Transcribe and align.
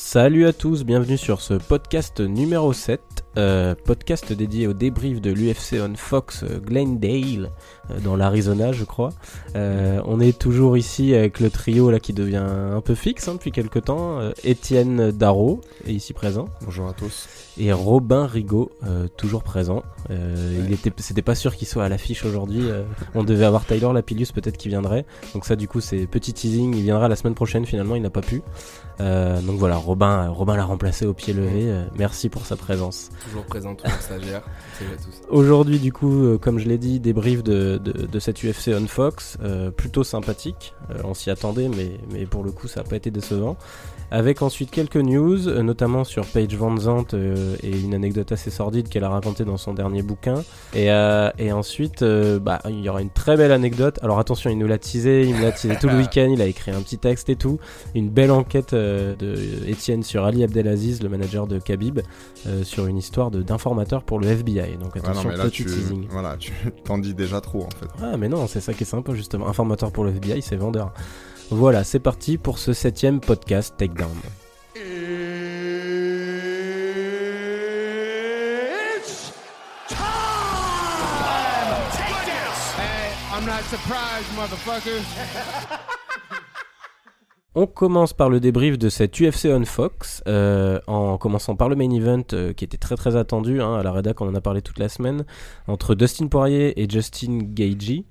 Salut 0.00 0.46
à 0.46 0.52
tous, 0.52 0.84
bienvenue 0.84 1.18
sur 1.18 1.40
ce 1.40 1.54
podcast 1.54 2.20
numéro 2.20 2.72
7, 2.72 3.00
euh, 3.36 3.74
podcast 3.74 4.32
dédié 4.32 4.68
au 4.68 4.72
débrief 4.72 5.20
de 5.20 5.32
l'UFC 5.32 5.82
on 5.82 5.96
Fox 5.96 6.44
euh, 6.44 6.60
Glendale, 6.60 7.50
dans 8.02 8.16
l'Arizona 8.16 8.72
je 8.72 8.84
crois. 8.84 9.10
Euh, 9.56 10.00
on 10.06 10.20
est 10.20 10.38
toujours 10.38 10.76
ici 10.76 11.14
avec 11.14 11.40
le 11.40 11.50
trio 11.50 11.90
là 11.90 12.00
qui 12.00 12.12
devient 12.12 12.36
un 12.44 12.80
peu 12.80 12.94
fixe 12.94 13.28
hein, 13.28 13.34
depuis 13.34 13.52
quelques 13.52 13.84
temps. 13.84 14.20
Euh, 14.20 14.32
Étienne 14.44 15.10
Darro 15.10 15.60
est 15.86 15.92
ici 15.92 16.12
présent. 16.12 16.48
Bonjour 16.62 16.88
à 16.88 16.92
tous. 16.92 17.28
Et 17.60 17.72
Robin 17.72 18.26
Rigaud, 18.26 18.70
euh, 18.84 19.08
toujours 19.16 19.42
présent. 19.42 19.82
Euh, 20.10 20.64
il 20.64 20.72
était, 20.72 20.92
c'était 20.98 21.22
pas 21.22 21.34
sûr 21.34 21.56
qu'il 21.56 21.66
soit 21.66 21.84
à 21.84 21.88
l'affiche 21.88 22.24
aujourd'hui. 22.24 22.70
euh, 22.70 22.84
on 23.14 23.24
devait 23.24 23.44
avoir 23.44 23.64
Tyler 23.64 23.90
Lapillus 23.92 24.28
peut-être 24.32 24.56
qui 24.56 24.68
viendrait. 24.68 25.04
Donc 25.34 25.44
ça 25.44 25.56
du 25.56 25.66
coup 25.66 25.80
c'est 25.80 26.06
petit 26.06 26.32
teasing. 26.32 26.74
Il 26.76 26.82
viendra 26.82 27.08
la 27.08 27.16
semaine 27.16 27.34
prochaine 27.34 27.66
finalement. 27.66 27.96
Il 27.96 28.02
n'a 28.02 28.10
pas 28.10 28.20
pu. 28.20 28.42
Euh, 29.00 29.40
donc 29.42 29.58
voilà, 29.58 29.76
Robin, 29.76 30.26
euh, 30.26 30.30
Robin 30.30 30.56
l'a 30.56 30.64
remplacé 30.64 31.06
au 31.06 31.14
pied 31.14 31.32
levé. 31.32 31.70
Euh, 31.70 31.84
merci 31.96 32.28
pour 32.28 32.44
sa 32.46 32.56
présence. 32.56 33.10
Toujours 33.24 33.44
présent, 33.44 33.74
toujours 33.74 34.00
stagiaire. 34.00 34.42
Salut 34.78 34.90
à 34.92 34.96
tous. 34.96 35.20
Aujourd'hui, 35.28 35.78
du 35.78 35.92
coup, 35.92 36.24
euh, 36.24 36.38
comme 36.38 36.58
je 36.58 36.68
l'ai 36.68 36.78
dit, 36.78 36.98
débrief 36.98 37.42
de, 37.44 37.77
de, 37.78 38.06
de 38.06 38.18
cette 38.18 38.42
UFC 38.42 38.68
on 38.68 38.86
Fox, 38.86 39.38
euh, 39.42 39.70
plutôt 39.70 40.04
sympathique. 40.04 40.74
Euh, 40.90 41.00
on 41.04 41.14
s'y 41.14 41.30
attendait, 41.30 41.68
mais, 41.68 41.98
mais 42.12 42.26
pour 42.26 42.44
le 42.44 42.50
coup, 42.50 42.68
ça 42.68 42.82
n'a 42.82 42.88
pas 42.88 42.96
été 42.96 43.10
décevant. 43.10 43.56
Avec 44.10 44.40
ensuite 44.42 44.70
quelques 44.70 44.96
news, 44.96 45.48
euh, 45.48 45.62
notamment 45.62 46.04
sur 46.04 46.26
Paige 46.26 46.54
Van 46.54 46.76
Zandt 46.76 47.16
et 47.62 47.70
une 47.78 47.94
anecdote 47.94 48.32
assez 48.32 48.50
sordide 48.50 48.88
qu'elle 48.88 49.04
a 49.04 49.08
racontée 49.08 49.44
dans 49.44 49.56
son 49.56 49.74
dernier 49.74 50.02
bouquin. 50.02 50.42
Et, 50.74 50.86
et 51.38 51.52
ensuite, 51.52 52.04
bah, 52.04 52.60
il 52.68 52.80
y 52.80 52.88
aura 52.88 53.00
une 53.02 53.10
très 53.10 53.36
belle 53.36 53.52
anecdote. 53.52 53.98
Alors 54.02 54.18
attention, 54.18 54.50
il 54.50 54.58
nous 54.58 54.66
l'a 54.66 54.78
teasé, 54.78 55.22
il 55.22 55.34
me 55.34 55.42
l'a 55.42 55.52
teasé 55.52 55.76
tout 55.80 55.88
le 55.88 55.96
week-end, 55.98 56.28
il 56.32 56.40
a 56.42 56.46
écrit 56.46 56.70
un 56.70 56.80
petit 56.80 56.98
texte 56.98 57.28
et 57.28 57.36
tout. 57.36 57.58
Une 57.94 58.08
belle 58.08 58.30
enquête 58.30 58.74
de 58.74 59.34
Étienne 59.66 60.02
sur 60.02 60.24
Ali 60.24 60.44
Abdelaziz, 60.44 61.02
le 61.02 61.08
manager 61.08 61.46
de 61.46 61.58
Khabib, 61.58 62.00
sur 62.62 62.86
une 62.86 62.96
histoire 62.98 63.30
d'informateur 63.30 64.02
pour 64.02 64.20
le 64.20 64.28
FBI. 64.28 64.76
Donc 64.78 64.96
Ouais, 64.98 65.02
non, 65.02 65.20
attention, 65.20 65.28
là, 65.30 65.44
petit 65.44 65.64
tu, 65.64 65.64
teasing. 65.66 66.06
voilà, 66.10 66.36
tu 66.36 66.52
t'en 66.84 66.98
dis 66.98 67.14
déjà 67.14 67.40
trop 67.40 67.67
en 67.68 67.78
fait. 67.78 67.86
Ah 68.02 68.16
mais 68.16 68.28
non, 68.28 68.46
c'est 68.46 68.60
ça 68.60 68.74
qui 68.74 68.82
est 68.82 68.86
sympa 68.86 69.14
justement. 69.14 69.48
Informateur 69.48 69.92
pour 69.92 70.04
le 70.04 70.10
FBI, 70.10 70.42
c'est 70.42 70.56
vendeur. 70.56 70.92
Voilà, 71.50 71.84
c'est 71.84 72.00
parti 72.00 72.36
pour 72.38 72.58
ce 72.58 72.72
septième 72.72 73.20
podcast 73.20 73.74
Takedown. 73.78 74.10
It's 77.96 79.32
time! 79.88 79.96
Take 81.92 82.24
this! 82.26 82.74
Hey, 82.76 83.12
I'm 83.32 83.46
not 83.46 83.62
surprised, 83.64 84.28
motherfucker. 84.36 85.00
On 87.54 87.66
commence 87.66 88.12
par 88.12 88.28
le 88.28 88.40
débrief 88.40 88.78
de 88.78 88.88
cette 88.88 89.18
UFC 89.20 89.46
on 89.46 89.64
Fox, 89.64 90.22
euh, 90.28 90.78
en 90.86 91.16
commençant 91.18 91.56
par 91.56 91.68
le 91.68 91.76
main 91.76 91.90
event 91.90 92.22
euh, 92.32 92.52
qui 92.52 92.64
était 92.64 92.76
très 92.76 92.94
très 92.94 93.16
attendu, 93.16 93.60
hein, 93.62 93.74
à 93.74 93.82
la 93.82 93.90
rédac 93.90 94.20
on 94.20 94.28
en 94.28 94.34
a 94.34 94.40
parlé 94.40 94.60
toute 94.62 94.78
la 94.78 94.88
semaine, 94.88 95.24
entre 95.66 95.94
Dustin 95.94 96.28
Poirier 96.28 96.80
et 96.80 96.88
Justin 96.88 97.38
Gaethje. 97.42 98.02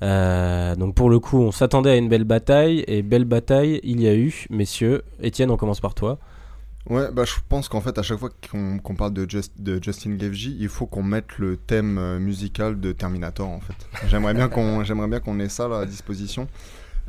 Euh, 0.00 0.74
donc 0.74 0.94
pour 0.94 1.10
le 1.10 1.18
coup 1.20 1.38
on 1.38 1.52
s'attendait 1.52 1.90
à 1.90 1.96
une 1.96 2.08
belle 2.08 2.24
bataille, 2.24 2.82
et 2.88 3.02
belle 3.02 3.24
bataille 3.26 3.78
il 3.84 4.00
y 4.00 4.08
a 4.08 4.14
eu, 4.14 4.46
messieurs. 4.50 5.04
Étienne, 5.22 5.50
on 5.50 5.56
commence 5.56 5.80
par 5.80 5.94
toi. 5.94 6.18
Ouais, 6.88 7.12
bah 7.12 7.24
je 7.26 7.34
pense 7.46 7.68
qu'en 7.68 7.82
fait, 7.82 7.98
à 7.98 8.02
chaque 8.02 8.18
fois 8.18 8.30
qu'on 8.50 8.94
parle 8.96 9.12
de, 9.12 9.28
Just- 9.28 9.60
de 9.60 9.78
Justin 9.82 10.14
Gaethje, 10.14 10.46
il 10.58 10.68
faut 10.70 10.86
qu'on 10.86 11.02
mette 11.02 11.36
le 11.36 11.58
thème 11.58 12.16
musical 12.18 12.80
de 12.80 12.92
Terminator 12.92 13.46
en 13.48 13.60
fait. 13.60 13.74
J'aimerais 14.08 14.32
bien 14.32 14.48
qu'on 14.48 15.38
ait 15.38 15.48
ça 15.50 15.66
à 15.78 15.84
disposition. 15.84 16.48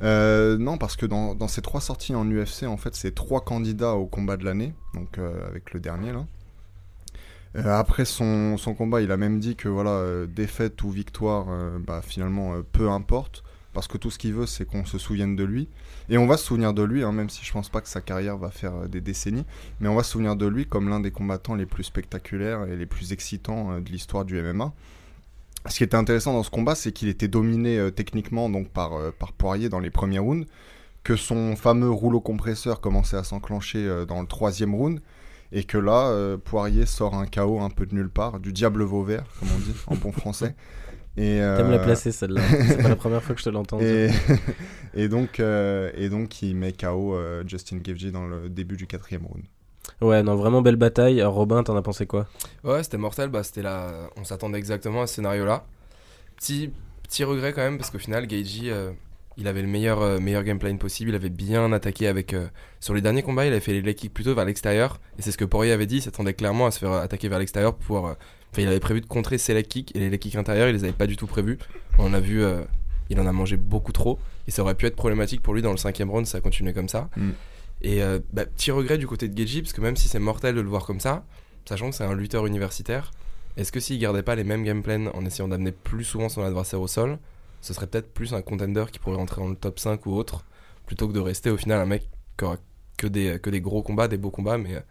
Euh, 0.01 0.57
non, 0.57 0.77
parce 0.77 0.95
que 0.95 1.05
dans, 1.05 1.35
dans 1.35 1.47
ces 1.47 1.61
trois 1.61 1.81
sorties 1.81 2.15
en 2.15 2.25
UFC, 2.29 2.63
en 2.63 2.77
fait, 2.77 2.95
c'est 2.95 3.13
trois 3.13 3.41
candidats 3.41 3.93
au 3.93 4.05
combat 4.05 4.37
de 4.37 4.45
l'année, 4.45 4.73
donc 4.93 5.17
euh, 5.17 5.47
avec 5.47 5.73
le 5.73 5.79
dernier 5.79 6.11
là. 6.13 6.25
Euh, 7.55 7.73
après 7.73 8.05
son, 8.05 8.57
son 8.57 8.75
combat, 8.75 9.01
il 9.01 9.11
a 9.11 9.17
même 9.17 9.39
dit 9.39 9.55
que 9.55 9.67
voilà, 9.67 10.27
défaite 10.27 10.81
ou 10.83 10.91
victoire, 10.91 11.47
bah, 11.79 12.01
finalement, 12.03 12.53
peu 12.71 12.89
importe, 12.89 13.43
parce 13.73 13.87
que 13.87 13.97
tout 13.97 14.11
ce 14.11 14.19
qu'il 14.19 14.33
veut, 14.33 14.45
c'est 14.45 14.65
qu'on 14.65 14.85
se 14.85 14.99
souvienne 14.99 15.35
de 15.35 15.43
lui. 15.43 15.67
Et 16.09 16.17
on 16.19 16.27
va 16.27 16.37
se 16.37 16.45
souvenir 16.45 16.73
de 16.73 16.83
lui, 16.83 17.03
hein, 17.03 17.11
même 17.11 17.29
si 17.29 17.43
je 17.43 17.51
pense 17.51 17.69
pas 17.69 17.81
que 17.81 17.89
sa 17.89 18.01
carrière 18.01 18.37
va 18.37 18.51
faire 18.51 18.87
des 18.87 19.01
décennies, 19.01 19.45
mais 19.79 19.89
on 19.89 19.95
va 19.95 20.03
se 20.03 20.11
souvenir 20.11 20.35
de 20.35 20.45
lui 20.45 20.67
comme 20.67 20.89
l'un 20.89 20.99
des 20.99 21.11
combattants 21.11 21.55
les 21.55 21.65
plus 21.65 21.83
spectaculaires 21.83 22.67
et 22.67 22.75
les 22.75 22.85
plus 22.85 23.13
excitants 23.13 23.79
de 23.79 23.89
l'histoire 23.89 24.25
du 24.25 24.39
MMA. 24.41 24.71
Ce 25.67 25.77
qui 25.77 25.83
était 25.83 25.97
intéressant 25.97 26.33
dans 26.33 26.43
ce 26.43 26.49
combat, 26.49 26.75
c'est 26.75 26.91
qu'il 26.91 27.09
était 27.09 27.27
dominé 27.27 27.77
euh, 27.77 27.91
techniquement 27.91 28.49
donc 28.49 28.69
par, 28.69 28.93
euh, 28.93 29.11
par 29.17 29.33
Poirier 29.33 29.69
dans 29.69 29.79
les 29.79 29.89
premiers 29.89 30.19
rounds, 30.19 30.47
que 31.03 31.15
son 31.15 31.55
fameux 31.55 31.89
rouleau 31.89 32.21
compresseur 32.21 32.81
commençait 32.81 33.17
à 33.17 33.23
s'enclencher 33.23 33.79
euh, 33.79 34.05
dans 34.05 34.21
le 34.21 34.27
troisième 34.27 34.73
round, 34.73 35.01
et 35.51 35.63
que 35.63 35.77
là, 35.77 36.07
euh, 36.09 36.37
Poirier 36.37 36.85
sort 36.85 37.15
un 37.15 37.25
KO 37.25 37.59
un 37.59 37.69
peu 37.69 37.85
de 37.85 37.95
nulle 37.95 38.09
part, 38.09 38.39
du 38.39 38.53
diable 38.53 38.83
Vauvert, 38.83 39.25
comme 39.39 39.49
on 39.55 39.59
dit 39.59 39.73
en 39.87 39.95
bon 39.95 40.11
français. 40.11 40.55
Et, 41.17 41.37
T'aimes 41.37 41.71
la 41.71 41.77
euh, 41.77 41.83
placer 41.83 42.13
celle-là, 42.13 42.41
c'est 42.67 42.81
pas 42.81 42.87
la 42.87 42.95
première 42.95 43.21
fois 43.21 43.35
que 43.35 43.41
je 43.41 43.45
te 43.45 43.49
l'entends. 43.49 43.79
et, 43.81 44.09
et 44.93 45.09
donc, 45.09 45.39
euh, 45.39 45.91
et 45.95 46.07
donc, 46.07 46.41
il 46.41 46.55
met 46.55 46.71
KO 46.71 47.13
euh, 47.13 47.43
Justin 47.45 47.77
Gaethje 47.77 48.11
dans 48.11 48.25
le 48.25 48.47
début 48.47 48.77
du 48.77 48.87
quatrième 48.87 49.25
round. 49.25 49.43
Ouais, 50.01 50.23
non, 50.23 50.35
vraiment 50.35 50.61
belle 50.61 50.75
bataille. 50.75 51.19
Alors, 51.21 51.33
Robin, 51.33 51.63
t'en 51.63 51.75
as 51.75 51.81
pensé 51.81 52.05
quoi? 52.05 52.27
Ouais, 52.63 52.83
c'était 52.83 52.97
mortel. 52.97 53.29
Bah, 53.29 53.43
c'était 53.43 53.61
là. 53.61 53.91
On 54.17 54.23
s'attendait 54.23 54.57
exactement 54.57 55.01
à 55.03 55.07
ce 55.07 55.15
scénario-là. 55.15 55.65
Petit, 56.37 56.71
petit 57.03 57.23
regret 57.23 57.53
quand 57.53 57.61
même, 57.61 57.77
parce 57.77 57.89
qu'au 57.89 57.99
final, 57.99 58.27
Gaethje, 58.27 58.61
euh, 58.65 58.91
il 59.37 59.47
avait 59.47 59.61
le 59.61 59.67
meilleur, 59.67 60.01
euh, 60.01 60.19
meilleur 60.19 60.43
game 60.43 60.59
plan 60.59 60.75
possible. 60.77 61.09
Il 61.11 61.15
avait 61.15 61.29
bien 61.29 61.71
attaqué 61.73 62.07
avec. 62.07 62.33
euh, 62.33 62.47
sur 62.79 62.93
les 62.93 63.01
derniers 63.01 63.23
combats, 63.23 63.45
il 63.45 63.51
avait 63.51 63.59
fait 63.59 63.73
les 63.73 63.81
leg 63.81 63.95
kicks 63.95 64.13
plutôt 64.13 64.33
vers 64.35 64.45
l'extérieur. 64.45 64.99
Et 65.17 65.21
c'est 65.21 65.31
ce 65.31 65.37
que 65.37 65.45
Poirier 65.45 65.71
avait 65.73 65.85
dit. 65.85 65.97
Il 65.97 66.01
s'attendait 66.01 66.33
clairement 66.33 66.65
à 66.67 66.71
se 66.71 66.79
faire 66.79 66.93
attaquer 66.93 67.27
vers 67.29 67.39
l'extérieur 67.39 67.73
pour 67.75 67.85
pouvoir. 67.85 68.05
euh, 68.05 68.13
Enfin, 68.51 68.63
il 68.63 68.67
avait 68.67 68.79
prévu 68.79 68.99
de 69.01 69.05
contrer 69.05 69.37
ses 69.37 69.53
leg 69.53 69.67
kicks 69.67 69.95
et 69.95 69.99
les 69.99 70.09
leg 70.09 70.19
kicks 70.19 70.35
intérieurs, 70.35 70.69
il 70.69 70.73
les 70.75 70.83
avait 70.83 70.93
pas 70.93 71.05
du 71.05 71.15
tout 71.17 71.27
prévus. 71.27 71.59
On 71.99 72.13
a 72.13 72.19
vu. 72.19 72.43
euh, 72.43 72.61
il 73.11 73.19
en 73.19 73.25
a 73.27 73.31
mangé 73.31 73.57
beaucoup 73.57 73.91
trop. 73.91 74.19
Et 74.47 74.51
ça 74.51 74.61
aurait 74.61 74.75
pu 74.75 74.85
être 74.85 74.95
problématique 74.95 75.41
pour 75.41 75.53
lui 75.55 75.61
dans 75.63 75.71
le 75.71 75.77
cinquième 75.77 76.09
round, 76.11 76.25
ça 76.27 76.37
a 76.39 76.41
continué 76.41 76.73
comme 76.73 76.87
ça. 76.89 77.09
Mm. 77.17 77.29
Et 77.81 78.03
euh, 78.03 78.19
bah, 78.33 78.45
petit 78.45 78.71
regret 78.71 78.97
du 78.97 79.07
côté 79.07 79.27
de 79.27 79.33
Gaethje, 79.33 79.61
parce 79.61 79.73
que 79.73 79.81
même 79.81 79.95
si 79.95 80.07
c'est 80.07 80.19
mortel 80.19 80.55
de 80.55 80.61
le 80.61 80.69
voir 80.69 80.85
comme 80.85 80.99
ça, 80.99 81.25
sachant 81.65 81.89
que 81.89 81.95
c'est 81.95 82.03
un 82.03 82.15
lutteur 82.15 82.45
universitaire, 82.45 83.11
est-ce 83.57 83.71
que 83.71 83.79
s'il 83.79 83.99
gardait 83.99 84.23
pas 84.23 84.35
les 84.35 84.43
mêmes 84.43 84.63
game 84.63 84.83
plans 84.83 85.07
en 85.13 85.25
essayant 85.25 85.47
d'amener 85.47 85.71
plus 85.71 86.03
souvent 86.03 86.29
son 86.29 86.43
adversaire 86.43 86.81
au 86.81 86.87
sol, 86.87 87.19
ce 87.61 87.73
serait 87.73 87.87
peut-être 87.87 88.13
plus 88.13 88.33
un 88.33 88.41
contender 88.41 88.85
qui 88.91 88.99
pourrait 88.99 89.17
rentrer 89.17 89.41
dans 89.41 89.49
le 89.49 89.55
top 89.55 89.79
5 89.79 90.05
ou 90.05 90.13
autre, 90.13 90.45
plutôt 90.85 91.07
que 91.07 91.13
de 91.13 91.19
rester 91.19 91.49
au 91.49 91.57
final 91.57 91.79
un 91.79 91.85
mec 91.85 92.09
qui 92.37 92.45
aura 92.45 92.57
que 92.97 93.07
des, 93.07 93.39
que 93.39 93.49
des 93.49 93.61
gros 93.61 93.81
combats, 93.81 94.07
des 94.07 94.17
beaux 94.17 94.31
combats, 94.31 94.57
mais 94.57 94.75
euh, 94.75 94.81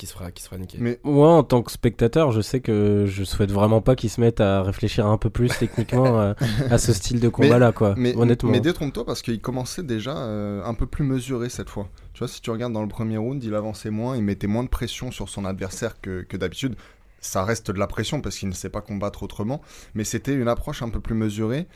qui 0.00 0.06
se 0.06 0.14
fera, 0.14 0.30
qui 0.30 0.42
se 0.42 0.48
fera 0.48 0.58
niquer. 0.58 0.78
Mais 0.80 0.98
Moi, 1.04 1.30
en 1.30 1.42
tant 1.42 1.62
que 1.62 1.70
spectateur, 1.70 2.32
je 2.32 2.40
sais 2.40 2.60
que 2.60 3.04
je 3.06 3.22
souhaite 3.22 3.52
vraiment 3.52 3.82
pas 3.82 3.96
qu'ils 3.96 4.08
se 4.08 4.18
mettent 4.18 4.40
à 4.40 4.62
réfléchir 4.62 5.06
un 5.06 5.18
peu 5.18 5.28
plus 5.28 5.50
techniquement 5.58 6.18
euh, 6.18 6.32
à 6.70 6.78
ce 6.78 6.94
style 6.94 7.20
de 7.20 7.28
combat-là, 7.36 7.72
quoi. 7.72 7.94
Mais, 7.98 8.16
Honnêtement. 8.16 8.50
mais 8.50 8.60
détrompe-toi 8.60 9.04
parce 9.04 9.20
qu'il 9.20 9.42
commençait 9.42 9.82
déjà 9.82 10.16
euh, 10.16 10.64
un 10.64 10.72
peu 10.72 10.86
plus 10.86 11.04
mesuré 11.04 11.50
cette 11.50 11.68
fois. 11.68 11.86
Tu 12.14 12.20
vois, 12.20 12.28
si 12.28 12.40
tu 12.40 12.50
regardes 12.50 12.72
dans 12.72 12.80
le 12.80 12.88
premier 12.88 13.18
round, 13.18 13.44
il 13.44 13.54
avançait 13.54 13.90
moins, 13.90 14.16
il 14.16 14.22
mettait 14.22 14.46
moins 14.46 14.64
de 14.64 14.70
pression 14.70 15.10
sur 15.10 15.28
son 15.28 15.44
adversaire 15.44 16.00
que, 16.00 16.22
que 16.22 16.38
d'habitude. 16.38 16.76
Ça 17.20 17.44
reste 17.44 17.70
de 17.70 17.78
la 17.78 17.86
pression 17.86 18.22
parce 18.22 18.38
qu'il 18.38 18.48
ne 18.48 18.54
sait 18.54 18.70
pas 18.70 18.80
combattre 18.80 19.22
autrement, 19.22 19.60
mais 19.92 20.04
c'était 20.04 20.32
une 20.32 20.48
approche 20.48 20.82
un 20.82 20.88
peu 20.88 21.00
plus 21.00 21.14
mesurée. 21.14 21.66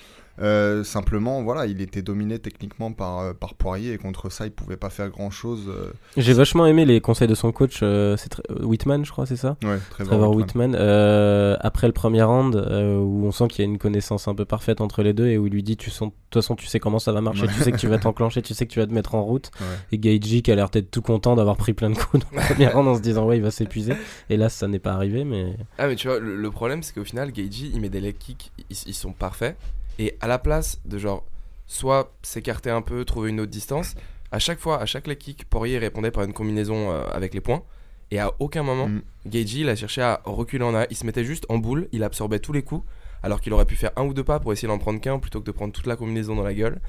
Euh, 0.40 0.82
simplement, 0.82 1.42
voilà, 1.44 1.66
il 1.66 1.80
était 1.80 2.02
dominé 2.02 2.38
techniquement 2.40 2.92
par, 2.92 3.20
euh, 3.20 3.32
par 3.34 3.54
Poirier 3.54 3.92
et 3.92 3.98
contre 3.98 4.30
ça, 4.30 4.46
il 4.46 4.50
pouvait 4.50 4.76
pas 4.76 4.90
faire 4.90 5.08
grand 5.10 5.30
chose. 5.30 5.72
J'ai 6.16 6.32
vachement 6.32 6.66
aimé 6.66 6.84
les 6.84 7.00
conseils 7.00 7.28
de 7.28 7.34
son 7.36 7.52
coach, 7.52 7.80
euh, 7.82 8.16
c'est 8.16 8.40
euh, 8.50 8.64
Whitman, 8.64 9.04
je 9.04 9.12
crois, 9.12 9.26
c'est 9.26 9.36
ça? 9.36 9.56
Ouais, 9.62 9.78
très 9.90 10.04
Trevor 10.04 10.34
Whitman. 10.34 10.74
euh, 10.74 11.56
après 11.60 11.86
le 11.86 11.92
premier 11.92 12.22
round, 12.22 12.56
euh, 12.56 12.98
où 12.98 13.24
on 13.26 13.30
sent 13.32 13.46
qu'il 13.48 13.64
y 13.64 13.68
a 13.68 13.70
une 13.70 13.78
connaissance 13.78 14.26
un 14.26 14.34
peu 14.34 14.44
parfaite 14.44 14.80
entre 14.80 15.02
les 15.02 15.12
deux 15.12 15.26
et 15.28 15.38
où 15.38 15.46
il 15.46 15.52
lui 15.52 15.62
dit, 15.62 15.76
tu 15.76 15.90
sens, 15.90 16.08
de 16.08 16.14
toute 16.30 16.42
façon, 16.42 16.56
tu 16.56 16.66
sais 16.66 16.80
comment 16.80 16.98
ça 16.98 17.12
va 17.12 17.20
marcher, 17.20 17.42
Ouais. 17.42 17.52
tu 17.56 17.60
sais 17.62 17.70
que 17.72 17.76
tu 17.76 17.86
vas 17.86 17.98
t'enclencher, 17.98 18.42
tu 18.42 18.54
sais 18.54 18.66
que 18.66 18.72
tu 18.72 18.80
vas 18.80 18.86
te 18.86 18.92
mettre 18.92 19.14
en 19.14 19.22
route. 19.22 19.50
Ouais. 19.60 19.66
Et 19.92 19.98
Gaethje 19.98 20.42
qui 20.42 20.50
a 20.50 20.56
l'air 20.56 20.68
d'être 20.70 20.90
tout 20.90 21.02
content 21.02 21.36
d'avoir 21.36 21.56
pris 21.56 21.74
plein 21.74 21.90
de 21.90 21.96
coups 21.96 22.24
dans 22.24 22.40
le 22.40 22.44
premier 22.48 22.66
round 22.68 22.88
en 22.88 22.96
se 22.96 23.00
disant, 23.00 23.24
ouais, 23.26 23.36
il 23.36 23.42
va 23.42 23.50
s'épuiser. 23.52 23.92
Et 24.30 24.36
là, 24.36 24.48
ça 24.48 24.66
n'est 24.66 24.78
pas 24.80 24.92
arrivé, 24.94 25.22
mais 25.24 25.54
Ah 25.78 25.86
mais 25.86 25.94
tu 25.94 26.08
vois, 26.08 26.18
le, 26.18 26.34
le 26.36 26.50
problème 26.50 26.82
c'est 26.82 26.92
qu'au 26.94 27.04
final, 27.04 27.30
Gaethje, 27.30 27.70
il 27.72 27.80
met 27.80 27.88
des 27.88 28.00
leg 28.00 28.16
kicks, 28.18 28.50
ils, 28.68 28.76
ils 28.86 28.94
sont 28.94 29.12
parfaits. 29.12 29.56
Et 29.98 30.16
à 30.20 30.26
la 30.28 30.38
place 30.38 30.80
de 30.84 30.98
genre, 30.98 31.24
soit 31.66 32.12
s'écarter 32.22 32.70
un 32.70 32.82
peu, 32.82 33.04
trouver 33.04 33.30
une 33.30 33.40
autre 33.40 33.50
distance, 33.50 33.94
à 34.32 34.38
chaque 34.38 34.58
fois, 34.58 34.80
à 34.80 34.86
chaque 34.86 35.06
leg 35.06 35.18
kick, 35.18 35.48
Poirier 35.48 35.78
répondait 35.78 36.10
par 36.10 36.24
une 36.24 36.32
combinaison 36.32 36.90
euh, 36.90 37.04
avec 37.12 37.34
les 37.34 37.40
points. 37.40 37.62
Et 38.10 38.18
à 38.18 38.32
aucun 38.38 38.62
moment, 38.62 38.88
Mm. 38.88 39.02
Il 39.32 39.68
a 39.70 39.76
cherché 39.76 40.02
à 40.02 40.20
reculer 40.24 40.64
en 40.64 40.74
arrière. 40.74 40.86
Il 40.90 40.96
se 40.96 41.06
mettait 41.06 41.24
juste 41.24 41.46
en 41.48 41.56
boule, 41.58 41.88
il 41.92 42.02
absorbait 42.04 42.38
tous 42.40 42.52
les 42.52 42.62
coups, 42.62 42.84
alors 43.22 43.40
qu'il 43.40 43.52
aurait 43.54 43.64
pu 43.64 43.74
faire 43.76 43.90
un 43.96 44.02
ou 44.04 44.12
deux 44.12 44.22
pas 44.24 44.38
pour 44.38 44.52
essayer 44.52 44.68
d'en 44.68 44.78
prendre 44.78 45.00
qu'un 45.00 45.18
plutôt 45.18 45.40
que 45.40 45.46
de 45.46 45.50
prendre 45.50 45.72
toute 45.72 45.86
la 45.86 45.96
combinaison 45.96 46.34
dans 46.34 46.42
la 46.42 46.52
gueule. 46.52 46.80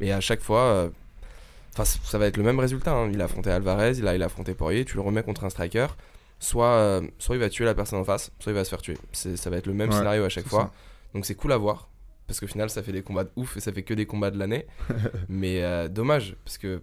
Et 0.00 0.12
à 0.12 0.20
chaque 0.20 0.40
fois, 0.40 0.60
euh, 0.62 0.88
enfin, 1.72 1.84
ça 1.84 2.18
va 2.18 2.26
être 2.26 2.36
le 2.36 2.42
même 2.42 2.58
résultat. 2.58 2.92
hein. 2.92 3.08
Il 3.12 3.20
a 3.20 3.26
affronté 3.26 3.50
Alvarez, 3.50 3.92
il 3.98 4.08
a, 4.08 4.16
il 4.16 4.22
a 4.22 4.26
affronté 4.26 4.54
Poirier, 4.54 4.84
tu 4.84 4.96
le 4.96 5.02
remets 5.02 5.22
contre 5.22 5.44
un 5.44 5.50
striker. 5.50 5.86
Soit, 6.40 6.66
euh, 6.66 7.02
soit 7.18 7.36
il 7.36 7.38
va 7.38 7.48
tuer 7.48 7.64
la 7.64 7.74
personne 7.74 7.98
en 8.00 8.04
face, 8.04 8.30
soit 8.40 8.50
il 8.52 8.56
va 8.56 8.64
se 8.64 8.70
faire 8.70 8.82
tuer. 8.82 8.98
Ça 9.12 9.48
va 9.48 9.56
être 9.58 9.66
le 9.66 9.72
même 9.74 9.90
Ouais, 9.90 9.96
scénario 9.96 10.24
à 10.24 10.28
chaque 10.28 10.46
fois. 10.48 10.62
ça. 10.64 10.72
Donc 11.14 11.24
c'est 11.24 11.34
cool 11.36 11.52
à 11.52 11.56
voir. 11.56 11.88
Parce 12.26 12.40
qu'au 12.40 12.46
final, 12.46 12.70
ça 12.70 12.82
fait 12.82 12.92
des 12.92 13.02
combats 13.02 13.24
de 13.24 13.30
ouf 13.36 13.56
et 13.56 13.60
ça 13.60 13.72
fait 13.72 13.82
que 13.82 13.94
des 13.94 14.06
combats 14.06 14.30
de 14.30 14.38
l'année. 14.38 14.66
Mais 15.28 15.62
euh, 15.62 15.88
dommage, 15.88 16.36
parce 16.44 16.58
que 16.58 16.80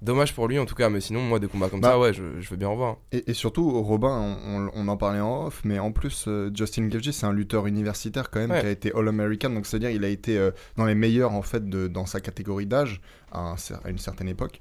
Dommage 0.00 0.34
pour 0.34 0.48
lui 0.48 0.58
en 0.58 0.66
tout 0.66 0.74
cas, 0.74 0.90
mais 0.90 1.00
sinon, 1.00 1.20
moi, 1.22 1.38
des 1.38 1.46
combats 1.46 1.68
comme 1.68 1.80
Bah. 1.80 1.90
ça, 1.90 1.98
ouais, 2.00 2.12
je, 2.12 2.40
je 2.40 2.50
veux 2.50 2.56
bien 2.56 2.68
en 2.68 2.74
voir. 2.74 2.96
Et, 3.12 3.30
et 3.30 3.34
surtout, 3.34 3.70
Robin, 3.82 4.36
on, 4.74 4.88
en 4.88 4.96
parlait 4.96 5.20
en 5.20 5.46
off, 5.46 5.60
mais 5.64 5.78
en 5.78 5.92
plus, 5.92 6.24
euh, 6.26 6.50
Justin 6.52 6.88
Gaethje, 6.88 7.12
c'est 7.12 7.24
un 7.24 7.32
lutteur 7.32 7.68
universitaire 7.68 8.28
quand 8.28 8.40
même 8.40 8.50
Ouais. 8.50 8.60
qui 8.62 8.66
a 8.66 8.70
été 8.70 8.92
All-American, 8.96 9.50
donc 9.50 9.64
c'est-à-dire 9.64 9.90
il 9.90 10.04
a 10.04 10.08
été 10.08 10.36
euh, 10.38 10.50
dans 10.76 10.86
les 10.86 10.96
meilleurs 10.96 11.30
en 11.30 11.42
fait 11.42 11.68
de, 11.70 11.86
dans 11.86 12.04
sa 12.04 12.20
catégorie 12.20 12.66
d'âge 12.66 13.00
à, 13.30 13.42
un 13.42 13.54
cer- 13.54 13.78
à 13.84 13.90
une 13.90 13.98
certaine 13.98 14.26
époque. 14.28 14.58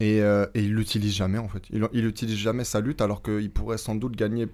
Et, 0.00 0.22
euh, 0.22 0.46
et 0.54 0.60
il 0.62 0.74
l'utilise 0.74 1.12
jamais 1.14 1.36
en 1.36 1.48
fait. 1.48 1.64
Il, 1.68 1.86
il 1.92 2.06
utilise 2.06 2.38
jamais 2.38 2.64
sa 2.64 2.80
lutte 2.80 3.02
alors 3.02 3.22
qu'il 3.22 3.50
pourrait 3.50 3.76
sans 3.76 3.94
doute 3.94 4.16
gagner 4.16 4.48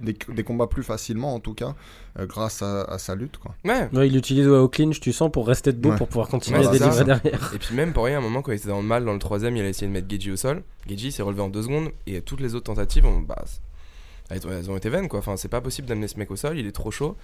des, 0.00 0.16
des 0.34 0.42
combats 0.44 0.66
plus 0.66 0.82
facilement 0.82 1.34
en 1.34 1.40
tout 1.40 1.54
cas 1.54 1.74
euh, 2.18 2.26
grâce 2.26 2.62
à, 2.62 2.82
à 2.82 2.98
sa 2.98 3.14
lutte 3.14 3.38
quoi. 3.38 3.54
Ouais. 3.64 3.88
Ouais, 3.92 4.08
il 4.08 4.14
l'utilise 4.14 4.46
ouais, 4.48 4.56
au 4.58 4.68
clinch, 4.68 5.00
tu 5.00 5.12
sens, 5.12 5.30
pour 5.30 5.46
rester 5.46 5.72
debout, 5.72 5.90
Ouais. 5.90 5.96
pour 5.96 6.08
pouvoir 6.08 6.28
continuer 6.28 6.60
Ouais, 6.60 6.66
à 6.66 6.70
délivrer 6.70 7.04
derrière. 7.04 7.52
Et 7.54 7.58
puis 7.58 7.74
même 7.74 7.92
pour 7.92 8.04
rien, 8.04 8.16
à 8.16 8.18
un 8.18 8.22
moment 8.22 8.42
quand 8.42 8.52
il 8.52 8.56
était 8.58 8.68
dans 8.68 8.80
le 8.80 8.86
mal 8.86 9.04
dans 9.04 9.12
le 9.12 9.18
troisième, 9.18 9.56
il 9.56 9.62
a 9.64 9.68
essayé 9.68 9.86
de 9.86 9.92
mettre 9.92 10.10
Geji 10.10 10.30
au 10.32 10.36
sol. 10.36 10.62
Geji 10.88 11.12
s'est 11.12 11.22
relevé 11.22 11.42
en 11.42 11.48
deux 11.48 11.62
secondes 11.62 11.90
et 12.06 12.20
toutes 12.22 12.40
les 12.40 12.54
autres 12.54 12.66
tentatives, 12.66 13.04
ont, 13.06 13.20
bah, 13.20 13.44
elles, 14.30 14.70
ont, 14.70 14.76
été 14.76 14.88
vaines 14.90 15.08
quoi. 15.08 15.18
Enfin, 15.18 15.36
c'est 15.36 15.48
pas 15.48 15.60
possible 15.60 15.88
d'amener 15.88 16.08
ce 16.08 16.18
mec 16.18 16.30
au 16.30 16.36
sol, 16.36 16.58
il 16.58 16.66
est 16.66 16.72
trop 16.72 16.90
chaud. 16.90 17.16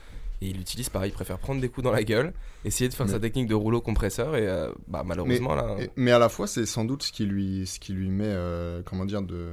Et 0.43 0.49
il 0.49 0.61
utilise 0.61 0.91
pareil, 0.91 1.11
il 1.11 1.15
préfère 1.15 1.39
prendre 1.39 1.63
des 1.63 1.71
coups 1.71 1.83
dans 1.85 1.93
la 1.93 2.05
gueule, 2.05 2.35
essayer 2.67 2.91
de 2.91 2.95
faire 2.95 3.07
Mais- 3.07 3.13
sa 3.13 3.19
technique 3.21 3.47
de 3.47 3.55
rouleau 3.55 3.81
compresseur 3.81 4.37
et 4.37 4.47
euh, 4.47 4.71
bah, 4.87 5.03
malheureusement 5.07 5.55
là. 5.55 5.77
Et- 5.81 5.91
mais 5.97 6.11
à 6.11 6.19
la 6.19 6.29
fois, 6.29 6.47
c'est 6.47 6.67
sans 6.67 6.85
doute 6.85 7.05
ce 7.05 7.11
qui 7.13 7.25
lui, 7.25 7.67
ce 7.67 7.81
qui 7.81 7.95
lui 7.95 8.11
met, 8.11 8.25
euh, 8.27 8.83
comment 8.85 9.07
dire, 9.07 9.23
de, 9.23 9.47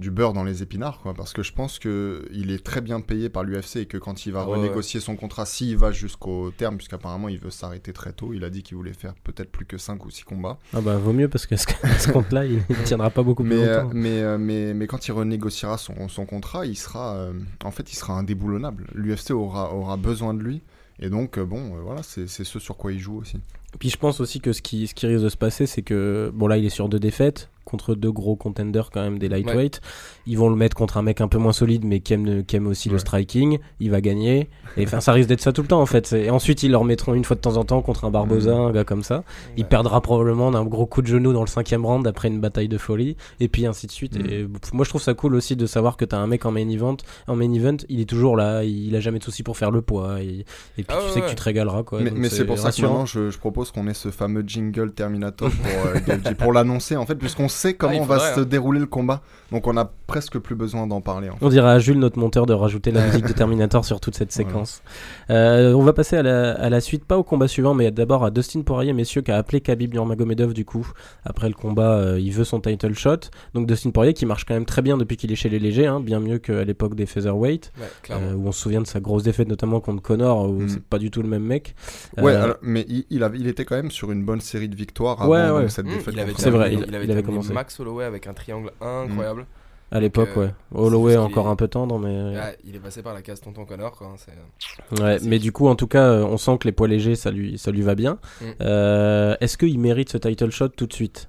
du 0.00 0.10
beurre 0.10 0.32
dans 0.32 0.42
les 0.42 0.62
épinards, 0.62 0.98
quoi. 1.00 1.14
Parce 1.14 1.32
que 1.32 1.42
je 1.42 1.52
pense 1.52 1.78
que 1.78 2.26
il 2.32 2.50
est 2.50 2.64
très 2.64 2.80
bien 2.80 3.00
payé 3.00 3.28
par 3.28 3.44
l'UFC 3.44 3.76
et 3.76 3.86
que 3.86 3.98
quand 3.98 4.26
il 4.26 4.32
va 4.32 4.40
Ah 4.42 4.48
ouais, 4.48 4.56
renégocier 4.56 4.98
son 4.98 5.14
contrat, 5.14 5.46
s'il 5.46 5.76
va 5.76 5.92
jusqu'au 5.92 6.50
terme, 6.50 6.76
puisqu'apparemment 6.78 7.28
il 7.28 7.38
veut 7.38 7.50
s'arrêter 7.50 7.92
très 7.92 8.12
tôt, 8.12 8.32
il 8.32 8.42
a 8.42 8.50
dit 8.50 8.62
qu'il 8.62 8.76
voulait 8.76 8.92
faire 8.94 9.14
peut-être 9.22 9.52
plus 9.52 9.66
que 9.66 9.78
5 9.78 10.04
ou 10.04 10.10
6 10.10 10.24
combats. 10.24 10.58
Ah 10.74 10.80
bah, 10.80 10.96
vaut 10.96 11.12
mieux 11.12 11.28
parce 11.28 11.46
que 11.46 11.56
ce, 11.56 11.66
ce 11.98 12.10
compte-là, 12.10 12.46
il, 12.46 12.62
il 12.70 12.82
tiendra 12.84 13.10
pas 13.10 13.22
beaucoup 13.22 13.44
plus 13.44 13.54
Mais, 13.56 13.62
euh, 13.68 13.82
longtemps. 13.82 13.94
mais, 13.94 14.22
euh, 14.22 14.38
mais, 14.38 14.74
mais 14.74 14.86
quand 14.86 15.06
il 15.06 15.12
renégociera 15.12 15.78
son, 15.78 16.08
son 16.08 16.26
contrat, 16.26 16.66
il 16.66 16.76
sera, 16.76 17.14
euh, 17.14 17.32
en 17.62 17.70
fait, 17.70 17.92
il 17.92 17.96
sera 17.96 18.14
indéboulonnable. 18.14 18.86
L'UFC 18.94 19.30
aura, 19.32 19.74
aura 19.74 19.96
besoin 19.96 20.34
de 20.34 20.40
lui. 20.42 20.62
Et 21.02 21.08
donc, 21.08 21.38
euh, 21.38 21.44
bon, 21.44 21.76
euh, 21.76 21.80
voilà, 21.82 22.02
c'est 22.02 22.26
c'est 22.28 22.44
ce 22.44 22.58
sur 22.58 22.76
quoi 22.76 22.92
il 22.92 22.98
joue 22.98 23.16
aussi. 23.18 23.38
Puis 23.78 23.88
je 23.88 23.96
pense 23.96 24.20
aussi 24.20 24.40
que 24.40 24.52
ce 24.52 24.60
qui, 24.60 24.86
ce 24.86 24.94
qui 24.94 25.06
risque 25.06 25.24
de 25.24 25.28
se 25.30 25.36
passer, 25.36 25.64
c'est 25.66 25.82
que, 25.82 26.30
bon 26.34 26.46
là, 26.46 26.58
il 26.58 26.64
est 26.66 26.70
sur 26.70 26.88
deux 26.88 26.98
défaites 26.98 27.48
contre 27.64 27.94
deux 27.94 28.10
gros 28.10 28.36
contenders 28.36 28.90
quand 28.90 29.00
même 29.02 29.18
des 29.18 29.28
lightweight. 29.28 29.80
Ils 30.26 30.36
vont 30.38 30.48
le 30.48 30.56
mettre 30.56 30.76
contre 30.76 30.96
un 30.96 31.02
mec 31.02 31.20
un 31.20 31.28
peu 31.28 31.38
moins 31.38 31.52
solide, 31.52 31.84
mais 31.84 32.00
qui 32.00 32.14
aime, 32.14 32.44
qui 32.44 32.56
aime 32.56 32.66
aussi 32.66 32.88
le 32.88 32.94
Ouais. 32.94 33.00
striking. 33.00 33.58
Il 33.78 33.90
va 33.90 34.00
gagner. 34.00 34.48
Et 34.76 34.84
enfin, 34.84 35.00
ça 35.00 35.12
risque 35.12 35.28
d'être 35.28 35.40
ça 35.40 35.52
tout 35.52 35.62
le 35.62 35.68
temps 35.68 35.80
en 35.80 35.86
fait. 35.86 36.12
Et 36.12 36.30
ensuite, 36.30 36.62
ils 36.62 36.70
leur 36.70 36.84
mettront 36.84 37.14
une 37.14 37.24
fois 37.24 37.36
de 37.36 37.40
temps 37.40 37.56
en 37.56 37.64
temps 37.64 37.80
contre 37.82 38.04
un 38.04 38.10
Barbosa, 38.10 38.54
Mhm. 38.54 38.60
un 38.60 38.70
gars 38.72 38.84
comme 38.84 39.02
ça. 39.02 39.24
Il 39.56 39.62
Ouais. 39.62 39.68
perdra 39.68 40.00
probablement 40.00 40.50
d'un 40.50 40.64
gros 40.64 40.86
coup 40.86 41.02
de 41.02 41.06
genou 41.06 41.32
dans 41.32 41.40
le 41.42 41.46
cinquième 41.46 41.84
round 41.86 42.06
après 42.06 42.28
une 42.28 42.40
bataille 42.40 42.68
de 42.68 42.78
folie. 42.78 43.16
Et 43.40 43.48
puis 43.48 43.66
ainsi 43.66 43.86
de 43.86 43.92
suite. 43.92 44.18
Mhm. 44.18 44.26
Et 44.30 44.46
moi, 44.72 44.84
je 44.84 44.90
trouve 44.90 45.02
ça 45.02 45.14
cool 45.14 45.34
aussi 45.34 45.54
de 45.56 45.66
savoir 45.66 45.96
que 45.96 46.04
t'as 46.04 46.18
un 46.18 46.26
mec 46.26 46.44
en 46.46 46.50
main 46.50 46.68
event. 46.68 46.96
En 47.28 47.36
main 47.36 47.52
event, 47.52 47.76
il 47.88 48.00
est 48.00 48.04
toujours 48.08 48.36
là. 48.36 48.64
Il 48.64 48.94
a 48.96 49.00
jamais 49.00 49.18
de 49.18 49.24
soucis 49.24 49.42
pour 49.42 49.56
faire 49.56 49.70
le 49.70 49.80
poids. 49.82 50.20
Et, 50.22 50.44
et 50.78 50.82
puis 50.82 50.86
Ah 50.88 50.94
tu 51.00 51.04
ouais, 51.06 51.10
sais 51.12 51.20
que 51.20 51.24
ouais. 51.26 51.30
tu 51.30 51.36
te 51.36 51.42
régaleras 51.42 51.82
quoi. 51.82 52.00
mais 52.00 52.28
c'est 52.28 52.44
pour 52.44 52.58
ça 52.58 52.72
que 52.72 52.80
maintenant 52.82 53.06
je, 53.06 53.30
je 53.30 53.38
propose 53.38 53.70
qu'on 53.70 53.86
ait 53.86 53.94
ce 53.94 54.10
fameux 54.10 54.42
jingle 54.46 54.92
Terminator 54.92 55.50
pour, 55.50 55.86
euh, 55.86 56.34
pour 56.38 56.52
l'annoncer 56.52 56.96
en 56.96 57.06
fait, 57.06 57.14
puisqu'on 57.16 57.48
sait 57.50 57.74
comment 57.74 58.00
Ah, 58.02 58.06
va 58.06 58.34
se 58.34 58.40
hein. 58.40 58.44
dérouler 58.44 58.80
le 58.80 58.86
combat. 58.86 59.20
Donc 59.52 59.66
on 59.66 59.76
a 59.76 59.84
presque 60.06 60.38
plus 60.38 60.54
besoin 60.54 60.86
d'en 60.86 61.00
parler. 61.00 61.28
En 61.28 61.36
fait. 61.36 61.44
On 61.44 61.48
dira 61.48 61.72
à 61.72 61.78
Jules, 61.80 61.98
notre 61.98 62.18
monteur, 62.18 62.46
de 62.46 62.52
rajouter 62.52 62.90
la 62.92 63.04
musique 63.06 63.26
de 63.26 63.32
Terminator 63.32 63.84
sur 63.84 64.00
toute 64.00 64.14
cette 64.14 64.32
Voilà. 64.32 64.48
séquence. 64.50 64.82
Euh, 65.28 65.72
on 65.74 65.82
va 65.82 65.92
passer 65.92 66.16
à 66.16 66.22
la, 66.22 66.52
à 66.52 66.68
la 66.70 66.80
suite, 66.80 67.04
pas 67.04 67.18
au 67.18 67.24
combat 67.24 67.48
suivant, 67.48 67.74
mais 67.74 67.90
d'abord 67.90 68.24
à 68.24 68.30
Dustin 68.30 68.62
Poirier, 68.62 68.92
messieurs, 68.92 69.22
qui 69.22 69.30
a 69.32 69.36
appelé 69.36 69.60
Khabib 69.60 69.92
Nurmagomedov 69.92 70.52
du 70.54 70.64
coup. 70.64 70.86
Après 71.24 71.48
le 71.48 71.54
combat, 71.54 71.94
euh, 71.94 72.20
il 72.20 72.30
veut 72.32 72.44
son 72.44 72.60
title 72.60 72.94
shot. 72.94 73.16
Donc 73.54 73.66
Dustin 73.66 73.90
Poirier 73.90 74.14
qui 74.14 74.24
marche 74.24 74.44
quand 74.44 74.54
même 74.54 74.64
très 74.66 74.82
bien 74.82 74.96
depuis 74.96 75.16
qu'il 75.16 75.32
est 75.32 75.36
chez 75.36 75.48
les 75.48 75.58
légers, 75.58 75.86
hein, 75.86 76.00
bien 76.00 76.20
mieux 76.20 76.38
qu'à 76.38 76.64
l'époque 76.64 76.94
des 76.94 77.06
featherweight, 77.06 77.72
Ouais, 77.78 78.14
euh, 78.16 78.34
où 78.34 78.46
on 78.48 78.52
se 78.52 78.60
souvient 78.62 78.80
de 78.82 78.86
sa 78.86 79.00
grosse 79.00 79.24
défaite 79.24 79.48
notamment 79.48 79.80
contre 79.80 80.00
Connor, 80.02 80.48
où 80.48 80.60
Mm. 80.62 80.68
c'est 80.68 80.82
pas 80.84 80.98
du 80.98 81.10
tout 81.10 81.22
le 81.22 81.28
même 81.28 81.42
mec. 81.44 81.74
Ouais, 82.18 82.32
Euh, 82.32 82.44
alors- 82.44 82.56
mais 82.62 82.84
il, 82.88 83.04
il, 83.10 83.22
avait- 83.24 83.38
il 83.38 83.48
était 83.48 83.64
quand 83.64 83.74
même 83.76 83.90
sur 83.90 84.12
une 84.12 84.24
bonne 84.24 84.40
série 84.40 84.68
de 84.68 84.76
victoires 84.76 85.20
avant 85.22 85.32
Ouais, 85.32 85.48
donc, 85.48 85.58
ouais. 85.58 85.68
cette 85.68 85.86
Mmh, 85.86 85.88
défaite. 85.88 86.14
C'est 86.38 86.50
vrai, 86.50 86.72
il- 86.72 86.84
il 86.86 86.94
avait 86.94 87.04
il 87.04 87.10
avait 87.10 87.22
terminé 87.22 87.39
Max 87.48 87.78
Holloway 87.80 88.04
avec 88.04 88.26
un 88.26 88.32
triangle 88.34 88.70
incroyable. 88.80 89.46
à 89.92 89.98
l'époque, 89.98 90.28
euh, 90.36 90.46
ouais. 90.46 90.54
Holloway 90.72 91.16
encore 91.16 91.48
est- 91.48 91.50
un 91.50 91.56
peu 91.56 91.66
tendre, 91.68 91.98
mais. 91.98 92.36
Ouais, 92.36 92.56
il 92.64 92.76
est 92.76 92.78
passé 92.80 93.02
par 93.02 93.12
la 93.14 93.22
case 93.22 93.40
Tonton 93.40 93.64
Connor. 93.64 93.92
Quoi. 93.96 94.14
C'est- 94.18 95.02
Ouais, 95.02 95.18
C'est- 95.18 95.26
mais 95.28 95.38
du 95.40 95.50
coup, 95.50 95.66
en 95.66 95.74
tout 95.74 95.88
cas, 95.88 96.04
euh, 96.04 96.24
on 96.24 96.36
sent 96.36 96.58
que 96.58 96.68
les 96.68 96.72
poids 96.72 96.86
légers, 96.88 97.16
ça 97.16 97.30
lui, 97.32 97.58
ça 97.58 97.70
lui 97.72 97.82
va 97.82 97.94
bien. 97.96 98.18
Mm. 98.40 98.44
Euh, 98.60 99.36
Est-ce 99.40 99.58
qu'il 99.58 99.78
mérite 99.80 100.10
ce 100.10 100.18
title 100.18 100.50
shot 100.50 100.68
tout 100.68 100.86
de 100.86 100.92
suite? 100.92 101.28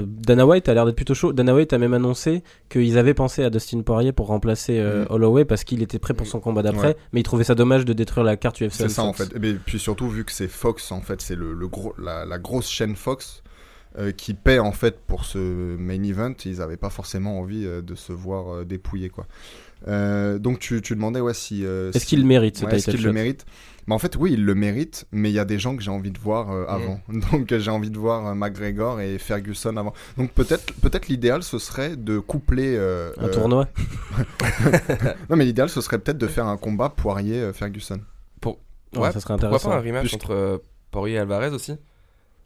Euh, 0.00 0.04
Dana 0.06 0.46
White 0.46 0.68
a 0.68 0.74
l'air 0.74 0.86
d'être 0.86 0.94
plutôt 0.94 1.14
chaud. 1.14 1.32
Dana 1.32 1.52
White 1.56 1.72
a 1.72 1.78
même 1.78 1.92
annoncé 1.92 2.44
qu'ils 2.68 2.98
avaient 2.98 3.14
pensé 3.14 3.42
à 3.42 3.50
Dustin 3.50 3.82
Poirier 3.82 4.12
pour 4.12 4.28
remplacer 4.28 4.78
euh, 4.78 5.02
Mm. 5.02 5.06
Holloway 5.10 5.44
parce 5.44 5.64
qu'il 5.64 5.82
était 5.82 5.98
prêt 5.98 6.14
pour 6.14 6.24
Mm. 6.26 6.30
son 6.30 6.38
combat 6.38 6.62
d'après, 6.62 6.88
Ouais. 6.88 6.96
mais 7.12 7.18
il 7.18 7.24
trouvait 7.24 7.42
ça 7.42 7.56
dommage 7.56 7.84
de 7.84 7.92
détruire 7.94 8.22
la 8.24 8.36
carte 8.36 8.60
UFC. 8.60 8.74
C'est 8.84 8.88
ça 8.90 9.02
en 9.02 9.12
fait. 9.12 9.34
Et 9.34 9.54
puis 9.54 9.80
surtout 9.80 10.08
vu 10.08 10.24
que 10.24 10.30
c'est 10.30 10.46
Fox 10.46 10.92
en 10.92 11.00
fait, 11.00 11.20
c'est 11.20 11.34
le, 11.34 11.52
le 11.52 11.66
gros, 11.66 11.94
la, 11.98 12.24
la 12.24 12.38
grosse 12.38 12.68
chaîne 12.68 12.94
Fox 12.94 13.42
euh, 13.98 14.10
qui 14.12 14.34
paie 14.34 14.58
en 14.58 14.72
fait 14.72 14.98
pour 15.06 15.24
ce 15.24 15.38
main 15.76 16.02
event. 16.02 16.34
Ils 16.44 16.58
n'avaient 16.58 16.76
pas 16.76 16.90
forcément 16.90 17.38
envie 17.38 17.64
euh, 17.64 17.80
de 17.82 17.94
se 17.94 18.12
voir 18.12 18.52
euh, 18.54 18.64
dépouiller 18.64 19.08
quoi. 19.10 19.26
Euh, 19.86 20.38
donc 20.40 20.58
tu, 20.58 20.82
tu 20.82 20.94
demandais 20.96 21.20
ouais 21.20 21.34
si. 21.34 21.64
euh, 21.64 21.90
Est-ce 21.90 22.00
si- 22.00 22.06
qu'il 22.06 22.20
le 22.20 22.26
mérite 22.26 22.58
ce 22.58 22.64
ouais, 22.64 22.74
est-ce 22.76 22.90
qu'il 22.90 23.02
le 23.02 23.12
mérite? 23.12 23.46
Mais 23.86 23.94
en 23.94 23.98
fait 23.98 24.16
oui 24.16 24.32
il 24.34 24.44
le 24.44 24.54
mérite, 24.54 25.06
mais 25.12 25.30
il 25.30 25.34
y 25.34 25.38
a 25.38 25.44
des 25.46 25.58
gens 25.58 25.74
que 25.76 25.82
j'ai 25.82 25.90
envie 25.90 26.10
de 26.10 26.18
voir 26.18 26.50
euh, 26.50 26.66
avant. 26.66 27.00
Donc 27.32 27.56
j'ai 27.56 27.70
envie 27.70 27.90
de 27.90 27.96
voir 27.98 28.26
euh, 28.26 28.34
McGregor 28.34 29.00
et 29.00 29.18
Ferguson 29.18 29.76
avant. 29.76 29.94
Donc 30.16 30.32
peut-être 30.32 30.74
peut-être 30.82 31.06
l'idéal 31.08 31.42
ce 31.42 31.58
serait 31.58 31.96
de 31.96 32.18
coupler. 32.18 32.74
euh, 32.76 33.12
Un 33.18 33.26
euh, 33.26 33.32
tournoi 33.32 33.68
Non 35.30 35.36
mais 35.36 35.44
l'idéal 35.44 35.68
ce 35.68 35.80
serait 35.80 35.98
peut-être 35.98 36.18
de 36.18 36.26
faire 36.26 36.46
un 36.46 36.56
combat 36.56 36.88
Poirier 36.90 37.52
Ferguson. 37.52 38.00
Ouais, 38.96 39.12
ça 39.12 39.20
serait 39.20 39.34
pourquoi 39.34 39.34
intéressant. 39.34 39.68
pas 39.68 39.76
un 39.76 39.80
rematch 39.80 40.06
Plus- 40.08 40.14
entre 40.14 40.30
euh, 40.32 40.58
Poirier 40.90 41.16
et 41.16 41.18
Alvarez 41.18 41.50
aussi? 41.50 41.74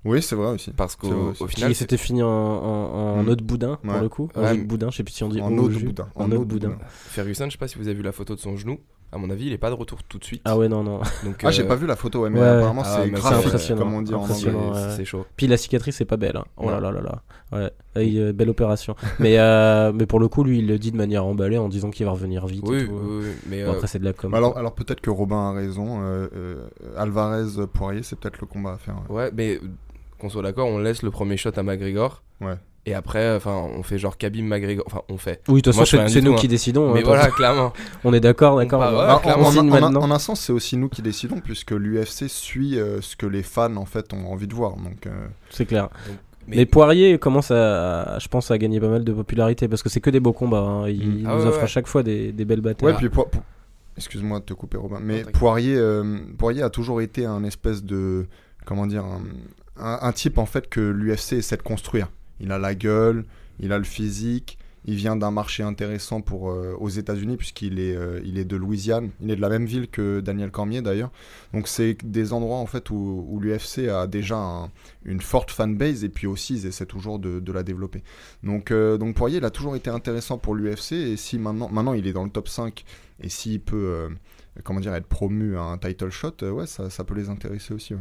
Oui 0.04 0.20
c'est 0.22 0.34
vrai 0.36 0.48
aussi. 0.48 0.72
Parce 0.72 0.96
qu'au 0.96 1.32
final, 1.46 1.74
s'était 1.74 1.96
fini 1.96 2.22
en, 2.22 2.28
en, 2.28 3.18
en 3.18 3.22
Mm. 3.22 3.34
de 3.36 3.42
boudin 3.44 3.78
pour 3.82 3.94
Ouais. 3.94 4.00
le 4.00 4.08
coup. 4.08 4.28
En 4.34 4.42
Ouais, 4.42 4.54
mais- 4.54 4.64
boudin, 4.64 4.90
je 4.90 4.96
sais 4.96 5.04
plus 5.04 5.12
si 5.14 5.22
on 5.24 5.28
dit 5.28 5.40
En 5.40 5.48
jus. 5.70 5.86
boudin. 5.86 6.08
En 6.16 6.30
eau 6.32 6.38
de 6.38 6.44
boudin. 6.44 6.72
Ferguson, 6.88 7.44
je 7.46 7.52
sais 7.52 7.58
pas 7.58 7.68
si 7.68 7.78
vous 7.78 7.86
avez 7.88 7.96
vu 7.96 8.02
la 8.02 8.12
photo 8.12 8.34
de 8.34 8.40
son 8.40 8.56
genou. 8.56 8.78
À 9.14 9.18
mon 9.18 9.28
avis, 9.28 9.44
il 9.48 9.52
est 9.52 9.58
pas 9.58 9.68
de 9.68 9.74
retour 9.74 10.02
tout 10.04 10.18
de 10.18 10.24
suite. 10.24 10.40
Ah 10.46 10.56
ouais, 10.56 10.68
non, 10.68 10.82
non. 10.82 11.00
Donc, 11.22 11.36
Ah, 11.44 11.50
j'ai 11.50 11.64
euh, 11.64 11.66
pas 11.68 11.74
vu 11.76 11.86
la 11.86 11.96
photo, 11.96 12.22
ouais, 12.22 12.30
mais 12.30 12.40
Ouais. 12.40 12.46
apparemment 12.46 12.80
Ah, 12.82 13.00
c'est 13.04 13.10
graphique, 13.10 13.46
impressionnant. 13.46 13.82
comme 13.82 13.92
on 13.94 14.00
dit 14.00 14.14
en 14.14 14.22
Impressionnant. 14.24 14.68
anglais. 14.70 14.80
c'est 14.96 15.04
chaud. 15.04 15.26
Puis 15.36 15.46
la 15.46 15.58
cicatrice, 15.58 15.96
c'est 15.96 16.06
pas 16.06 16.16
belle. 16.16 16.38
hein. 16.38 16.44
Oh 16.56 16.70
là 16.70 16.80
là 16.80 16.90
là 16.90 17.02
là. 17.02 17.22
Ouais. 17.52 17.70
Et, 18.02 18.18
euh, 18.18 18.32
belle 18.32 18.48
opération. 18.48 18.96
mais, 19.18 19.38
euh, 19.38 19.92
mais 19.94 20.06
pour 20.06 20.18
le 20.18 20.28
coup, 20.28 20.44
lui, 20.44 20.60
il 20.60 20.66
le 20.66 20.78
dit 20.78 20.92
de 20.92 20.96
manière 20.96 21.26
emballée 21.26 21.58
en 21.58 21.68
disant 21.68 21.90
qu'il 21.90 22.06
va 22.06 22.12
revenir 22.12 22.46
vite. 22.46 22.64
et 22.66 22.70
Oui, 22.70 22.86
tout. 22.86 22.92
oui, 22.94 23.18
oui, 23.24 23.30
mais 23.50 23.64
Bon, 23.64 23.72
après, 23.72 23.86
c'est 23.86 23.98
de 23.98 24.04
la 24.06 24.14
com. 24.14 24.32
Alors, 24.32 24.56
alors 24.56 24.74
peut-être 24.74 25.02
que 25.02 25.10
Robin 25.10 25.50
a 25.50 25.52
raison. 25.52 26.00
euh, 26.00 26.28
euh, 26.34 26.66
Alvarez 26.96 27.66
Poirier, 27.70 28.02
c'est 28.02 28.18
peut-être 28.18 28.40
le 28.40 28.46
combat 28.46 28.72
à 28.72 28.76
faire. 28.78 28.96
ouais. 29.10 29.14
ouais, 29.24 29.30
mais 29.36 29.60
qu'on 30.22 30.30
soit 30.30 30.42
d'accord, 30.42 30.66
on 30.68 30.78
laisse 30.78 31.02
le 31.02 31.10
premier 31.10 31.36
shot 31.36 31.50
à 31.56 31.62
McGregor. 31.62 32.22
Ouais. 32.40 32.54
Et 32.86 32.94
après, 32.94 33.36
enfin, 33.36 33.54
on 33.76 33.82
fait 33.84 33.96
genre 33.98 34.16
Khabib 34.16 34.44
McGregor. 34.44 34.84
Enfin, 34.86 35.02
on 35.08 35.16
fait. 35.18 35.40
Oui, 35.48 35.60
de 35.62 35.70
toute 35.70 35.78
façon, 35.78 36.04
c'est 36.08 36.20
nous 36.20 36.34
qui 36.34 36.46
hein. 36.46 36.48
décidons. 36.48 36.92
mais 36.94 37.00
hein, 37.00 37.04
voilà, 37.04 37.28
clairement. 37.28 37.72
On 38.04 38.12
est 38.12 38.18
d'accord, 38.18 38.56
d'accord. 38.56 38.80
part- 38.80 38.92
ouais, 38.92 38.98
on- 38.98 39.68
Bah, 39.70 39.82
en, 39.86 39.94
on 39.94 40.10
un 40.10 40.18
sens, 40.18 40.40
c'est 40.40 40.52
aussi 40.52 40.76
nous 40.76 40.88
qui 40.88 41.00
décidons, 41.02 41.38
puisque 41.38 41.70
l'UFC 41.70 42.28
suit 42.28 42.78
euh, 42.80 43.00
ce 43.00 43.14
que 43.14 43.26
les 43.26 43.44
fans 43.44 43.76
en 43.76 43.84
fait 43.84 44.12
ont 44.12 44.32
envie 44.32 44.48
de 44.48 44.54
voir. 44.54 44.72
Donc, 44.76 45.06
euh, 45.06 45.10
C'est 45.50 45.66
clair. 45.66 45.90
Mais- 46.48 46.56
Mais, 46.56 46.66
Poirier 46.66 47.18
commence 47.20 47.52
à, 47.52 48.14
à- 48.14 48.18
je 48.18 48.26
pense, 48.26 48.50
à 48.50 48.58
gagner 48.58 48.80
pas 48.80 48.88
mal 48.88 49.04
de 49.04 49.12
popularité 49.12 49.68
parce 49.68 49.84
que 49.84 49.88
c'est 49.88 50.00
que 50.00 50.10
des 50.10 50.18
beaux 50.18 50.32
combats. 50.32 50.58
hein. 50.58 50.88
Il, 50.88 51.08
Mm. 51.08 51.18
il 51.20 51.26
Ah 51.28 51.34
nous 51.36 51.42
ouais, 51.42 51.46
offre 51.46 51.58
ouais. 51.58 51.62
à 51.64 51.68
chaque 51.68 51.86
fois 51.86 52.02
des, 52.02 52.32
des 52.32 52.44
belles 52.44 52.62
batailles. 52.62 52.88
ouais, 52.90 52.96
puis 52.98 53.08
Po- 53.10 53.28
Po- 53.30 53.38
excuse-moi 53.96 54.40
de 54.40 54.44
te 54.44 54.54
couper, 54.54 54.76
Robin, 54.78 54.98
mais. 55.00 55.22
Poirier, 55.22 55.76
euh, 55.76 56.18
Poirier 56.36 56.62
a 56.62 56.70
toujours 56.70 57.00
été 57.00 57.26
un 57.26 57.44
espèce 57.44 57.84
de, 57.84 58.26
comment 58.64 58.88
dire, 58.88 59.04
un, 59.04 59.20
un- 59.82 60.12
type 60.12 60.38
en 60.38 60.46
fait 60.46 60.68
que 60.68 60.80
l'UFC 60.80 61.34
essaie 61.34 61.56
de 61.56 61.62
construire. 61.62 62.10
Il 62.40 62.52
a 62.52 62.58
la 62.58 62.74
gueule, 62.74 63.24
il 63.60 63.72
a 63.72 63.78
le 63.78 63.84
physique. 63.84 64.58
Il 64.84 64.96
vient 64.96 65.14
d'un 65.14 65.30
marché 65.30 65.62
intéressant 65.62 66.22
pour, 66.22 66.50
euh, 66.50 66.74
aux 66.80 66.88
États-Unis 66.88 67.36
puisqu'il 67.36 67.78
est, 67.78 67.94
euh, 67.94 68.20
il 68.24 68.36
est 68.36 68.44
de 68.44 68.56
Louisiane. 68.56 69.10
Il 69.20 69.30
est 69.30 69.36
de 69.36 69.40
la 69.40 69.48
même 69.48 69.64
ville 69.64 69.86
que 69.86 70.18
Daniel 70.18 70.50
Cormier 70.50 70.82
d'ailleurs. 70.82 71.12
Donc 71.54 71.68
c'est 71.68 71.96
des 72.02 72.32
endroits 72.32 72.56
en 72.58 72.66
fait 72.66 72.90
où, 72.90 73.38
l'UFC 73.40 73.88
a 73.88 74.08
déjà 74.08 74.36
un- 74.38 74.70
une 75.04 75.20
forte 75.20 75.52
fanbase 75.52 76.02
et 76.02 76.08
puis 76.08 76.26
aussi 76.26 76.54
ils 76.56 76.66
essaient 76.66 76.84
toujours 76.86 77.20
de, 77.20 77.52
la 77.52 77.62
développer. 77.62 78.02
Donc, 78.42 78.72
euh, 78.72 78.98
donc 78.98 79.14
Poirier 79.14 79.38
il 79.38 79.44
a 79.44 79.50
toujours 79.50 79.76
été 79.76 79.88
intéressant 79.88 80.36
pour 80.36 80.56
l'UFC 80.56 80.92
et 80.96 81.16
si 81.16 81.38
maintenant, 81.38 81.68
maintenant 81.68 81.92
il 81.94 82.08
est 82.08 82.12
dans 82.12 82.24
le 82.24 82.30
top 82.30 82.48
5 82.48 82.84
et 83.22 83.28
s'il 83.28 83.60
peut 83.60 83.76
euh, 83.76 84.08
comment 84.64 84.80
dire 84.80 84.94
être 84.96 85.06
promu 85.06 85.56
à 85.56 85.62
un 85.62 85.78
title 85.78 86.10
shot, 86.10 86.34
ouais 86.42 86.66
ça, 86.66 86.90
ça 86.90 87.04
peut 87.04 87.14
les 87.14 87.28
intéresser 87.28 87.72
aussi. 87.72 87.94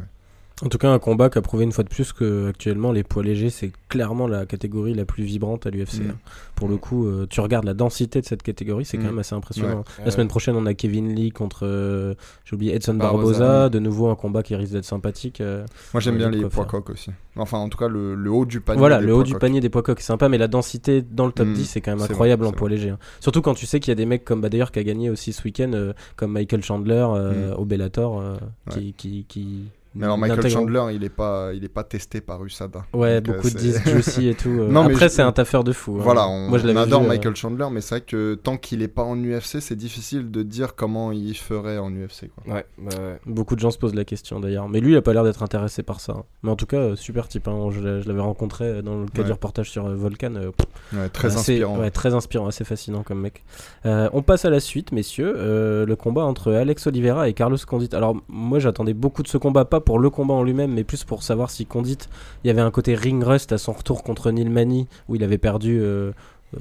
En 0.64 0.68
tout 0.68 0.78
cas, 0.78 0.90
un 0.90 0.98
combat 1.00 1.28
qui 1.28 1.38
a 1.38 1.42
prouvé 1.42 1.64
une 1.64 1.72
fois 1.72 1.82
de 1.82 1.88
plus 1.88 2.12
que 2.12 2.48
actuellement 2.48 2.92
les 2.92 3.02
poids 3.02 3.24
légers, 3.24 3.50
c'est 3.50 3.72
clairement 3.88 4.28
la 4.28 4.46
catégorie 4.46 4.94
la 4.94 5.04
plus 5.04 5.24
vibrante 5.24 5.66
à 5.66 5.70
l'UFC. 5.70 5.98
Mm. 6.00 6.12
Pour 6.54 6.68
le 6.68 6.76
coup, 6.76 7.06
euh, 7.06 7.26
tu 7.28 7.40
regardes 7.40 7.64
la 7.64 7.74
densité 7.74 8.20
de 8.20 8.26
cette 8.26 8.44
catégorie, 8.44 8.84
c'est 8.84 8.96
quand 8.96 9.02
Mm. 9.02 9.06
même 9.06 9.18
assez 9.18 9.34
impressionnant. 9.34 9.78
Ouais. 9.78 10.04
La 10.04 10.10
semaine 10.12 10.28
prochaine, 10.28 10.54
on 10.54 10.64
a 10.66 10.74
Kevin 10.74 11.12
Lee 11.12 11.30
contre, 11.32 11.66
euh, 11.66 12.14
j'ai 12.44 12.54
oublié, 12.54 12.74
Edson 12.76 12.94
Barboza. 12.94 13.38
Barboza. 13.40 13.68
De 13.70 13.78
nouveau, 13.80 14.08
un 14.08 14.14
combat 14.14 14.44
qui 14.44 14.54
risque 14.54 14.72
d'être 14.72 14.84
sympathique. 14.84 15.40
euh. 15.40 15.64
Moi 15.94 16.00
j'aime 16.00 16.16
bien 16.16 16.30
les 16.30 16.44
poids 16.44 16.64
coques 16.64 16.90
aussi. 16.90 17.10
Enfin, 17.36 17.58
en 17.58 17.68
tout 17.68 17.78
cas, 17.78 17.88
le, 17.88 18.14
le 18.14 18.30
haut 18.30 18.44
du 18.44 18.60
panier. 18.60 18.78
voilà, 18.78 19.00
des 19.00 19.06
le 19.06 19.14
haut 19.14 19.22
du 19.24 19.34
panier 19.34 19.60
des 19.60 19.68
poids 19.70 19.82
coques 19.82 19.98
est 20.00 20.02
sympa, 20.04 20.28
mais 20.28 20.38
la 20.38 20.48
densité 20.48 21.02
dans 21.02 21.26
le 21.26 21.32
top 21.32 21.48
Mm. 21.48 21.54
10, 21.54 21.64
c'est 21.64 21.80
quand 21.80 21.90
même 21.96 22.02
incroyable 22.02 22.44
vrai, 22.44 22.52
en 22.52 22.56
poids 22.56 22.68
léger. 22.68 22.90
hein. 22.90 22.98
Surtout 23.20 23.42
quand 23.42 23.54
tu 23.54 23.66
sais 23.66 23.80
qu'il 23.80 23.90
y 23.90 23.92
a 23.92 23.96
des 23.96 24.06
mecs 24.06 24.24
comme, 24.24 24.40
bah, 24.40 24.48
d'ailleurs, 24.48 24.70
qui 24.70 24.78
a 24.78 24.84
gagné 24.84 25.10
aussi 25.10 25.32
ce 25.32 25.42
week-end, 25.42 25.92
comme 26.14 26.30
Michael 26.32 26.62
Chandler 26.62 27.04
Mm. 27.04 27.54
au 27.58 27.64
Bellator, 27.64 28.22
qui, 28.70 28.92
qui, 28.92 29.24
qui- 29.28 29.64
Mais 29.94 30.04
alors, 30.04 30.16
Michael 30.18 30.48
Chandler, 30.50 30.84
il 30.94 31.04
est 31.04 31.08
pas, 31.10 31.50
il 31.54 31.64
est 31.64 31.68
pas 31.68 31.84
testé 31.84 32.20
par 32.20 32.42
USADA. 32.44 32.84
Ouais, 32.94 33.20
Donc, 33.20 33.34
euh, 33.34 33.36
beaucoup 33.38 33.50
disques 33.50 33.88
juicy 33.88 34.28
et 34.28 34.34
tout. 34.34 34.48
euh. 34.48 34.68
Non, 34.72 34.82
Après, 34.86 35.08
je- 35.08 35.14
c'est 35.14 35.22
un 35.22 35.32
taffeur 35.32 35.64
de 35.64 35.72
fou. 35.72 35.96
hein. 35.98 36.02
Voilà, 36.02 36.26
on, 36.28 36.48
Moi, 36.48 36.58
je 36.58 36.66
on 36.68 36.76
adore 36.76 37.00
vu, 37.00 37.06
euh, 37.06 37.08
Michael 37.10 37.36
Chandler, 37.36 37.66
mais 37.70 37.80
c'est 37.80 37.96
vrai 37.96 38.00
que 38.02 38.34
tant 38.34 38.56
qu'il 38.56 38.80
est 38.82 38.88
pas 38.88 39.02
en 39.02 39.16
UFC, 39.22 39.60
c'est 39.60 39.76
difficile 39.76 40.30
de 40.30 40.42
dire 40.42 40.74
comment 40.74 41.12
il 41.12 41.34
ferait 41.36 41.78
en 41.78 41.90
UFC. 41.92 42.30
Quoi. 42.34 42.54
Ouais, 42.54 42.66
bah 42.78 42.90
ouais. 42.98 43.20
Beaucoup 43.26 43.54
de 43.54 43.60
gens 43.60 43.70
se 43.70 43.78
posent 43.78 43.94
la 43.94 44.04
question 44.04 44.40
d'ailleurs. 44.40 44.68
Mais 44.68 44.80
lui, 44.80 44.92
il 44.92 44.96
a 44.96 45.02
pas 45.02 45.12
l'air 45.12 45.24
d'être 45.24 45.42
intéressé 45.42 45.82
par 45.82 46.00
ça. 46.00 46.12
hein. 46.16 46.24
Mais 46.42 46.50
en 46.50 46.56
tout 46.56 46.66
cas, 46.66 46.96
super 46.96 47.28
type. 47.28 47.46
hein. 47.48 47.68
Je 47.70 47.80
l'avais 48.08 48.20
rencontré 48.20 48.82
dans 48.82 48.98
le 48.98 49.06
cadre 49.06 49.18
Ouais. 49.18 49.24
du 49.26 49.32
reportage 49.32 49.70
sur 49.70 49.86
Volcan. 49.88 50.34
euh, 50.36 50.50
Ouais, 50.94 51.08
très 51.10 51.28
assez- 51.28 51.52
inspirant. 51.54 51.78
ouais, 51.78 51.90
très 51.90 52.14
inspirant, 52.14 52.46
assez 52.46 52.64
fascinant 52.64 53.02
comme 53.02 53.20
mec. 53.20 53.42
Euh, 53.86 54.08
on 54.14 54.22
passe 54.22 54.44
à 54.46 54.50
la 54.50 54.60
suite, 54.60 54.92
messieurs. 54.92 55.34
Euh, 55.36 55.84
le 55.84 55.96
combat 55.96 56.24
entre 56.24 56.52
Alex 56.52 56.86
Oliveira 56.86 57.28
et 57.28 57.34
Carlos 57.34 57.56
Condit. 57.66 57.90
Alors, 57.92 58.16
moi, 58.28 58.58
j'attendais 58.58 58.94
beaucoup 58.94 59.22
de 59.22 59.28
ce 59.28 59.36
combat, 59.38 59.64
pas 59.64 59.80
pour 59.82 59.98
le 59.98 60.10
combat 60.10 60.34
en 60.34 60.42
lui-même, 60.42 60.72
mais 60.72 60.84
plus 60.84 61.04
pour 61.04 61.22
savoir 61.22 61.50
si 61.50 61.66
Condit, 61.66 61.98
il 62.44 62.48
y 62.48 62.50
avait 62.50 62.60
un 62.60 62.70
côté 62.70 62.94
ring 62.94 63.22
rust 63.22 63.52
à 63.52 63.58
son 63.58 63.72
retour 63.72 64.02
contre 64.02 64.30
Neil 64.30 64.48
Mani, 64.48 64.88
où 65.08 65.16
il 65.16 65.24
avait 65.24 65.38
perdu. 65.38 65.80
euh, 65.80 66.12
euh, 66.54 66.58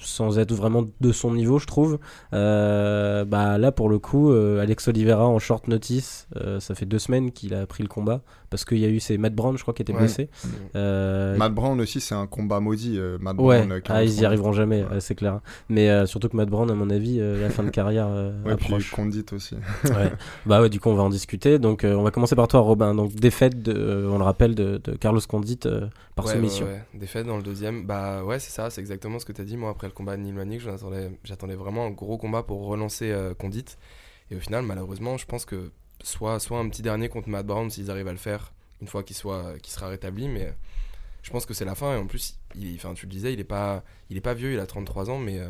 sans 0.00 0.38
être 0.38 0.52
vraiment 0.52 0.84
de 1.00 1.12
son 1.12 1.32
niveau, 1.32 1.58
je 1.58 1.66
trouve. 1.66 1.98
Euh, 2.34 3.24
bah 3.24 3.56
là, 3.56 3.72
pour 3.72 3.88
le 3.88 3.98
coup, 3.98 4.30
Alex 4.32 4.88
Oliveira 4.88 5.26
en 5.26 5.38
short 5.38 5.66
notice, 5.68 6.28
ça 6.60 6.74
fait 6.74 6.84
deux 6.84 6.98
semaines 6.98 7.32
qu'il 7.32 7.54
a 7.54 7.66
pris 7.66 7.82
le 7.82 7.88
combat 7.88 8.20
parce 8.54 8.64
qu'il 8.64 8.78
y 8.78 8.84
a 8.84 8.88
eu 8.88 9.00
c'est 9.00 9.18
Matt 9.18 9.34
Brown, 9.34 9.56
je 9.58 9.62
crois, 9.62 9.74
qui 9.74 9.82
était 9.82 9.92
Ouais. 9.92 9.98
blessé. 9.98 10.30
Euh, 10.76 11.36
Matt 11.36 11.52
Brown 11.52 11.80
aussi, 11.80 12.00
c'est 12.00 12.14
un 12.14 12.26
combat 12.28 12.60
maudit. 12.60 12.98
euh, 12.98 13.18
Matt 13.20 13.36
Ouais, 13.38 13.58
Brown, 13.58 13.72
euh, 13.72 13.80
ah, 13.88 14.04
ils 14.04 14.10
y 14.10 14.14
43. 14.20 14.26
arriveront 14.26 14.52
jamais, 14.52 14.82
Ouais. 14.84 14.90
ouais, 14.94 15.00
c'est 15.00 15.14
clair. 15.14 15.40
Mais 15.68 15.90
euh, 15.90 16.06
surtout 16.06 16.28
que 16.28 16.36
Matt 16.36 16.48
Brown, 16.48 16.70
à 16.70 16.74
mon 16.74 16.88
avis, 16.90 17.18
euh, 17.20 17.40
la 17.40 17.50
fin 17.50 17.62
de 17.64 17.70
carrière 17.70 18.06
euh, 18.08 18.32
Ouais, 18.44 18.54
puis 18.56 18.66
approche. 18.66 18.90
Condit 18.92 19.24
aussi. 19.32 19.56
Ouais. 19.84 20.12
Bah 20.46 20.60
ouais, 20.60 20.70
du 20.70 20.80
coup, 20.80 20.88
on 20.90 20.94
va 20.94 21.02
en 21.02 21.08
discuter. 21.10 21.58
Donc, 21.58 21.84
euh, 21.84 21.94
on 21.94 22.02
va 22.02 22.10
commencer 22.10 22.36
par 22.36 22.48
toi, 22.48 22.60
Robin. 22.60 22.94
Donc, 22.94 23.12
défaite, 23.14 23.62
de, 23.62 23.72
euh, 23.76 24.10
on 24.10 24.18
le 24.18 24.24
rappelle, 24.24 24.54
de, 24.54 24.80
de 24.82 24.92
Carlos 24.92 25.20
Condit 25.28 25.58
euh, 25.66 25.86
par 26.14 26.26
Ouais, 26.26 26.32
soumission. 26.34 26.66
ouais, 26.66 26.72
ouais. 26.72 26.82
Défaite 26.94 27.26
dans 27.26 27.36
le 27.36 27.42
deuxième. 27.42 27.86
Bah 27.86 28.22
ouais, 28.24 28.38
c'est 28.38 28.50
ça, 28.52 28.70
c'est 28.70 28.80
exactement 28.80 29.18
ce 29.18 29.24
que 29.24 29.32
tu 29.32 29.40
as 29.40 29.44
dit. 29.44 29.56
Moi, 29.56 29.70
après 29.70 29.86
le 29.88 29.92
combat 29.92 30.16
de 30.16 30.22
Neil 30.22 30.60
j'attendais, 30.60 31.10
j'attendais 31.24 31.54
vraiment 31.56 31.86
un 31.86 31.90
gros 31.90 32.18
combat 32.18 32.42
pour 32.42 32.66
relancer 32.66 33.10
euh, 33.10 33.34
Condit. 33.34 33.64
Et 34.30 34.36
au 34.36 34.40
final, 34.40 34.64
malheureusement, 34.64 35.16
je 35.18 35.26
pense 35.26 35.44
que 35.44 35.70
soit, 36.02 36.38
soit 36.40 36.58
un 36.58 36.68
petit 36.68 36.82
dernier 36.82 37.08
contre 37.08 37.28
Matt 37.28 37.46
Brown, 37.46 37.70
s'ils 37.70 37.90
arrivent 37.90 38.08
à 38.08 38.12
le 38.12 38.18
faire, 38.18 38.52
une 38.82 38.88
fois 38.88 39.02
qu'il, 39.02 39.16
soit, 39.16 39.58
qu'il 39.62 39.72
sera 39.72 39.88
rétabli. 39.88 40.28
Mais 40.28 40.46
euh, 40.46 40.50
je 41.22 41.30
pense 41.30 41.46
que 41.46 41.54
c'est 41.54 41.64
la 41.64 41.74
fin. 41.74 41.94
Et 41.94 41.98
en 41.98 42.06
plus, 42.06 42.38
il, 42.54 42.74
enfin, 42.76 42.94
tu 42.94 43.06
le 43.06 43.10
disais, 43.10 43.32
il 43.32 43.40
est, 43.40 43.44
pas, 43.44 43.82
il 44.10 44.16
est 44.16 44.20
pas 44.22 44.34
vieux, 44.34 44.52
il 44.52 44.60
a 44.60 44.66
33 44.66 45.10
ans, 45.10 45.18
mais 45.18 45.38
euh, 45.38 45.48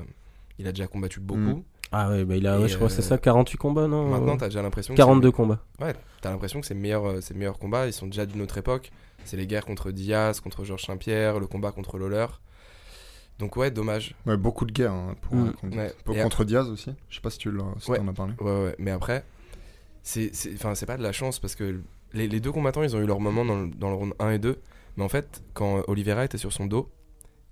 il 0.58 0.66
a 0.66 0.72
déjà 0.72 0.86
combattu 0.86 1.20
beaucoup. 1.20 1.40
Mm. 1.40 1.62
Ah 1.92 2.08
ouais, 2.10 2.24
bah 2.24 2.34
il 2.36 2.46
a, 2.46 2.58
ouais, 2.58 2.66
je 2.68 2.74
crois 2.76 2.88
que 2.88 2.94
c'est 2.94 3.04
euh, 3.04 3.08
ça, 3.08 3.18
48 3.18 3.56
combats, 3.56 3.86
non 3.86 4.08
Maintenant, 4.08 4.34
Euh, 4.34 4.38
tu 4.38 4.44
as 4.44 4.48
déjà 4.48 4.62
l'impression 4.62 4.94
que 4.94 4.96
42 4.96 5.28
c'est- 5.28 5.32
combats. 5.32 5.60
Ouais, 5.80 5.94
t'as 6.20 6.30
l'impression 6.30 6.60
que 6.60 6.66
c'est 6.66 6.74
le 6.74 6.80
meilleur, 6.80 7.04
euh, 7.06 7.20
c'est 7.20 7.34
le 7.34 7.38
meilleur 7.38 7.58
combat. 7.58 7.86
Ils 7.86 7.92
sont 7.92 8.06
déjà 8.06 8.26
d'une 8.26 8.40
autre 8.42 8.58
époque. 8.58 8.90
C'est 9.24 9.36
les 9.36 9.46
guerres 9.46 9.64
contre 9.64 9.90
Diaz, 9.92 10.40
contre 10.40 10.64
Georges 10.64 10.84
Saint-Pierre, 10.84 11.38
le 11.38 11.46
combat 11.46 11.70
contre 11.72 11.98
Lawler. 11.98 12.26
Donc 13.38 13.56
ouais, 13.56 13.70
dommage. 13.70 14.14
Ouais, 14.26 14.36
beaucoup 14.36 14.64
de 14.64 14.72
guerres 14.72 14.92
hein, 14.92 15.14
pour 15.22 15.34
Mm. 15.36 15.52
euh. 15.64 15.76
Ouais. 15.76 15.92
Pour- 16.04 16.16
contre 16.16 16.44
Diaz 16.44 16.68
aussi. 16.68 16.92
Je 17.08 17.14
sais 17.16 17.20
pas 17.20 17.30
si 17.30 17.38
tu 17.38 17.50
l'as- 17.50 17.64
si 17.78 17.90
Ouais. 17.90 17.98
t'en 17.98 18.08
as 18.08 18.12
parlé. 18.12 18.32
Ouais, 18.40 18.64
ouais. 18.64 18.74
Mais 18.78 18.90
après, 18.90 19.24
c'est, 20.04 20.30
c'est, 20.32 20.54
enfin, 20.54 20.76
c'est 20.76 20.86
pas 20.86 20.96
de 20.96 21.02
la 21.02 21.10
chance 21.12 21.40
parce 21.40 21.56
que 21.56 21.80
les, 22.12 22.28
les 22.28 22.38
deux 22.38 22.52
combattants, 22.52 22.82
ils 22.84 22.94
ont 22.94 23.00
eu 23.00 23.06
leur 23.06 23.18
moment 23.18 23.44
dans 23.44 23.62
le, 23.62 23.68
dans 23.70 23.88
le 23.88 23.96
round 23.96 24.14
1 24.20 24.30
et 24.30 24.38
2. 24.38 24.56
Mais 24.96 25.02
en 25.02 25.08
fait, 25.08 25.42
quand 25.54 25.82
Oliveira 25.88 26.24
était 26.24 26.38
sur 26.38 26.52
son 26.52 26.66
dos, 26.66 26.88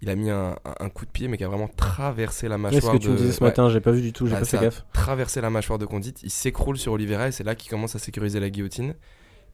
il 0.01 0.11
a 0.11 0.15
mis 0.15 0.31
un, 0.31 0.55
coup 0.95 1.05
de 1.07 1.11
pied, 1.11 1.27
mais 1.29 1.37
qui 1.37 1.45
a 1.45 1.49
vraiment 1.49 1.69
traversé 1.69 2.47
la 2.49 2.59
mâchoire 2.59 2.93
ce 2.95 2.99
que 2.99 3.03
tu 3.03 3.09
de... 3.09 3.13
me 3.13 3.17
disais 3.19 3.33
ce 3.33 3.41
ouais, 3.41 3.49
matin, 3.51 3.69
j'ai 3.69 3.81
pas 3.81 3.91
vu 3.93 4.01
du 4.03 4.13
tout, 4.13 4.27
j'ai 4.29 4.35
Ah, 4.37 4.41
pas 4.41 4.45
fait 4.45 4.59
gaffe. 4.61 4.85
traversé 4.93 5.41
la 5.41 5.51
mâchoire 5.51 5.79
de 5.79 5.87
Condit, 5.87 6.15
il 6.23 6.31
s'écroule 6.31 6.77
sur 6.79 6.93
Oliveira 6.93 7.29
et 7.29 7.33
c'est 7.33 7.45
là 7.45 7.55
qu'il 7.57 7.71
commence 7.71 7.95
à 7.97 7.99
sécuriser 7.99 8.39
la 8.41 8.51
guillotine. 8.51 8.95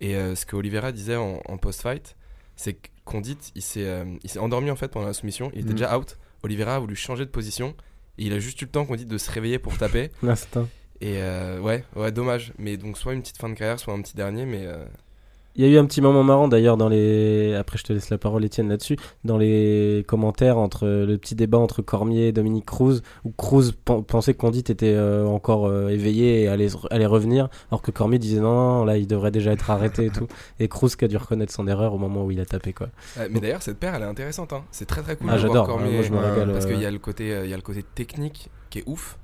Et 0.00 0.14
euh, 0.17 0.35
ce 0.35 0.47
que 0.47 0.57
Oliveira 0.57 0.93
disait 0.93 1.17
en, 1.17 1.40
en 1.47 1.57
post-fight, 1.59 2.17
c'est 2.57 2.75
que 2.75 2.88
Condit, 3.05 3.37
il 3.55 3.62
s'est, 3.62 3.85
euh, 3.87 4.05
il 4.23 4.31
s'est 4.31 4.38
endormi 4.38 4.71
en 4.71 4.76
fait 4.76 4.88
pendant 4.88 5.07
la 5.07 5.12
soumission, 5.12 5.50
il 5.55 5.61
était 5.61 5.69
Mhm. 5.71 5.75
déjà 5.76 5.99
out. 5.99 6.17
Oliveira 6.43 6.76
a 6.76 6.78
voulu 6.78 6.97
changer 6.97 7.25
de 7.26 7.31
position 7.31 7.75
et 8.17 8.25
il 8.25 8.33
a 8.33 8.38
juste 8.38 8.61
eu 8.62 8.64
le 8.64 8.71
temps, 8.71 8.85
Condit, 8.87 9.05
de 9.07 9.19
se 9.19 9.31
réveiller 9.31 9.59
pour 9.59 9.76
taper. 9.76 10.11
L'instinct. 10.23 10.67
Et 11.00 11.14
euh, 11.23 11.61
ouais, 11.61 11.85
ouais, 11.97 12.11
dommage. 12.12 12.52
Mais 12.59 12.76
donc, 12.76 12.99
soit 12.99 13.12
une 13.14 13.21
petite 13.23 13.38
fin 13.38 13.49
de 13.49 13.55
carrière, 13.55 13.78
soit 13.78 13.95
un 13.95 14.02
petit 14.02 14.17
dernier, 14.17 14.45
mais. 14.47 14.62
euh, 14.67 14.85
Il 15.55 15.64
y 15.64 15.69
a 15.69 15.73
eu 15.73 15.78
un 15.78 15.87
petit 15.87 16.00
moment 16.00 16.25
marrant 16.25 16.49
d'ailleurs 16.49 16.76
dans 16.76 16.88
les. 16.88 17.55
Après, 17.55 17.78
je 17.78 17.85
te 17.85 17.93
laisse 17.93 18.11
la 18.11 18.19
parole, 18.19 18.45
Étienne, 18.45 18.69
là-dessus. 18.69 18.97
Dans 19.25 19.38
les 19.38 20.05
commentaires 20.09 20.59
entre 20.59 20.87
le 20.88 21.17
petit 21.17 21.37
débat 21.37 21.59
entre 21.59 21.83
Cormier 21.83 22.28
et 22.28 22.33
Dominique 22.33 22.67
Cruz, 22.67 23.00
où 23.25 23.31
Cruz 23.31 23.71
pen- 23.85 24.02
pensait 24.02 24.35
que 24.35 24.38
Condit 24.38 24.59
était 24.59 24.93
euh, 24.95 25.25
encore 25.26 25.67
euh, 25.69 25.88
éveillé 25.88 26.43
et 26.43 26.49
allait, 26.49 26.69
allait 26.90 27.07
revenir, 27.07 27.49
alors 27.71 27.81
que 27.83 27.93
Cormier 27.93 28.19
disait 28.19 28.40
non, 28.40 28.52
non, 28.78 28.85
là, 28.85 28.97
il 28.97 29.07
devrait 29.07 29.31
déjà 29.31 29.52
être 29.52 29.71
arrêté 29.71 30.07
et 30.07 30.11
tout. 30.11 30.26
Et 30.59 30.67
Cruz 30.67 30.90
qui 30.99 31.05
a 31.05 31.09
dû 31.09 31.17
reconnaître 31.17 31.52
son 31.52 31.69
erreur 31.69 31.95
au 31.95 31.99
moment 31.99 32.25
où 32.25 32.33
il 32.33 32.40
a 32.40 32.45
tapé, 32.45 32.73
quoi. 32.73 32.88
mais 33.31 33.38
d'ailleurs, 33.38 33.62
cette 33.62 33.78
paire, 33.78 33.95
elle 33.95 34.02
est 34.02 34.07
intéressante. 34.07 34.52
Hein. 34.52 34.64
C'est 34.73 34.87
très 34.87 35.02
très 35.02 35.14
cool 35.14 35.28
Ah, 35.31 35.38
j'adore. 35.38 35.64
Cormier. 35.67 35.90
Ah, 35.90 35.95
moi, 35.95 36.02
je 36.02 36.11
me 36.12 36.19
Ouais, 36.19 36.31
régale. 36.31 36.52
Parce 36.52 36.67
euh, 36.67 36.71
qu'il 36.73 36.81
y, 36.83 36.87
a 36.87 36.90
le 36.90 36.99
côté, 36.99 37.33
euh, 37.33 37.45
il 37.45 37.50
y 37.50 37.55
a 37.55 37.57
le 37.57 37.62
côté 37.62 37.85
technique 37.95 38.50
qui 38.71 38.81
est 38.81 38.85
ouf. 38.87 39.17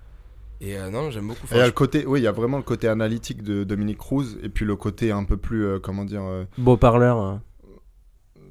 Et 0.61 0.79
euh, 0.79 0.91
non, 0.91 1.11
j'aime 1.11 1.29
beaucoup. 1.29 1.47
Et 1.51 1.55
il 1.55 1.59
y 1.59 1.61
a 1.61 1.67
le 1.67 1.73
côté, 1.73 2.05
oui, 2.07 2.21
il 2.21 2.23
y 2.23 2.27
a 2.27 2.33
vraiment 2.33 2.57
le 2.57 2.63
côté 2.63 2.89
analytique 2.89 3.43
de 3.43 3.65
Dominique 3.65 3.99
Cruz 3.99 4.39
et 4.43 4.49
puis 4.49 4.65
le 4.65 4.77
côté 4.77 5.11
un 5.13 5.25
peu 5.25 5.37
plus, 5.37 5.65
euh, 5.67 5.79
comment 5.79 6.05
dire, 6.05 6.23
euh, 6.23 6.45
Beau 6.59 6.77
parleur. 6.77 7.19
hein. 7.19 7.41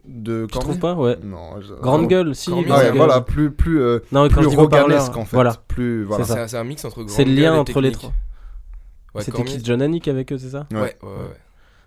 de. 0.06 0.46
Tu 0.52 0.60
trouves 0.60 0.80
pas 0.80 0.94
Ouais. 0.96 1.18
Non. 1.24 1.62
je- 1.62 1.74
Grande 1.76 2.08
gueule, 2.08 2.36
si. 2.36 2.52
Grande 2.52 2.66
Ouais, 2.66 2.70
gueule. 2.70 2.96
voilà, 2.98 3.22
plus, 3.22 3.52
plus, 3.52 3.82
euh, 3.82 4.00
Non, 4.12 4.28
quand 4.30 4.42
plus 4.42 4.48
roganesque 4.48 5.16
en 5.16 5.26
fait. 5.26 5.36
Voilà. 5.38 5.54
Plus, 5.68 6.04
voilà. 6.04 6.26
C'est 6.26 6.34
c'est 6.34 6.40
un, 6.40 6.48
c'est 6.48 6.64
mix 6.66 6.84
entre 6.86 7.06
C'est 7.08 7.24
le 7.26 7.34
lien 7.34 7.54
entre 7.58 7.80
les 7.82 7.92
trois. 7.92 8.12
Ouais, 9.16 9.22
C'était 9.24 9.38
Cormier- 9.38 9.58
qui 9.60 9.64
John 9.64 9.82
Hannick 9.82 10.08
avec 10.08 10.32
eux, 10.34 10.38
c'est 10.38 10.50
ça 10.50 10.68
Ouais, 10.72 10.80
ouais, 10.80 10.90
ouais. 11.04 11.38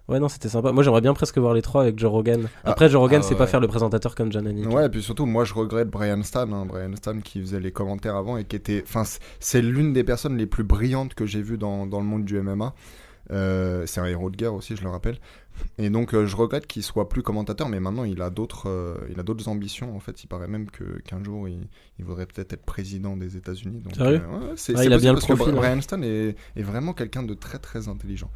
Ouais. 0.08 0.20
Non, 0.20 0.28
c'était 0.28 0.48
sympa. 0.48 0.72
Moi, 0.72 0.82
j'aimerais 0.82 1.00
bien 1.00 1.14
presque 1.14 1.38
voir 1.38 1.54
les 1.54 1.62
trois 1.62 1.82
avec 1.82 1.98
Joe 1.98 2.10
Rogan. 2.10 2.48
Après, 2.64 2.88
Joe 2.88 3.00
Rogan, 3.00 3.20
Ah, 3.22 3.26
c'est 3.26 3.34
ouais, 3.34 3.38
pas 3.38 3.46
faire 3.46 3.60
le 3.60 3.68
présentateur 3.68 4.14
comme 4.14 4.30
John 4.32 4.46
Hannick. 4.46 4.68
Ouais, 4.70 4.86
et 4.86 4.88
puis 4.88 5.02
surtout, 5.02 5.26
moi 5.26 5.44
je 5.44 5.54
regrette 5.54 5.88
Brian 5.88 6.22
Stan, 6.22 6.50
hein, 6.52 6.66
Brian 6.66 6.94
Stan 6.96 7.18
qui 7.20 7.40
faisait 7.40 7.60
les 7.60 7.72
commentaires 7.72 8.16
avant 8.16 8.36
et 8.36 8.44
qui 8.44 8.56
était. 8.56 8.82
Enfin, 8.86 9.02
c'est 9.40 9.62
l'une 9.62 9.92
des 9.92 10.04
personnes 10.04 10.36
les 10.36 10.46
plus 10.46 10.64
brillantes 10.64 11.14
que 11.14 11.26
j'ai 11.26 11.42
vues 11.42 11.58
dans, 11.58 11.86
dans 11.86 12.00
le 12.00 12.06
monde 12.06 12.24
du 12.24 12.40
MMA. 12.40 12.74
Euh, 13.32 13.86
c'est 13.86 14.00
un 14.00 14.06
héros 14.06 14.30
de 14.30 14.36
guerre 14.36 14.54
aussi, 14.54 14.76
je 14.76 14.82
le 14.84 14.88
rappelle. 14.88 15.18
Et 15.78 15.90
donc, 15.90 16.14
euh, 16.14 16.26
je 16.26 16.36
regrette 16.36 16.66
qu'il 16.66 16.82
soit 16.84 17.08
plus 17.08 17.22
commentateur, 17.22 17.68
mais 17.68 17.80
maintenant 17.80 18.04
il 18.04 18.20
a 18.22 18.30
d'autres, 18.30 18.68
euh, 18.68 18.94
il 19.10 19.18
a 19.18 19.22
d'autres 19.24 19.48
ambitions. 19.48 19.96
En 19.96 20.00
fait, 20.00 20.22
il 20.22 20.26
paraît 20.28 20.46
même 20.46 20.70
que 20.70 20.84
qu'un 21.02 21.24
jour 21.24 21.48
il, 21.48 21.66
il 21.98 22.04
voudrait 22.04 22.26
peut-être 22.26 22.52
être 22.52 22.64
président 22.64 23.16
des 23.16 23.36
États-unis. 23.36 23.82
Sérieux? 23.96 24.18
ouais, 24.18 24.52
c'est, 24.56 24.74
Ah, 24.76 24.84
il 24.84 24.92
a 24.92 24.98
bien 24.98 25.12
le 25.12 25.16
parce 25.16 25.26
que 25.26 25.32
profil, 25.32 25.54
Bri- 25.54 25.58
Brian 25.60 25.80
Stan 25.80 26.00
est, 26.02 26.36
est 26.56 26.62
vraiment 26.62 26.92
quelqu'un 26.92 27.22
de 27.24 27.34
très 27.34 27.58
très 27.58 27.88
intelligent. 27.88 28.30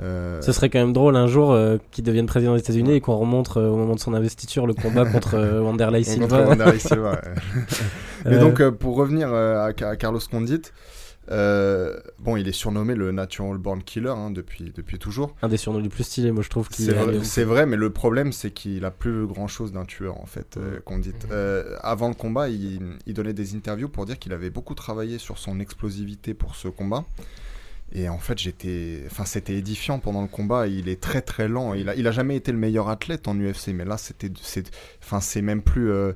Euh, 0.00 0.40
Ce 0.42 0.52
serait 0.52 0.70
quand 0.70 0.78
même 0.78 0.92
drôle 0.92 1.16
un 1.16 1.26
jour 1.26 1.50
euh, 1.52 1.76
qu'il 1.90 2.04
devienne 2.04 2.26
président 2.26 2.54
des 2.54 2.60
États-Unis 2.60 2.92
et 2.92 3.00
qu'on 3.00 3.16
remontre 3.16 3.56
euh, 3.56 3.68
au 3.68 3.76
moment 3.76 3.94
de 3.94 4.00
son 4.00 4.14
investiture 4.14 4.66
le 4.66 4.74
combat 4.74 5.04
contre 5.10 5.34
euh, 5.34 5.60
Wanderlei 5.60 6.04
Silva. 6.04 6.46
Wanderlei 6.46 6.78
Silva, 6.78 7.12
ouais. 7.12 7.34
Mais 8.24 8.38
donc, 8.38 8.62
pour 8.70 8.96
revenir 8.96 9.32
à, 9.32 9.64
à 9.66 9.96
Carlos 9.96 10.20
Condit, 10.30 10.62
bon, 11.28 12.36
il 12.36 12.46
est 12.48 12.52
surnommé 12.52 12.94
le 12.94 13.10
Natural 13.12 13.58
Born 13.58 13.82
Killer 13.82 14.10
hein, 14.16 14.30
depuis, 14.30 14.72
depuis 14.74 14.98
toujours. 14.98 15.34
un 15.42 15.48
des 15.48 15.56
surnoms 15.56 15.80
les 15.80 15.88
plus 15.88 16.04
stylés, 16.04 16.30
moi 16.32 16.42
je 16.42 16.48
trouve. 16.48 16.68
C'est 16.70 16.84
est- 16.90 16.92
vrai, 16.92 17.18
c'est 17.24 17.44
vrai, 17.44 17.66
mais 17.66 17.76
le 17.76 17.90
problème, 17.90 18.32
c'est 18.32 18.50
qu'il 18.50 18.84
a 18.84 18.90
plus 18.90 19.26
grand 19.26 19.48
chose 19.48 19.72
d'un 19.72 19.84
tueur, 19.84 20.20
en 20.20 20.26
fait, 20.26 20.58
Condit. 20.84 21.12
Mhm. 21.28 21.76
Avant 21.82 22.08
le 22.08 22.14
combat, 22.14 22.48
il, 22.48 22.80
il 23.06 23.14
donnait 23.14 23.32
des 23.34 23.54
interviews 23.56 23.88
pour 23.88 24.06
dire 24.06 24.18
qu'il 24.18 24.32
avait 24.32 24.50
beaucoup 24.50 24.74
travaillé 24.74 25.18
sur 25.18 25.38
son 25.38 25.58
explosivité 25.60 26.34
pour 26.34 26.54
ce 26.54 26.68
combat. 26.68 27.04
Et 27.92 28.08
en 28.08 28.18
fait, 28.18 28.38
j'étais, 28.38 29.02
enfin, 29.06 29.24
c'était 29.24 29.54
édifiant 29.54 29.98
pendant 29.98 30.20
le 30.22 30.28
combat. 30.28 30.66
Il 30.66 30.88
est 30.88 31.00
très 31.00 31.22
très 31.22 31.48
lent. 31.48 31.72
Il 31.74 31.88
a, 31.88 31.94
il 31.94 32.06
a 32.06 32.10
jamais 32.10 32.36
été 32.36 32.52
le 32.52 32.58
meilleur 32.58 32.88
athlète 32.88 33.28
en 33.28 33.34
UFC, 33.38 33.68
mais 33.74 33.84
là, 33.86 33.96
c'était, 33.96 34.30
c'est, 34.42 34.70
enfin, 35.02 35.20
c'est 35.20 35.40
même 35.42 35.62
plus. 35.62 35.90
euh, 35.90 36.12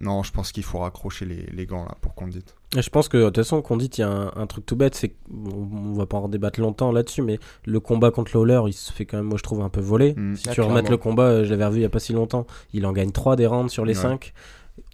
Non, 0.00 0.22
je 0.22 0.30
pense 0.32 0.52
qu'il 0.52 0.62
faut 0.64 0.78
raccrocher 0.78 1.24
les, 1.24 1.46
les 1.50 1.66
gants 1.66 1.84
là 1.84 1.96
pour 2.02 2.14
Condit. 2.14 2.44
Et 2.76 2.82
Je 2.82 2.90
pense 2.90 3.08
que 3.08 3.16
de 3.16 3.24
toute 3.24 3.36
façon, 3.38 3.62
qu'on 3.62 3.78
dit, 3.78 3.86
il 3.86 4.00
y 4.00 4.04
a 4.04 4.10
un, 4.10 4.32
un 4.36 4.46
truc 4.46 4.66
tout 4.66 4.76
bête, 4.76 4.94
c'est 4.94 5.08
qu'on 5.08 5.50
on 5.72 5.92
va 5.94 6.04
pas 6.04 6.18
en 6.18 6.28
débattre 6.28 6.60
longtemps 6.60 6.92
là-dessus, 6.92 7.22
mais 7.22 7.38
le 7.64 7.80
combat 7.80 8.10
contre 8.10 8.36
Lawler, 8.36 8.60
il 8.68 8.74
se 8.74 8.92
fait 8.92 9.06
quand 9.06 9.16
même, 9.16 9.26
moi 9.26 9.38
je 9.38 9.42
trouve, 9.42 9.62
un 9.62 9.70
peu 9.70 9.80
voler. 9.80 10.12
Mm. 10.14 10.36
Si 10.36 10.48
Ah, 10.50 10.52
tu 10.52 10.60
remettes 10.60 10.90
le 10.90 10.98
combat, 10.98 11.22
euh, 11.24 11.44
je 11.44 11.50
l'avais 11.50 11.64
revu 11.64 11.78
il 11.78 11.82
y 11.82 11.86
a 11.86 11.88
pas 11.88 11.98
si 12.00 12.12
longtemps, 12.12 12.46
il 12.74 12.84
en 12.84 12.92
gagne 12.92 13.10
3 13.12 13.34
des 13.36 13.46
rounds 13.46 13.72
sur 13.72 13.86
les 13.86 13.96
Ouais. 13.96 14.02
5. 14.02 14.34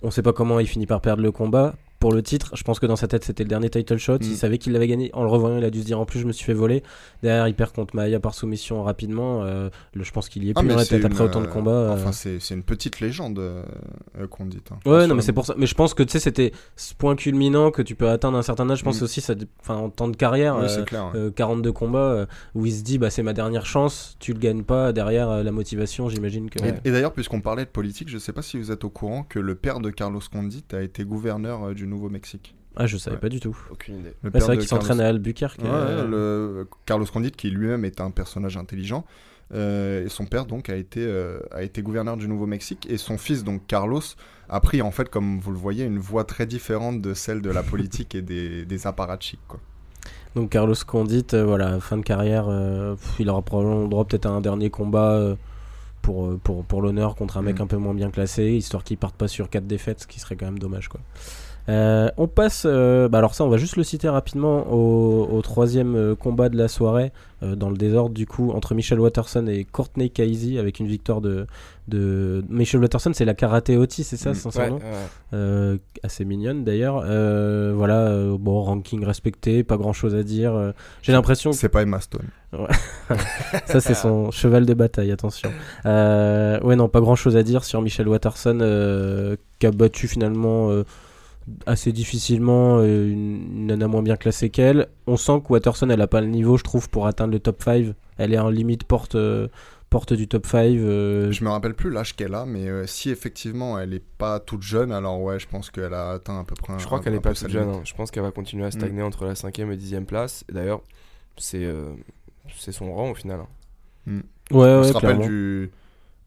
On 0.02 0.11
sait 0.12 0.23
pas 0.23 0.33
comment 0.33 0.61
il 0.61 0.66
finit 0.68 0.87
par 0.87 1.00
perdre 1.00 1.23
le 1.25 1.33
combat. 1.33 1.75
Pour 2.04 2.12
le 2.12 2.23
titre. 2.23 2.50
Je 2.54 2.62
pense 2.64 2.78
que 2.80 2.84
dans 2.84 2.96
sa 2.96 3.08
tête, 3.08 3.25
c'était 3.25 3.44
le 3.44 3.49
dernier 3.49 3.70
title 3.70 3.96
shot. 3.96 4.18
Il 4.20 4.32
Mm. 4.32 4.34
savait 4.34 4.58
qu'il 4.58 4.75
l'avait 4.75 4.87
gagné. 4.88 5.08
En 5.14 5.23
le 5.23 5.28
revoyant, 5.30 5.56
il 5.56 5.64
a 5.64 5.70
dû 5.70 5.80
se 5.80 5.87
dire 5.87 5.99
en 5.99 6.04
plus, 6.04 6.20
je 6.20 6.26
me 6.26 6.32
suis 6.32 6.44
fait 6.44 6.52
voler. 6.52 6.82
Derrière, 7.23 7.49
il 7.49 7.54
perd 7.54 7.73
contre 7.73 7.96
Maia 7.96 8.20
par 8.20 8.34
soumission 8.34 8.82
rapidement. 8.82 9.42
Euh, 9.42 9.70
le- 9.94 10.04
je 10.04 10.12
pense 10.12 10.28
qu'il 10.28 10.44
y 10.44 10.50
est 10.50 10.52
Ah, 10.54 10.61
plus 10.61 10.68
dans 10.68 10.76
la 10.76 10.84
tête 10.84 11.02
après 11.02 11.25
autant 11.25 11.40
de 11.40 11.46
euh, 11.46 11.50
combats. 11.50 11.70
euh. 11.70 11.94
Enfin, 11.94 12.12
c'est 12.12 12.40
c'est 12.40 12.52
une 12.54 12.62
petite 12.62 13.00
légende 13.00 13.40
qu'on 14.30 14.44
dit. 14.46 14.58
hein. 14.70 14.76
Ouais, 14.84 15.06
non, 15.06 15.14
mais 15.14 15.23
c'est 15.23 15.32
pour 15.32 15.46
ça. 15.46 15.54
Mais 15.56 15.64
je 15.66 15.75
pense 15.75 15.94
que 15.94 16.02
tu 16.02 16.11
sais, 16.12 16.18
c'était 16.20 16.52
ce 16.76 16.92
point 16.94 17.16
culminant 17.16 17.70
que 17.70 17.80
tu 17.80 17.94
peux 17.94 18.11
atteindre 18.11 18.37
à 18.37 18.40
un 18.40 18.42
certain 18.42 18.68
âge. 18.68 18.80
Je 18.80 18.84
pense 18.84 19.00
Mm. 19.00 19.04
aussi, 19.04 19.20
ça, 19.23 19.34
en 19.68 19.88
temps 19.88 20.08
de 20.08 20.16
carrière, 20.16 20.56
Oui, 20.58 20.64
euh, 20.64 20.68
c'est 20.68 20.84
clair. 20.84 21.06
ouais. 21.14 21.18
euh, 21.18 21.30
42 21.30 21.73
combats, 21.73 22.26
où 22.54 22.66
il 22.66 22.73
se 22.75 22.82
dit, 22.82 22.99
bah, 22.99 23.08
c'est 23.08 23.23
ma 23.23 23.32
dernière 23.32 23.64
chance. 23.64 24.16
Tu 24.20 24.34
le 24.34 24.38
gagnes 24.38 24.62
pas. 24.62 24.92
Derrière, 24.92 25.42
la 25.42 25.52
motivation, 25.52 26.11
j'imagine 26.11 26.50
que. 26.50 26.62
Et, 26.62 26.75
et 26.84 26.90
d'ailleurs, 26.92 27.12
puisqu'on 27.14 27.40
parlait 27.40 27.64
de 27.64 27.70
politique, 27.70 28.11
je 28.11 28.18
sais 28.18 28.32
pas 28.34 28.42
si 28.42 28.58
vous 28.58 28.70
êtes 28.70 28.84
au 28.84 28.90
courant 28.90 29.23
que 29.23 29.38
le 29.38 29.54
père 29.54 29.80
de 29.80 29.88
Carlos 29.88 30.20
Condit 30.30 30.64
a 30.75 30.82
été 30.82 31.04
gouverneur 31.04 31.75
du 31.75 31.87
Nouveau-Mexique. 31.94 32.54
Ah, 32.76 32.86
je 32.86 32.96
savais 32.96 33.16
Ouais. 33.16 33.20
pas 33.20 33.28
du 33.28 33.38
tout. 33.40 33.56
Aucune 33.70 34.00
idée. 34.00 34.14
Le 34.22 34.30
Ouais, 34.30 34.40
c'est 34.40 34.46
vrai 34.46 34.56
de 34.56 34.60
qu'il 34.62 34.68
Carlos- 34.68 34.82
s'entraîne 34.84 35.00
à 35.00 35.08
Albuquerque. 35.08 35.60
Ouais, 35.62 35.68
euh, 35.70 36.06
le 36.08 36.68
Carlos 36.86 37.06
Condit, 37.06 37.30
qui 37.30 37.50
lui-même 37.50 37.84
est 37.84 38.00
un 38.00 38.10
personnage 38.10 38.56
intelligent, 38.56 39.04
euh, 39.54 40.04
et 40.04 40.08
son 40.08 40.26
père 40.26 40.46
donc 40.46 40.68
a 40.70 40.74
été 40.76 41.04
euh, 41.06 41.38
a 41.52 41.62
été 41.62 41.82
gouverneur 41.82 42.16
du 42.16 42.26
Nouveau-Mexique 42.26 42.86
et 42.90 42.96
son 42.96 43.18
fils 43.18 43.44
donc 43.44 43.66
Carlos 43.68 44.00
a 44.48 44.58
pris 44.60 44.80
en 44.82 44.90
fait 44.90 45.08
comme 45.10 45.38
vous 45.38 45.52
le 45.52 45.58
voyez 45.58 45.84
une 45.84 45.98
voie 45.98 46.24
très 46.24 46.46
différente 46.46 47.00
de 47.02 47.12
celle 47.14 47.42
de 47.42 47.50
la 47.50 47.62
politique 47.72 48.14
et 48.14 48.22
des, 48.22 48.64
des 48.64 48.86
apparatchiks 48.86 49.38
quoi. 49.46 49.60
Donc 50.34 50.50
Carlos 50.50 50.74
Condit, 50.86 51.26
euh, 51.34 51.44
voilà, 51.44 51.78
fin 51.78 51.96
de 51.98 52.02
carrière, 52.02 52.46
euh, 52.48 52.94
pff, 52.96 53.20
il 53.20 53.28
aura 53.30 53.42
probablement 53.42 53.86
droit 53.86 54.04
peut-être 54.04 54.26
à 54.26 54.30
un 54.30 54.40
dernier 54.40 54.68
combat 54.70 55.12
euh, 55.12 55.36
pour, 56.02 56.36
pour, 56.40 56.64
pour 56.64 56.82
l'honneur 56.82 57.14
contre 57.14 57.36
un 57.36 57.42
mec 57.42 57.60
Mm. 57.60 57.62
un 57.62 57.66
peu 57.68 57.76
moins 57.76 57.94
bien 57.94 58.10
classé, 58.10 58.50
histoire 58.50 58.82
qu'il 58.82 58.96
parte 58.98 59.14
pas 59.14 59.28
sur 59.28 59.48
4 59.48 59.66
défaites, 59.66 60.00
ce 60.00 60.06
qui 60.08 60.18
serait 60.18 60.34
quand 60.36 60.46
même 60.46 60.58
dommage. 60.58 60.88
Quoi. 60.88 61.00
Euh, 61.68 62.11
on 62.18 62.26
passe, 62.28 62.64
euh, 62.66 63.09
bah 63.09 63.18
alors 63.18 63.35
ça 63.35 63.42
on 63.42 63.49
va 63.49 63.56
juste 63.56 63.76
le 63.76 63.85
citer 63.85 64.09
rapidement, 64.09 64.71
au, 64.71 65.26
au 65.33 65.40
troisième 65.40 65.97
euh, 65.97 66.14
combat 66.14 66.50
de 66.50 66.59
la 66.59 66.68
soirée, 66.68 67.11
euh, 67.42 67.56
dans 67.56 67.71
le 67.71 67.76
désordre 67.76 68.14
du 68.14 68.26
coup, 68.26 68.50
entre 68.50 68.75
Michel 68.75 69.00
Watterson 69.00 69.47
et 69.47 69.64
Courtney 69.64 70.11
Casey, 70.11 70.59
avec 70.59 70.78
une 70.78 70.87
victoire 70.87 71.23
de... 71.23 71.47
de... 71.88 72.44
Michel 72.50 72.80
Watterson 72.83 73.12
c'est 73.14 73.25
la 73.25 73.33
karaté 73.33 73.78
Oti, 73.78 74.04
c'est 74.04 74.18
ça 74.18 74.33
Mm. 74.33 74.35
son 74.35 74.50
Ouais, 74.50 74.71
ouais. 74.73 74.80
euh, 75.33 75.78
assez 76.02 76.25
mignonne 76.26 76.64
d'ailleurs. 76.64 77.02
Euh, 77.06 77.73
voilà, 77.75 78.11
bon, 78.38 78.61
ranking 78.62 79.02
respecté, 79.04 79.64
pas 79.64 79.76
grand 79.78 79.92
chose 79.94 80.14
à 80.14 80.23
dire. 80.23 80.75
J'ai 81.02 81.12
l'impression 81.12 81.50
que 81.50 81.56
C'est 81.56 81.68
pas 81.71 81.83
Emma 81.83 82.00
Stone. 82.00 82.26
ça, 83.66 83.80
c'est 83.80 83.94
son 83.94 84.30
cheval 84.30 84.64
de 84.66 84.75
bataille, 84.75 85.11
attention. 85.12 85.50
Euh, 85.87 86.61
ouais, 86.61 86.76
non, 86.76 86.88
pas 86.88 87.00
grand 87.00 87.16
chose 87.16 87.37
à 87.37 87.42
dire 87.42 87.64
sur 87.64 87.83
Michel 87.83 88.06
Watterson, 88.09 88.59
euh, 88.61 89.37
qui 89.59 89.66
a 89.66 89.71
battu 89.71 90.06
finalement 90.09 90.71
euh, 90.71 90.85
assez 91.66 91.92
difficilement 91.92 92.78
euh, 92.78 93.08
une, 93.10 93.66
nana 93.66 93.86
moins 93.88 94.02
bien 94.02 94.16
classée 94.16 94.50
qu'elle. 94.50 94.88
On 95.06 95.16
sent 95.16 95.42
que 95.46 95.52
Watterson, 95.52 95.88
elle 95.90 96.00
a 96.00 96.06
pas 96.06 96.20
le 96.20 96.26
niveau, 96.28 96.56
je 96.56 96.64
trouve, 96.64 96.88
pour 96.88 97.06
atteindre 97.06 97.32
le 97.32 97.40
top 97.40 97.62
5. 97.62 97.94
Elle 98.16 98.32
est 98.32 98.38
en 98.38 98.48
limite 98.50 98.84
porte, 98.84 99.14
euh, 99.14 99.48
porte 99.90 100.12
du 100.12 100.26
top 100.28 100.46
5. 100.46 100.58
euh, 100.76 101.30
Je 101.32 101.44
me 101.44 101.50
rappelle 101.50 101.74
plus 101.74 101.90
l'âge 101.90 102.16
qu'elle 102.16 102.34
a, 102.34 102.46
mais 102.46 102.68
euh, 102.68 102.86
si 102.86 103.10
effectivement 103.10 103.78
elle 103.78 103.92
est 103.94 104.04
pas 104.18 104.40
toute 104.40 104.62
jeune, 104.62 104.90
alors 104.92 105.20
ouais, 105.20 105.38
je 105.38 105.46
pense 105.48 105.70
qu'elle 105.70 105.94
a 105.94 106.12
atteint 106.12 106.40
à 106.40 106.44
peu 106.44 106.54
près. 106.54 106.78
Je 106.78 106.84
crois 106.86 107.00
qu'elle 107.00 107.12
un 107.14 107.16
est 107.16 107.20
pas 107.20 107.34
toute 107.34 107.48
jeune. 107.50 107.68
hein. 107.68 107.80
Je 107.84 107.94
pense 107.94 108.10
qu'elle 108.10 108.22
va 108.22 108.30
continuer 108.30 108.64
à 108.64 108.70
stagner 108.70 109.02
entre 109.02 109.24
la 109.26 109.34
5 109.34 109.58
et 109.58 109.76
10 109.76 109.96
place. 110.06 110.44
Et 110.48 110.52
d'ailleurs, 110.52 110.80
c'est 111.36 111.64
euh, 111.64 111.90
c'est 112.56 112.72
son 112.72 112.92
rang 112.94 113.10
au 113.10 113.14
final. 113.14 113.40
hein. 113.40 113.46
Ouais, 114.06 114.20
On 114.50 114.80
ouais, 114.80 114.88
se 114.88 114.92
rappelle 114.92 115.16
clairement. 115.16 115.26
du, 115.26 115.70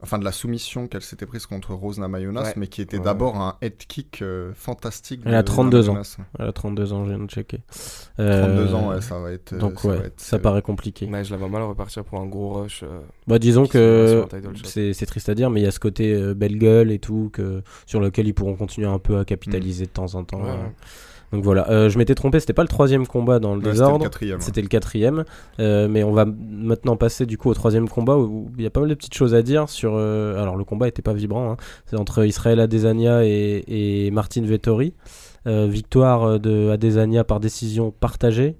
enfin 0.04 0.20
de 0.20 0.24
la 0.24 0.32
soumission 0.32 0.88
qu'elle 0.88 1.02
s'était 1.02 1.26
prise 1.26 1.46
contre 1.48 1.74
Rose 1.74 1.98
Namajunas, 2.00 2.44
Ouais. 2.44 2.54
mais 2.56 2.68
qui 2.68 2.82
était 2.82 2.98
Ouais, 2.98 3.04
d'abord 3.04 3.36
un 3.38 3.56
head 3.62 3.78
kick 3.88 4.22
euh, 4.22 4.52
fantastique. 4.54 5.22
Elle 5.26 5.34
a 5.34 5.42
de 5.42 5.48
32 5.48 5.90
ans. 5.90 5.98
Elle 6.38 6.48
a 6.48 6.52
32 6.54 6.94
ans, 6.94 7.04
je 7.06 7.10
viens 7.10 7.24
de 7.24 7.30
checker. 7.30 7.62
32 8.18 8.24
Euh, 8.24 8.74
ans, 8.74 8.90
ouais, 8.90 9.02
ça 9.02 9.20
va 9.20 9.32
être. 9.32 9.54
euh, 9.54 9.58
Donc 9.58 9.80
ça 9.80 9.88
ouais, 9.90 9.98
va 9.98 10.06
être, 10.06 10.20
ça 10.20 10.36
euh, 10.36 10.40
paraît 10.40 10.62
compliqué. 10.62 11.08
Ouais, 11.08 11.24
je 11.24 11.32
la 11.32 11.38
vois 11.38 11.50
mal 11.50 11.64
repartir 11.64 12.04
pour 12.04 12.20
un 12.20 12.26
gros 12.28 12.54
rush. 12.62 12.82
euh, 12.84 13.00
Bah 13.28 13.40
disons 13.40 13.66
que 13.66 14.26
c'est 14.66 15.06
triste 15.06 15.30
à 15.30 15.36
dire, 15.36 15.50
mais 15.50 15.62
il 15.62 15.64
y 15.64 15.68
a 15.68 15.72
ce 15.72 15.80
côté 15.80 16.14
euh, 16.14 16.34
belle 16.34 16.58
gueule 16.58 16.92
et 16.92 17.00
tout 17.00 17.30
que 17.34 17.64
sur 17.86 18.00
lequel 18.00 18.28
ils 18.28 18.34
pourront 18.34 18.56
continuer 18.56 18.88
un 18.88 19.00
peu 19.00 19.18
à 19.18 19.26
capitaliser 19.26 19.86
de 19.86 19.92
temps 19.92 20.14
en 20.16 20.24
temps. 20.24 20.46
Euh. 20.46 20.56
Donc 21.34 21.44
voilà, 21.44 21.70
Euh, 21.70 21.90
je 21.90 21.98
m'étais 21.98 22.16
trompé, 22.16 22.40
c'était 22.40 22.54
pas 22.54 22.62
le 22.62 22.70
troisième 22.70 23.06
combat 23.06 23.40
dans 23.40 23.54
le 23.54 23.56
ouais, 23.58 23.64
c'était 23.66 23.68
le 23.68 23.74
désordre, 23.74 24.04
quatrième. 24.06 24.40
c'était 24.40 24.62
le 24.62 24.70
quatrième. 24.70 25.26
Euh, 25.60 25.90
mais 25.90 26.02
on 26.06 26.14
va 26.14 26.24
maintenant 26.26 26.96
passer 26.96 27.26
du 27.26 27.38
coup 27.38 27.50
au 27.50 27.54
troisième 27.54 27.90
combat 27.90 28.16
où 28.18 28.50
il 28.58 28.64
y 28.64 28.66
a 28.66 28.70
pas 28.70 28.80
mal 28.80 28.88
de 28.88 28.94
petites 28.96 29.14
choses 29.14 29.36
à 29.36 29.42
dire 29.42 29.68
sur. 29.68 29.87
Euh, 29.96 30.42
alors 30.42 30.56
le 30.56 30.64
combat 30.64 30.88
était 30.88 31.02
pas 31.02 31.14
vibrant, 31.14 31.52
hein. 31.52 31.58
c'est 31.86 31.98
entre 31.98 32.26
Israël 32.26 32.60
Adesanya 32.60 33.24
et, 33.24 33.64
et 33.68 34.12
Martin 34.12 34.44
Vettori. 34.44 34.94
Euh, 35.46 35.68
victoire 35.68 36.40
de 36.40 36.70
Adesanya 36.72 37.24
par 37.24 37.40
décision 37.40 37.92
partagée. 37.92 38.58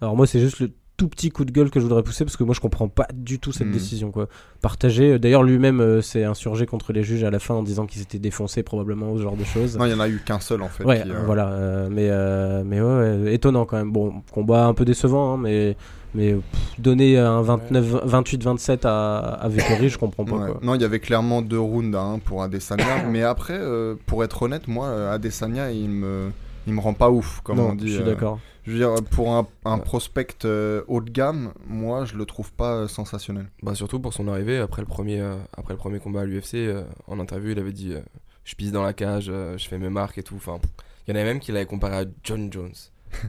Alors 0.00 0.16
moi 0.16 0.26
c'est 0.26 0.40
juste 0.40 0.60
le 0.60 0.70
tout 0.96 1.08
petit 1.08 1.30
coup 1.30 1.44
de 1.44 1.50
gueule 1.50 1.70
que 1.70 1.80
je 1.80 1.84
voudrais 1.84 2.02
pousser 2.02 2.24
parce 2.24 2.36
que 2.36 2.44
moi 2.44 2.54
je 2.54 2.60
comprends 2.60 2.86
pas 2.88 3.08
du 3.14 3.38
tout 3.40 3.50
cette 3.50 3.66
Hmm. 3.68 3.72
décision 3.72 4.10
quoi. 4.12 4.28
Partagée. 4.60 5.18
D'ailleurs 5.18 5.42
lui-même 5.42 5.80
euh, 5.80 6.00
s'est 6.02 6.22
insurgé 6.24 6.66
contre 6.66 6.92
les 6.92 7.02
juges 7.02 7.24
à 7.24 7.30
la 7.30 7.38
fin 7.38 7.54
en 7.54 7.62
disant 7.62 7.86
qu'il 7.86 7.98
s'était 8.00 8.18
défoncé 8.18 8.62
probablement 8.62 9.10
ou 9.12 9.18
ce 9.18 9.22
genre 9.22 9.36
de 9.36 9.44
choses. 9.44 9.76
Non, 9.76 9.86
il 9.86 9.90
y 9.90 9.94
en 9.94 10.00
a 10.00 10.08
eu 10.08 10.22
qu'un 10.24 10.38
seul 10.38 10.62
en 10.62 10.68
fait. 10.68 10.84
Ouais, 10.84 11.02
qui, 11.02 11.10
euh, 11.10 11.22
voilà, 11.24 11.48
euh, 11.48 11.88
mais, 11.90 12.08
euh, 12.10 12.62
mais 12.64 12.80
ouais, 12.80 13.22
ouais, 13.24 13.34
étonnant 13.34 13.64
quand 13.64 13.76
même. 13.78 13.90
Bon, 13.90 14.12
combat 14.32 14.66
un 14.66 14.74
peu 14.74 14.84
décevant, 14.84 15.34
hein, 15.34 15.38
mais, 15.42 15.76
mais 16.14 16.34
pff, 16.34 16.80
donner 16.80 17.18
un 17.18 17.40
29, 17.42 18.04
28-27 18.06 18.80
à, 18.86 19.18
à 19.18 19.48
Vettori, 19.48 19.88
je 19.88 19.98
comprends 19.98 20.24
pas 20.24 20.36
ouais. 20.36 20.50
quoi. 20.52 20.60
Non, 20.62 20.74
il 20.74 20.82
y 20.82 20.84
avait 20.84 21.00
clairement 21.00 21.42
deux 21.42 21.58
rounds 21.58 22.20
pour 22.24 22.42
Adesanya, 22.42 23.04
mais 23.10 23.22
après, 23.22 23.58
euh, 23.58 23.94
pour 24.06 24.22
être 24.22 24.42
honnête, 24.42 24.68
moi, 24.68 24.86
euh, 24.88 25.12
Adesanya, 25.14 25.72
il 25.72 25.88
me, 25.88 26.30
il 26.66 26.74
me 26.74 26.80
rend 26.80 26.94
pas 26.94 27.10
ouf, 27.10 27.40
comme 27.42 27.56
non, 27.56 27.70
on 27.70 27.74
dit. 27.74 27.88
je 27.88 27.94
suis 27.94 28.02
euh, 28.02 28.06
d'accord. 28.06 28.38
Je 28.66 28.70
veux 28.72 28.78
dire, 28.78 28.94
pour 29.10 29.32
un, 29.64 29.78
prospect 29.78 30.28
euh, 30.44 30.82
haut 30.86 31.00
de 31.00 31.10
gamme, 31.10 31.52
moi, 31.66 32.04
je 32.04 32.16
le 32.16 32.24
trouve 32.24 32.52
pas 32.52 32.74
euh, 32.74 32.88
sensationnel. 32.88 33.46
Bah, 33.62 33.74
surtout 33.74 33.98
pour 33.98 34.14
son 34.14 34.28
arrivée 34.28 34.58
après 34.58 34.82
le 34.82 34.86
premier, 34.86 35.20
euh, 35.20 35.34
après 35.56 35.74
le 35.74 35.78
premier 35.78 35.98
combat 35.98 36.20
à 36.20 36.24
l'UFC. 36.24 36.54
euh, 36.54 36.84
en 37.08 37.18
interview, 37.18 37.50
il 37.50 37.58
avait 37.58 37.72
dit 37.72 37.92
euh, 37.92 38.00
Je 38.44 38.54
pisse 38.54 38.70
dans 38.70 38.84
la 38.84 38.92
cage, 38.92 39.26
euh, 39.28 39.58
je 39.58 39.66
fais 39.68 39.78
mes 39.78 39.88
marques 39.90 40.18
et 40.18 40.22
tout. 40.22 40.36
Enfin, 40.36 40.58
il 41.06 41.10
y 41.10 41.16
en 41.16 41.20
avait 41.20 41.28
même 41.28 41.40
qui 41.40 41.50
l'avaient 41.50 41.66
comparé 41.66 41.96
à 41.96 42.04
John 42.22 42.52
Jones. 42.52 42.70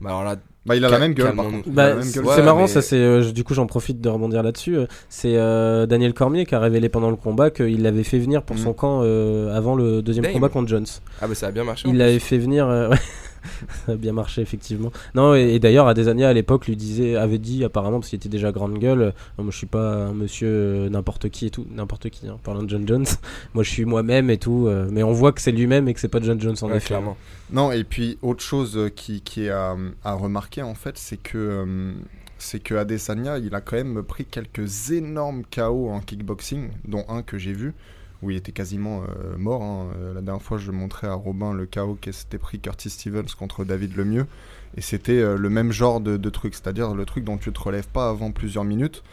Mais 0.02 0.10
alors 0.10 0.24
là, 0.24 0.36
Bah, 0.66 0.78
il 0.78 0.86
a 0.86 0.90
la 0.90 0.98
même 1.00 1.14
gueule, 1.14 1.36
par 1.36 1.46
contre. 1.46 1.68
A 1.68 1.72
Bah, 1.72 1.90
la 1.90 1.96
même 1.96 2.04
c'est. 2.04 2.20
Ouais, 2.22 2.42
marrant, 2.44 2.62
mais- 2.62 2.68
ça 2.68 2.82
c'est. 2.84 2.96
euh, 2.96 3.32
du 3.32 3.44
coup, 3.44 3.54
j'en 3.56 3.66
profite 3.66 4.00
de 4.00 4.08
rebondir 4.10 4.44
là-dessus. 4.44 4.78
euh, 4.78 4.86
C'est 5.10 5.36
euh, 5.36 5.86
Daniel 5.88 6.14
Cormier 6.14 6.46
qui 6.46 6.54
a 6.56 6.60
révélé 6.60 6.88
pendant 6.90 7.10
le 7.10 7.16
combat 7.18 7.50
qu'il 7.50 7.82
l'avait 7.82 8.04
fait 8.04 8.20
venir 8.20 8.44
pour 8.44 8.56
Mm. 8.56 8.60
son 8.60 8.74
camp 8.74 9.02
euh, 9.04 9.52
avant 9.54 9.76
le 9.76 10.02
deuxième 10.04 10.32
combat 10.32 10.48
contre 10.50 10.70
Jones. 10.70 10.86
ah 11.22 11.28
bah 11.28 11.36
ça 11.36 11.48
a 11.48 11.52
bien 11.52 11.64
marché. 11.66 11.90
Il 11.90 11.98
l'avait 11.98 12.20
fait 12.20 12.38
venir. 12.38 12.68
ça 13.86 13.94
a 13.94 13.96
bien 13.96 14.14
marché, 14.14 14.42
effectivement. 14.42 14.92
Non, 15.16 15.36
et, 15.36 15.56
et 15.56 15.60
d'ailleurs, 15.60 15.88
Adesanya 15.88 16.30
à 16.30 16.34
l'époque 16.34 16.68
lui 16.68 16.76
disait, 16.76 17.16
avait 17.16 17.38
dit 17.40 17.64
apparemment, 17.64 18.00
parce 18.00 18.10
qu'il 18.10 18.18
était 18.18 18.30
déjà 18.30 18.52
grande 18.52 18.78
gueule, 18.80 19.02
euh, 19.02 19.12
moi 19.38 19.52
je 19.52 19.58
suis 19.58 19.68
pas 19.68 19.96
un 20.08 20.14
monsieur 20.14 20.48
euh, 20.50 20.90
n'importe 20.90 21.30
qui 21.30 21.48
et 21.48 21.50
tout, 21.50 21.66
n'importe 21.72 22.10
qui, 22.10 22.28
hein, 22.28 22.38
parlant 22.44 22.64
de 22.64 22.70
John 22.70 22.88
Jones. 22.88 23.06
moi 23.54 23.64
je 23.64 23.70
suis 23.70 23.86
moi-même 23.86 24.30
et 24.30 24.38
tout, 24.38 24.68
euh, 24.68 24.88
mais 24.92 25.04
on 25.04 25.12
voit 25.14 25.32
que 25.32 25.42
c'est 25.42 25.52
lui-même 25.52 25.88
et 25.88 25.94
que 25.94 26.00
c'est 26.00 26.08
pas 26.08 26.22
John 26.22 26.40
Jones 26.40 26.56
en 26.62 26.70
Ouais, 26.70 26.78
effet. 26.78 26.88
clairement. 26.88 27.18
Non, 27.52 27.72
et 27.72 27.84
puis 27.84 28.18
autre 28.22 28.42
chose 28.44 28.78
euh, 28.78 28.90
qui, 28.90 29.22
qui 29.22 29.46
est 29.46 29.50
à, 29.50 29.76
à 30.04 30.14
remarquer 30.14 30.62
en 30.64 30.74
fait, 30.76 30.98
c'est 30.98 31.18
que 31.18 31.38
euh, 31.38 31.92
c'est 32.38 32.60
que 32.62 32.76
Adesanya, 32.76 33.38
il 33.38 33.54
a 33.56 33.62
quand 33.62 33.78
même 33.78 34.04
pris 34.04 34.26
quelques 34.26 34.92
énormes 34.92 35.44
KO 35.54 35.90
en 35.90 36.00
kickboxing, 36.02 36.70
dont 36.88 37.06
un 37.08 37.22
que 37.22 37.38
j'ai 37.38 37.54
vu 37.54 37.74
où 38.24 38.32
il 38.32 38.38
était 38.38 38.52
quasiment 38.52 39.04
euh, 39.04 39.38
mort. 39.38 39.62
hein. 39.62 39.88
Euh, 40.00 40.14
La 40.14 40.22
dernière 40.22 40.42
fois, 40.42 40.58
je 40.58 40.72
montrais 40.72 41.08
à 41.08 41.14
Robin 41.14 41.54
le 41.54 41.66
KO 41.66 41.98
qui 42.00 42.14
s'était 42.14 42.38
pris 42.38 42.60
Curtis 42.60 42.90
Stevens 42.90 43.28
contre 43.38 43.66
David 43.66 43.96
Lemieux, 43.96 44.26
et 44.78 44.82
c'était 44.82 45.20
euh, 45.20 45.38
le 45.38 45.50
même 45.50 45.72
genre 45.72 46.00
de, 46.00 46.30
truc, 46.30 46.56
c'est-à-dire 46.56 46.96
le 46.96 47.06
truc 47.06 47.24
dont 47.26 47.38
tu 47.38 47.52
te 47.52 47.60
relèves 47.60 47.88
pas 47.88 48.10
avant 48.10 48.32
plusieurs 48.32 48.64
minutes. 48.64 49.04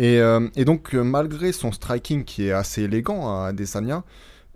Et, 0.00 0.20
donc, 0.64 0.94
malgré 0.94 1.50
son 1.50 1.72
striking 1.72 2.22
qui 2.22 2.46
est 2.46 2.52
assez 2.52 2.82
élégant 2.82 3.36
à 3.36 3.48
Adesanya, 3.48 4.04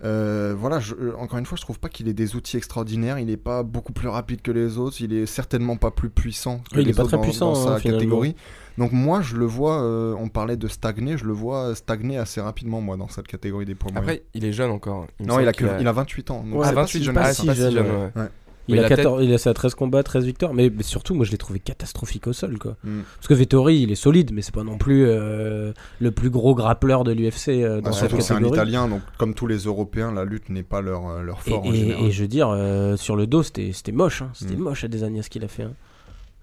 euh, 0.05 0.55
voilà, 0.57 0.81
je- 0.81 0.95
euh, 0.95 1.13
encore 1.19 1.39
une 1.39 1.47
fois, 1.47 1.57
je 1.57 1.63
trouve 1.63 1.79
pas 1.79 1.89
qu'il 1.89 2.09
ait 2.09 2.13
des 2.15 2.35
outils 2.35 2.57
extraordinaires. 2.57 3.19
Il 3.19 3.31
est 3.31 3.37
pas 3.37 3.63
beaucoup 3.63 3.93
plus 3.93 4.09
rapide 4.09 4.43
que 4.43 4.51
les 4.51 4.79
autres. 4.79 4.97
Il 5.01 5.13
est 5.13 5.27
certainement 5.27 5.77
pas 5.77 5.91
plus 5.91 6.11
puissant 6.11 6.59
que 6.71 6.77
Oui, 6.77 6.83
il 6.83 6.85
les 6.87 6.91
est 6.91 6.95
pas 6.95 7.03
autres 7.03 7.11
très 7.11 7.17
dans, 7.19 7.23
puissant, 7.23 7.53
dans 7.53 7.65
sa 7.67 7.75
hein, 7.77 7.81
catégorie. 7.81 8.35
Donc 8.79 8.93
moi, 8.93 9.21
je 9.21 9.37
le 9.37 9.45
vois. 9.45 9.83
euh, 9.83 10.15
on 10.19 10.29
parlait 10.29 10.57
de 10.57 10.67
stagner, 10.67 11.17
je 11.19 11.25
le 11.25 11.33
vois 11.33 11.75
stagner 11.75 12.17
assez 12.19 12.41
rapidement 12.41 12.81
moi 12.81 12.97
dans 12.97 13.09
cette 13.09 13.29
catégorie 13.29 13.65
des 13.67 13.75
poids 13.75 13.93
moyens. 13.93 14.11
Après, 14.11 14.25
il 14.35 14.45
est 14.45 14.53
jeune 14.53 14.71
encore. 14.71 15.07
me 15.21 15.27
non, 15.27 15.39
il 15.41 15.47
a, 15.47 15.53
qu'il 15.53 15.67
que, 15.69 15.81
il 15.81 15.87
a 15.87 15.93
28 15.93 16.31
ans. 16.31 16.43
Donc 16.43 16.61
Ouais, 16.61 16.67
Ah, 16.69 16.73
pas 16.73 16.81
28, 16.83 16.99
si 16.99 17.05
jeune 17.05 17.15
pas 17.15 17.21
que 17.23 17.27
ah, 17.27 17.33
ça. 17.35 17.41
c'est 17.43 17.47
pas 17.47 17.55
si 17.55 17.61
jeune, 17.61 17.73
jeune, 17.75 17.87
ouais. 17.87 18.11
ouais. 18.17 18.29
Il, 18.69 18.79
a 18.79 18.83
il 18.83 18.85
a 18.85 18.89
14, 18.89 19.25
il 19.25 19.33
a 19.35 19.39
à 19.51 19.55
13 19.55 19.75
combats, 19.75 20.03
13 20.05 20.25
victoires, 20.25 20.55
mais, 20.55 20.71
mais 20.71 20.83
surtout, 20.85 21.15
moi 21.15 21.25
je 21.25 21.33
l'ai 21.33 21.39
trouvé 21.39 21.59
catastrophique 21.59 22.27
au 22.29 22.33
sol 22.33 22.59
quoi. 22.59 22.77
Mm. 22.85 23.01
Parce 23.17 23.27
que 23.29 23.35
Vettori, 23.35 23.81
il 23.83 23.91
est 23.91 23.97
solide, 23.97 24.31
mais 24.33 24.41
c'est 24.43 24.55
pas 24.55 24.63
non 24.63 24.79
plus 24.79 25.05
euh, 25.07 25.73
le 26.01 26.11
plus 26.13 26.31
gros 26.31 26.55
grappleur 26.55 27.03
de 27.03 27.13
l'UFC 27.13 27.49
euh, 27.49 27.81
dans 27.81 27.91
Bah, 27.91 27.93
cette 27.93 27.99
surtout 28.11 28.17
que 28.19 28.23
c'est 28.23 28.35
un. 28.35 28.43
Italien, 28.45 28.87
donc 28.89 29.03
comme 29.19 29.35
tous 29.35 29.47
les 29.49 29.59
Européens, 29.59 30.13
la 30.13 30.25
lutte 30.25 30.49
n'est 30.49 30.63
pas 30.63 30.81
leur, 30.81 31.09
euh, 31.09 31.23
leur 31.23 31.41
Et, 31.47 31.51
fort 31.51 31.67
en 31.67 31.73
et- 31.73 31.77
général. 31.77 32.05
et 32.05 32.11
je 32.13 32.23
veux 32.23 32.29
dire, 32.29 32.49
euh, 32.51 32.97
sur 32.97 33.17
le 33.17 33.27
dos, 33.27 33.43
c'était 33.43 33.73
c'était 33.73 33.91
moche. 33.93 34.23
hein. 34.23 34.31
C'était 34.35 34.55
Mm. 34.55 34.61
moche 34.63 34.85
à 34.85 34.89
des 34.89 35.03
années 35.03 35.23
ce 35.23 35.31
qu'il 35.31 35.45
a 35.45 35.49
fait. 35.49 35.65
hein. 35.65 35.73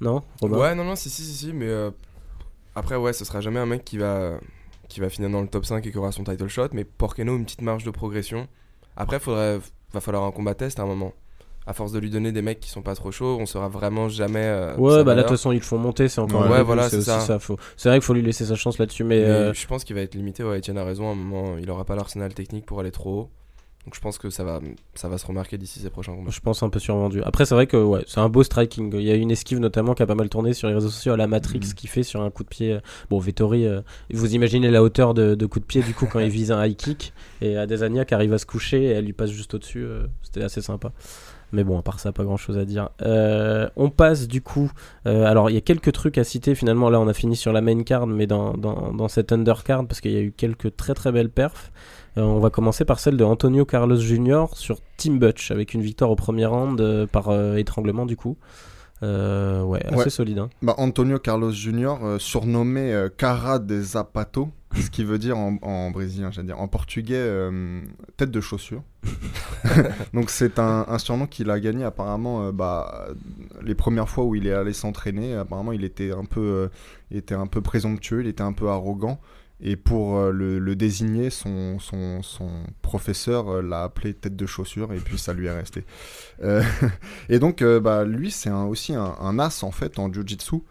Non 0.02 0.22
Robin 0.42 0.58
Ouais, 0.58 0.76
non, 0.76 0.84
non, 0.84 0.96
si, 0.96 1.10
si, 1.10 1.24
si, 1.24 1.34
si, 1.34 1.54
mais 1.54 1.68
euh, 1.68 1.90
après, 2.76 2.96
ouais, 2.98 3.14
ce 3.14 3.24
sera 3.26 3.40
jamais 3.42 3.60
un 3.60 3.66
mec 3.66 3.84
qui 3.86 3.98
va, 3.98 4.34
qui 4.90 5.00
va 5.00 5.10
finir 5.10 5.30
dans 5.30 5.42
le 5.42 5.48
top 5.48 5.66
5 5.66 5.86
et 5.86 5.92
qui 5.92 5.98
aura 5.98 6.12
son 6.12 6.24
title 6.26 6.48
shot, 6.48 6.68
mais 6.74 6.84
Porkeno, 6.84 7.38
une 7.38 7.46
petite 7.46 7.62
marge 7.62 7.84
de 7.86 7.92
progression. 7.92 8.48
Après, 8.98 9.20
faudrait, 9.20 9.60
va 9.94 10.00
falloir 10.02 10.24
un 10.26 10.32
combat 10.32 10.54
test 10.56 10.80
à 10.80 10.84
un 10.84 10.86
moment. 10.86 11.14
À 11.68 11.74
force 11.74 11.92
de 11.92 12.00
lui 12.00 12.10
donner 12.10 12.32
des 12.32 12.42
mecs 12.42 12.60
qui 12.60 12.70
sont 12.70 12.82
pas 12.82 12.96
trop 12.96 13.12
chauds, 13.12 13.38
on 13.40 13.46
saura 13.46 13.68
vraiment 13.70 14.10
jamais. 14.10 14.40
euh, 14.44 14.76
Ouais, 14.78 15.04
bah 15.04 15.14
là, 15.14 15.22
de 15.24 15.28
toute 15.28 15.38
façon, 15.38 15.52
ils 15.52 15.58
le 15.60 15.62
font 15.64 15.78
monter, 15.78 16.08
c'est 16.10 16.22
encore 16.22 16.50
Ouais, 16.50 16.64
voilà, 16.64 16.90
c'est 16.90 17.02
ça. 17.02 17.40
Faut... 17.40 17.58
C'est 17.78 17.90
vrai 17.90 18.00
qu'il 18.00 18.06
faut 18.06 18.14
lui 18.14 18.22
laisser 18.24 18.46
sa 18.46 18.56
chance 18.56 18.80
là-dessus, 18.80 19.04
mais, 19.04 19.20
Mais 19.20 19.26
euh, 19.26 19.54
je 19.54 19.68
pense 19.68 19.84
qu'il 19.84 19.96
va 19.96 20.02
être 20.02 20.16
limité. 20.16 20.44
Ouais, 20.44 20.58
Etienne 20.60 20.78
a 20.80 20.84
raison. 20.84 21.08
À 21.10 21.12
un 21.12 21.16
moment, 21.16 21.58
il 21.62 21.70
aura 21.70 21.86
pas 21.86 21.96
l'arsenal 21.96 22.34
technique 22.34 22.66
pour 22.66 22.80
aller 22.80 22.92
trop 22.92 23.12
haut. 23.20 23.30
Donc 23.86 23.96
je 23.96 24.02
pense 24.02 24.18
que 24.18 24.30
ça 24.30 24.44
va, 24.44 24.60
ça 24.94 25.08
va 25.08 25.18
se 25.18 25.26
remarquer 25.26 25.58
d'ici 25.58 25.80
ses 25.80 25.90
prochains 25.90 26.14
combats. 26.14 26.30
je 26.32 26.40
pense 26.42 26.62
un 26.64 26.70
peu 26.70 26.80
survendu. 26.80 27.24
Après, 27.24 27.46
c'est 27.46 27.56
vrai 27.56 27.66
que 27.66 27.78
ouais, 27.78 28.04
c'est 28.08 28.20
un 28.20 28.28
beau 28.28 28.44
striking. 28.44 28.94
Il 28.94 29.02
y 29.04 29.10
a 29.10 29.16
une 29.16 29.32
esquive 29.32 29.58
notamment 29.60 29.94
qui 29.94 30.04
a 30.04 30.06
pas 30.06 30.16
mal 30.16 30.28
tourné 30.28 30.54
sur 30.54 30.68
les 30.68 30.74
réseaux 30.74 30.90
sociaux 30.90 31.14
à 31.14 31.18
la 31.18 31.28
Matrix 31.28 31.60
Mhm. 31.60 31.74
qui 31.76 31.88
fait 31.88 32.04
sur 32.04 32.22
un 32.22 32.30
coup 32.30 32.44
de 32.44 32.50
pied. 32.50 32.74
euh, 32.74 32.80
Bon, 33.10 33.20
Vettori, 33.20 33.66
euh, 33.66 33.82
vous 34.14 34.36
imaginez 34.36 34.70
la 34.70 34.84
hauteur 34.84 35.14
de, 35.14 35.34
de 35.34 35.46
coup 35.46 35.60
de 35.62 35.66
pied 35.66 35.82
du 35.82 35.94
coup 35.94 36.08
quand 36.12 36.20
il 36.20 36.30
vise 36.30 36.52
un 36.52 36.64
high 36.64 36.76
kick 36.76 37.14
et 37.42 37.56
Adesanya 37.58 38.04
qui 38.06 38.14
arrive 38.14 38.34
à 38.34 38.38
se 38.38 38.46
coucher 38.46 38.84
et 38.84 38.88
elle 38.90 39.06
lui 39.06 39.14
passe 39.14 39.32
juste 39.32 39.54
au-dessus. 39.54 39.84
euh, 39.84 40.08
C'était 40.24 40.44
assez 40.44 40.62
sympa. 40.62 40.92
Mais 41.52 41.64
bon, 41.64 41.80
à 41.80 41.82
part 41.82 42.00
ça, 42.00 42.12
pas 42.12 42.24
grand 42.24 42.38
chose 42.38 42.58
à 42.58 42.66
dire. 42.66 42.90
Euh, 43.02 43.70
on 43.76 43.90
passe 43.90 44.28
du 44.28 44.42
coup. 44.42 44.72
euh, 45.08 45.26
alors, 45.26 45.50
il 45.50 45.54
y 45.54 45.58
a 45.58 45.62
quelques 45.62 45.92
trucs 45.92 46.18
à 46.18 46.24
citer. 46.24 46.56
Finalement, 46.56 46.90
là, 46.90 47.00
on 47.00 47.08
a 47.08 47.14
fini 47.14 47.36
sur 47.36 47.54
la 47.54 47.62
main 47.62 47.84
card, 47.84 48.08
mais 48.08 48.28
dans, 48.28 48.54
dans, 48.54 48.94
dans 48.94 49.08
cette 49.08 49.32
undercard, 49.32 49.86
parce 49.88 50.02
qu'il 50.02 50.12
y 50.12 50.18
a 50.18 50.22
eu 50.22 50.32
quelques 50.32 50.76
très 50.76 50.94
très 50.94 51.12
belles 51.12 51.30
perfs. 51.30 51.72
Euh, 52.18 52.22
on 52.22 52.40
va 52.40 52.50
commencer 52.50 52.86
par 52.86 53.00
celle 53.00 53.18
de 53.18 53.24
Antonio 53.24 53.66
Carlos 53.66 53.98
Jr. 53.98 54.46
sur 54.54 54.80
Team 54.98 55.20
Butch, 55.20 55.52
avec 55.52 55.74
une 55.74 55.82
victoire 55.82 56.12
au 56.12 56.16
premier 56.16 56.46
round 56.46 57.08
par 57.12 57.32
étranglement, 57.58 58.06
du 58.06 58.16
coup. 58.16 58.38
Euh, 59.04 59.64
ouais, 59.64 59.86
assez 59.86 59.96
Ouais. 59.96 60.10
solide. 60.10 60.40
hein. 60.40 60.50
Bah, 60.62 60.76
Antonio 60.78 61.20
Carlos 61.20 61.52
Jr., 61.52 61.96
euh, 62.04 62.20
surnommé 62.20 62.94
euh, 62.94 63.10
Cara 63.16 63.60
de 63.60 63.82
Zapato, 63.82 64.50
ce 64.76 64.90
qui 64.90 65.04
veut 65.04 65.18
dire 65.18 65.38
en, 65.38 65.58
en 65.62 65.90
brésilien, 65.92 66.32
j'allais 66.32 66.48
dire, 66.48 66.60
en 66.60 66.68
portugais, 66.68 67.16
euh, 67.16 67.82
tête 68.18 68.30
de 68.32 68.42
chaussure. 68.42 68.84
Donc 70.14 70.30
c'est 70.30 70.60
un, 70.60 70.86
un 70.88 70.98
surnom 70.98 71.26
qu'il 71.28 71.50
a 71.50 71.60
gagné 71.60 71.84
apparemment 71.84 72.52
bah, 72.52 73.08
les 73.64 73.76
premières 73.76 74.10
fois 74.10 74.26
où 74.26 74.36
il 74.36 74.48
est 74.48 74.54
allé 74.54 74.74
s'entraîner. 74.74 75.34
Apparemment 75.36 75.72
il 75.72 75.84
était 75.84 76.12
un 76.12 76.26
peu, 76.26 76.70
il 77.12 77.18
était 77.18 77.36
un 77.36 77.48
peu 77.48 77.62
présomptueux, 77.62 78.22
il 78.22 78.28
était 78.28 78.44
un 78.44 78.54
peu 78.54 78.68
arrogant. 78.70 79.20
Et 79.62 79.76
pour 79.76 80.18
euh, 80.18 80.32
le, 80.32 80.76
désigner, 80.76 81.30
son, 81.30 81.78
professeur 82.82 83.50
euh, 83.50 83.62
l'a 83.62 83.84
appelé 83.84 84.14
tête 84.14 84.36
de 84.36 84.46
chaussure 84.46 84.94
et 84.94 84.98
puis 84.98 85.18
ça 85.18 85.34
lui 85.34 85.48
est 85.48 85.52
resté. 85.52 85.84
Euh, 86.44 86.64
et 87.30 87.40
donc 87.40 87.64
bah, 87.64 88.06
lui 88.06 88.32
c'est 88.32 88.52
aussi 88.52 88.94
un, 88.94 89.16
un 89.20 89.40
as 89.40 89.64
en 89.64 89.72
fait 89.72 90.00
en 90.00 90.12
jiu-jitsu. 90.12 90.62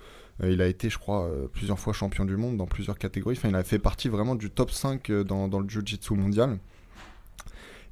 Il 0.45 0.63
a 0.63 0.69
été, 0.69 0.89
je 0.89 0.99
crois, 0.99 1.29
plusieurs 1.53 1.81
fois 1.81 1.93
champion 1.93 2.25
du 2.25 2.37
monde 2.37 2.57
dans 2.57 2.67
plusieurs 2.67 2.97
catégories. 2.97 3.37
Enfin, 3.37 3.49
il 3.49 3.57
a 3.57 3.65
fait 3.65 3.81
partie 3.81 4.09
vraiment 4.09 4.37
du 4.37 4.51
top 4.51 4.71
5 4.71 5.11
euh, 5.11 5.25
dans, 5.25 5.49
le 5.49 5.69
jiu-jitsu 5.69 6.15
mondial. 6.15 6.59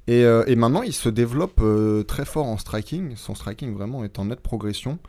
Et, 0.06 0.20
et 0.20 0.54
maintenant, 0.54 0.82
il 0.82 0.92
se 0.92 1.08
développe 1.08 1.60
très 2.06 2.24
fort 2.24 2.46
en 2.46 2.56
striking. 2.58 3.16
Son 3.16 3.34
striking 3.34 3.74
vraiment 3.74 4.04
est 4.04 4.20
en 4.20 4.26
nette 4.26 4.38
progression. 4.38 5.00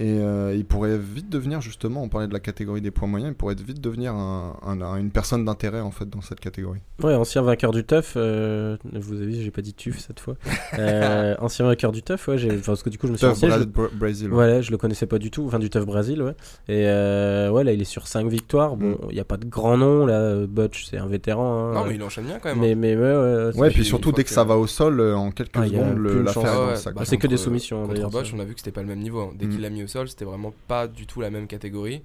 Et 0.00 0.18
euh, 0.18 0.54
il 0.56 0.64
pourrait 0.64 0.96
vite 0.96 1.28
devenir, 1.28 1.60
justement, 1.60 2.02
on 2.02 2.08
parlait 2.08 2.26
de 2.26 2.32
la 2.32 2.40
catégorie 2.40 2.80
des 2.80 2.90
poids 2.90 3.06
moyens, 3.06 3.32
il 3.32 3.36
pourrait 3.36 3.54
vite 3.54 3.82
devenir 3.82 4.14
un- 4.14 4.56
un- 4.66 4.80
un- 4.80 4.96
une 4.96 5.10
personne 5.10 5.44
d'intérêt 5.44 5.80
en 5.80 5.90
fait 5.90 6.08
dans 6.08 6.22
cette 6.22 6.40
catégorie. 6.40 6.80
Ouais, 7.02 7.14
ancien 7.14 7.42
vainqueur 7.42 7.70
du 7.72 7.84
TUF. 7.84 8.14
euh, 8.16 8.78
vous 8.94 9.14
avez 9.16 9.26
vu, 9.26 9.34
j'ai 9.42 9.50
pas 9.50 9.60
dit 9.60 9.74
TUF 9.74 9.98
cette 10.00 10.20
fois. 10.20 10.36
Euh, 10.78 11.34
ancien 11.40 11.66
vainqueur 11.66 11.92
du 11.92 12.02
TUF, 12.02 12.28
ouais. 12.28 12.36
Parce 12.64 12.82
que 12.82 12.88
du 12.90 12.96
coup, 12.96 13.06
je 13.08 13.12
me 13.12 13.16
suis 13.18 13.26
Tough 13.26 13.34
renseigné, 13.34 13.52
je- 13.52 13.64
Bra- 13.64 13.88
Bra- 13.88 13.90
Brazil. 13.98 14.28
ouais. 14.28 14.34
Voilà, 14.34 14.60
je 14.62 14.70
le 14.70 14.78
connaissais 14.78 15.06
pas 15.06 15.18
du 15.18 15.30
tout, 15.30 15.44
enfin 15.46 15.58
du 15.58 15.68
Tough 15.68 15.84
Brésil, 15.84 16.22
ouais. 16.22 16.32
Et 16.68 16.86
euh, 16.88 17.50
ouais, 17.50 17.62
là 17.64 17.72
il 17.72 17.80
est 17.82 17.84
sur 17.84 18.06
5 18.06 18.26
victoires. 18.28 18.76
Bon, 18.76 18.92
Mm. 18.92 18.96
il 19.10 19.16
y 19.16 19.20
a 19.20 19.24
pas 19.24 19.36
de 19.36 19.44
grand 19.44 19.76
nom 19.76 20.06
là. 20.06 20.46
Butch, 20.46 20.86
c'est 20.88 20.96
un 20.98 21.06
vétéran. 21.08 21.70
hein. 21.70 21.74
Non, 21.74 21.84
mais 21.86 21.96
il 21.96 22.02
enchaîne 22.02 22.24
bien 22.24 22.38
quand 22.38 22.48
même. 22.50 22.60
mais, 22.60 22.72
hein. 22.72 22.76
mais 22.78 22.96
ouais, 22.96 23.02
ouais, 23.52 23.60
Ouais, 23.60 23.70
Puis 23.70 23.84
surtout 23.84 24.12
dès 24.12 24.22
que 24.24 24.28
que- 24.28 24.34
ça 24.34 24.44
va 24.44 24.56
au 24.56 24.66
sol, 24.66 25.00
en 25.00 25.30
quelques 25.32 25.50
Ah, 25.56 25.62
a 25.62 25.66
secondes, 25.66 25.98
l'affaire 26.24 26.92
bah, 26.94 27.02
c'est 27.04 27.16
que 27.18 27.26
des 27.26 27.36
soumissions, 27.36 27.86
Contre 27.86 28.10
ça. 28.24 28.32
on 28.34 28.38
a 28.40 28.44
vu 28.44 28.54
que 28.54 28.60
c'était 28.60 28.70
pas 28.70 28.82
le 28.82 28.88
même 28.88 29.00
niveau. 29.00 29.20
hein. 29.20 29.30
Dès 29.36 29.46
Mm. 29.46 29.50
qu'il 29.50 29.60
l'a 29.60 29.70
mis 29.70 29.82
au 29.82 29.86
c'était 30.08 30.24
vraiment 30.24 30.54
pas 30.68 30.88
du 30.88 31.06
tout 31.06 31.20
la 31.20 31.30
même 31.30 31.46
catégorie. 31.46 32.02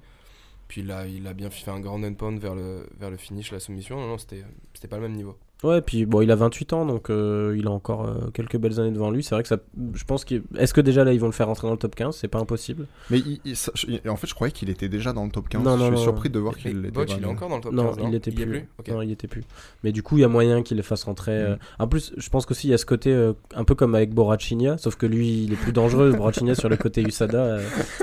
Puis 0.67 0.82
là, 0.82 1.06
il 1.08 1.28
a 1.28 1.34
bien 1.34 1.50
fait 1.50 1.69
un 1.69 1.80
grand 1.80 2.04
end 2.04 2.13
pound 2.13 2.39
vers 2.39 2.56
le, 2.56 2.89
vers 2.98 3.12
le 3.12 3.17
finish, 3.17 3.52
la 3.52 3.60
soumission. 3.60 4.00
Non, 4.00 4.08
non, 4.08 4.17
c'était 4.17 4.88
pas 4.89 4.98
le 4.98 5.04
même 5.04 5.13
niveau. 5.15 5.38
Ouais, 5.65 5.82
puis 5.82 6.06
bon, 6.06 6.21
il 6.21 6.32
a 6.32 6.36
28 6.36 6.73
ans, 6.73 6.86
donc 6.86 7.10
euh, 7.10 7.56
il 7.58 7.67
a 7.67 7.71
encore 7.71 8.06
euh, 8.08 8.30
quelques 8.34 8.58
belles 8.58 8.80
années 8.80 8.91
devant 8.91 9.10
lui. 9.12 9.23
C'est 9.23 9.34
vrai 9.36 9.41
que 9.43 9.49
ça. 9.49 9.58
Je 9.93 10.04
pense 10.04 10.23
qu'il. 10.25 10.43
Est-ce 10.58 10.73
que 10.73 10.82
déjà 10.82 11.04
là 11.04 11.13
ils 11.13 11.19
vont 11.19 11.25
le 11.28 11.32
faire 11.32 11.47
rentrer 11.47 11.67
dans 11.67 11.73
le 11.73 11.80
top 11.80 11.95
15 11.95 12.15
C'est 12.15 12.28
pas 12.28 12.39
impossible. 12.39 12.86
Mais 13.10 13.19
il- 13.19 13.39
il- 13.45 13.56
ça- 13.56 13.71
je- 13.75 14.08
en 14.10 14.15
fait, 14.15 14.28
je 14.28 14.34
croyais 14.36 14.51
qu'il 14.51 14.69
était 14.69 14.89
déjà 14.89 15.12
dans 15.13 15.25
le 15.25 15.32
top 15.32 15.49
15. 15.49 15.63
Non, 15.63 15.71
non, 15.71 15.78
je 15.78 15.84
suis 15.86 15.95
non. 15.95 16.01
surpris 16.04 16.30
de 16.30 16.39
voir 16.39 16.56
qu'il 16.56 16.86
était 16.86 17.01
il 17.17 17.23
est 17.23 17.25
encore 17.25 17.49
dans 17.49 17.56
le 17.58 17.62
top 17.62 17.73
non, 17.73 17.93
15. 17.93 18.06
il 18.10 18.15
était 18.15 18.32
plus. 18.32 18.67
Ok. 18.80 18.88
Non, 18.89 19.01
il 19.01 19.12
était 19.12 19.28
plus. 19.28 19.43
Mais 19.84 19.91
du 19.91 20.04
coup, 20.04 20.17
il 20.17 20.21
y 20.21 20.23
a 20.23 20.28
moyen 20.28 20.62
qu'il 20.63 20.78
les 20.78 20.84
fasse 20.84 21.04
rentrer. 21.04 21.32
euh, 21.32 21.56
Mm. 21.56 21.58
En 21.80 21.88
plus, 21.88 22.13
je 22.17 22.30
pense 22.30 22.45
qu'aussi 22.45 22.67
il 22.67 22.71
y 22.71 22.73
a 22.73 22.78
ce 22.78 22.86
côté 22.86 23.12
euh, 23.12 23.34
un 23.56 23.63
peu 23.63 23.75
comme 23.75 23.95
avec 23.95 24.13
Borachinia, 24.13 24.78
sauf 24.78 24.95
que 24.95 25.06
lui, 25.06 25.43
il 25.45 25.54
est 25.54 25.58
plus 25.58 25.71
dangereux. 25.71 26.12
Borachinia 26.17 26.56
sur 26.56 26.69
le 26.69 26.78
côté 26.78 27.01
USADA, 27.01 27.38
euh, 27.38 27.62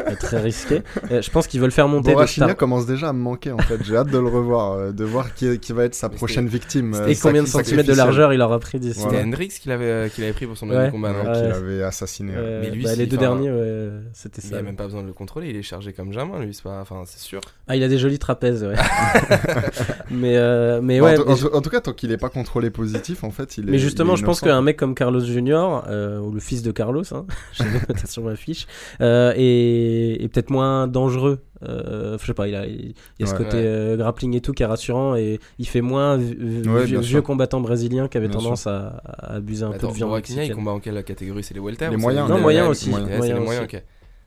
est 0.08 0.16
très 0.16 0.40
risqué. 0.40 0.82
Euh, 1.10 1.22
je 1.22 1.30
pense 1.30 1.46
qu'ils 1.46 1.60
veulent 1.60 1.70
faire 1.72 1.88
monter 1.88 2.08
de 2.10 2.14
Borachinia 2.14 2.48
star. 2.48 2.56
commence 2.56 2.86
déjà 2.86 3.10
à 3.10 3.12
me 3.12 3.20
manquer 3.20 3.52
en 3.52 3.58
fait. 3.58 3.82
J'ai 3.84 3.96
hâte 3.96 4.10
de 4.10 4.18
le 4.18 4.28
revoir, 4.28 4.72
euh, 4.72 4.92
de 4.92 5.04
voir 5.04 5.34
qui, 5.34 5.58
qui 5.58 5.72
va 5.72 5.84
être 5.84 5.94
sa 5.94 6.08
Mais 6.08 6.16
prochaine 6.16 6.46
victime. 6.46 6.94
euh, 6.94 7.06
Et 7.08 7.16
combien 7.16 7.42
de 7.42 7.48
centimètres 7.52 7.88
de 7.88 7.94
largeur 7.94 8.32
il 8.32 8.40
aura 8.40 8.58
pris 8.58 8.78
d'ici 8.80 8.94
C'était 9.00 9.08
Voilà. 9.10 9.24
Hendrix 9.26 9.48
qu'il 9.48 9.70
avait, 9.72 9.84
euh, 9.84 10.08
qu'il 10.08 10.24
avait 10.24 10.32
pris 10.32 10.46
pour 10.46 10.56
son 10.56 10.66
dernier 10.66 10.90
combat. 10.90 11.10
Ouais. 11.12 11.22
qu'il 11.32 11.50
avait 11.52 11.82
assassiné. 11.82 12.32
ouais. 12.34 12.60
Mais 12.62 12.70
lui, 12.70 12.84
bah, 12.84 12.94
les 12.94 13.06
deux 13.06 13.16
derniers, 13.16 13.50
ouais, 13.50 13.90
c'était 14.12 14.40
Il 14.42 14.50
ça. 14.50 14.58
a 14.58 14.62
même 14.62 14.76
pas 14.76 14.84
besoin 14.84 15.02
de 15.02 15.06
le 15.08 15.12
contrôler, 15.12 15.50
il 15.50 15.56
est 15.56 15.62
chargé 15.62 15.92
comme 15.92 16.12
jamais, 16.12 16.44
lui, 16.44 16.54
c'est 16.54 16.62
pas. 16.62 16.80
Enfin, 16.80 17.02
c'est 17.06 17.20
sûr. 17.20 17.40
Ah, 17.68 17.76
il 17.76 17.82
a 17.82 17.88
des 17.88 17.98
jolis 17.98 18.18
trapèzes, 18.18 18.64
ouais. 18.64 18.74
mais, 20.10 20.36
euh, 20.36 20.80
mais 20.82 21.00
Bon, 21.00 21.06
ouais. 21.06 21.12
en, 21.14 21.16
tout- 21.16 21.24
mais 21.26 21.32
en 21.32 21.36
ju- 21.36 21.42
tout- 21.48 21.54
en 21.54 21.60
tout 21.60 21.70
cas, 21.70 21.80
tant 21.80 21.92
qu'il 21.92 22.10
n'est 22.10 22.16
pas 22.16 22.28
contrôlé 22.28 22.70
positif, 22.70 23.24
en 23.24 23.30
fait, 23.30 23.58
il 23.58 23.68
est. 23.68 23.72
Mais 23.72 23.78
justement, 23.78 24.14
est 24.14 24.16
je 24.16 24.24
pense 24.24 24.40
qu'un 24.40 24.62
mec 24.62 24.76
comme 24.76 24.94
Carlos 24.94 25.20
Junior, 25.24 25.84
euh, 25.88 26.18
ou 26.18 26.30
le 26.32 26.40
fils 26.40 26.62
de 26.62 26.70
Carlos, 26.72 27.04
hein, 27.12 27.26
j'ai 27.52 28.06
sur 28.06 28.22
ma 28.22 28.36
fiche, 28.36 28.66
euh, 29.00 29.32
est, 29.36 30.22
est 30.22 30.28
peut-être 30.28 30.50
moins 30.50 30.86
dangereux. 30.88 31.40
Euh, 31.68 32.18
je 32.20 32.26
sais 32.26 32.34
pas, 32.34 32.48
il, 32.48 32.54
a, 32.54 32.66
il 32.66 32.94
y 33.18 33.22
a 33.22 33.26
ce 33.26 33.32
Ouais. 33.32 33.38
côté 33.38 33.56
Ouais. 33.58 33.62
euh, 33.66 33.96
grappling 33.96 34.34
et 34.36 34.40
tout 34.40 34.52
qui 34.52 34.62
est 34.62 34.66
rassurant 34.66 35.14
et 35.16 35.38
il 35.58 35.66
fait 35.68 35.80
moins 35.80 36.18
Ouais, 36.18 36.84
vieux, 36.84 36.98
vieux 37.00 37.22
combattant 37.22 37.60
brésilien 37.60 38.08
qui 38.08 38.16
avait 38.18 38.28
Bien 38.28 38.38
tendance 38.38 38.66
à, 38.66 39.00
à 39.04 39.34
abuser 39.34 39.64
un 39.64 39.70
peu 39.70 39.76
Attends, 39.76 39.88
de 39.88 39.94
viande 39.94 40.22
il 40.28 40.54
combat 40.54 40.70
en 40.72 40.80
quelle 40.80 41.02
catégorie 41.04 41.42
C'est 41.44 41.54
les 41.54 41.60
welter 41.60 41.88
Les 41.90 41.96
moyens. 41.96 42.28
Non, 42.28 42.36
les- 42.36 42.40
moyen 42.42 42.62
les- 42.64 42.68
aussi, 42.70 42.90
moyen 42.90 43.06
les 43.06 43.16
moyens, 43.16 43.40
aussi. 43.64 43.76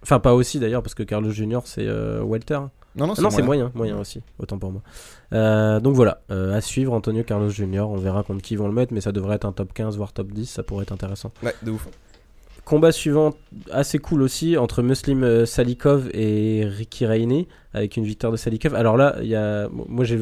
Enfin, 0.04 0.19
pas 0.19 0.34
aussi 0.36 0.60
d'ailleurs, 0.60 0.84
parce 0.84 0.93
que 0.93 1.04
Carlos 1.04 1.32
Junior 1.32 1.65
c'est 1.65 1.88
euh, 1.88 2.21
Welter. 2.24 2.60
Non, 2.98 3.08
non, 3.08 3.13
Ah 3.17 3.21
non, 3.24 3.30
c'est 3.30 3.41
moyen, 3.41 3.71
moyen 3.76 3.98
aussi, 4.00 4.21
autant 4.39 4.58
pour 4.58 4.71
moi. 4.71 4.82
Euh, 5.34 5.80
donc 5.82 5.95
voilà, 5.95 6.21
euh, 6.32 6.54
à 6.56 6.62
suivre 6.62 6.93
Antonio 6.93 7.24
Carlos 7.24 7.50
Junior, 7.50 7.89
on 7.89 7.98
verra 7.98 8.24
contre 8.24 8.41
qui 8.41 8.54
ils 8.54 8.58
vont 8.58 8.67
le 8.67 8.74
mettre, 8.74 8.93
mais 8.93 9.02
ça 9.02 9.12
devrait 9.12 9.36
être 9.36 9.45
un 9.45 9.52
top 9.52 9.74
15 9.74 9.98
voire 9.98 10.13
top 10.13 10.32
10, 10.32 10.45
ça 10.45 10.63
pourrait 10.63 10.84
être 10.84 10.93
intéressant. 10.93 11.32
Ouais, 11.43 11.54
de 11.63 11.71
ouf. 11.71 11.88
Combat 12.65 12.91
suivant, 12.91 13.36
assez 13.71 13.99
cool 13.99 14.23
aussi, 14.23 14.58
entre 14.58 14.82
Muslim 14.82 15.23
euh, 15.23 15.45
Salikov 15.45 16.10
et 16.13 16.65
Ricky 16.65 17.06
Rainey, 17.06 17.47
avec 17.75 17.95
une 17.95 18.04
victoire 18.06 18.32
de 18.32 18.38
Salikov. 18.38 18.73
Alors 18.73 18.97
là, 18.97 19.15
il 19.21 19.28
y 19.28 19.36
a, 19.36 19.69
moi 19.71 20.04
j'ai 20.04 20.17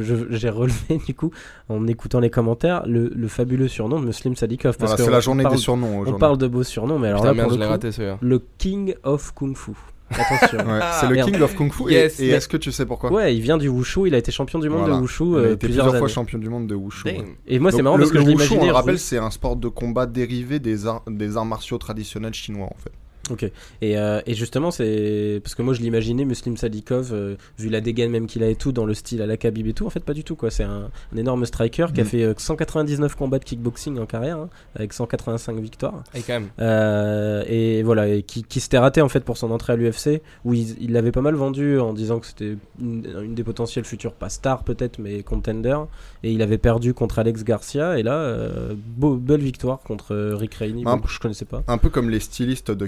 relevé 0.49 0.99
du 1.07 1.13
coup, 1.15 1.31
en 1.69 1.87
écoutant 1.87 2.19
les 2.19 2.29
commentaires, 2.29 2.83
le, 2.85 3.09
le 3.15 3.27
fabuleux 3.29 3.69
surnom 3.69 3.99
de 4.01 4.05
Muslim 4.07 4.35
Salikov. 4.35 4.77
Parce 4.77 4.91
Voilà, 4.91 4.97
que 4.97 5.03
c'est 5.05 5.11
la 5.11 5.19
journée 5.21 5.43
parle- 5.43 5.55
des 5.55 5.61
surnoms 5.61 6.03
On 6.05 6.13
parle 6.17 6.37
de 6.37 6.47
beaux 6.47 6.63
surnoms, 6.63 6.99
mais 6.99 7.07
alors 7.07 7.21
Putain, 7.21 7.29
là, 7.31 7.33
merde, 7.35 7.47
pour 7.47 7.53
je 7.53 7.59
le 7.59 7.61
l'ai 7.63 7.67
coup, 7.67 7.71
raté 7.71 7.91
celui-là. 7.93 8.17
le 8.21 8.41
King 8.57 8.93
of 9.03 9.33
Kung 9.33 9.55
Fu. 9.55 9.71
Attention. 10.11 10.59
Ouais, 10.59 10.79
Ah, 10.81 10.97
c'est 10.99 11.07
le 11.07 11.15
merde. 11.15 11.31
King 11.31 11.41
of 11.41 11.55
Kung 11.55 11.71
Fu. 11.71 11.89
et- 11.89 11.93
Yes, 11.93 12.19
et 12.19 12.27
mais- 12.27 12.33
est-ce 12.33 12.47
que 12.47 12.57
tu 12.57 12.71
sais 12.71 12.85
pourquoi 12.85 13.11
Ouais, 13.11 13.35
il 13.35 13.41
vient 13.41 13.57
du 13.57 13.67
Wushu, 13.69 14.07
il 14.07 14.13
a 14.15 14.17
été 14.19 14.31
champion 14.31 14.59
du 14.59 14.69
monde 14.69 14.81
Voilà. 14.81 14.97
de 14.97 15.01
Wushu 15.01 15.23
Il 15.23 15.35
a 15.35 15.37
euh, 15.37 15.45
été 15.53 15.67
plusieurs 15.67 15.85
plusieurs 15.85 15.89
fois 15.89 15.97
années. 16.07 16.13
champion 16.13 16.37
du 16.39 16.49
monde 16.49 16.67
de 16.67 16.75
Wushu. 16.75 17.05
ouais. 17.07 17.23
Et 17.47 17.57
moi, 17.59 17.71
c'est 17.71 17.81
marrant 17.81 17.95
le, 17.97 18.01
parce 18.03 18.11
que 18.11 18.17
le 18.17 18.23
je 18.23 18.27
Wushu, 18.27 18.35
on 18.35 18.43
l'imaginais. 18.45 18.67
le 18.67 18.73
rappelle, 18.73 18.99
c'est 18.99 19.17
un 19.17 19.31
sport 19.31 19.55
de 19.55 19.67
combat 19.69 20.05
dérivé 20.05 20.59
des 20.59 20.85
arts, 20.85 21.03
des 21.07 21.35
arts 21.37 21.45
martiaux 21.45 21.77
traditionnels 21.77 22.33
chinois 22.33 22.67
en 22.67 22.77
fait. 22.77 22.91
Ok. 23.31 23.43
Et, 23.81 23.97
euh, 23.97 24.21
et 24.25 24.33
justement, 24.33 24.69
c'est 24.71 25.39
parce 25.43 25.55
que 25.55 25.61
moi 25.61 25.73
je 25.73 25.81
l'imaginais 25.81 26.25
Muslim 26.25 26.57
Sadikov, 26.57 27.11
euh, 27.13 27.35
vu 27.57 27.69
la 27.69 27.79
dégaine 27.79 28.11
même 28.11 28.27
qu'il 28.27 28.43
a 28.43 28.49
et 28.49 28.55
tout, 28.55 28.71
dans 28.73 28.85
le 28.85 28.93
style 28.93 29.21
à 29.21 29.25
la 29.25 29.37
Khabib 29.37 29.65
et 29.67 29.73
tout. 29.73 29.85
En 29.85 29.89
fait, 29.89 30.01
pas 30.03 30.13
du 30.13 30.23
tout 30.25 30.35
quoi. 30.35 30.51
C'est 30.51 30.63
un, 30.63 30.89
un 31.13 31.17
énorme 31.17 31.45
striker 31.45 31.87
qui 31.93 32.01
a 32.01 32.03
Mm. 32.03 32.07
fait 32.07 32.23
euh, 32.23 32.33
199 32.37 33.15
combats 33.15 33.39
de 33.39 33.45
kickboxing 33.45 33.97
en 33.99 34.05
carrière, 34.05 34.37
hein, 34.39 34.49
avec 34.75 34.91
185 34.91 35.57
victoires. 35.59 36.03
Et 36.13 36.21
quand 36.21 36.33
même. 36.33 36.49
Euh, 36.59 37.43
et 37.47 37.81
voilà, 37.83 38.07
et 38.09 38.23
qui, 38.23 38.43
qui 38.43 38.59
s'était 38.59 38.77
raté 38.77 39.01
en 39.01 39.09
fait 39.09 39.21
pour 39.21 39.37
son 39.37 39.51
entrée 39.51 39.73
à 39.73 39.75
l'UFC, 39.77 40.21
où 40.45 40.53
il 40.53 40.91
l'avait 40.91 41.11
pas 41.11 41.21
mal 41.21 41.35
vendu 41.35 41.79
en 41.79 41.93
disant 41.93 42.19
que 42.19 42.27
c'était 42.27 42.57
une, 42.81 43.07
une 43.23 43.35
des 43.35 43.43
potentielles 43.43 43.85
futures, 43.85 44.13
pas 44.13 44.29
stars 44.29 44.63
peut-être, 44.63 44.99
mais 44.99 45.23
contender. 45.23 45.77
Et 46.23 46.31
il 46.31 46.41
avait 46.41 46.57
perdu 46.57 46.93
contre 46.93 47.19
Alex 47.19 47.43
Garcia, 47.43 47.97
et 47.97 48.03
là, 48.03 48.15
euh, 48.17 48.73
beau- 48.75 49.15
belle 49.15 49.41
victoire 49.41 49.79
contre 49.79 50.13
euh, 50.13 50.35
Rick 50.35 50.55
Rainey, 50.55 50.83
je 51.07 51.19
connaissais 51.19 51.45
pas. 51.45 51.63
Un 51.67 51.77
peu 51.77 51.89
comme 51.89 52.09
les 52.09 52.19
stylistes 52.19 52.71
de 52.71 52.85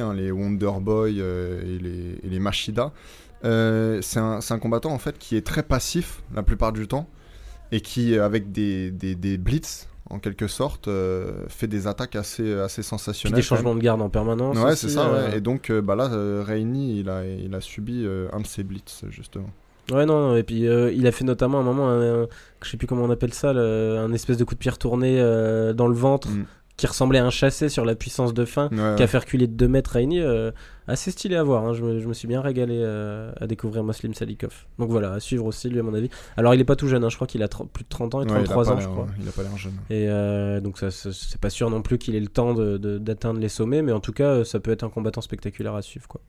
hein, 0.00 0.14
les 0.14 0.30
Wonderboy 0.30 1.20
euh, 1.20 1.60
et, 1.62 1.78
les, 1.78 2.18
et 2.22 2.28
les 2.28 2.38
Machida. 2.38 2.92
Euh, 3.44 4.00
c'est 4.02 4.18
un, 4.18 4.58
combattant 4.58 4.90
en 4.92 4.98
fait 4.98 5.16
qui 5.18 5.36
est 5.36 5.46
très 5.46 5.62
passif 5.62 6.22
la 6.34 6.42
plupart 6.42 6.72
du 6.72 6.88
temps 6.88 7.08
et 7.70 7.80
qui, 7.80 8.16
euh, 8.18 8.24
avec 8.24 8.50
des, 8.50 8.90
des, 8.90 9.14
des 9.14 9.38
blitz 9.38 9.88
en 10.10 10.18
quelque 10.18 10.46
sorte, 10.48 10.88
euh, 10.88 11.44
fait 11.48 11.66
des 11.66 11.86
attaques 11.86 12.16
assez, 12.16 12.54
assez 12.54 12.80
Puis 12.80 12.88
sensationnelles. 12.88 13.36
des 13.36 13.42
changements 13.42 13.74
de 13.74 13.80
garde 13.80 14.00
en 14.00 14.08
permanence. 14.08 14.56
Ouais, 14.58 14.74
c'est 14.74 14.88
ça. 14.88 15.06
euh, 15.06 15.30
ouais. 15.30 15.36
Et 15.38 15.40
donc, 15.42 15.70
euh, 15.70 15.82
bah 15.82 15.94
là, 15.96 16.08
Rainy, 16.42 16.98
il 17.00 17.10
a, 17.10 17.26
il 17.26 17.54
a 17.54 17.60
subi 17.60 18.06
un 18.32 18.40
de 18.40 18.46
ses 18.46 18.64
blitz, 18.64 19.02
justement. 19.10 19.50
Ouais, 19.92 20.04
non, 20.04 20.30
non, 20.30 20.36
et 20.36 20.42
puis 20.42 20.60
il 20.94 21.06
a 21.06 21.12
fait 21.12 21.24
notamment 21.24 21.58
à 21.58 21.60
un 21.60 21.64
moment, 21.64 21.88
un, 21.88 22.22
un- 22.22 22.26
je 22.62 22.70
sais 22.70 22.76
plus 22.76 22.86
comment 22.86 23.04
on 23.04 23.10
appelle 23.10 23.32
ça, 23.34 23.52
le- 23.52 23.98
un 23.98 24.12
espèce 24.12 24.36
de 24.38 24.44
coup 24.44 24.54
de 24.54 24.58
pied 24.58 24.70
retourné 24.70 25.18
euh, 25.20 25.72
dans 25.74 25.86
le 25.88 25.94
ventre 25.94 26.28
Mm. 26.28 26.44
Qui 26.78 26.86
ressemblait 26.86 27.18
à 27.18 27.26
un 27.26 27.30
chassé 27.30 27.68
sur 27.68 27.84
la 27.84 27.94
puissance 27.94 28.32
de 28.32 28.46
fin, 28.46 28.68
Ouais, 28.70 28.94
qui 28.96 29.02
a 29.02 29.06
fait 29.06 29.18
reculer 29.18 29.46
de 29.46 29.52
2 29.52 29.68
mètres 29.68 29.90
Rainy. 29.90 30.20
euh, 30.22 30.50
assez 30.86 31.10
stylé 31.10 31.36
à 31.36 31.42
voir. 31.42 31.64
hein. 31.66 31.74
Je, 31.74 31.82
me, 31.82 31.98
je 31.98 32.08
me 32.08 32.14
suis 32.14 32.26
bien 32.26 32.40
régalé 32.40 32.78
euh, 32.80 33.30
à 33.40 33.46
découvrir 33.46 33.84
Muslim 33.84 34.14
Salikov. 34.14 34.64
Donc 34.78 34.88
voilà, 34.90 35.12
à 35.12 35.20
suivre 35.20 35.44
aussi, 35.44 35.68
lui, 35.68 35.80
à 35.80 35.82
mon 35.82 35.92
avis. 35.92 36.08
Alors, 36.38 36.54
il 36.54 36.60
est 36.60 36.64
pas 36.64 36.76
tout 36.76 36.88
jeune, 36.88 37.04
hein, 37.04 37.10
je 37.10 37.16
crois 37.16 37.26
qu'il 37.26 37.42
a 37.42 37.48
plus 37.48 37.84
de 37.84 37.88
30 37.90 38.14
ans 38.14 38.22
et 38.22 38.24
Ouais, 38.24 38.30
il 38.30 38.36
a 38.36 38.44
33 38.44 38.64
pas 38.64 38.70
ans, 38.72 38.80
je 38.80 38.88
crois. 38.88 39.06
Il 39.20 39.28
a 39.28 39.32
pas 39.32 39.42
l'air 39.42 39.56
jeune. 39.58 39.74
Et 39.90 40.08
euh, 40.08 40.60
donc 40.60 40.78
ça, 40.78 40.90
ça- 40.90 41.10
c'est 41.12 41.40
pas 41.40 41.50
sûr 41.50 41.68
non 41.68 41.82
plus 41.82 41.98
qu'il 41.98 42.14
ait 42.14 42.20
le 42.20 42.28
temps 42.28 42.54
d'atteindre 42.54 43.38
les 43.40 43.48
sommets, 43.50 43.82
mais 43.82 43.92
en 43.92 44.00
tout 44.00 44.12
cas, 44.12 44.44
ça 44.44 44.60
peut 44.60 44.70
être 44.70 44.84
un 44.84 44.88
combattant 44.88 45.20
spectaculaire 45.20 45.74
à 45.74 45.82
suivre. 45.82 46.06
Quoi. 46.08 46.20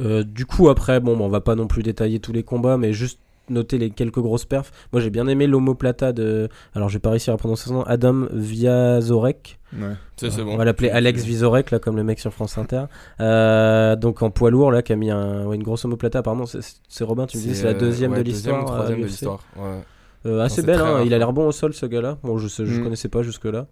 Euh, 0.00 0.22
du 0.22 0.46
coup, 0.46 0.68
après, 0.68 1.00
bon, 1.00 1.16
bah, 1.16 1.24
on 1.24 1.28
va 1.28 1.40
pas 1.40 1.54
non 1.54 1.66
plus 1.66 1.82
détailler 1.82 2.20
tous 2.20 2.32
les 2.32 2.42
combats, 2.42 2.76
mais 2.76 2.92
juste 2.92 3.18
noter 3.50 3.78
les 3.78 3.90
quelques 3.90 4.20
grosses 4.20 4.44
perfs. 4.46 4.72
Moi, 4.92 5.00
j'ai 5.02 5.10
bien 5.10 5.26
aimé 5.28 5.46
l'homoplata 5.46 6.12
de, 6.12 6.48
alors 6.74 6.88
je 6.88 6.94
vais 6.94 7.00
pas 7.00 7.10
réussir 7.10 7.34
à 7.34 7.36
prononcer 7.36 7.68
son 7.68 7.74
nom, 7.74 7.82
Adam 7.82 8.26
Viazorek. 8.32 9.58
Ouais. 9.72 9.94
C'est 10.16 10.30
c'est 10.30 10.42
bon. 10.42 10.54
On 10.54 10.56
va 10.56 10.64
l'appeler 10.64 10.90
Alex 10.90 11.24
Vizorek, 11.24 11.70
là, 11.70 11.78
comme 11.78 11.96
le 11.96 12.04
mec 12.04 12.18
sur 12.18 12.32
France 12.32 12.58
Inter. 12.58 12.84
Euh, 13.20 13.96
donc 13.96 14.22
en 14.22 14.30
poids 14.30 14.50
lourd, 14.50 14.70
là, 14.72 14.82
qui 14.82 14.92
a 14.92 14.96
mis 14.96 15.10
un- 15.10 15.46
ouais, 15.46 15.56
une 15.56 15.62
grosse 15.62 15.84
homoplata. 15.84 16.18
Apparemment, 16.20 16.46
c'est- 16.46 16.80
c'est 16.88 17.04
Robin, 17.04 17.26
tu 17.26 17.38
me 17.38 17.42
dis, 17.42 17.54
c'est 17.54 17.64
la 17.64 17.70
euh, 17.70 17.78
deuxième 17.78 18.12
ouais, 18.12 18.18
de 18.18 18.22
deuxième 18.24 18.56
l'histoire. 18.56 18.62
ou 18.62 18.76
troisième 18.76 18.98
de 18.98 19.04
l'UFC. 19.04 19.10
l'histoire. 19.12 19.40
Ouais. 19.56 19.80
Euh, 20.26 20.40
assez 20.40 20.56
c'est 20.56 20.66
belle, 20.66 20.80
hein, 20.80 21.02
il 21.04 21.14
a 21.14 21.18
l'air 21.18 21.32
bon 21.32 21.46
au 21.46 21.52
sol, 21.52 21.72
ce 21.72 21.86
gars-là. 21.86 22.18
Bon, 22.22 22.36
je, 22.36 22.46
sais, 22.48 22.66
je 22.66 22.78
Mm. 22.80 22.84
connaissais 22.84 23.08
pas 23.08 23.22
jusque-là. 23.22 23.66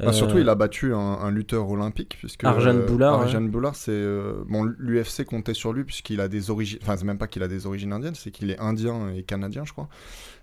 Bah, 0.00 0.12
surtout, 0.12 0.36
Euh, 0.36 0.40
il 0.42 0.48
a 0.48 0.54
battu 0.54 0.94
un, 0.94 0.98
un 0.98 1.30
lutteur 1.32 1.68
olympique. 1.68 2.16
Puisque, 2.18 2.44
Arjan 2.44 2.76
euh, 2.76 2.86
Boulard, 2.86 3.14
Arjan 3.22 3.40
Boulard, 3.42 3.74
c'est. 3.74 3.90
euh, 3.90 4.44
bon, 4.48 4.62
l'UFC 4.78 5.24
comptait 5.24 5.54
sur 5.54 5.72
lui 5.72 5.82
puisqu'il 5.84 6.20
a 6.20 6.28
des 6.28 6.50
origines. 6.50 6.78
Enfin, 6.82 6.96
c'est 6.96 7.04
même 7.04 7.18
pas 7.18 7.26
qu'il 7.26 7.42
a 7.42 7.48
des 7.48 7.66
origines 7.66 7.92
indiennes, 7.92 8.14
c'est 8.14 8.30
qu'il 8.30 8.50
est 8.50 8.60
indien 8.60 9.10
et 9.10 9.22
canadien, 9.24 9.64
je 9.64 9.72
crois. 9.72 9.88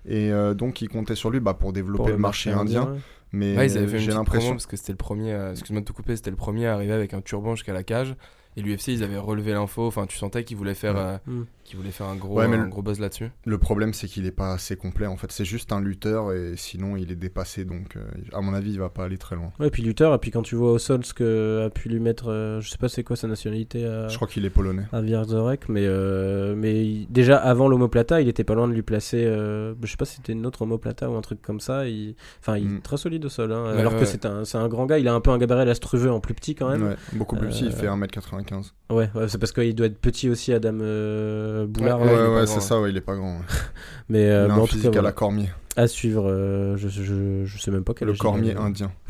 Et 0.06 0.30
euh, 0.30 0.52
donc, 0.54 0.82
il 0.82 0.88
comptait 0.88 1.14
sur 1.14 1.30
lui 1.30 1.40
bah, 1.40 1.54
pour 1.54 1.72
développer 1.72 1.96
pour 2.02 2.08
le 2.08 2.18
marché 2.18 2.50
indien. 2.50 2.90
ouais. 2.92 2.98
Mais 3.32 3.56
Ouais, 3.56 3.66
ils 3.66 3.76
avaient 3.78 3.86
fait 3.88 3.96
une 3.98 4.02
j'ai 4.04 4.12
l'impression. 4.12 4.50
parce 4.52 4.66
que 4.66 4.76
c'était 4.76 4.92
le 4.92 4.98
premier, 4.98 5.32
euh, 5.32 5.50
excuse-moi 5.52 5.80
de 5.80 5.86
te 5.86 5.92
couper, 5.92 6.14
c'était 6.16 6.30
le 6.30 6.36
premier 6.36 6.66
à 6.66 6.74
arriver 6.74 6.92
avec 6.92 7.12
un 7.12 7.20
turban 7.20 7.54
jusqu'à 7.54 7.72
la 7.72 7.82
cage. 7.82 8.14
Et 8.56 8.62
l'UFC, 8.62 8.88
ils 8.88 9.02
avaient 9.02 9.18
relevé 9.18 9.52
l'info. 9.52 9.86
Enfin, 9.86 10.06
tu 10.06 10.16
sentais 10.16 10.44
qu'ils 10.44 10.56
voulaient 10.56 10.74
faire, 10.74 10.94
Ouais. 10.94 11.00
euh, 11.00 11.18
Mm. 11.26 11.44
Qu'ils 11.66 11.76
voulaient 11.76 11.90
faire 11.90 12.06
un 12.06 12.16
gros, 12.16 12.38
Ouais, 12.38 12.48
mais 12.48 12.56
un 12.56 12.64
le- 12.64 12.70
gros 12.70 12.82
buzz 12.82 12.98
là-dessus. 13.00 13.30
Le 13.44 13.58
problème, 13.58 13.92
c'est 13.92 14.06
qu'il 14.06 14.24
est 14.26 14.30
pas 14.30 14.52
assez 14.54 14.76
complet. 14.76 15.06
En 15.06 15.16
fait, 15.16 15.30
c'est 15.32 15.44
juste 15.44 15.72
un 15.72 15.80
lutteur 15.80 16.32
et 16.32 16.54
sinon, 16.56 16.96
il 16.96 17.12
est 17.12 17.16
dépassé. 17.16 17.64
Donc, 17.64 17.96
euh, 17.96 18.00
à 18.32 18.40
mon 18.40 18.54
avis, 18.54 18.72
il 18.72 18.78
va 18.78 18.88
pas 18.88 19.04
aller 19.04 19.18
très 19.18 19.36
loin. 19.36 19.52
Ouais, 19.60 19.70
puis 19.70 19.82
lutteur, 19.82 20.14
et 20.14 20.18
puis 20.18 20.30
quand 20.30 20.42
tu 20.42 20.54
vois 20.54 20.72
au 20.72 20.78
sol 20.78 21.04
ce 21.04 21.12
que 21.12 21.64
a 21.66 21.70
pu 21.70 21.88
lui 21.88 22.00
mettre, 22.00 22.28
euh, 22.30 22.60
je 22.60 22.70
sais 22.70 22.78
pas 22.78 22.88
c'est 22.88 23.04
quoi 23.04 23.16
sa 23.16 23.28
nationalité 23.28 23.84
à, 23.84 24.08
Je 24.08 24.16
crois 24.16 24.28
qu'il 24.28 24.44
est 24.44 24.50
polonais. 24.50 24.84
à 24.92 25.00
Wierzorek, 25.00 25.68
mais, 25.68 25.84
euh, 25.84 26.54
mais 26.56 26.84
il- 26.84 27.06
déjà 27.10 27.36
avant 27.36 27.68
l'homoplata, 27.68 28.20
il 28.20 28.28
était 28.28 28.44
pas 28.44 28.54
loin 28.54 28.68
de 28.68 28.72
lui 28.72 28.82
placer, 28.82 29.24
euh, 29.24 29.74
je 29.82 29.90
sais 29.90 29.96
pas 29.96 30.04
si 30.04 30.16
c'était 30.16 30.32
une 30.32 30.46
autre 30.46 30.62
homoplata 30.62 31.10
ou 31.10 31.16
un 31.16 31.20
truc 31.20 31.42
comme 31.42 31.60
ça. 31.60 31.86
Il... 31.88 32.14
Enfin, 32.40 32.56
il 32.58 32.68
Mm. 32.68 32.76
est 32.76 32.80
très 32.82 32.96
solide 32.96 33.24
au 33.24 33.28
sol, 33.28 33.52
hein, 33.52 33.72
Ouais, 33.74 33.80
alors 33.80 33.92
ouais, 33.94 33.98
que 34.00 34.04
c'est 34.04 34.24
un, 34.26 34.44
c'est 34.44 34.58
un 34.58 34.68
grand 34.68 34.86
gars, 34.86 34.98
il 34.98 35.08
a 35.08 35.14
un 35.14 35.20
peu 35.20 35.30
un 35.30 35.38
gabarit 35.38 35.62
à 35.62 35.64
la 35.64 35.74
Struve 35.74 36.08
en 36.10 36.20
plus 36.20 36.34
petit 36.34 36.54
quand 36.54 36.68
même. 36.68 36.82
Ouais, 36.82 36.96
beaucoup 37.14 37.36
plus 37.36 37.48
petit, 37.48 37.64
il 37.66 37.72
Euh, 37.72 37.76
fait 37.76 37.86
1m95. 37.88 38.72
Ouais, 38.90 39.10
ouais, 39.16 39.28
c'est 39.28 39.38
parce 39.38 39.52
qu'il 39.52 39.74
doit 39.74 39.86
être 39.86 39.98
petit 39.98 40.28
aussi, 40.30 40.52
Adam 40.52 40.78
euh, 40.80 41.55
Boulard. 41.64 42.00
Ouais. 42.00 42.06
Ouais, 42.08 42.46
c'est 42.46 42.52
grand, 42.54 42.60
ça, 42.60 42.80
ouais, 42.80 42.90
il 42.90 42.96
est 42.96 43.00
pas 43.00 43.14
grand. 43.16 43.36
ouais. 43.38 43.44
mais, 44.10 44.28
euh, 44.28 44.46
il 44.46 44.50
a 44.50 44.54
mais 44.54 44.60
un 44.60 44.62
en 44.62 44.66
tout 44.66 44.74
physique 44.74 44.90
cas, 44.90 44.98
à 44.98 45.02
la. 45.02 45.12
Cormier. 45.12 45.48
à 45.76 45.86
suivre. 45.86 46.28
euh, 46.28 46.76
je, 46.76 46.88
je, 46.88 47.44
je 47.44 47.58
sais 47.60 47.70
même 47.70 47.84
pas 47.84 47.94
quel 47.94 48.08
Le 48.08 48.14
Cormier 48.14 48.54
indien. 48.56 48.90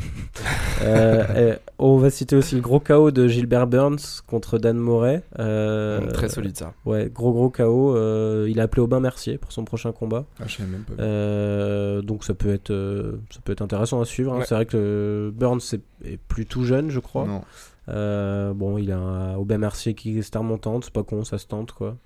Euh, 0.82 1.56
on 1.78 1.96
va 1.96 2.10
citer 2.10 2.36
aussi 2.36 2.54
le 2.54 2.60
gros 2.60 2.80
KO 2.80 3.10
de 3.10 3.26
Gilbert 3.28 3.66
Burns 3.66 4.20
contre 4.26 4.58
Dan 4.58 4.76
Moret. 4.76 5.22
Euh, 5.38 6.10
Très 6.12 6.28
solide 6.28 6.56
ça. 6.56 6.74
Ouais, 6.84 7.10
gros 7.12 7.32
gros 7.32 7.48
KO. 7.48 7.96
euh, 7.96 8.46
il 8.50 8.60
a 8.60 8.64
appelé 8.64 8.82
Aubin 8.82 9.00
Mercier 9.00 9.38
pour 9.38 9.52
son 9.52 9.64
prochain 9.64 9.92
combat. 9.92 10.26
Ah, 10.38 10.44
je 10.46 10.56
savais 10.58 10.68
même 10.68 10.82
pas. 10.82 11.02
Euh, 11.02 12.02
donc 12.02 12.24
ça 12.24 12.34
peut 12.34 12.52
être 12.52 12.70
euh, 12.70 13.12
ça 13.30 13.40
peut 13.42 13.52
être 13.52 13.62
intéressant 13.62 14.00
à 14.00 14.04
suivre. 14.04 14.34
hein. 14.34 14.38
Ouais. 14.40 14.44
C'est 14.46 14.54
vrai 14.54 14.66
que 14.66 15.32
Burns 15.34 15.60
est, 15.72 15.80
est 16.04 16.18
plus 16.28 16.44
tout 16.44 16.64
jeune, 16.64 16.90
je 16.90 17.00
crois. 17.00 17.26
Non. 17.26 17.40
Euh, 17.88 18.52
bon, 18.52 18.76
il 18.78 18.90
a 18.92 18.98
un 18.98 19.36
Aubin 19.36 19.58
Mercier 19.58 19.94
qui 19.94 20.18
est 20.18 20.22
star 20.22 20.42
montante, 20.42 20.84
c'est 20.84 20.92
pas 20.92 21.04
con, 21.04 21.24
ça 21.24 21.38
se 21.38 21.46
tente 21.46 21.72
quoi. 21.72 21.96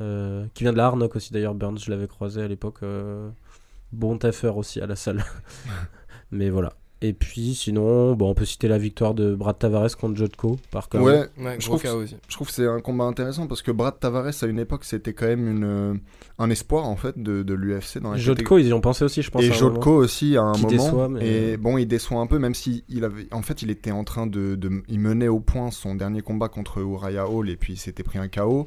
Euh, 0.00 0.44
qui 0.54 0.64
vient 0.64 0.72
de 0.72 0.76
la 0.78 0.86
Harnock 0.86 1.16
aussi 1.16 1.32
d'ailleurs. 1.32 1.54
Burns, 1.54 1.78
je 1.78 1.90
l'avais 1.90 2.06
croisé 2.08 2.42
à 2.42 2.48
l'époque. 2.48 2.76
euh, 2.82 3.28
bon 3.92 4.18
taffeur 4.18 4.56
aussi 4.56 4.80
à 4.80 4.86
la 4.86 4.96
salle. 4.96 5.24
Mais 6.30 6.50
voilà. 6.50 6.72
Et 7.02 7.12
puis 7.12 7.54
sinon, 7.54 8.14
bon, 8.14 8.30
on 8.30 8.34
peut 8.34 8.46
citer 8.46 8.68
la 8.68 8.78
victoire 8.78 9.12
de 9.12 9.34
Brad 9.34 9.58
Tavares 9.58 9.94
contre 9.98 10.16
Jotko 10.16 10.56
par 10.70 10.88
KO. 10.88 10.98
Ouais, 11.00 11.26
Ouais, 11.38 11.56
Je 11.58 11.66
trouve 11.66 11.84
aussi. 11.94 12.16
je 12.26 12.34
trouve 12.34 12.46
que 12.48 12.54
c'est 12.54 12.66
un 12.66 12.80
combat 12.80 13.04
intéressant 13.04 13.46
parce 13.46 13.60
que 13.60 13.70
Brad 13.70 14.00
Tavares, 14.00 14.32
à 14.42 14.46
une 14.46 14.58
époque, 14.58 14.84
c'était 14.84 15.12
quand 15.12 15.26
même 15.26 15.46
une, 15.46 15.64
euh, 15.64 15.94
un 16.38 16.48
espoir 16.48 16.86
en 16.86 16.96
fait 16.96 17.22
de, 17.22 17.42
de 17.42 17.52
l'UFC 17.54 17.98
dans 18.00 18.12
la 18.12 18.16
Jotko, 18.16 18.56
ils 18.58 18.68
y 18.68 18.72
ont 18.72 18.80
pensé 18.80 19.04
aussi, 19.04 19.20
je 19.20 19.30
pense. 19.30 19.42
Et 19.42 19.52
Jotko 19.52 19.90
moment. 19.90 19.96
aussi 20.04 20.38
à 20.38 20.42
un 20.42 20.52
moment. 20.56 20.68
déçoit, 20.68 21.08
mais- 21.10 21.26
Et 21.52 21.56
bon, 21.58 21.76
il 21.76 21.86
déçoit 21.86 22.18
un 22.18 22.26
peu, 22.26 22.38
même 22.38 22.54
si 22.54 22.82
il 22.88 23.04
avait, 23.04 23.28
en 23.30 23.42
fait, 23.42 23.60
il 23.60 23.70
était 23.70 23.90
en 23.92 24.02
train 24.04 24.26
de, 24.26 24.54
de- 24.54 24.82
il 24.88 24.98
menait 24.98 25.28
au 25.28 25.38
point 25.40 25.70
son 25.70 25.94
dernier 25.96 26.22
combat 26.22 26.48
contre 26.48 26.78
Uriah 26.78 27.28
Hall 27.28 27.50
et 27.50 27.56
puis 27.56 27.74
il 27.74 27.78
s'était 27.78 28.04
pris 28.04 28.18
un 28.18 28.28
KO. 28.28 28.66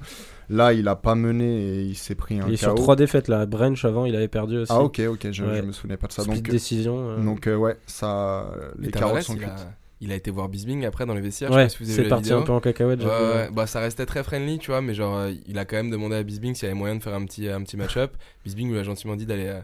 Là, 0.50 0.74
il 0.74 0.88
a 0.88 0.96
pas 0.96 1.14
mené 1.16 1.46
et 1.62 1.82
il 1.84 1.96
s'est 1.96 2.16
pris 2.16 2.40
un 2.40 2.48
Il 2.48 2.54
est 2.54 2.58
KO. 2.58 2.64
sur 2.64 2.76
trois 2.76 2.96
défaites 2.96 3.28
là. 3.28 3.46
Branch 3.46 3.84
avant, 3.86 4.06
il 4.06 4.16
avait 4.16 4.28
perdu 4.28 4.58
aussi. 4.58 4.72
Ah 4.74 4.82
ok, 4.82 5.00
ok, 5.08 5.28
je, 5.32 5.44
Ouais. 5.44 5.58
je 5.58 5.62
me 5.62 5.72
souvenais 5.72 5.98
pas 5.98 6.08
de 6.08 6.12
ça. 6.12 6.24
Split 6.24 6.42
Donc, 6.42 6.50
décision. 6.50 7.10
euh. 7.10 7.24
donc 7.24 7.46
euh, 7.48 7.56
ouais, 7.56 7.78
ça, 7.86 8.52
les 8.80 8.90
carottes 8.92 9.22
sont 9.22 9.36
cuites. 9.36 9.48
a, 9.48 9.56
il 10.02 10.12
a 10.12 10.16
été 10.16 10.32
voir 10.32 10.50
Bisbing 10.50 10.86
après 10.86 11.06
dans 11.06 11.14
les 11.14 11.22
vestiaires. 11.22 11.52
ouais, 11.52 11.70
si 11.70 11.86
c'est 11.86 12.04
la 12.04 12.10
parti 12.10 12.24
vidéo. 12.26 12.40
un 12.40 12.42
peu 12.44 12.52
en 12.54 12.60
cacahuète. 12.62 13.04
Ouais, 13.04 13.50
bah 13.54 13.68
ça 13.68 13.80
restait 13.80 14.06
très 14.08 14.24
friendly, 14.24 14.58
tu 14.58 14.72
vois, 14.72 14.82
mais 14.82 14.94
genre 14.96 15.18
euh, 15.18 15.32
il 15.48 15.58
a 15.60 15.66
quand 15.66 15.76
même 15.76 15.92
demandé 15.92 16.16
à 16.16 16.24
Bisbing 16.24 16.56
s'il 16.56 16.64
y 16.68 16.72
avait 16.72 16.80
moyen 16.80 16.96
de 16.96 17.04
faire 17.04 17.14
un 17.14 17.26
petit, 17.26 17.48
un 17.48 17.62
petit 17.62 17.78
match-up. 17.78 18.14
Bisbing 18.44 18.72
lui 18.72 18.80
a 18.80 18.84
gentiment 18.84 19.16
dit 19.16 19.26
d'aller 19.28 19.48
euh, 19.48 19.60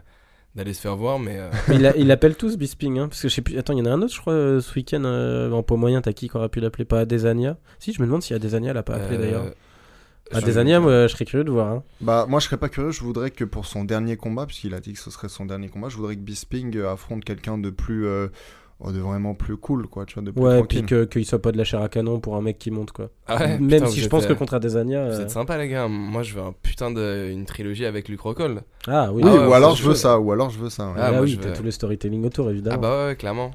d'aller 0.54 0.72
se 0.72 0.80
faire 0.80 0.94
voir, 0.96 1.18
mais 1.18 1.36
euh, 1.38 1.50
Mais 1.68 1.74
il, 1.76 1.86
a- 1.86 1.96
il 1.96 2.10
appelle 2.12 2.36
tous 2.36 2.56
Bisping, 2.56 2.98
hein, 2.98 3.08
parce 3.08 3.20
que 3.22 3.28
je 3.28 3.34
sais 3.34 3.42
plus. 3.42 3.58
Attends, 3.58 3.72
il 3.72 3.80
y 3.80 3.82
en 3.82 3.86
a 3.86 3.90
un 3.90 4.00
autre, 4.02 4.14
je 4.14 4.20
crois, 4.20 4.32
euh, 4.34 4.60
ce 4.60 4.72
week-end 4.74 5.02
euh, 5.04 5.50
en 5.50 5.62
pot 5.62 5.76
moyen. 5.76 6.00
T'as 6.00 6.12
qui 6.12 6.28
qui 6.28 6.36
aurait 6.36 6.48
pu 6.48 6.60
l'appeler? 6.60 6.84
Pas 6.84 7.00
Adesanya? 7.00 7.56
Si, 7.80 7.92
je 7.92 8.00
me 8.00 8.06
demande 8.06 8.22
s'il 8.22 8.30
y 8.30 8.34
a 8.34 8.36
Adesanya, 8.36 8.70
elle 8.70 8.76
a 8.76 8.82
pas 8.82 8.94
appelé 8.94 9.16
euh, 9.16 9.20
d'ailleurs. 9.20 9.44
J'en 10.32 10.38
ai- 10.38 10.42
Adesanya, 10.42 10.80
moi, 10.80 11.06
je 11.06 11.12
serais 11.12 11.24
curieux 11.24 11.44
de 11.44 11.50
voir. 11.50 11.68
hein. 11.68 11.82
Bah 12.00 12.26
moi 12.28 12.40
je 12.40 12.46
serais 12.46 12.56
pas 12.58 12.68
curieux, 12.68 12.90
je 12.92 13.00
voudrais 13.02 13.30
que 13.30 13.44
pour 13.44 13.66
son 13.66 13.84
dernier 13.84 14.16
combat, 14.16 14.46
puisqu'il 14.46 14.74
a 14.74 14.80
dit 14.80 14.92
que 14.92 14.98
ce 14.98 15.10
serait 15.10 15.28
son 15.28 15.46
dernier 15.46 15.68
combat, 15.68 15.88
je 15.88 15.96
voudrais 15.96 16.14
que 16.16 16.20
Bisping 16.20 16.76
euh, 16.76 16.90
affronte 16.92 17.24
quelqu'un 17.24 17.58
de 17.58 17.70
plus, 17.70 18.06
euh, 18.06 18.28
oh, 18.80 18.92
de 18.92 18.98
vraiment 18.98 19.34
plus 19.34 19.56
cool, 19.56 19.86
quoi, 19.86 20.04
tu 20.04 20.14
vois, 20.14 20.22
de 20.22 20.30
plus 20.30 20.42
Ouais, 20.42 20.58
tranquille. 20.58 20.80
puis 20.84 20.86
que- 20.96 21.04
qu'il 21.04 21.24
soit 21.24 21.40
pas 21.40 21.52
de 21.52 21.56
la 21.58 21.64
chair 21.64 21.80
à 21.80 21.88
canon 21.88 22.20
pour 22.20 22.36
un 22.36 22.42
mec 22.42 22.58
qui 22.58 22.70
monte, 22.70 22.92
quoi. 22.92 23.10
Ah 23.26 23.36
ouais, 23.36 23.58
Même 23.58 23.68
putain, 23.80 23.86
si 23.86 24.00
je 24.00 24.08
pense 24.08 24.26
que 24.26 24.32
euh, 24.32 24.36
contre 24.36 24.54
Adesanya. 24.54 25.08
Vous 25.08 25.14
euh, 25.20 25.22
êtes 25.22 25.30
sympa 25.30 25.56
les 25.58 25.68
gars, 25.68 25.88
moi 25.88 26.22
je 26.22 26.34
veux 26.34 26.42
un 26.42 26.52
putain 26.62 26.90
de 26.90 27.28
une 27.30 27.44
trilogie 27.46 27.86
avec 27.86 28.08
Rockhold. 28.20 28.62
Ah 28.88 29.10
oui, 29.12 29.22
Oui, 29.24 29.30
Ah 29.32 29.40
ouais, 29.40 29.46
ou 29.48 29.52
alors 29.54 29.74
je 29.76 29.82
veux 29.88 29.94
ça, 29.94 30.18
ou 30.18 30.32
alors 30.32 30.50
je 30.50 30.58
veux 30.58 30.70
ça. 30.70 30.86
ouais. 30.88 30.94
Ah, 30.96 31.06
Ah, 31.08 31.12
moi, 31.12 31.20
oui, 31.22 31.30
je 31.30 31.36
t'as 31.40 31.48
veux- 31.48 31.54
tout 31.56 31.62
le 31.62 31.70
storytelling 31.70 32.24
autour, 32.26 32.50
évidemment. 32.50 32.76
Ah 32.76 32.78
bah 32.78 33.06
ouais, 33.06 33.16
clairement. 33.16 33.52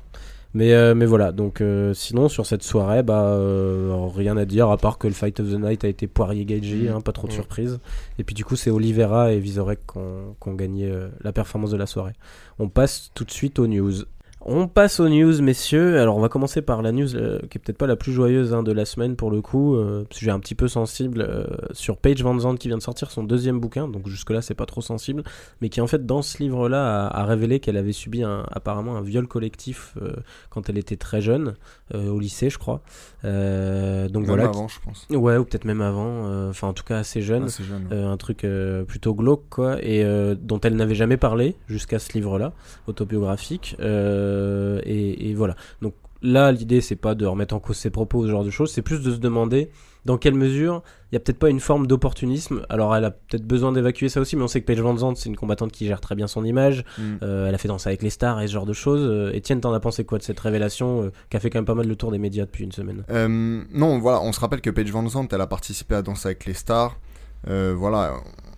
Mais, 0.54 0.74
euh, 0.74 0.94
mais 0.96 1.06
voilà, 1.06 1.32
donc 1.32 1.62
euh, 1.62 1.94
sinon 1.94 2.28
sur 2.28 2.46
cette 2.46 2.64
soirée, 2.64 3.04
bah, 3.04 3.24
euh, 3.28 3.96
rien 4.14 4.36
à 4.36 4.44
dire 4.44 4.70
à 4.70 4.76
part 4.78 4.98
que 4.98 5.08
le 5.08 5.14
Fight 5.14 5.40
of 5.40 5.50
the 5.50 5.58
Night 5.60 5.86
a 5.86 5.88
été 5.88 6.08
Poirier 6.08 6.44
Gaethje, 6.44 6.74
Mhm. 6.90 6.96
hein, 6.96 7.02
pas 7.02 7.14
trop 7.14 7.28
de 7.28 7.32
Mhm. 7.32 7.38
surprise. 7.38 7.80
Et 8.20 8.24
puis 8.26 8.36
du 8.36 8.44
coup, 8.44 8.58
c'est 8.58 8.70
Oliveira 8.70 9.32
et 9.32 9.40
Vizorek 9.40 9.80
qui 9.90 9.98
ont, 9.98 10.36
ont 10.46 10.54
gagné 10.54 10.92
euh, 10.92 11.08
la 11.22 11.32
performance 11.32 11.72
de 11.72 11.78
la 11.78 11.86
soirée. 11.86 12.14
On 12.60 12.68
passe 12.68 13.12
tout 13.14 13.24
de 13.24 13.32
suite 13.32 13.60
aux 13.60 13.68
news. 13.68 13.94
On 14.44 14.68
passe 14.68 15.00
aux 15.00 15.08
news, 15.08 15.40
messieurs. 15.42 16.00
Alors, 16.00 16.18
on 16.18 16.20
va 16.20 16.28
commencer 16.28 16.64
par 16.64 16.82
la 16.82 16.92
news 16.92 17.16
euh, 17.16 17.38
qui 17.50 17.60
est 17.60 17.62
peut-être 17.62 17.78
pas 17.78 17.86
la 17.86 17.96
plus 17.96 18.12
joyeuse 18.12 18.56
hein, 18.56 18.64
de 18.64 18.72
la 18.72 18.86
semaine 18.86 19.16
pour 19.16 19.30
le 19.30 19.40
coup. 19.42 19.76
euh, 19.76 20.04
sujet 20.10 20.32
un 20.32 20.40
petit 20.40 20.56
peu 20.56 20.68
sensible 20.68 21.22
euh, 21.30 21.46
sur 21.74 21.98
Paige 21.98 22.24
Van 22.24 22.38
Zandt 22.40 22.58
qui 22.58 22.68
vient 22.68 22.78
de 22.78 22.82
sortir 22.82 23.12
son 23.12 23.24
deuxième 23.24 23.60
bouquin. 23.60 23.88
Donc, 23.88 24.08
jusque-là, 24.08 24.42
c'est 24.42 24.56
pas 24.56 24.66
trop 24.66 24.82
sensible. 24.82 25.24
Mais 25.62 25.70
qui, 25.70 25.80
en 25.80 25.86
fait, 25.86 26.08
dans 26.08 26.24
ce 26.24 26.40
livre-là, 26.42 27.06
a, 27.08 27.22
a 27.22 27.26
révélé 27.26 27.60
qu'elle 27.60 27.78
avait 27.78 27.92
subi 27.92 28.24
un- 28.24 28.44
apparemment 28.52 28.98
un 28.98 29.02
viol 29.02 29.28
collectif 29.28 29.94
euh, 30.02 30.12
quand 30.50 30.70
elle 30.70 30.80
était 30.80 30.98
très 30.98 31.22
jeune, 31.22 31.54
au 31.94 32.20
lycée, 32.20 32.50
je 32.50 32.58
crois. 32.58 32.82
Donc 33.24 33.32
Même 33.32 34.24
voilà. 34.26 34.46
avant, 34.46 34.68
je 34.70 34.80
pense. 34.80 35.06
Ouais, 35.12 35.36
ou 35.38 35.44
peut-être 35.44 35.66
même 35.66 35.82
avant. 35.82 36.48
Enfin, 36.50 36.70
en 36.70 36.74
tout 36.74 36.86
cas, 36.86 36.98
assez 37.00 37.22
jeune. 37.22 37.50
C'est 37.50 37.64
jeune. 37.66 37.86
ouais. 37.92 37.98
Un 38.02 38.16
truc 38.16 38.48
plutôt 38.88 39.14
glauque 39.14 39.44
quoi 39.50 39.76
et 39.84 40.04
dont 40.36 40.60
elle 40.62 40.78
n'avait 40.78 40.96
jamais 40.96 41.18
parlé 41.18 41.58
jusqu'à 41.68 42.00
ce 42.00 42.14
livre 42.14 42.40
là 42.40 42.54
autobiographique 42.88 43.76
Euh, 43.82 44.31
et, 44.86 45.30
et 45.30 45.34
voilà. 45.34 45.56
Donc 45.82 45.94
là 46.22 46.52
l'idée 46.52 46.82
c'est 46.82 46.96
pas 46.96 47.16
de 47.16 47.26
remettre 47.26 47.56
en 47.56 47.60
cause 47.60 47.78
ses 47.78 47.90
propos 47.90 48.26
ce 48.26 48.32
genre 48.32 48.44
de 48.44 48.50
choses. 48.50 48.72
C'est 48.72 48.82
plus 48.82 49.02
de 49.02 49.12
se 49.12 49.18
demander 49.18 49.70
dans 50.06 50.18
quelle 50.18 50.34
mesure 50.34 50.82
il 51.12 51.16
y 51.16 51.18
a 51.18 51.20
peut-être 51.20 51.38
pas 51.38 51.50
une 51.50 51.60
forme 51.60 51.88
d'opportunisme. 51.88 52.66
Alors 52.70 52.96
elle 52.96 53.06
a 53.06 53.12
peut-être 53.12 53.46
besoin 53.46 53.72
d'évacuer 53.72 54.10
ça 54.10 54.22
aussi 54.22 54.36
mais 54.36 54.44
on 54.44 54.48
sait 54.48 54.62
que 54.62 54.66
Paige 54.66 54.82
Van 54.82 54.96
Zandt 54.96 55.20
c'est 55.20 55.30
une 55.30 55.36
combattante 55.36 55.72
qui 55.72 55.86
gère 55.86 56.02
très 56.02 56.16
bien 56.16 56.28
son 56.28 56.44
image. 56.44 56.84
Mm. 56.98 57.02
Euh, 57.24 57.48
elle 57.48 57.56
a 57.56 57.58
fait 57.58 57.68
danser 57.68 57.90
avec 57.90 58.02
les 58.02 58.10
stars 58.10 58.42
et 58.42 58.48
ce 58.48 58.54
genre 58.54 58.66
de 58.66 58.74
choses. 58.74 59.02
Euh, 59.04 59.34
Étienne 59.34 59.62
t'en 59.62 59.74
as 59.74 59.80
pensé 59.80 60.06
quoi 60.06 60.18
de 60.18 60.24
cette 60.24 60.40
révélation 60.40 61.04
euh, 61.04 61.12
qui 61.30 61.38
a 61.38 61.40
fait 61.40 61.50
quand 61.50 61.60
même 61.60 61.66
pas 61.66 61.76
mal 61.76 61.88
le 61.88 61.96
tour 61.96 62.12
des 62.12 62.20
médias 62.20 62.46
depuis 62.46 62.64
une 62.64 62.72
semaine? 62.72 63.04
Euh, 63.10 63.64
non, 63.72 64.00
voilà, 64.00 64.22
on 64.22 64.32
se 64.32 64.40
rappelle 64.40 64.62
que 64.62 64.70
Paige 64.70 64.92
Van 64.92 65.08
Zandt, 65.08 65.36
elle 65.36 65.42
a 65.42 65.48
participé 65.48 65.96
à 65.96 66.02
Danser 66.02 66.28
avec 66.28 66.46
les 66.46 66.54
stars. 66.54 66.98
Euh, 67.48 67.74
voilà, 67.76 68.14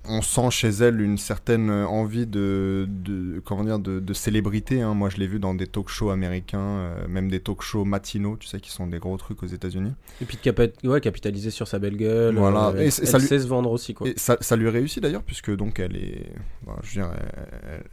on 0.06 0.22
sent 0.22 0.50
chez 0.52 0.70
elle 0.70 1.00
une 1.02 1.18
certaine 1.18 1.70
envie 1.72 2.28
de, 2.28 2.88
de 2.90 3.42
comment 3.46 3.64
dire, 3.64 3.80
de, 3.80 4.00
de 4.00 4.14
célébrité. 4.14 4.82
hein. 4.82 4.94
Moi, 4.94 5.10
je 5.10 5.18
l'ai 5.18 5.28
vu 5.28 5.40
dans 5.40 5.54
des 5.54 5.66
talk-shows 5.68 6.10
américains, 6.10 6.60
euh, 6.60 7.08
même 7.08 7.30
des 7.30 7.40
talk-shows 7.40 7.86
matinaux, 7.86 8.36
tu 8.38 8.48
sais, 8.48 8.60
qui 8.60 8.70
sont 8.72 8.88
des 8.88 9.00
gros 9.00 9.16
trucs 9.18 9.42
aux 9.44 9.48
États-unis. 9.48 9.94
Et 10.22 10.26
puis 10.26 10.38
de 10.38 10.42
capa- 10.42 10.68
ouais, 10.88 11.00
capitaliser 11.00 11.52
sur 11.52 11.68
sa 11.68 11.80
belle 11.80 11.96
gueule. 11.98 12.36
Voilà. 12.36 12.70
euh, 12.70 12.80
Et 12.82 12.86
elle, 12.86 12.92
ça 12.92 13.18
lui- 13.18 13.28
sait 13.28 13.40
se 13.40 13.48
vendre 13.48 13.72
aussi, 13.72 13.94
quoi. 13.94 14.08
Et 14.08 14.14
ça, 14.18 14.38
ça 14.42 14.56
lui 14.56 14.68
réussit 14.70 15.02
d'ailleurs, 15.02 15.24
puisque 15.24 15.56
donc 15.56 15.80
elle 15.80 15.96
est, 15.96 16.26
voilà, 16.66 16.80
je 16.84 17.00
veux 17.00 17.06
dire, 17.06 17.14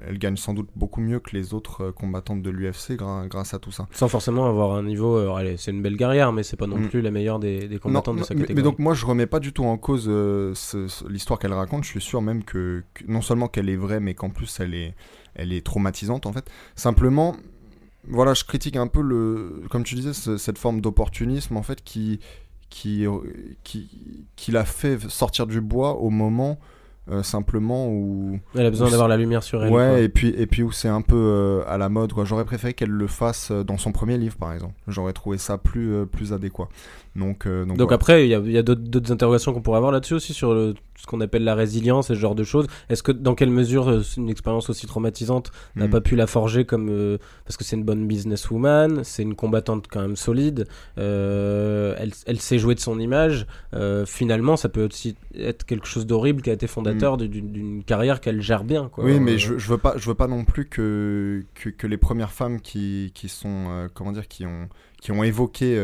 elle, 0.08 0.18
gagne 0.18 0.36
sans 0.36 0.52
doute 0.54 0.68
beaucoup 0.74 1.00
mieux 1.00 1.20
que 1.20 1.30
les 1.36 1.54
autres 1.54 1.84
euh, 1.84 1.92
combattantes 1.92 2.42
de 2.42 2.50
l'UFC 2.50 2.96
grâce 2.96 3.54
à 3.54 3.58
tout 3.58 3.70
ça. 3.72 3.86
Sans 3.92 4.08
forcément 4.08 4.46
avoir 4.48 4.74
un 4.74 4.82
niveau. 4.82 5.16
euh, 5.16 5.32
allez, 5.34 5.56
c'est 5.56 5.70
une 5.70 5.82
belle 5.82 5.96
guerrière, 5.96 6.32
mais 6.32 6.42
c'est 6.42 6.56
pas 6.56 6.66
non 6.66 6.76
Mm. 6.78 6.88
plus 6.88 7.02
la 7.02 7.10
meilleure 7.10 7.38
des, 7.38 7.68
des 7.68 7.74
Non, 7.74 7.80
combattantes 7.80 8.16
de 8.16 8.22
sa 8.22 8.34
catégorie. 8.34 8.54
mais 8.54 8.62
donc 8.62 8.78
moi 8.78 8.94
je 8.94 9.06
remets 9.06 9.26
pas 9.26 9.38
du 9.40 9.52
tout 9.52 9.64
en 9.64 9.76
cause 9.78 10.06
euh, 10.08 10.54
l'histoire 11.08 11.38
qu'elle 11.38 11.52
raconte. 11.52 11.84
Je 11.84 11.88
suis 11.90 11.99
sûr 12.00 12.22
même 12.22 12.42
que, 12.44 12.82
que 12.94 13.04
non 13.08 13.20
seulement 13.22 13.48
qu'elle 13.48 13.68
est 13.68 13.76
vraie, 13.76 14.00
mais 14.00 14.14
qu'en 14.14 14.30
plus 14.30 14.58
elle 14.60 14.74
est, 14.74 14.94
elle 15.34 15.52
est 15.52 15.64
traumatisante 15.64 16.26
en 16.26 16.32
fait. 16.32 16.50
Simplement, 16.76 17.36
voilà, 18.08 18.34
je 18.34 18.44
critique 18.44 18.76
un 18.76 18.86
peu 18.86 19.02
le, 19.02 19.62
comme 19.70 19.84
tu 19.84 19.94
disais, 19.94 20.12
ce- 20.14 20.36
cette 20.38 20.58
forme 20.58 20.80
d'opportunisme 20.80 21.56
en 21.56 21.62
fait 21.62 21.82
qui, 21.84 22.18
qui, 22.70 23.04
qui, 23.64 24.24
qui 24.36 24.52
l'a 24.52 24.64
fait 24.64 24.98
sortir 25.10 25.46
du 25.46 25.60
bois 25.60 25.96
au 25.96 26.10
moment 26.10 26.58
euh, 27.10 27.22
simplement 27.22 27.88
où 27.88 28.38
Elle 28.54 28.66
a 28.66 28.70
besoin 28.70 28.88
d'avoir 28.90 29.08
la 29.08 29.16
lumière 29.16 29.42
sur 29.42 29.64
elle. 29.64 29.72
ouais 29.72 29.88
quoi. 29.88 29.98
et 30.00 30.08
puis 30.08 30.28
et 30.36 30.46
puis 30.46 30.62
où 30.62 30.70
c'est 30.70 30.86
un 30.88 31.00
peu 31.00 31.16
euh, 31.16 31.62
à 31.66 31.76
la 31.78 31.88
mode 31.88 32.12
quoi 32.12 32.24
j'aurais 32.24 32.44
préféré 32.44 32.74
qu'elle 32.74 32.90
le 32.90 33.06
fasse 33.08 33.50
euh, 33.50 33.64
dans 33.64 33.78
son 33.78 33.90
premier 33.90 34.16
livre 34.18 34.36
par 34.36 34.52
exemple 34.52 34.74
j'aurais 34.86 35.14
trouvé 35.14 35.38
ça 35.38 35.56
plus 35.58 35.92
euh, 35.92 36.04
plus 36.04 36.32
adéquat 36.32 36.68
donc 37.16 37.48
donc, 37.48 37.90
après, 37.90 38.26
il 38.26 38.30
y 38.30 38.34
a, 38.34 38.38
y 38.38 38.58
a 38.58 38.62
d'autres 38.62 39.10
interrogations 39.10 39.52
qu'on 39.52 39.62
pourrait 39.62 39.78
avoir 39.78 39.90
là-dessus 39.92 40.14
aussi 40.14 40.32
sur 40.32 40.54
le- 40.54 40.74
ce 41.00 41.06
qu'on 41.06 41.20
appelle 41.20 41.44
la 41.44 41.54
résilience 41.54 42.10
et 42.10 42.14
ce 42.14 42.18
genre 42.20 42.34
de 42.34 42.44
choses. 42.44 42.66
Est-ce 42.88 43.02
que 43.02 43.12
dans 43.12 43.34
quelle 43.34 43.50
mesure 43.50 43.88
euh, 43.88 44.02
une 44.16 44.28
expérience 44.28 44.68
aussi 44.70 44.86
traumatisante 44.86 45.50
n'a 45.76 45.86
Mm. 45.86 45.90
pas 45.90 46.00
pu 46.00 46.14
la 46.16 46.26
forger 46.26 46.64
comme 46.64 46.88
euh, 46.90 47.18
parce 47.46 47.56
que 47.56 47.64
c'est 47.64 47.76
une 47.76 47.84
bonne 47.84 48.06
businesswoman, 48.06 49.02
c'est 49.04 49.22
une 49.22 49.34
combattante 49.34 49.86
quand 49.90 50.00
même 50.02 50.16
solide, 50.16 50.66
euh, 50.98 51.94
elle, 51.98 52.12
elle 52.26 52.40
sait 52.40 52.58
jouer 52.58 52.74
de 52.74 52.80
son 52.80 52.98
image. 53.00 53.46
euh, 53.74 54.04
finalement, 54.06 54.56
ça 54.56 54.68
peut 54.68 54.84
aussi 54.86 55.16
être 55.34 55.64
quelque 55.64 55.86
chose 55.86 56.06
d'horrible 56.06 56.42
qui 56.42 56.50
a 56.50 56.52
été 56.52 56.66
fondateur 56.66 57.16
de- 57.16 57.26
d'une 57.26 57.82
carrière 57.84 58.20
qu'elle 58.20 58.40
gère 58.42 58.64
bien. 58.64 58.88
Quoi. 58.88 59.04
Oui, 59.04 59.20
mais 59.20 59.38
je, 59.38 59.58
je 59.58 59.68
veux 59.68 59.78
pas, 59.78 59.94
je 59.96 60.06
veux 60.08 60.14
pas 60.14 60.26
non 60.26 60.44
plus 60.44 60.66
que, 60.68 61.44
que, 61.54 61.68
que 61.70 61.86
les 61.86 61.96
premières 61.96 62.32
femmes 62.32 62.60
qui, 62.60 63.12
qui 63.14 63.28
sont, 63.28 63.88
comment 63.94 64.12
dire, 64.12 64.28
qui 64.28 64.44
ont, 64.46 64.68
qui 65.00 65.12
ont 65.12 65.22
évoqué 65.22 65.76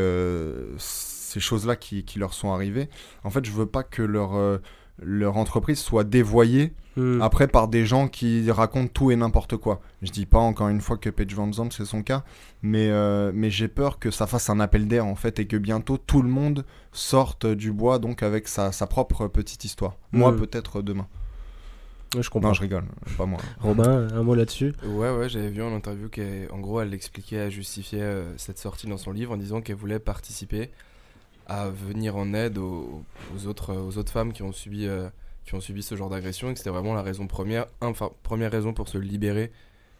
ces 0.77 1.39
choses-là 1.39 1.75
qui, 1.75 2.03
qui 2.03 2.19
leur 2.19 2.33
sont 2.33 2.51
arrivées. 2.53 2.89
En 3.23 3.29
fait, 3.29 3.45
je 3.45 3.51
veux 3.51 3.65
pas 3.65 3.83
que 3.83 4.01
leur, 4.01 4.59
leur 5.01 5.37
entreprise 5.37 5.79
soit 5.79 6.03
dévoyée 6.03 6.73
hmm. 6.95 7.21
après 7.21 7.47
par 7.47 7.67
des 7.67 7.85
gens 7.85 8.07
qui 8.07 8.49
racontent 8.49 8.91
tout 8.93 9.11
et 9.11 9.15
n'importe 9.15 9.57
quoi. 9.57 9.81
Je 10.01 10.11
dis 10.11 10.25
pas 10.25 10.39
encore 10.39 10.69
une 10.69 10.81
fois 10.81 10.97
que 10.97 11.09
Paige 11.09 11.35
Van 11.35 11.51
Zandt 11.51 11.75
c'est 11.75 11.85
son 11.85 12.03
cas, 12.03 12.23
mais, 12.61 12.89
euh, 12.89 13.31
mais 13.33 13.49
j'ai 13.49 13.67
peur 13.67 13.99
que 13.99 14.11
ça 14.11 14.27
fasse 14.27 14.49
un 14.49 14.59
appel 14.59 14.87
d'air 14.87 15.05
en 15.05 15.15
fait 15.15 15.39
et 15.39 15.47
que 15.47 15.57
bientôt 15.57 15.97
tout 15.97 16.21
le 16.21 16.29
monde 16.29 16.65
sorte 16.91 17.45
du 17.45 17.71
bois 17.71 17.99
donc 17.99 18.23
avec 18.23 18.47
sa, 18.47 18.71
sa 18.71 18.87
propre 18.87 19.27
petite 19.27 19.65
histoire. 19.65 19.97
Moi 20.11 20.31
Mm. 20.31 20.37
peut-être 20.37 20.81
demain. 20.81 21.07
je 22.17 22.29
comprends. 22.29 22.49
Non, 22.49 22.53
je 22.53 22.61
rigole, 22.61 22.85
pas 23.17 23.25
moi. 23.25 23.39
Robin, 23.59 24.07
un 24.13 24.23
mot 24.23 24.35
là-dessus? 24.35 24.73
Ouais, 24.83 25.11
ouais, 25.11 25.29
j'avais 25.29 25.49
vu 25.49 25.61
en 25.61 25.75
interview 25.75 26.09
qu'en 26.09 26.59
gros, 26.59 26.81
elle 26.81 26.93
expliquait, 26.93 27.35
elle 27.35 27.51
justifiait 27.51 28.01
euh, 28.01 28.37
cette 28.37 28.57
sortie 28.57 28.87
dans 28.87 28.97
son 28.97 29.11
livre 29.11 29.33
en 29.33 29.37
disant 29.37 29.61
qu'elle 29.61 29.75
voulait 29.75 29.99
participer 29.99 30.71
à 31.47 31.69
venir 31.69 32.15
en 32.17 32.33
aide 32.33 32.57
aux, 32.57 33.03
aux 33.35 33.47
autres, 33.47 33.73
aux 33.75 33.97
autres 33.97 34.11
femmes 34.11 34.33
qui 34.33 34.43
ont 34.43 34.51
subi, 34.51 34.85
euh, 34.85 35.09
qui 35.45 35.55
ont 35.55 35.61
subi 35.61 35.81
ce 35.81 35.95
genre 35.95 36.09
d'agression 36.09 36.49
et 36.49 36.53
que 36.53 36.57
c'était 36.59 36.69
vraiment 36.69 36.93
la 36.93 37.01
raison 37.01 37.25
première, 37.25 37.67
enfin, 37.81 38.11
première 38.23 38.51
raison 38.51 38.73
pour 38.73 38.87
se 38.89 38.97
libérer 38.97 39.51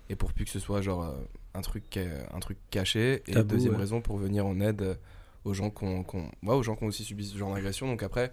et 0.10 0.16
pour 0.16 0.34
plus 0.34 0.46
que 0.46 0.52
ce 0.52 0.60
soit 0.60 0.82
genre 0.82 1.04
euh, 1.04 1.14
un, 1.54 1.62
truc, 1.62 1.98
un 1.98 2.40
truc 2.40 2.58
caché 2.70 3.24
et 3.28 3.32
Tabou, 3.34 3.48
deuxième 3.56 3.74
ouais. 3.74 3.80
raison 3.80 4.02
pour 4.02 4.18
venir 4.18 4.46
en 4.46 4.60
aide 4.60 4.82
euh, 4.82 4.96
aux 5.46 5.54
gens 5.54 5.70
qui 5.70 5.86
ont, 5.86 6.06
ouais, 6.44 6.54
aux 6.54 6.64
gens 6.64 6.76
qui 6.76 6.84
ont 6.84 6.88
aussi 6.88 7.04
subi 7.06 7.26
ce 7.26 7.38
genre 7.38 7.54
d'agression. 7.54 7.88
Donc 7.88 8.04
après, 8.04 8.32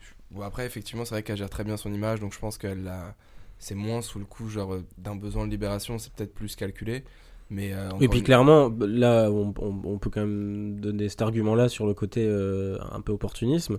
je- 0.00 0.40
après 0.42 0.64
effectivement, 0.64 1.04
c'est 1.04 1.14
vrai 1.16 1.22
qu'elle 1.24 1.36
gère 1.36 1.50
très 1.50 1.64
bien 1.64 1.76
son 1.76 1.92
image, 1.92 2.20
donc 2.20 2.32
je 2.32 2.38
pense 2.38 2.56
qu'elle 2.58 2.86
a 2.88 3.14
c'est 3.58 3.74
moins 3.76 4.02
sous 4.02 4.18
le 4.18 4.24
coup 4.24 4.48
genre 4.48 4.76
d'un 4.98 5.16
besoin 5.16 5.46
de 5.46 5.50
libération, 5.50 5.98
c'est 5.98 6.12
peut-être 6.12 6.34
plus 6.34 6.54
calculé. 6.54 7.04
Mais 7.50 7.72
euh, 7.74 7.84
Et 7.84 7.92
encore 7.92 8.08
puis 8.08 8.18
une- 8.18 8.24
clairement, 8.24 8.72
là, 8.80 9.28
on, 9.30 9.52
on- 9.60 9.80
on 9.84 9.98
peut 9.98 10.10
quand 10.10 10.22
même 10.22 10.80
donner 10.80 11.08
cet 11.08 11.22
argument-là 11.22 11.68
sur 11.68 11.86
le 11.86 11.94
côté 11.94 12.24
euh, 12.26 12.78
un 12.92 13.00
peu 13.00 13.12
opportunisme. 13.12 13.78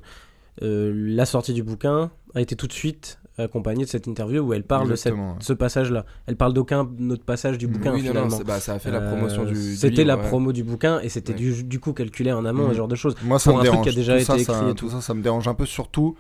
Euh, 0.62 0.93
la 0.95 1.25
sortie 1.25 1.54
du 1.54 1.63
bouquin 1.63 2.12
a 2.34 2.41
été 2.41 2.56
tout 2.56 2.67
de 2.67 2.73
suite 2.73 3.19
accompagnée 3.38 3.84
de 3.84 3.89
cette 3.89 4.08
interview 4.08 4.41
où 4.41 4.54
elle 4.54 4.63
parle 4.63 4.89
de 4.89 4.95
cette- 4.95 5.08
Exactement, 5.12 5.32
ouais. 5.34 5.39
ce 5.41 5.51
passage-là. 5.51 6.06
Elle 6.28 6.38
parle 6.38 6.54
d'aucun 6.54 6.88
autre 7.10 7.25
passage 7.25 7.58
du 7.58 7.67
bouquin 7.67 7.91
oui, 7.93 7.99
non, 8.04 8.06
non, 8.06 8.12
finalement. 8.12 8.38
c'est- 8.38 8.43
bah, 8.45 8.60
ça 8.62 8.75
a 8.75 8.80
fait 8.80 8.91
la 8.91 9.01
Euh, 9.01 9.10
promotion 9.12 9.43
du. 9.43 9.54
du 9.54 9.75
C'était 9.75 10.06
la 10.06 10.15
ouais. 10.15 10.28
promo 10.28 10.54
du 10.54 10.63
bouquin 10.63 11.01
et 11.01 11.10
c'était 11.10 11.34
Ouais. 11.34 11.39
du, 11.39 11.63
du 11.65 11.80
coup 11.82 11.91
calculé 11.91 12.32
en 12.32 12.45
amont, 12.45 12.67
Mm. 12.67 12.71
ce 12.71 12.78
genre 12.78 12.88
de 12.88 12.95
choses. 12.95 13.15
Moi, 13.25 13.39
ça 13.39 13.49
Pour 13.51 13.58
me 13.58 13.63
un 13.63 13.65
truc 13.65 13.73
dérange. 13.73 13.84
qui 13.88 13.89
a 13.89 13.95
déjà 13.99 14.17
tout 14.19 14.23
ça, 14.25 14.36
été 14.36 14.43
ça- 14.45 14.54
écrit 14.54 14.65
et 14.71 14.75
tout 14.75 14.86
tout. 14.86 14.91
ça, 14.91 15.01
ça 15.01 15.13
me 15.13 15.21
dérange 15.21 15.47
un 15.49 15.54
peu, 15.56 15.65
surtout 15.65 16.15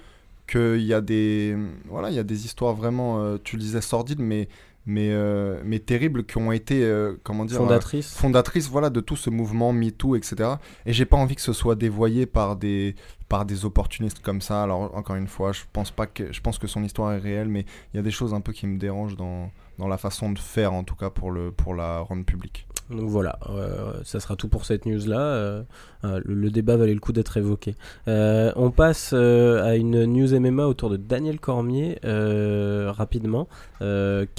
qu'il 0.47 0.81
y 0.83 0.93
a 0.93 0.99
des, 0.99 1.55
voilà, 1.87 2.09
il 2.09 2.15
y 2.15 2.19
a 2.19 2.23
des 2.23 2.43
histoires 2.45 2.73
vraiment, 2.75 3.21
euh, 3.23 3.37
tu 3.41 3.55
le 3.55 3.61
disais, 3.61 3.79
sordides, 3.79 4.19
mais, 4.19 4.49
mais, 4.85 5.09
euh, 5.11 5.61
mais 5.65 5.79
terribles, 5.79 6.25
qui 6.25 6.37
ont 6.37 6.51
été, 6.51 6.83
euh, 6.83 7.15
comment 7.23 7.45
dire, 7.45 7.57
euh, 7.57 7.65
Fondatrice. 7.65 8.13
fondatrices, 8.15 8.69
voilà, 8.69 8.89
de 8.89 8.99
tout 8.99 9.15
ce 9.15 9.29
mouvement 9.29 9.73
MeToo, 9.73 10.15
etc. 10.15 10.55
Et 10.85 10.93
j'ai 10.93 11.05
pas 11.05 11.17
envie 11.17 11.35
que 11.35 11.41
ce 11.41 11.53
soit 11.53 11.75
dévoyé 11.75 12.25
par 12.25 12.55
des, 12.55 12.95
par 13.27 13.45
des 13.45 13.65
opportunistes 13.65 14.19
comme 14.19 14.41
ça. 14.41 14.61
Alors 14.63 14.95
encore 14.95 15.15
une 15.15 15.27
fois, 15.27 15.51
je 15.51 15.61
pense 15.73 15.91
pas 15.91 16.05
que, 16.05 16.31
je 16.31 16.41
pense 16.41 16.59
que 16.59 16.67
son 16.67 16.83
histoire 16.83 17.13
est 17.13 17.19
réelle, 17.19 17.49
mais 17.49 17.65
il 17.93 17.97
y 17.97 17.99
a 17.99 18.03
des 18.03 18.11
choses 18.11 18.33
un 18.33 18.41
peu 18.41 18.53
qui 18.53 18.67
me 18.67 18.77
dérangent 18.77 19.17
dans, 19.17 19.49
dans 19.79 19.87
la 19.87 19.97
façon 19.97 20.31
de 20.31 20.39
faire, 20.39 20.73
en 20.73 20.83
tout 20.83 20.95
cas 20.95 21.09
pour 21.09 21.31
le, 21.31 21.51
pour 21.51 21.75
la 21.75 21.99
rendre 21.99 22.25
publique. 22.25 22.67
Donc 22.89 23.09
voilà, 23.09 23.39
euh, 23.49 23.93
ça 24.03 24.19
sera 24.19 24.35
tout 24.35 24.47
pour 24.47 24.65
cette 24.65 24.85
news-là. 24.85 25.19
Euh, 25.19 25.63
euh, 26.03 26.21
le, 26.23 26.51
débat 26.51 26.77
valait 26.77 26.93
le 26.93 26.99
coup 26.99 27.13
d'être 27.13 27.35
évoqué. 27.37 27.75
On 28.05 28.71
passe 28.71 29.13
à 29.13 29.75
une 29.75 30.05
news 30.05 30.39
MMA 30.39 30.67
autour 30.67 30.89
de 30.89 30.97
Daniel 30.97 31.39
Cormier, 31.39 31.99
rapidement, 32.03 33.47
qui 33.79 33.83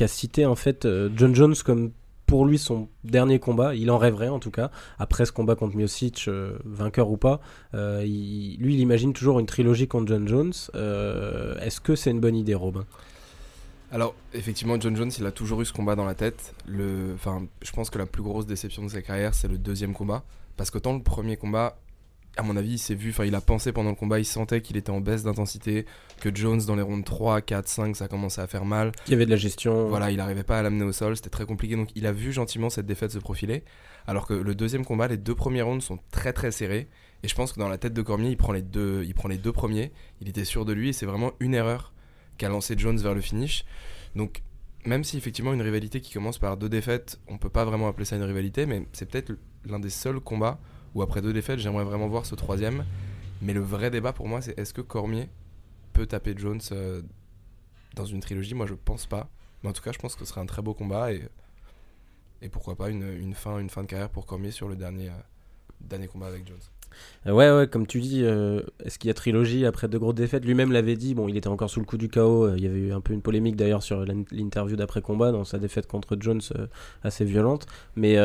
a 0.04 0.08
cité 0.08 0.46
en 0.46 0.54
fait 0.54 0.86
John 1.16 1.34
Jones 1.34 1.54
comme 1.64 1.90
pour 2.26 2.44
lui 2.44 2.58
son 2.58 2.88
dernier 3.04 3.38
combat. 3.38 3.74
Il 3.74 3.90
en 3.90 3.98
rêverait 3.98 4.28
en 4.28 4.38
tout 4.38 4.50
cas. 4.50 4.70
Après 4.98 5.26
ce 5.26 5.32
combat 5.32 5.56
contre 5.56 5.76
Miocic, 5.76 6.28
vainqueur 6.64 7.10
ou 7.10 7.16
pas, 7.16 7.40
lui 7.72 8.74
il 8.74 8.80
imagine 8.80 9.12
toujours 9.12 9.40
une 9.40 9.46
trilogie 9.46 9.88
contre 9.88 10.06
John 10.06 10.28
Jones. 10.28 10.52
Est-ce 11.60 11.80
que 11.80 11.96
c'est 11.96 12.12
une 12.12 12.20
bonne 12.20 12.36
idée, 12.36 12.54
Robin? 12.54 12.84
Alors, 13.92 14.14
effectivement, 14.34 14.80
John 14.80 14.96
Jones, 14.96 15.12
il 15.18 15.26
a 15.26 15.32
toujours 15.32 15.60
eu 15.62 15.64
ce 15.64 15.72
combat 15.72 15.94
dans 15.94 16.04
la 16.04 16.14
tête. 16.14 16.54
Le... 16.66 17.12
Enfin, 17.14 17.46
je 17.62 17.70
pense 17.70 17.90
que 17.90 17.98
la 17.98 18.06
plus 18.06 18.22
grosse 18.22 18.46
déception 18.46 18.82
de 18.82 18.88
sa 18.88 19.02
carrière, 19.02 19.34
c'est 19.34 19.48
le 19.48 19.58
deuxième 19.58 19.92
combat. 19.92 20.24
Parce 20.56 20.70
que 20.70 20.78
tant 20.78 20.94
le 20.94 21.02
premier 21.02 21.36
combat, 21.36 21.78
à 22.36 22.42
mon 22.42 22.56
avis, 22.56 22.72
il 22.72 22.78
s'est 22.78 22.94
vu, 22.94 23.10
enfin, 23.10 23.24
il 23.24 23.34
a 23.34 23.40
pensé 23.40 23.72
pendant 23.72 23.90
le 23.90 23.96
combat, 23.96 24.18
il 24.18 24.24
sentait 24.24 24.60
qu'il 24.60 24.76
était 24.76 24.90
en 24.90 25.00
baisse 25.00 25.22
d'intensité, 25.22 25.86
que 26.20 26.34
Jones, 26.34 26.60
dans 26.66 26.74
les 26.74 26.82
rounds 26.82 27.04
3, 27.04 27.40
4, 27.40 27.68
5, 27.68 27.96
ça 27.96 28.08
commençait 28.08 28.40
à 28.40 28.46
faire 28.46 28.64
mal. 28.64 28.92
Il 29.06 29.12
y 29.12 29.14
avait 29.14 29.26
de 29.26 29.30
la 29.30 29.36
gestion. 29.36 29.88
Voilà, 29.88 30.10
il 30.10 30.16
n'arrivait 30.16 30.44
pas 30.44 30.58
à 30.58 30.62
l'amener 30.62 30.84
au 30.84 30.92
sol, 30.92 31.16
c'était 31.16 31.30
très 31.30 31.46
compliqué. 31.46 31.76
Donc, 31.76 31.90
il 31.94 32.06
a 32.06 32.12
vu 32.12 32.32
gentiment 32.32 32.70
cette 32.70 32.86
défaite 32.86 33.12
se 33.12 33.18
profiler. 33.18 33.62
Alors 34.06 34.26
que 34.26 34.34
le 34.34 34.54
deuxième 34.54 34.84
combat, 34.84 35.08
les 35.08 35.16
deux 35.16 35.34
premiers 35.34 35.62
rounds 35.62 35.84
sont 35.84 35.98
très 36.10 36.32
très 36.32 36.50
serrés. 36.50 36.88
Et 37.22 37.28
je 37.28 37.34
pense 37.34 37.52
que 37.52 37.60
dans 37.60 37.68
la 37.68 37.78
tête 37.78 37.94
de 37.94 38.02
Cormier, 38.02 38.30
il 38.30 38.36
prend 38.36 38.52
les 38.52 38.62
deux, 38.62 39.04
il 39.04 39.14
prend 39.14 39.28
les 39.28 39.38
deux 39.38 39.52
premiers. 39.52 39.92
Il 40.20 40.28
était 40.28 40.44
sûr 40.44 40.64
de 40.64 40.72
lui 40.72 40.90
et 40.90 40.92
c'est 40.92 41.06
vraiment 41.06 41.32
une 41.40 41.54
erreur 41.54 41.92
qu'a 42.38 42.48
lancé 42.48 42.74
Jones 42.76 42.98
vers 42.98 43.14
le 43.14 43.20
finish. 43.20 43.64
Donc, 44.14 44.42
même 44.84 45.04
si 45.04 45.16
effectivement 45.16 45.52
une 45.52 45.62
rivalité 45.62 46.00
qui 46.00 46.12
commence 46.12 46.38
par 46.38 46.56
deux 46.56 46.68
défaites, 46.68 47.18
on 47.28 47.38
peut 47.38 47.48
pas 47.48 47.64
vraiment 47.64 47.88
appeler 47.88 48.04
ça 48.04 48.16
une 48.16 48.22
rivalité, 48.22 48.66
mais 48.66 48.86
c'est 48.92 49.06
peut-être 49.06 49.32
l'un 49.64 49.80
des 49.80 49.90
seuls 49.90 50.20
combats 50.20 50.58
où 50.94 51.02
après 51.02 51.20
deux 51.20 51.32
défaites, 51.32 51.58
j'aimerais 51.58 51.84
vraiment 51.84 52.08
voir 52.08 52.24
ce 52.24 52.34
troisième. 52.34 52.84
Mais 53.42 53.52
le 53.52 53.60
vrai 53.60 53.90
débat 53.90 54.12
pour 54.12 54.28
moi, 54.28 54.40
c'est 54.40 54.58
est-ce 54.58 54.72
que 54.72 54.80
Cormier 54.80 55.28
peut 55.92 56.06
taper 56.06 56.34
Jones 56.36 56.60
euh, 56.72 57.02
dans 57.94 58.06
une 58.06 58.20
trilogie? 58.20 58.54
Moi, 58.54 58.66
je 58.66 58.74
pense 58.74 59.06
pas. 59.06 59.28
Mais 59.62 59.68
en 59.68 59.72
tout 59.72 59.82
cas, 59.82 59.92
je 59.92 59.98
pense 59.98 60.14
que 60.14 60.20
ce 60.20 60.26
serait 60.26 60.40
un 60.40 60.46
très 60.46 60.62
beau 60.62 60.74
combat 60.74 61.12
et, 61.12 61.28
pourquoi 62.50 62.76
pas 62.76 62.90
une, 62.90 63.02
une 63.02 63.34
fin, 63.34 63.58
une 63.58 63.68
fin 63.68 63.82
de 63.82 63.88
carrière 63.88 64.08
pour 64.08 64.24
Cormier 64.24 64.52
sur 64.52 64.68
le 64.68 64.76
dernier, 64.76 65.08
euh, 65.08 65.22
dernier 65.80 66.06
combat 66.06 66.28
avec 66.28 66.46
Jones. 66.46 66.60
Euh, 67.26 67.32
Ouais, 67.32 67.50
ouais, 67.50 67.66
comme 67.66 67.86
tu 67.86 68.00
dis, 68.00 68.22
euh, 68.24 68.60
est-ce 68.84 68.98
qu'il 68.98 69.08
y 69.08 69.10
a 69.10 69.14
trilogie 69.14 69.66
après 69.66 69.88
deux 69.88 69.98
grosses 69.98 70.14
défaites? 70.14 70.44
Lui-même 70.44 70.72
l'avait 70.72 70.96
dit, 70.96 71.14
bon, 71.14 71.28
il 71.28 71.36
était 71.36 71.48
encore 71.48 71.70
sous 71.70 71.80
le 71.80 71.86
coup 71.86 71.96
du 71.98 72.08
chaos. 72.08 72.44
euh, 72.46 72.54
il 72.56 72.62
y 72.64 72.66
avait 72.66 72.78
eu 72.78 72.92
un 72.92 73.00
peu 73.00 73.12
une 73.12 73.22
polémique 73.22 73.56
d'ailleurs 73.56 73.82
sur 73.82 74.04
l'in- 74.04 74.24
l'interview 74.32 74.76
d'après-combat 74.76 75.32
dans 75.32 75.44
sa 75.44 75.58
défaite 75.58 75.86
contre 75.86 76.16
Jones, 76.20 76.40
assez 77.02 77.24
violente. 77.24 77.66
Mais, 77.96 78.16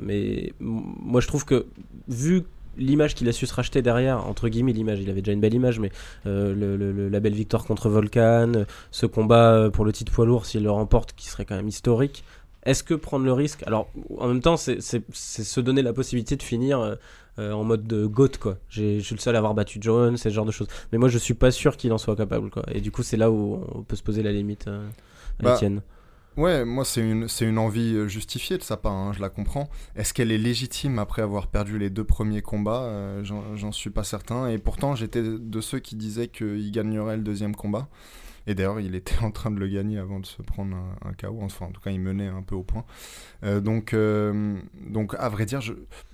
mais 0.00 0.52
moi 0.60 1.20
je 1.20 1.26
trouve 1.26 1.44
que, 1.44 1.66
vu 2.08 2.44
l'image 2.78 3.14
qu'il 3.14 3.28
a 3.28 3.32
su 3.32 3.46
se 3.46 3.54
racheter 3.54 3.80
derrière, 3.82 4.26
entre 4.26 4.48
guillemets 4.48 4.72
l'image, 4.72 5.00
il 5.00 5.08
avait 5.10 5.22
déjà 5.22 5.32
une 5.32 5.40
belle 5.40 5.54
image, 5.54 5.78
mais 5.80 5.90
le- 6.24 7.08
la 7.08 7.20
belle 7.20 7.34
victoire 7.34 7.64
contre 7.64 7.88
Volcan, 7.88 8.52
ce 8.90 9.06
combat 9.06 9.70
pour 9.72 9.84
le 9.84 9.92
titre 9.92 10.12
poids 10.12 10.26
lourd 10.26 10.46
s'il 10.46 10.62
le 10.62 10.70
remporte, 10.70 11.12
qui 11.14 11.28
serait 11.28 11.44
quand 11.44 11.56
même 11.56 11.68
historique. 11.68 12.24
Est-ce 12.64 12.82
que 12.82 12.94
prendre 12.94 13.24
le 13.24 13.32
risque? 13.32 13.62
Alors, 13.66 13.88
en 14.18 14.26
même 14.28 14.40
temps, 14.40 14.56
c'est 14.56 14.80
se 14.80 15.60
donner 15.60 15.82
la 15.82 15.92
possibilité 15.92 16.36
de 16.36 16.42
finir 16.42 16.96
euh, 17.38 17.52
en 17.52 17.64
mode 17.64 17.86
de 17.86 18.06
GOAT 18.06 18.38
quoi. 18.40 18.58
Je 18.68 19.00
suis 19.00 19.14
le 19.14 19.20
seul 19.20 19.34
à 19.36 19.38
avoir 19.38 19.54
battu 19.54 19.78
Jones, 19.80 20.16
ce 20.16 20.28
genre 20.28 20.44
de 20.46 20.52
choses. 20.52 20.68
Mais 20.92 20.98
moi 20.98 21.08
je 21.08 21.18
suis 21.18 21.34
pas 21.34 21.50
sûr 21.50 21.76
qu'il 21.76 21.92
en 21.92 21.98
soit 21.98 22.16
capable 22.16 22.50
quoi. 22.50 22.64
Et 22.72 22.80
du 22.80 22.90
coup 22.90 23.02
c'est 23.02 23.16
là 23.16 23.30
où 23.30 23.64
on 23.74 23.82
peut 23.82 23.96
se 23.96 24.02
poser 24.02 24.22
la 24.22 24.32
limite 24.32 24.68
euh, 24.68 24.88
à 25.40 25.42
Bah, 25.42 25.54
Etienne. 25.54 25.82
Ouais, 26.36 26.66
moi 26.66 26.84
c'est 26.84 27.00
une, 27.00 27.28
c'est 27.28 27.46
une 27.46 27.56
envie 27.58 27.94
euh, 27.94 28.08
justifiée 28.08 28.58
de 28.58 28.62
sa 28.62 28.76
part, 28.76 28.92
hein, 28.92 29.12
je 29.14 29.20
la 29.22 29.30
comprends. 29.30 29.70
Est-ce 29.96 30.12
qu'elle 30.12 30.30
est 30.30 30.36
légitime 30.38 30.98
après 30.98 31.22
avoir 31.22 31.46
perdu 31.46 31.78
les 31.78 31.88
deux 31.88 32.04
premiers 32.04 32.42
combats? 32.42 32.82
Euh, 32.84 33.24
J'en 33.24 33.56
j'en 33.56 33.72
suis 33.72 33.88
pas 33.90 34.04
certain. 34.04 34.48
Et 34.48 34.58
pourtant 34.58 34.94
j'étais 34.94 35.22
de 35.22 35.60
ceux 35.62 35.78
qui 35.78 35.96
disaient 35.96 36.28
qu'il 36.28 36.70
gagnerait 36.72 37.16
le 37.16 37.22
deuxième 37.22 37.56
combat. 37.56 37.88
Et 38.46 38.54
d'ailleurs 38.54 38.80
il 38.80 38.94
était 38.94 39.18
en 39.22 39.30
train 39.30 39.50
de 39.50 39.58
le 39.58 39.68
gagner 39.68 39.98
avant 39.98 40.20
de 40.20 40.26
se 40.26 40.42
prendre 40.42 40.76
un, 40.76 41.08
un 41.08 41.12
KO. 41.12 41.38
Enfin 41.42 41.66
en 41.66 41.70
tout 41.70 41.80
cas 41.80 41.90
il 41.90 42.00
menait 42.00 42.28
un 42.28 42.42
peu 42.42 42.54
au 42.54 42.62
point. 42.62 42.84
Euh, 43.44 43.60
donc, 43.60 43.92
euh, 43.92 44.56
donc 44.88 45.14
à 45.18 45.28
vrai 45.28 45.46
dire, 45.46 45.60
je... 45.60 45.72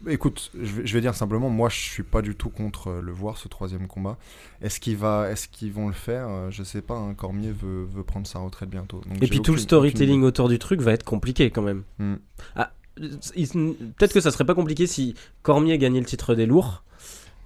écoute, 0.08 0.50
je 0.54 0.72
vais, 0.72 0.86
je 0.86 0.94
vais 0.94 1.00
dire 1.00 1.14
simplement, 1.14 1.50
moi 1.50 1.68
je 1.68 1.78
suis 1.80 2.02
pas 2.02 2.22
du 2.22 2.34
tout 2.34 2.50
contre 2.50 2.88
euh, 2.88 3.00
le 3.00 3.12
voir 3.12 3.38
ce 3.38 3.48
troisième 3.48 3.86
combat. 3.86 4.18
Est-ce 4.60 4.80
qu'il 4.80 4.96
va, 4.96 5.30
est-ce 5.30 5.48
qu'ils 5.48 5.72
vont 5.72 5.88
le 5.88 5.94
faire? 5.94 6.50
Je 6.50 6.62
sais 6.62 6.82
pas. 6.82 6.96
hein, 6.96 7.14
Cormier 7.14 7.50
veut, 7.52 7.84
veut 7.84 8.04
prendre 8.04 8.26
sa 8.26 8.38
retraite 8.38 8.70
bientôt. 8.70 9.00
Donc 9.06 9.22
Et 9.22 9.26
puis 9.26 9.40
tout 9.40 9.52
le 9.52 9.58
storytelling 9.58 10.20
aucune 10.20 10.24
autour 10.24 10.48
du 10.48 10.58
truc 10.58 10.80
va 10.80 10.92
être 10.92 11.04
compliqué 11.04 11.50
quand 11.50 11.62
même. 11.62 11.82
Hmm. 11.98 12.16
Ah, 12.56 12.72
Peut-être 12.96 14.12
que 14.12 14.20
ça 14.20 14.30
serait 14.30 14.44
pas 14.44 14.54
compliqué 14.54 14.86
si 14.86 15.14
Cormier 15.42 15.78
gagnait 15.78 16.00
le 16.00 16.06
titre 16.06 16.34
des 16.34 16.46
lourds. 16.46 16.84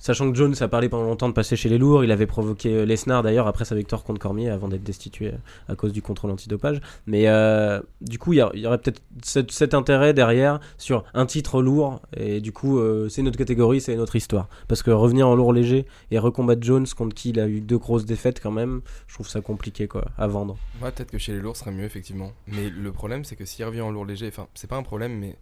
Sachant 0.06 0.30
que 0.30 0.36
Jones 0.36 0.54
a 0.60 0.68
parlé 0.68 0.88
pendant 0.88 1.02
longtemps 1.02 1.28
de 1.28 1.34
passer 1.34 1.56
chez 1.56 1.68
les 1.68 1.78
lourds, 1.78 2.04
il 2.04 2.12
avait 2.12 2.28
provoqué 2.28 2.72
euh, 2.72 2.84
Lesnar 2.84 3.24
d'ailleurs 3.24 3.48
après 3.48 3.64
sa 3.64 3.74
victoire 3.74 4.04
contre 4.04 4.20
Cormier 4.20 4.50
avant 4.50 4.68
d'être 4.68 4.84
destitué 4.84 5.32
euh, 5.32 5.38
à 5.68 5.74
cause 5.74 5.92
du 5.92 6.00
contrôle 6.00 6.30
antidopage. 6.30 6.80
Mais 7.06 7.26
euh, 7.26 7.80
du 8.00 8.16
coup, 8.16 8.32
il 8.32 8.36
y, 8.36 8.66
aurait 8.68 8.78
peut-être 8.78 9.02
cet, 9.24 9.74
intérêt 9.74 10.14
derrière 10.14 10.60
sur 10.78 11.02
un 11.12 11.26
titre 11.26 11.60
lourd 11.60 12.00
et 12.16 12.40
du 12.40 12.52
coup, 12.52 12.80
c'est 13.08 13.22
notre 13.22 13.36
catégorie, 13.36 13.80
c'est 13.80 13.96
notre 13.96 14.14
histoire. 14.14 14.48
Parce 14.68 14.84
que 14.84 14.92
revenir 14.92 15.26
en 15.26 15.34
lourd 15.34 15.52
léger 15.52 15.86
et 16.12 16.20
recombattre 16.20 16.62
Jones 16.62 16.86
contre 16.96 17.16
qui 17.16 17.30
il 17.30 17.40
a 17.40 17.48
eu 17.48 17.60
deux 17.60 17.78
grosses 17.78 18.06
défaites 18.06 18.40
quand 18.40 18.52
même, 18.52 18.82
je 19.08 19.14
trouve 19.14 19.28
ça 19.28 19.40
compliqué 19.40 19.88
quoi 19.88 20.04
à 20.18 20.28
vendre. 20.28 20.56
Ouais, 20.80 20.92
peut-être 20.92 21.10
que 21.10 21.18
chez 21.18 21.32
les 21.32 21.40
lourds, 21.40 21.56
serait 21.56 21.72
mieux, 21.72 21.82
effectivement. 21.82 22.30
Mais 22.46 22.70
le 22.70 22.92
problème, 22.92 23.24
c'est 23.24 23.34
que 23.34 23.44
s'il 23.44 23.64
revient 23.64 23.80
en 23.80 23.90
lourd 23.90 24.06
léger, 24.06 24.28
enfin, 24.28 24.46
c'est 24.54 24.70
pas 24.70 24.76
un 24.76 24.84
problème, 24.84 25.18
mais. 25.18 25.36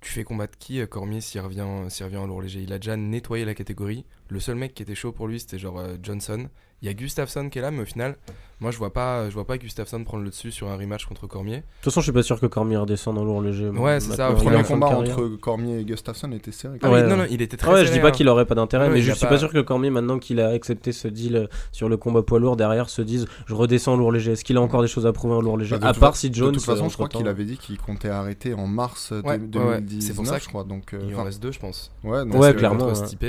Tu 0.00 0.10
fais 0.12 0.24
combattre 0.24 0.58
qui, 0.58 0.80
euh, 0.80 0.86
Cormier, 0.86 1.20
s'il 1.20 1.40
revient, 1.40 1.66
s'il 1.88 2.04
revient 2.04 2.16
en 2.18 2.26
lourd 2.26 2.42
léger? 2.42 2.62
Il 2.62 2.72
a 2.72 2.78
déjà 2.78 2.96
nettoyé 2.96 3.44
la 3.44 3.54
catégorie. 3.54 4.04
Le 4.30 4.40
seul 4.40 4.54
mec 4.54 4.74
qui 4.74 4.82
était 4.82 4.94
chaud 4.94 5.12
pour 5.12 5.26
lui, 5.28 5.40
c'était 5.40 5.58
genre 5.58 5.78
euh, 5.80 5.96
Johnson. 6.02 6.46
Il 6.82 6.86
y 6.86 6.88
a 6.88 6.94
Gustafsson 6.94 7.50
qui 7.50 7.58
est 7.58 7.62
là, 7.62 7.70
mais 7.70 7.82
au 7.82 7.84
final, 7.84 8.16
moi, 8.58 8.70
je 8.70 8.78
vois 8.78 8.90
pas, 8.90 9.28
je 9.28 9.34
vois 9.34 9.46
pas 9.46 9.58
Gustafsson 9.58 10.02
prendre 10.02 10.22
le 10.24 10.30
dessus 10.30 10.50
sur 10.50 10.70
un 10.70 10.76
rematch 10.78 11.04
contre 11.04 11.26
Cormier. 11.26 11.56
De 11.56 11.60
toute 11.62 11.84
façon, 11.84 12.00
je 12.00 12.04
suis 12.04 12.12
pas 12.12 12.22
sûr 12.22 12.40
que 12.40 12.46
Cormier 12.46 12.78
redescende 12.78 13.18
en 13.18 13.24
lourd 13.24 13.42
léger. 13.42 13.68
Ouais, 13.68 14.00
c'est 14.00 14.14
ça, 14.14 14.30
est 14.30 14.34
premier 14.34 14.62
combat 14.62 14.86
entre 14.86 15.26
Cormier 15.36 15.80
et 15.80 15.84
Gustafsson 15.84 16.32
était 16.32 16.52
serré. 16.52 16.78
Ah, 16.80 16.90
Ouais, 16.90 17.02
non, 17.02 17.18
non, 17.18 17.26
il 17.30 17.42
était 17.42 17.58
très 17.58 17.68
Ah 17.68 17.74
ouais, 17.74 17.80
je 17.80 17.84
serré, 17.86 17.98
dis 17.98 18.00
pas 18.02 18.08
hein. 18.08 18.10
qu'il 18.12 18.28
aurait 18.30 18.46
pas 18.46 18.54
d'intérêt, 18.54 18.88
mais 18.88 19.02
je 19.02 19.12
suis 19.12 19.20
pas- 19.20 19.26
pas 19.26 19.38
sûr 19.38 19.52
que 19.52 19.58
Cormier, 19.58 19.90
maintenant 19.90 20.18
qu'il 20.18 20.40
a 20.40 20.48
accepté 20.48 20.92
ce 20.92 21.06
deal 21.08 21.36
euh, 21.36 21.46
sur 21.70 21.90
le 21.90 21.98
combat 21.98 22.22
poids 22.22 22.38
lourd, 22.38 22.56
derrière 22.56 22.88
se 22.88 23.02
dise 23.02 23.26
je 23.46 23.54
redescends 23.54 23.92
en 23.92 23.96
lourd 23.98 24.12
léger. 24.12 24.32
Est-ce 24.32 24.44
qu'il 24.44 24.56
a 24.56 24.62
encore 24.62 24.80
des 24.80 24.88
choses 24.88 25.06
à 25.06 25.12
prouver 25.12 25.34
en 25.34 25.42
lourd 25.42 25.58
léger? 25.58 25.72
Bah, 25.76 25.80
de 25.80 25.86
À 25.86 25.92
toute 25.92 26.00
part 26.00 26.16
si 26.16 26.32
Jones. 26.32 26.52
de 26.52 26.54
toute 26.54 26.64
façon, 26.64 26.86
euh, 26.86 26.88
je 26.88 26.94
crois 26.94 27.08
qu'il 27.08 27.28
avait 27.28 27.44
dit 27.44 27.58
qu'il 27.58 27.76
comptait 27.76 28.08
arrêter 28.08 28.54
en 28.54 28.66
mars 28.66 29.12
euh, 29.12 29.20
Ouais, 29.20 29.38
de- 29.38 29.58
ouais, 29.58 29.64
ouais. 29.66 29.80
2019, 29.82 30.02
C'est 30.08 30.14
pour 30.14 30.26
ça 30.26 30.38
je 30.38 30.48
crois. 30.48 30.64
Donc, 30.64 30.94
euh, 30.94 31.00
Il 31.06 31.14
en 31.14 31.24
reste 31.24 31.42
deux, 31.42 31.52
je 31.52 31.58
pense. 31.58 31.92
ouais, 32.04 32.24
donc 32.24 32.36
Ouais, 32.36 32.48
c'est- 32.52 32.54
clairement. 32.56 32.94
Stipe. 32.94 33.26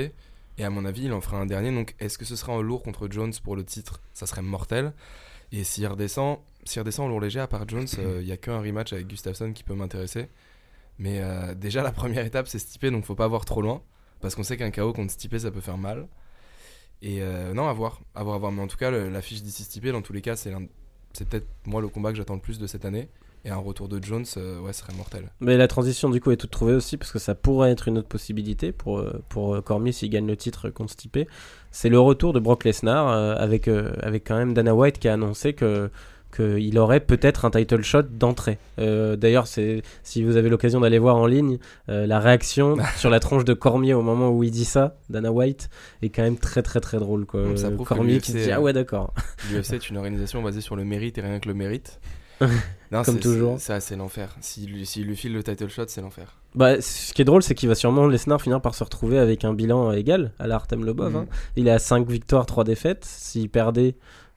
Et 0.62 0.64
à 0.64 0.70
mon 0.70 0.86
avis, 0.86 1.05
il 1.05 1.12
en 1.12 1.22
fera 1.22 1.38
un 1.38 1.47
dernier. 1.47 1.72
Donc, 1.72 1.95
est-ce 1.99 2.20
que 2.20 2.26
ce 2.26 2.36
sera 2.36 2.53
en 2.53 2.62
lourd 2.62 2.84
contre 2.84 3.07
Jones 3.09 3.34
pour 3.43 3.55
le 3.55 3.64
titre? 3.64 3.99
Ça 4.14 4.28
serait 4.28 4.43
mortel. 4.43 4.93
Et 5.51 5.64
s'il 5.64 5.88
redescend, 5.88 6.38
redescend 6.78 7.07
en 7.07 7.09
lourd 7.09 7.20
léger, 7.20 7.39
à 7.39 7.47
part 7.47 7.68
Jones, 7.68 7.88
euh, 7.97 8.20
il 8.22 8.28
y 8.28 8.32
a 8.32 8.38
qu'un 8.38 8.59
rematch 8.59 8.93
avec 8.93 9.07
Gustafsson 9.07 9.53
qui 9.53 9.64
peut 9.64 9.74
m'intéresser. 9.74 10.30
Mais 10.99 11.20
euh, 11.20 11.55
déjà, 11.55 11.82
la 11.82 11.91
première 11.91 12.24
étape, 12.24 12.47
c'est 12.47 12.59
Stipe, 12.59 12.86
donc 12.86 13.05
faut 13.05 13.16
pas 13.16 13.28
voir 13.28 13.43
trop 13.43 13.64
loin. 13.64 13.82
Parce 14.20 14.36
qu'on 14.36 14.43
sait 14.43 14.55
qu'un 14.55 14.70
KO 14.70 14.93
contre 14.93 15.12
Stipe, 15.12 15.36
ça 15.36 15.49
peut 15.49 15.62
faire 15.62 15.80
mal. 15.80 16.07
Et 17.01 17.24
euh, 17.24 17.55
non, 17.55 17.68
à 17.68 17.74
voir. 17.74 17.99
À 18.14 18.24
voir. 18.24 18.39
Mais 18.51 18.62
en 18.62 18.68
tout 18.68 18.78
cas, 18.78 18.91
l'affiche 18.91 19.41
d'ici 19.41 19.64
Stipe, 19.64 19.88
dans 19.88 20.03
tous 20.03 20.14
les 20.14 20.22
cas, 20.22 20.36
c'est 20.36 20.53
peut-être 21.28 21.47
moi 21.66 21.82
le 21.82 21.88
combat 21.88 22.12
que 22.12 22.18
j'attends 22.18 22.36
le 22.36 22.39
plus 22.39 22.59
de 22.59 22.68
cette 22.68 22.86
année. 22.86 23.09
Et 23.44 23.50
un 23.50 23.58
retour 23.58 23.88
de 23.88 24.02
Jones, 24.04 24.26
euh, 24.38 24.60
ouais, 24.60 24.74
serait 24.74 24.94
mortel. 24.94 25.32
Mais 25.39 25.58
la 25.58 25.68
transition 25.68 26.10
du 26.10 26.22
coup 26.22 26.32
est 26.32 26.38
toute 26.38 26.52
trouvée 26.52 26.74
aussi 26.76 26.98
parce 26.98 27.12
que 27.12 27.20
ça 27.20 27.34
pourrait 27.34 27.72
être 27.72 27.88
une 27.88 27.98
autre 27.98 28.08
possibilité 28.08 28.72
pour, 28.72 29.00
euh, 29.00 29.24
pour 29.30 29.56
euh, 29.56 29.62
Cormier 29.62 29.92
s'il 29.92 30.10
gagne 30.10 30.28
le 30.28 30.38
titre 30.38 30.70
contre 30.70 30.94
Stipe. 30.94 31.18
C'est 31.72 31.89
le 31.89 32.00
retour 32.00 32.34
de 32.34 32.39
Brock 32.39 32.66
Lesnar 32.66 33.08
avec, 33.39 33.70
avec 33.70 34.28
quand 34.28 34.36
même 34.36 34.54
Dana 34.54 34.76
White 34.76 35.00
qui 35.00 35.08
a 35.08 35.14
annoncé 35.14 35.54
que 35.54 35.89
qu'il 36.32 36.78
aurait 36.80 37.00
peut-être 37.00 37.46
un 37.46 37.52
title 37.52 37.84
shot 37.84 38.04
d'entrée. 38.04 38.58
Euh, 38.80 39.16
D'ailleurs, 39.16 39.48
si 39.48 39.82
vous 40.24 40.38
avez 40.38 40.50
l'occasion 40.50 40.80
d'aller 40.80 41.00
voir 41.00 41.18
en 41.18 41.28
ligne, 41.28 41.60
euh, 41.89 42.08
la 42.08 42.20
réaction 42.20 42.78
sur 42.98 43.10
la 43.10 43.20
tronche 43.20 43.46
de 43.46 43.54
Cormier 43.54 43.94
au 43.94 44.02
moment 44.02 44.30
où 44.30 44.44
il 44.44 44.52
dit 44.52 44.66
ça, 44.66 44.96
Dana 45.10 45.32
White, 45.32 45.70
est 46.02 46.10
quand 46.10 46.24
même 46.24 46.38
très 46.38 46.62
très 46.62 46.80
très 46.80 46.98
drôle. 47.00 47.26
Quoi. 47.26 47.42
Cormier 47.86 48.20
qui 48.20 48.34
dit 48.34 48.52
ah 48.52 48.62
ouais 48.62 48.74
d'accord. 48.74 49.14
L'UFC 49.52 49.74
est 49.74 49.89
une 49.89 49.98
organisation 49.98 50.42
basée 50.42 50.62
sur 50.62 50.76
le 50.76 50.84
mérite 50.84 51.18
et 51.18 51.22
rien 51.22 51.39
que 51.39 51.48
le 51.48 51.54
mérite. 51.54 52.00
Non, 52.92 53.04
Comme 53.04 53.16
c'est- 53.16 53.22
toujours. 53.22 53.60
Ça, 53.60 53.80
c'est 53.80 53.96
l'enfer. 53.96 54.36
S'il 54.42 54.72
lui, 54.72 54.86
s'il 54.86 55.06
lui 55.06 55.16
file 55.16 55.34
le 55.34 55.44
title 55.44 55.70
shot, 55.70 55.86
c'est 55.88 56.02
l'enfer. 56.02 56.36
Bah, 56.56 56.82
ce 56.82 57.14
qui 57.14 57.22
est 57.22 57.26
drôle, 57.26 57.42
c'est 57.44 57.56
qu'il 57.56 57.70
va 57.70 57.76
sûrement 57.76 58.06
Lesnar 58.08 58.42
finir 58.42 58.60
par 58.62 58.76
se 58.76 58.84
retrouver 58.84 59.18
avec 59.18 59.46
un 59.46 59.54
bilan 59.54 59.92
égal 59.94 60.34
à 60.39 60.48
la 60.48 60.56
Artem 60.56 60.84
Lobov. 60.84 61.16
Hein. 61.16 61.28
Il 61.56 61.68
est 61.68 61.72
à 61.72 61.80
5 61.80 62.08
victoires, 62.10 62.46
3 62.46 62.64
défaites. 62.66 63.06
S'il 63.06 63.50
perdait 63.50 63.96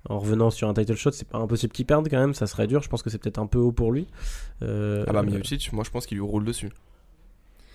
en 0.09 0.19
revenant 0.21 0.51
sur 0.51 0.69
un 0.69 0.75
title 0.75 0.95
shot, 0.97 1.11
c'est 1.13 1.27
pas 1.27 1.39
impossible 1.39 1.73
qu'il 1.73 1.87
perde 1.87 2.09
quand 2.09 2.19
même. 2.21 2.35
Ça 2.35 2.47
serait 2.47 2.67
dur. 2.69 2.83
Je 2.83 2.89
pense 2.89 3.03
que 3.03 3.11
c'est 3.11 3.19
peut-être 3.19 3.39
un 3.39 3.47
peu 3.47 3.59
haut 3.59 3.73
pour 3.73 3.91
lui. 3.91 4.07
Euh, 4.63 5.05
Ah 5.09 5.13
bah, 5.13 5.21
euh, 5.21 5.23
Miocic, 5.25 5.73
moi 5.73 5.83
je 5.85 5.91
pense 5.91 6.07
qu'il 6.07 6.19
lui 6.19 6.25
roule 6.25 6.45
dessus. 6.45 6.71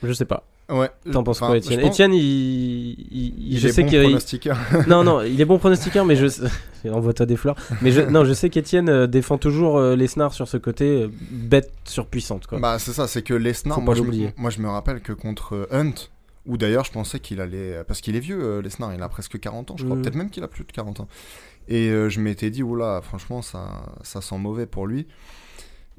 je 0.03 0.13
sais 0.13 0.25
pas. 0.25 0.43
Ouais. 0.69 0.89
T'en 1.11 1.23
penses 1.23 1.39
quoi, 1.39 1.57
Étienne 1.57 1.79
pense- 1.81 1.89
Étienne, 1.89 2.13
il, 2.13 2.95
il- 3.11 3.57
je 3.59 3.67
est 3.67 3.71
sais 3.71 3.83
bon 3.83 3.89
qu'il. 3.89 4.01
pronostiqueur. 4.01 4.57
non, 4.87 5.03
non, 5.03 5.21
il 5.21 5.39
est 5.41 5.45
bon 5.45 5.57
pronostiqueur, 5.57 6.05
mais 6.05 6.15
je. 6.15 6.27
Envoie-toi 6.89 7.25
des 7.25 7.35
fleurs. 7.35 7.55
Mais 7.81 7.91
je... 7.91 8.01
non, 8.01 8.23
je 8.23 8.33
sais 8.33 8.49
qu'Étienne 8.49 8.87
euh, 8.89 9.07
défend 9.07 9.37
toujours 9.37 9.77
euh, 9.77 9.95
Lesnar 9.95 10.33
sur 10.33 10.47
ce 10.47 10.57
côté 10.57 11.03
euh, 11.03 11.09
bête 11.31 11.71
surpuissante. 11.85 12.47
Quoi. 12.47 12.59
Bah, 12.59 12.77
c'est 12.79 12.91
ça, 12.93 13.07
c'est 13.07 13.21
que 13.21 13.33
Lesnar, 13.33 13.81
moi 13.81 13.95
je, 13.95 14.03
moi 14.37 14.49
je 14.49 14.59
me 14.61 14.69
rappelle 14.69 15.01
que 15.01 15.11
contre 15.11 15.67
Hunt, 15.71 15.93
où 16.45 16.57
d'ailleurs 16.57 16.85
je 16.85 16.91
pensais 16.91 17.19
qu'il 17.19 17.41
allait. 17.41 17.83
Parce 17.87 17.99
qu'il 18.01 18.15
est 18.15 18.19
vieux, 18.21 18.59
Lesnar, 18.61 18.93
il 18.93 19.01
a 19.01 19.09
presque 19.09 19.39
40 19.39 19.71
ans, 19.71 19.75
je 19.77 19.83
crois. 19.85 19.97
Peut-être 19.97 20.15
même 20.15 20.29
qu'il 20.29 20.43
a 20.43 20.47
plus 20.47 20.63
de 20.63 20.71
40 20.71 21.01
ans. 21.01 21.07
Et 21.67 21.89
je 21.89 22.19
m'étais 22.19 22.49
dit, 22.49 22.63
oula, 22.63 23.01
franchement, 23.03 23.41
ça, 23.41 23.83
ça 24.01 24.21
sent 24.21 24.37
mauvais 24.37 24.65
pour 24.65 24.87
lui. 24.87 25.05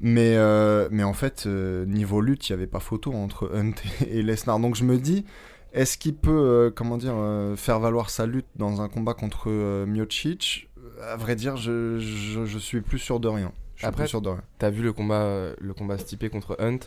Mais, 0.01 0.35
euh, 0.35 0.89
mais 0.91 1.03
en 1.03 1.13
fait, 1.13 1.43
euh, 1.45 1.85
niveau 1.85 2.21
lutte, 2.21 2.49
il 2.49 2.51
n'y 2.51 2.55
avait 2.55 2.67
pas 2.67 2.79
photo 2.79 3.13
entre 3.13 3.51
Hunt 3.55 3.75
et, 4.09 4.23
Lesnar. 4.23 4.59
Donc 4.59 4.75
je 4.75 4.83
me 4.83 4.97
dis, 4.97 5.25
est-ce 5.73 5.97
qu'il 5.97 6.15
peut, 6.15 6.31
euh, 6.31 6.71
comment 6.71 6.97
dire, 6.97 7.15
faire 7.55 7.79
valoir 7.79 8.09
sa 8.09 8.25
lutte 8.25 8.47
dans 8.55 8.81
un 8.81 8.89
combat 8.89 9.13
contre 9.13 9.49
Miocic? 9.85 10.69
À 11.03 11.15
vrai 11.15 11.35
dire, 11.35 11.55
je, 11.55 11.99
je, 11.99 12.45
je 12.45 12.57
suis 12.57 12.81
plus 12.81 12.99
sûr 12.99 13.19
de 13.19 13.27
rien. 13.27 13.51
Je 13.75 13.81
suis 13.81 13.87
Après, 13.87 14.03
plus 14.03 14.09
sûr 14.09 14.21
de 14.21 14.29
rien. 14.29 14.41
T'as 14.57 14.71
vu 14.71 14.81
le 14.83 14.91
combat, 14.91 15.51
le 15.59 15.73
combat 15.73 15.97
Stipe 15.97 16.27
contre 16.29 16.57
Hunt? 16.59 16.79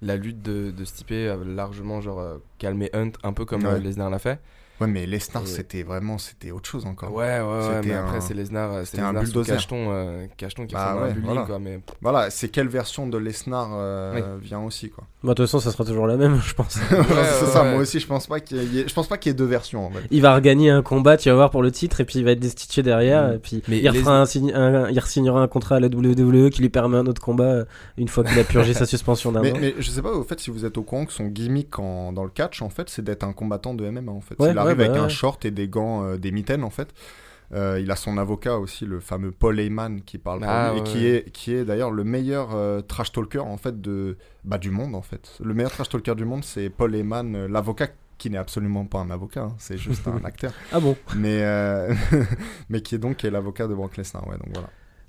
La 0.00 0.16
lutte 0.16 0.42
de, 0.42 0.70
de 0.70 0.84
Stipe 0.84 1.10
a 1.10 1.36
largement 1.36 2.00
genre, 2.00 2.38
calmé 2.58 2.90
Hunt, 2.92 3.12
un 3.24 3.32
peu 3.32 3.44
comme 3.44 3.64
Ouais. 3.64 3.80
Lesnar 3.80 4.10
l'a 4.10 4.18
fait. 4.18 4.40
Ouais, 4.80 4.86
mais 4.86 5.06
Lesnar, 5.06 5.42
Et- 5.42 5.46
c'était 5.46 5.82
vraiment, 5.82 6.18
c'était 6.18 6.50
autre 6.50 6.68
chose 6.68 6.86
encore. 6.86 7.12
Ouais, 7.12 7.40
ouais, 7.40 7.42
ouais, 7.42 7.80
mais 7.84 7.94
un- 7.94 8.04
après 8.04 8.20
c'est 8.20 8.34
Lesnar, 8.34 8.86
c'était 8.86 9.02
un 9.02 9.12
bulldozer. 9.12 9.54
cacheton, 9.54 9.88
euh, 9.90 10.26
cacheton 10.36 10.66
qui 10.66 10.74
Bah 10.74 10.92
un 10.92 11.02
ouais, 11.08 11.14
voilà. 11.24 11.42
quoi, 11.42 11.58
mais 11.58 11.80
Voilà, 12.00 12.30
c'est 12.30 12.48
quelle 12.48 12.68
version 12.68 13.06
de 13.08 13.18
Lesnar 13.18 13.70
euh, 13.72 14.36
vient 14.40 14.60
aussi, 14.60 14.90
quoi. 14.90 15.04
Bah, 15.24 15.30
de 15.30 15.34
toute 15.34 15.46
façon, 15.46 15.58
ça 15.58 15.72
sera 15.72 15.84
toujours 15.84 16.06
la 16.06 16.16
même, 16.16 16.40
je 16.40 16.54
pense. 16.54 16.78
C'est 16.88 16.96
ouais, 16.96 17.04
ça, 17.52 17.64
ouais. 17.64 17.72
moi 17.72 17.80
aussi, 17.80 17.98
je 17.98 18.06
pense 18.06 18.28
pas 18.28 18.38
qu'il 18.38 18.72
y 18.72 18.78
ait, 18.80 18.86
je 18.88 18.94
pense 18.94 19.08
pas 19.08 19.18
qu'il 19.18 19.30
y 19.30 19.32
ait 19.32 19.36
deux 19.36 19.44
versions, 19.46 19.84
en 19.86 19.90
fait. 19.90 20.02
Il 20.12 20.22
va 20.22 20.32
regagner 20.34 20.70
un 20.70 20.82
combat, 20.82 21.16
tu 21.16 21.28
vas 21.28 21.34
voir 21.34 21.50
pour 21.50 21.62
le 21.62 21.72
titre, 21.72 22.00
et 22.00 22.04
puis 22.04 22.20
il 22.20 22.24
va 22.24 22.30
être 22.32 22.38
destitué 22.40 22.82
derrière, 22.84 23.28
Mm. 23.28 23.34
et 23.34 23.38
puis 23.38 23.62
Mais 23.66 23.78
il, 23.78 23.90
les- 23.90 24.06
un 24.06 24.24
sign- 24.26 24.54
un- 24.54 24.88
il 24.90 25.02
signera 25.02 25.40
un 25.42 25.48
contrat 25.48 25.76
à 25.76 25.80
la 25.80 25.88
WWE 25.88 26.50
qui 26.50 26.60
lui 26.62 26.68
permet 26.68 26.98
un 26.98 27.06
autre 27.06 27.20
combat 27.20 27.44
euh, 27.44 27.64
une 27.96 28.06
fois 28.08 28.22
qu'il 28.22 28.38
a 28.38 28.44
purgé 28.44 28.74
sa 28.74 28.86
suspension 28.86 29.32
d'un 29.32 29.40
Mais, 29.40 29.52
an. 29.52 29.56
mais 29.60 29.74
je 29.78 29.90
sais 29.90 30.02
pas, 30.02 30.12
au 30.12 30.22
fait, 30.22 30.38
si 30.38 30.50
vous 30.50 30.64
êtes 30.64 30.78
au 30.78 30.82
courant 30.82 31.04
que 31.04 31.12
son 31.12 31.26
gimmick 31.26 31.78
en- 31.80 32.12
dans 32.12 32.22
le 32.24 32.30
catch, 32.30 32.62
en 32.62 32.68
fait, 32.68 32.88
c'est 32.88 33.02
d'être 33.02 33.24
un 33.24 33.32
combattant 33.32 33.74
de 33.74 33.84
MMA, 33.90 34.12
en 34.12 34.20
fait. 34.20 34.36
Ouais, 34.38 34.50
il 34.52 34.58
ouais, 34.58 34.67
arrive 34.68 34.78
bah 34.78 34.84
avec 34.84 34.96
ouais. 34.96 35.04
un 35.04 35.08
short 35.08 35.44
et 35.44 35.50
des 35.50 35.68
gants, 35.68 36.04
euh, 36.04 36.16
des 36.16 36.30
mitaines, 36.32 36.64
en 36.64 36.70
fait. 36.70 36.92
Euh, 37.54 37.80
il 37.80 37.90
a 37.90 37.96
son 37.96 38.18
avocat 38.18 38.58
aussi, 38.58 38.84
le 38.84 39.00
fameux 39.00 39.30
Paul 39.30 39.58
Heyman, 39.58 40.02
qui 40.02 40.18
parle 40.18 40.40
pour 40.40 40.48
Ah, 40.50 40.72
lui, 40.72 40.80
ouais, 40.80 40.86
et 40.86 40.90
qui 40.90 41.06
est, 41.06 41.30
qui 41.30 41.54
est 41.54 41.64
d'ailleurs 41.64 41.90
le 41.90 42.04
meilleur 42.04 42.54
euh, 42.54 42.82
trash 42.82 43.12
talker, 43.12 43.38
en 43.38 43.56
fait, 43.56 43.80
de, 43.80 44.18
bah, 44.44 44.58
du 44.58 44.70
monde, 44.70 44.94
en 44.94 45.02
fait. 45.02 45.38
Le 45.42 45.54
meilleur 45.54 45.70
trash 45.70 45.88
talker 45.88 46.14
du 46.14 46.24
monde, 46.24 46.44
c'est 46.44 46.68
Paul 46.68 46.94
Heyman, 46.94 47.34
euh, 47.34 47.48
l'avocat 47.48 47.88
qui 48.18 48.30
n'est 48.30 48.38
absolument 48.38 48.84
pas 48.84 48.98
un 48.98 49.10
avocat, 49.10 49.44
hein, 49.44 49.54
c'est 49.58 49.78
juste 49.78 50.06
un 50.08 50.16
acteur. 50.24 50.52
Ah 50.72 50.80
bon? 50.80 50.96
Mais, 51.16 51.42
mais 52.68 52.80
qui 52.82 52.96
est 52.96 52.98
donc 52.98 53.22
l'avocat 53.22 53.66
de 53.68 53.74
Brock 53.74 53.96
Lesnar, 53.96 54.26
ouais, 54.26 54.36
donc 54.36 54.48
voilà. 54.52 54.68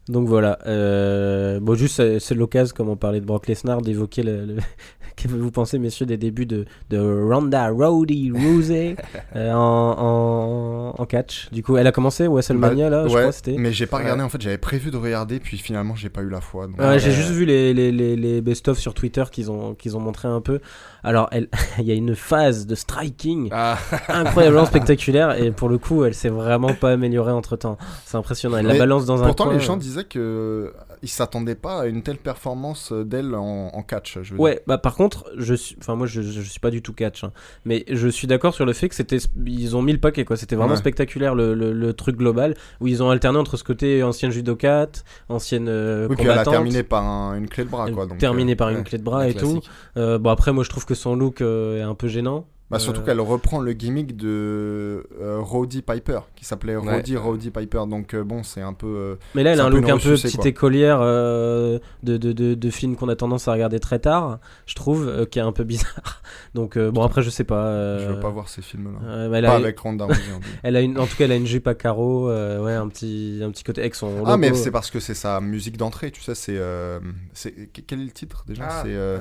Donc 0.10 0.28
voilà. 0.28 0.58
Euh, 0.68 1.60
bon, 1.62 1.76
juste, 1.76 2.20
c'est 2.20 2.36
l'occasion, 2.36 2.74
comme 2.76 2.90
on 2.90 2.96
parlait 2.98 3.22
de 3.22 3.26
Brock 3.26 3.48
Lesnar, 3.48 3.82
d'évoquer 3.82 4.24
le. 4.24 4.46
le- 4.46 4.56
Qu'avez-vous 5.16 5.52
pensé, 5.52 5.80
messieurs, 5.80 6.06
des 6.06 6.16
débuts 6.18 6.46
de, 6.46 6.64
de 6.90 6.98
Ronda 6.98 7.70
Rousey 7.72 8.32
Rousey 8.34 8.96
euh, 9.36 9.52
en, 9.52 9.96
en, 9.98 11.02
en 11.02 11.06
catch 11.06 11.50
Du 11.52 11.62
coup, 11.62 11.76
elle 11.76 11.88
a 11.88 11.92
commencé 11.92 12.26
WrestleMania, 12.28 12.90
là, 12.90 13.04
je 13.04 13.10
crois, 13.10 13.32
c'était. 13.34 13.58
mais 13.58 13.74
j'ai 13.74 13.86
pas 13.86 13.98
Ouais. 13.98 14.04
regardé 14.04 14.24
en 14.24 14.30
fait, 14.30 14.40
j'avais 14.42 14.58
prévu 14.58 14.92
de 14.92 14.98
regarder, 14.98 15.40
puis 15.42 15.58
finalement 15.58 15.94
j'ai 15.96 16.08
pas 16.08 16.22
eu 16.22 16.30
la 16.30 16.40
foi. 16.40 16.68
donc- 16.68 16.80
Ouais, 16.80 17.00
j'ai 17.00 17.10
Ouais. 17.10 17.16
juste 17.16 17.32
vu 17.32 17.44
les, 17.44 17.74
les, 17.74 17.92
les, 17.92 18.16
les 18.16 18.40
best-of 18.42 18.80
sur 18.80 18.94
Twitter 18.94 19.24
qu'ils 19.30 19.52
ont, 19.52 19.76
qu'ils 19.76 19.98
ont 19.98 20.00
montré 20.00 20.30
un 20.30 20.40
peu. 20.40 20.62
Alors, 21.04 21.28
elle, 21.32 21.48
il 21.80 21.86
y 21.86 21.92
a 21.92 21.96
une 21.96 22.16
phase 22.16 22.68
de 22.68 22.76
striking 22.76 23.50
Ah, 23.52 23.78
incroyablement 24.10 24.66
spectaculaire 24.66 25.42
et 25.42 25.52
pour 25.52 25.70
le 25.70 25.78
coup, 25.78 26.04
elle 26.04 26.14
s'est 26.14 26.30
vraiment 26.30 26.74
pas 26.74 26.92
améliorée 26.92 27.32
entre 27.32 27.56
temps. 27.56 27.78
C'est 28.06 28.18
impressionnant. 28.18 28.58
Elle 28.58 28.68
la 28.68 28.78
balance 28.78 29.06
dans 29.06 29.24
un 29.24 29.28
Pourtant, 29.28 29.52
les 29.52 29.60
gens 29.60 29.78
disaient 29.78 30.04
que 30.04 30.74
ils 31.02 31.08
s'attendaient 31.10 31.56
pas 31.56 31.82
à 31.82 31.86
une 31.88 32.04
telle 32.04 32.18
performance 32.18 32.92
euh, 32.92 33.04
d'elle 33.06 33.36
en, 33.36 33.68
en 33.74 33.84
catch. 33.84 34.14
Je 34.16 34.20
veux 34.20 34.26
dire. 34.38 34.40
Ouais, 34.40 34.62
bah 34.68 34.78
par 34.78 34.96
contre, 34.96 35.26
je 35.38 35.54
suis, 35.54 35.76
enfin 35.80 35.96
moi 35.96 36.08
je, 36.08 36.22
je 36.22 36.42
suis 36.42 36.60
pas 36.60 36.72
du 36.72 36.82
tout 36.82 36.94
catch, 36.94 37.24
hein. 37.24 37.32
mais 37.66 37.86
je 37.90 38.08
suis 38.08 38.28
d'accord 38.28 38.54
sur 38.54 38.66
le 38.66 38.74
fait 38.74 38.90
que 38.90 38.96
c'était, 38.96 39.18
ils 39.46 39.76
ont 39.76 39.82
mis 39.82 39.94
le 39.94 40.00
paquet 40.00 40.26
quoi. 40.26 40.38
C'était 40.38 40.56
vraiment 40.56 40.72
Ouais. 40.74 40.78
spectaculaire 40.78 41.36
le, 41.36 41.54
le, 41.54 41.72
le 41.74 41.94
truc 41.94 42.16
global 42.18 42.56
où 42.82 42.88
ils 42.88 43.02
ont 43.02 43.10
alterné 43.10 43.38
entre 43.40 43.58
ce 43.58 43.64
côté 43.64 44.04
ancienne 44.04 44.32
judokate, 44.32 45.04
ancienne 45.30 45.68
euh, 45.70 46.08
Oui, 46.10 46.16
puis 46.16 46.26
elle 46.26 46.32
a 46.32 46.34
combattante, 46.34 46.54
terminé 46.54 46.84
par 46.84 47.04
un- 47.04 47.36
une 47.38 47.48
clé 47.48 47.64
de 47.64 47.70
bras, 47.70 47.90
quoi. 47.92 48.06
Donc, 48.06 48.18
terminé 48.18 48.54
euh, 48.54 48.56
par 48.56 48.70
une 48.70 48.78
ouais, 48.78 48.84
clé 48.84 48.98
de 48.98 49.04
bras 49.04 49.28
et 49.28 49.34
tout. 49.34 49.62
Euh, 49.98 50.18
bon 50.20 50.30
après 50.30 50.52
moi 50.54 50.64
je 50.64 50.70
trouve 50.70 50.86
que 50.86 50.96
son 50.96 51.16
look 51.16 51.42
euh, 51.42 51.80
est 51.80 51.82
un 51.82 51.96
peu 51.96 52.08
gênant. 52.08 52.46
Bah, 52.72 52.78
surtout 52.80 53.02
Euh, 53.02 53.04
qu'elle 53.06 53.20
reprend 53.20 53.60
le 53.62 53.74
gimmick 53.74 54.16
de 54.16 55.04
euh, 55.20 55.40
Roddy 55.40 55.82
Piper, 55.82 56.20
qui 56.36 56.46
s'appelait 56.46 56.76
Ouais. 56.76 56.96
Roddy 56.96 57.18
Roddy 57.18 57.50
Piper. 57.50 57.84
Donc 57.90 58.14
euh, 58.14 58.24
bon, 58.24 58.44
c'est 58.44 58.62
un 58.62 58.74
peu. 58.74 58.86
euh, 58.88 59.16
Mais 59.34 59.44
là, 59.44 59.54
elle 59.54 59.60
a 59.62 59.66
un 59.66 59.70
look 59.70 59.90
un 59.90 59.98
peu 59.98 60.14
petite 60.14 60.36
quoi. 60.38 60.48
écolière 60.48 61.00
euh, 61.02 61.80
de, 62.04 62.18
de, 62.18 62.32
de, 62.32 62.54
de 62.54 62.70
film 62.70 62.96
qu'on 62.96 63.10
a 63.10 63.16
tendance 63.16 63.48
à 63.48 63.54
regarder 63.54 63.80
très 63.80 63.98
tard, 64.00 64.40
je 64.68 64.76
trouve, 64.76 65.08
euh, 65.08 65.26
qui 65.26 65.40
est 65.40 65.42
un 65.42 65.52
peu 65.52 65.64
bizarre. 65.66 66.22
Donc 66.54 66.78
euh, 66.78 66.92
bon 66.92 67.02
après 67.02 67.22
je 67.24 67.30
sais 67.32 67.44
pas. 67.44 67.66
euh, 67.66 68.08
Je 68.08 68.14
veux 68.14 68.20
pas 68.20 68.30
voir 68.30 68.50
ces 68.50 68.62
films-là. 68.62 69.00
euh, 69.08 69.42
Pas 69.42 69.50
a, 69.54 69.56
avec 69.56 69.80
Ronda 69.80 70.08
elle 70.64 70.76
a 70.76 70.82
une, 70.82 70.98
en 71.00 71.06
tout 71.08 71.16
cas 71.18 71.26
elle 71.26 71.32
a 71.32 71.36
une 71.38 71.48
jupe 71.48 71.68
à 71.68 71.74
carreaux, 71.74 72.30
euh, 72.30 72.64
ouais 72.64 72.74
un 72.74 72.88
petit, 72.88 73.42
un 73.44 73.50
petit 73.50 73.64
côté 73.64 73.82
avec 73.82 73.96
son. 73.96 74.24
Ah, 74.26 74.38
mais 74.38 74.54
c'est 74.54 74.72
parce 74.72 74.92
que 74.92 75.00
c'est 75.00 75.14
sa 75.16 75.40
musique 75.42 75.78
d'entrée, 75.78 76.12
tu 76.12 76.22
sais. 76.22 76.36
C'est. 76.36 76.58
euh, 76.58 77.00
c'est- 77.34 77.70
quel 77.88 78.02
est 78.02 78.06
le 78.06 78.12
titre 78.12 78.44
déjà? 78.48 78.68
Ah, 78.70 78.82
C'est. 78.84 78.94
euh, 78.94 79.18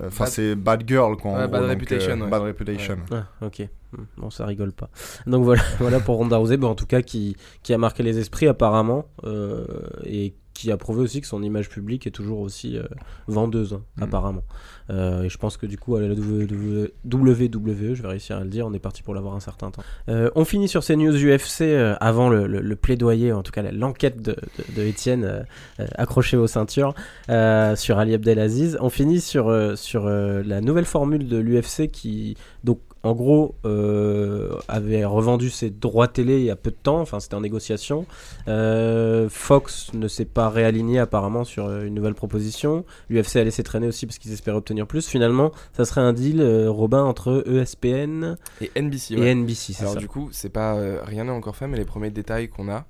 euh, 0.00 0.06
Enfin, 0.06 0.24
Bad- 0.24 0.32
c'est 0.32 0.54
Bad 0.54 0.84
Girl, 0.86 1.16
quoi. 1.16 1.32
en 1.32 1.34
Ouais, 1.34 1.42
gros, 1.42 1.50
Bad 1.52 1.60
donc, 1.62 1.70
Reputation, 1.70 2.12
euh, 2.20 2.24
ouais. 2.24 2.30
Bad 2.30 2.42
Reputation. 2.42 2.75
Ah, 3.12 3.26
ok. 3.42 3.68
Hmm, 3.92 4.02
Bon, 4.16 4.30
ça 4.30 4.46
rigole 4.46 4.72
pas. 4.72 4.90
Donc 5.26 5.44
voilà, 5.44 5.62
voilà 5.78 6.00
pour 6.00 6.16
Ronda 6.16 6.36
Rousey, 6.36 6.62
en 6.62 6.74
tout 6.74 6.86
cas 6.86 7.02
qui, 7.02 7.36
qui 7.62 7.72
a 7.72 7.78
marqué 7.78 8.02
les 8.02 8.18
esprits 8.18 8.48
apparemment 8.48 9.06
euh, 9.24 9.64
et 10.04 10.34
qui 10.58 10.70
a 10.72 10.76
prouvé 10.76 11.00
aussi 11.02 11.20
que 11.20 11.26
son 11.26 11.42
image 11.42 11.68
publique 11.68 12.06
est 12.06 12.10
toujours 12.10 12.40
aussi 12.40 12.76
euh, 12.78 12.82
vendeuse 13.28 13.74
hein, 13.74 13.82
Mm. 13.96 14.02
apparemment. 14.02 14.42
Euh, 14.90 15.22
et 15.24 15.28
je 15.28 15.36
pense 15.38 15.56
que 15.56 15.66
du 15.66 15.78
coup 15.78 15.96
à 15.96 16.00
la 16.00 16.08
WWE, 16.14 17.94
je 17.94 18.02
vais 18.02 18.08
réussir 18.08 18.36
à 18.36 18.44
le 18.44 18.48
dire, 18.50 18.66
on 18.66 18.72
est 18.72 18.78
parti 18.78 19.02
pour 19.02 19.14
l'avoir 19.14 19.34
un 19.34 19.40
certain 19.40 19.70
temps. 19.70 19.82
Euh, 20.08 20.30
on 20.34 20.44
finit 20.44 20.68
sur 20.68 20.82
ces 20.84 20.96
news 20.96 21.12
UFC 21.16 21.62
avant 22.00 22.28
le, 22.28 22.46
le- 22.46 22.60
le 22.60 22.76
plaidoyer, 22.76 23.32
en 23.32 23.42
tout 23.42 23.52
cas 23.52 23.62
l'enquête 23.72 24.22
de, 24.22 24.32
de, 24.58 24.74
de 24.80 24.86
Étienne 24.86 25.24
euh, 25.24 25.42
euh, 25.80 25.86
accroché 25.96 26.36
aux 26.36 26.46
ceintures 26.46 26.94
sur 27.28 27.98
Ali 27.98 28.14
Abdelaziz. 28.14 28.78
On 28.80 28.90
finit 28.90 29.20
sur, 29.20 29.52
sur 29.76 30.06
la 30.08 30.60
nouvelle 30.60 30.84
formule 30.84 31.26
de 31.28 31.36
l'UFC 31.38 31.88
qui 31.90 32.36
donc 32.64 32.80
en 33.06 33.14
gros 33.14 33.54
euh, 33.64 34.56
avait 34.66 35.04
revendu 35.04 35.48
ses 35.48 35.70
droits 35.70 36.08
télé 36.08 36.38
il 36.40 36.44
y 36.44 36.50
a 36.50 36.56
peu 36.56 36.70
de 36.70 36.76
temps, 36.76 37.00
enfin 37.00 37.20
c'était 37.20 37.36
en 37.36 37.40
négociation. 37.40 38.04
Euh, 38.48 39.28
Fox 39.28 39.92
ne 39.94 40.08
s'est 40.08 40.24
pas 40.24 40.50
réaligné 40.50 40.98
apparemment 40.98 41.44
sur 41.44 41.66
euh, 41.66 41.84
une 41.84 41.94
nouvelle 41.94 42.14
proposition. 42.14 42.84
L'UFC 43.08 43.36
a 43.36 43.44
laissé 43.44 43.62
traîner 43.62 43.86
aussi 43.86 44.06
parce 44.06 44.18
qu'ils 44.18 44.32
espéraient 44.32 44.56
obtenir 44.56 44.86
plus. 44.86 45.06
Finalement, 45.06 45.52
ça 45.72 45.84
serait 45.84 46.00
un 46.00 46.12
deal, 46.12 46.40
euh, 46.40 46.68
Robin, 46.68 47.04
entre 47.04 47.44
ESPN 47.46 48.36
Et 48.60 48.72
NBC, 48.80 49.14
et 49.14 49.20
ouais. 49.20 49.34
NBC, 49.34 49.72
c'est 49.72 49.82
Alors 49.82 49.94
ça. 49.94 50.00
du 50.00 50.08
coup, 50.08 50.28
c'est 50.32 50.48
pas 50.50 50.76
rien 51.04 51.24
n'est 51.24 51.30
encore 51.30 51.56
fait, 51.56 51.68
mais 51.68 51.78
les 51.78 51.84
premiers 51.84 52.10
détails 52.10 52.48
qu'on 52.48 52.68
a, 52.68 52.86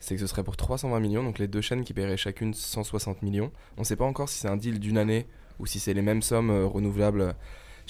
c'est 0.00 0.16
que 0.16 0.20
ce 0.20 0.26
serait 0.26 0.42
pour 0.42 0.56
320 0.56 0.98
millions, 0.98 1.22
donc 1.22 1.38
les 1.38 1.46
deux 1.46 1.60
chaînes 1.60 1.84
qui 1.84 1.94
paieraient 1.94 2.16
chacune 2.16 2.54
160 2.54 3.22
millions. 3.22 3.52
On 3.78 3.84
sait 3.84 3.96
pas 3.96 4.04
encore 4.04 4.28
si 4.28 4.38
c'est 4.40 4.48
un 4.48 4.56
deal 4.56 4.80
d'une 4.80 4.98
année 4.98 5.26
ou 5.60 5.66
si 5.66 5.78
c'est 5.78 5.94
les 5.94 6.02
mêmes 6.02 6.22
sommes 6.22 6.50
renouvelables 6.64 7.34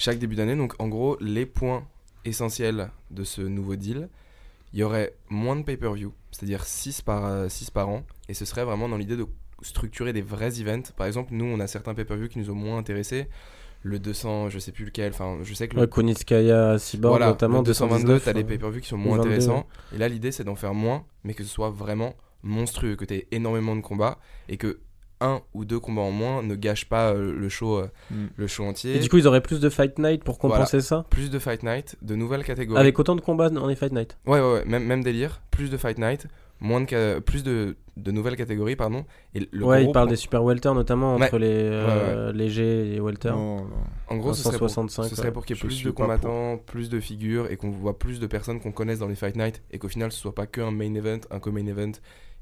chaque 0.01 0.19
début 0.19 0.35
d'année. 0.35 0.55
Donc 0.55 0.73
en 0.79 0.87
gros, 0.87 1.17
les 1.21 1.45
points 1.45 1.87
essentiels 2.25 2.89
de 3.11 3.23
ce 3.23 3.41
nouveau 3.41 3.75
deal, 3.75 4.09
il 4.73 4.79
y 4.79 4.83
aurait 4.83 5.13
moins 5.29 5.55
de 5.55 5.63
pay-per-view, 5.63 6.13
c'est-à-dire 6.31 6.63
6 6.63 7.01
par, 7.01 7.25
euh, 7.25 7.49
6 7.49 7.71
par 7.71 7.89
an, 7.89 8.03
et 8.29 8.33
ce 8.33 8.45
serait 8.45 8.63
vraiment 8.63 8.87
dans 8.89 8.97
l'idée 8.97 9.17
de 9.17 9.25
structurer 9.61 10.13
des 10.13 10.21
vrais 10.21 10.59
events. 10.59 10.91
Par 10.95 11.07
exemple, 11.07 11.33
nous, 11.33 11.45
on 11.45 11.59
a 11.59 11.67
certains 11.67 11.93
pay-per-view 11.93 12.29
qui 12.29 12.39
nous 12.39 12.49
ont 12.49 12.55
moins 12.55 12.77
intéressés. 12.77 13.27
Le 13.83 13.97
200, 13.99 14.49
je 14.49 14.59
sais 14.59 14.71
plus 14.71 14.85
lequel, 14.85 15.11
enfin, 15.11 15.39
je 15.41 15.53
sais 15.53 15.67
que 15.67 15.75
le 15.75 15.81
Ouais, 15.81 15.87
Kunitskaya, 15.87 16.77
Cyborg 16.77 17.13
voilà, 17.13 17.27
notamment, 17.27 17.59
le 17.59 17.65
222, 17.65 18.13
219, 18.13 18.23
t'as 18.23 18.33
les 18.33 18.43
euh, 18.43 18.47
pay-per-view 18.47 18.81
qui 18.81 18.87
sont 18.87 18.97
moins 18.97 19.17
22, 19.17 19.29
intéressants. 19.29 19.67
Et 19.93 19.97
là, 19.97 20.07
l'idée, 20.07 20.31
c'est 20.31 20.43
d'en 20.43 20.55
faire 20.55 20.73
moins, 20.73 21.03
mais 21.23 21.33
que 21.33 21.43
ce 21.43 21.49
soit 21.49 21.71
vraiment 21.71 22.13
monstrueux, 22.43 22.95
que 22.95 23.05
t'aies 23.05 23.27
énormément 23.31 23.75
de 23.75 23.81
combats 23.81 24.19
et 24.49 24.57
que 24.57 24.79
un 25.21 25.41
ou 25.53 25.63
deux 25.65 25.79
combats 25.79 26.01
en 26.01 26.11
moins 26.11 26.43
ne 26.43 26.55
gâchent 26.55 26.89
pas 26.89 27.11
euh, 27.13 27.33
le 27.37 27.49
show, 27.49 27.77
euh, 27.77 27.87
Mm. 28.11 28.15
le 28.35 28.47
show 28.47 28.63
entier. 28.65 28.95
Et 28.95 28.99
du 28.99 29.07
coup, 29.09 29.17
ils 29.17 29.27
auraient 29.27 29.41
plus 29.41 29.59
de 29.59 29.69
Fight 29.69 29.97
Night 29.99 30.23
pour 30.23 30.39
compenser 30.39 30.81
ça 30.81 31.05
plus 31.09 31.29
de 31.29 31.39
Fight 31.39 31.63
Night, 31.63 31.95
de 32.01 32.15
nouvelles 32.15 32.43
catégories. 32.43 32.79
Avec 32.79 32.97
autant 32.99 33.15
de 33.15 33.21
combats 33.21 33.49
dans 33.49 33.67
les 33.67 33.75
Fight 33.75 33.93
Night 33.93 34.17
Ouais, 34.25 34.39
ouais, 34.41 34.53
ouais, 34.53 34.65
même, 34.65 34.83
même 34.85 35.03
délire. 35.03 35.41
Plus 35.51 35.69
de 35.69 35.77
Fight 35.77 35.97
Night, 35.97 36.27
moins 36.59 36.81
de 36.81 37.19
plus 37.19 37.43
de, 37.43 37.75
de 37.97 38.11
nouvelles 38.11 38.35
catégories, 38.35 38.75
pardon. 38.75 39.05
Et 39.35 39.47
le 39.51 39.65
Ouais, 39.65 39.81
gros 39.81 39.89
il 39.89 39.93
parle 39.93 40.05
point- 40.07 40.11
des 40.11 40.15
super 40.15 40.43
welter 40.43 40.73
notamment 40.73 41.15
Ouais. 41.17 41.25
entre 41.25 41.37
les 41.37 41.47
euh, 41.51 42.31
légers 42.31 42.95
et 42.95 42.99
welter. 42.99 43.29
Là. 43.29 43.35
En 43.35 44.17
gros, 44.17 44.33
ce 44.33 44.43
serait, 44.43 44.57
pour, 44.57 44.69
165, 44.69 45.09
ce 45.09 45.15
serait 45.15 45.27
ouais. 45.27 45.33
pour 45.33 45.45
qu'il 45.45 45.55
y 45.55 45.59
ait 45.59 45.61
Je 45.61 45.67
plus 45.67 45.83
de 45.83 45.91
pour. 45.91 46.05
combattants, 46.05 46.57
plus 46.57 46.89
de 46.89 46.99
figures 46.99 47.49
et 47.51 47.57
qu'on 47.57 47.69
voit 47.69 47.97
plus 47.99 48.19
de 48.19 48.27
personnes 48.27 48.59
qu'on 48.59 48.71
connaisse 48.71 48.99
dans 48.99 49.07
les 49.07 49.15
Fight 49.15 49.35
Night 49.35 49.61
et 49.71 49.77
qu'au 49.79 49.87
final 49.87 50.11
ce 50.11 50.19
soit 50.19 50.33
pas 50.35 50.45
que 50.47 50.61
un 50.61 50.71
main 50.71 50.93
event, 50.95 51.19
un 51.31 51.39
co-main 51.39 51.65
event 51.67 51.91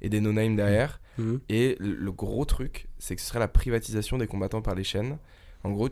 et 0.02 0.10
des 0.10 0.22
no-name 0.22 0.56
derrière. 0.56 1.00
Mhm. 1.18 1.39
Et 1.50 1.76
le 1.80 2.12
gros 2.12 2.45
truc, 2.45 2.88
c'est 2.97 3.16
que 3.16 3.22
ce 3.22 3.28
serait 3.28 3.39
la 3.39 3.47
privatisation 3.47 4.18
des 4.18 4.28
combattants 4.28 4.62
par 4.62 4.76
les 4.76 4.84
chaînes. 4.84 5.18
En 5.64 5.72
gros, 5.72 5.89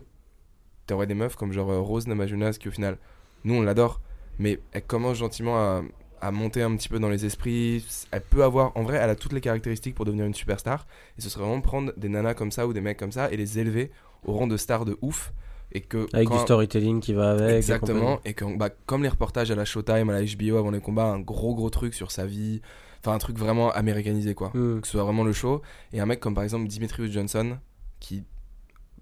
t'aurais 0.86 1.06
des 1.06 1.14
meufs 1.14 1.36
comme 1.36 1.52
genre 1.52 1.70
euh, 1.70 1.80
Rose 1.80 2.06
Namajunas 2.06 2.52
qui 2.58 2.68
au 2.68 2.70
final, 2.70 2.96
nous 3.44 3.54
on 3.54 3.62
l'adore, 3.62 4.00
mais 4.38 4.58
elle 4.72 4.84
commence 4.84 5.18
gentiment 5.18 5.56
à, 5.58 5.82
à 6.20 6.30
monter 6.30 6.62
un 6.62 6.74
petit 6.76 6.88
peu 6.88 6.98
dans 6.98 7.10
les 7.10 7.26
esprits. 7.26 7.84
Elle 8.10 8.22
peut 8.22 8.42
avoir, 8.42 8.76
en 8.76 8.82
vrai, 8.82 8.96
elle 8.96 9.10
a 9.10 9.14
toutes 9.16 9.32
les 9.32 9.40
caractéristiques 9.40 9.94
pour 9.94 10.04
devenir 10.04 10.24
une 10.24 10.34
superstar. 10.34 10.86
Et 11.18 11.20
ce 11.20 11.28
serait 11.28 11.44
vraiment 11.44 11.60
prendre 11.60 11.92
des 11.96 12.08
nanas 12.08 12.34
comme 12.34 12.50
ça 12.50 12.66
ou 12.66 12.72
des 12.72 12.80
mecs 12.80 12.98
comme 12.98 13.12
ça 13.12 13.30
et 13.30 13.36
les 13.36 13.58
élever 13.58 13.90
au 14.24 14.32
rang 14.32 14.46
de 14.46 14.56
stars 14.56 14.84
de 14.84 14.96
ouf. 15.02 15.32
Et 15.70 15.82
que 15.82 16.06
Avec 16.14 16.30
du 16.30 16.38
storytelling 16.38 17.00
qui 17.00 17.12
va 17.12 17.32
avec. 17.32 17.50
et 17.50 17.56
Exactement, 17.56 18.20
et 18.24 18.32
que, 18.32 18.56
bah, 18.56 18.70
comme 18.86 19.02
les 19.02 19.10
reportages 19.10 19.50
à 19.50 19.54
la 19.54 19.66
Showtime, 19.66 20.08
à 20.08 20.18
la 20.18 20.22
HBO 20.22 20.56
avant 20.56 20.70
les 20.70 20.80
combats, 20.80 21.04
un 21.04 21.20
gros 21.20 21.54
gros 21.54 21.68
truc 21.68 21.92
sur 21.92 22.10
sa 22.10 22.24
vie, 22.24 22.62
enfin 23.00 23.14
un 23.14 23.18
truc 23.18 23.38
vraiment 23.38 23.70
américanisé 23.70 24.34
quoi. 24.34 24.50
Mhm. 24.54 24.80
que 24.80 24.86
ce 24.86 24.92
soit 24.92 25.04
vraiment 25.04 25.24
le 25.24 25.32
show. 25.32 25.62
Et 25.92 26.00
un 26.00 26.06
mec 26.06 26.20
comme 26.20 26.34
par 26.34 26.44
exemple 26.44 26.66
Dimitrius 26.68 27.12
Johnson, 27.12 27.58
qui 28.00 28.24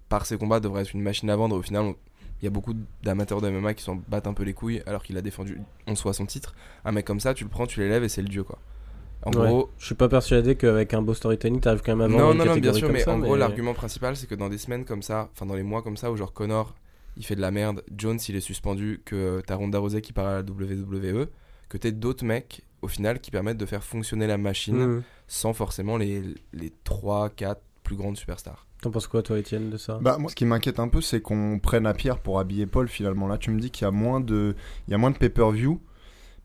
par 0.09 0.25
ses 0.25 0.37
combats 0.37 0.59
devrait 0.59 0.81
être 0.83 0.93
une 0.93 1.01
machine 1.01 1.29
à 1.29 1.35
vendre, 1.35 1.55
au 1.55 1.61
final 1.61 1.93
il 2.41 2.45
y 2.45 2.47
a 2.47 2.51
beaucoup 2.51 2.73
d'amateurs 3.01 3.41
de 3.41 3.49
MMA 3.49 3.73
qui 3.73 3.83
s'en 3.83 3.95
battent 4.07 4.27
un 4.27 4.33
peu 4.33 4.43
les 4.43 4.53
couilles 4.53 4.83
alors 4.85 5.01
qu'il 5.03 5.17
a 5.17 5.21
défendu 5.21 5.59
11 5.87 5.99
fois 5.99 6.13
son 6.13 6.25
titre. 6.27 6.53
Un 6.85 6.91
mec 6.91 7.03
comme 7.05 7.19
ça, 7.19 7.33
tu 7.33 7.43
le 7.43 7.49
prends, 7.49 7.65
tu 7.65 7.79
l'élèves 7.79 8.03
et 8.03 8.09
c'est 8.09 8.21
le 8.21 8.27
dieu 8.27 8.43
quoi. 8.43 8.59
En 9.23 9.31
Ouais. 9.31 9.47
gros, 9.47 9.69
Je 9.79 9.85
suis 9.87 9.95
pas 9.95 10.07
persuadé 10.07 10.55
qu'avec 10.55 10.93
un 10.93 11.01
beau 11.01 11.15
storytelling, 11.15 11.59
t'arrives 11.59 11.81
quand 11.81 11.95
même 11.95 12.01
à 12.01 12.07
vendre 12.07 12.19
non, 12.19 12.31
une 12.33 12.37
non, 12.37 12.45
non, 12.53 12.57
bien 12.61 12.71
sûr, 12.73 12.89
mais 12.91 12.99
ça, 12.99 13.13
en 13.15 13.17
gros, 13.19 13.35
l'argument 13.35 13.73
principal, 13.73 14.15
c'est 14.15 14.27
que 14.27 14.35
dans 14.35 14.47
des 14.49 14.59
semaines 14.59 14.85
comme 14.85 15.01
ça, 15.01 15.29
enfin 15.33 15.47
dans 15.47 15.55
les 15.55 15.63
mois 15.63 15.81
comme 15.81 15.97
ça, 15.97 16.11
où 16.11 16.15
genre 16.15 16.31
Connor, 16.33 16.75
il 17.17 17.25
fait 17.25 17.35
de 17.35 17.41
la 17.41 17.49
merde, 17.49 17.83
Jones, 17.97 18.19
il 18.29 18.35
est 18.35 18.41
suspendu, 18.41 19.01
que 19.03 19.41
t'as 19.47 19.55
Ronda 19.55 19.79
Rousey 19.79 20.01
qui 20.01 20.13
part 20.13 20.27
à 20.27 20.33
la 20.35 20.41
WWE, 20.43 21.27
que 21.67 21.77
t'aies 21.79 21.91
d'autres 21.91 22.23
mecs, 22.23 22.61
au 22.81 22.87
final, 22.87 23.19
qui 23.19 23.31
permettent 23.31 23.57
de 23.57 23.65
faire 23.65 23.83
fonctionner 23.83 24.27
la 24.27 24.37
machine 24.37 24.77
Mhm. 24.77 25.03
sans 25.27 25.53
forcément 25.53 25.97
les, 25.97 26.21
les 26.53 26.71
3, 26.83 27.29
4 27.31 27.61
plus 27.83 27.95
grandes 27.95 28.17
superstars. 28.17 28.65
T'en 28.81 28.91
penses 28.91 29.07
quoi, 29.07 29.23
toi, 29.23 29.39
Étienne, 29.39 29.69
de 29.71 29.77
ça? 29.77 29.97
Bah, 30.01 30.17
moi, 30.19 30.29
ce 30.29 30.35
qui 30.35 30.45
m'inquiète 30.45 30.79
un 30.79 30.87
peu, 30.87 31.01
c'est 31.01 31.19
qu'on 31.21 31.57
prenne 31.59 31.87
à 31.87 31.93
pierre 31.95 32.19
pour 32.19 32.39
habiller 32.39 32.67
Paul 32.67 32.87
finalement. 32.87 33.27
Là, 33.27 33.37
tu 33.39 33.49
me 33.49 33.59
dis 33.59 33.71
qu'il 33.71 33.85
y 33.85 33.87
a 33.87 33.91
moins 33.91 34.19
de, 34.19 34.55
il 34.87 34.91
y 34.91 34.93
a 34.93 34.97
moins 34.97 35.09
de 35.11 35.17
pay-per-view. 35.17 35.81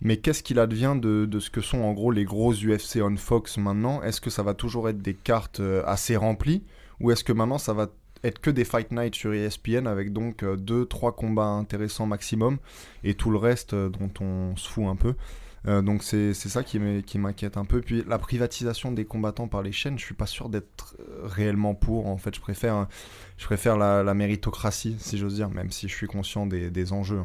Mais 0.00 0.16
qu'est-ce 0.16 0.42
qu'il 0.42 0.58
advient 0.58 0.96
de, 1.00 1.26
de 1.26 1.38
ce 1.40 1.48
que 1.50 1.60
sont 1.60 1.78
en 1.78 1.92
gros 1.92 2.10
les 2.10 2.24
grosses 2.24 2.62
UFC 2.64 3.00
on 3.02 3.16
Fox 3.16 3.56
maintenant? 3.58 4.02
Est-ce 4.02 4.20
que 4.20 4.30
ça 4.30 4.42
va 4.42 4.54
toujours 4.54 4.88
être 4.88 5.00
des 5.00 5.14
cartes 5.14 5.60
euh, 5.60 5.82
assez 5.86 6.16
remplies? 6.16 6.64
Ou 7.00 7.10
est-ce 7.12 7.22
que 7.22 7.32
maintenant 7.32 7.58
ça 7.58 7.72
va 7.72 7.88
être 8.24 8.40
que 8.40 8.50
des 8.50 8.64
Fight 8.64 8.90
Night 8.92 9.14
sur 9.14 9.32
ESPN 9.34 9.86
avec 9.86 10.12
donc 10.12 10.42
2-3 10.42 11.14
combats 11.14 11.44
intéressants 11.46 12.06
maximum 12.06 12.58
et 13.04 13.14
tout 13.14 13.30
le 13.30 13.38
reste 13.38 13.74
euh, 13.74 13.88
dont 13.90 14.10
on 14.20 14.56
se 14.56 14.68
fout 14.68 14.86
un 14.86 14.96
peu? 14.96 15.14
Euh, 15.68 15.80
donc 15.80 16.02
c'est 16.02 16.34
c'est 16.34 16.48
ça 16.48 16.64
qui 16.64 16.78
m'inquiète 17.18 17.56
un 17.56 17.64
peu. 17.64 17.80
Puis 17.80 18.02
la 18.08 18.18
privatisation 18.18 18.90
des 18.92 19.04
combattants 19.04 19.46
par 19.48 19.62
les 19.62 19.72
chaînes, 19.72 19.98
je 19.98 20.04
suis 20.04 20.14
pas 20.14 20.26
sûr 20.26 20.48
d'être 20.48 20.96
réellement 21.22 21.74
pour. 21.74 22.08
En 22.08 22.16
fait, 22.16 22.34
je 22.34 22.40
préfère, 22.40 22.88
je 23.38 23.44
préfère 23.44 23.76
la, 23.76 24.02
la 24.02 24.14
méritocratie, 24.14 24.96
si 24.98 25.18
j'ose 25.18 25.34
dire, 25.36 25.50
même 25.50 25.70
si 25.70 25.88
je 25.88 25.94
suis 25.94 26.06
conscient 26.08 26.46
des, 26.46 26.70
des 26.70 26.92
enjeux. 26.92 27.22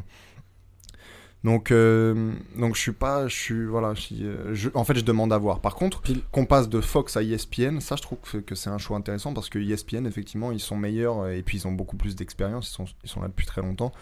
Donc, 1.44 1.72
euh, 1.72 2.34
donc 2.58 2.76
je 2.76 2.82
suis 2.82 2.92
pas, 2.92 3.28
je 3.28 3.36
suis 3.36 3.66
voilà, 3.66 3.94
je 3.94 4.16
euh, 4.22 4.54
je- 4.56 4.70
en 4.74 4.84
fait, 4.84 4.96
je 4.96 5.02
demande 5.04 5.32
à 5.32 5.38
voir. 5.38 5.60
Par 5.62 5.76
contre, 5.76 6.02
qu'on 6.32 6.46
passe 6.46 6.68
de 6.68 6.82
Fox 6.82 7.16
à 7.16 7.22
ESPN, 7.24 7.80
ça, 7.80 7.96
je 7.96 8.02
trouve 8.02 8.18
que, 8.42 8.56
c'est 8.56 8.70
un 8.72 8.80
choix 8.80 8.98
intéressant 8.98 9.34
parce 9.34 9.48
que 9.50 9.60
ESPN, 9.60 10.06
effectivement, 10.08 10.52
ils 10.52 10.60
sont 10.60 10.76
meilleurs 10.76 11.28
et 11.30 11.44
puis 11.44 11.60
ils 11.60 11.68
ont 11.68 11.72
beaucoup 11.72 11.96
plus 11.96 12.16
d'expérience. 12.16 12.70
Ils 12.70 12.74
sont, 12.74 12.86
ils 13.04 13.10
sont 13.10 13.22
là 13.22 13.28
depuis 13.28 13.46
très 13.46 13.62
longtemps 13.62 13.94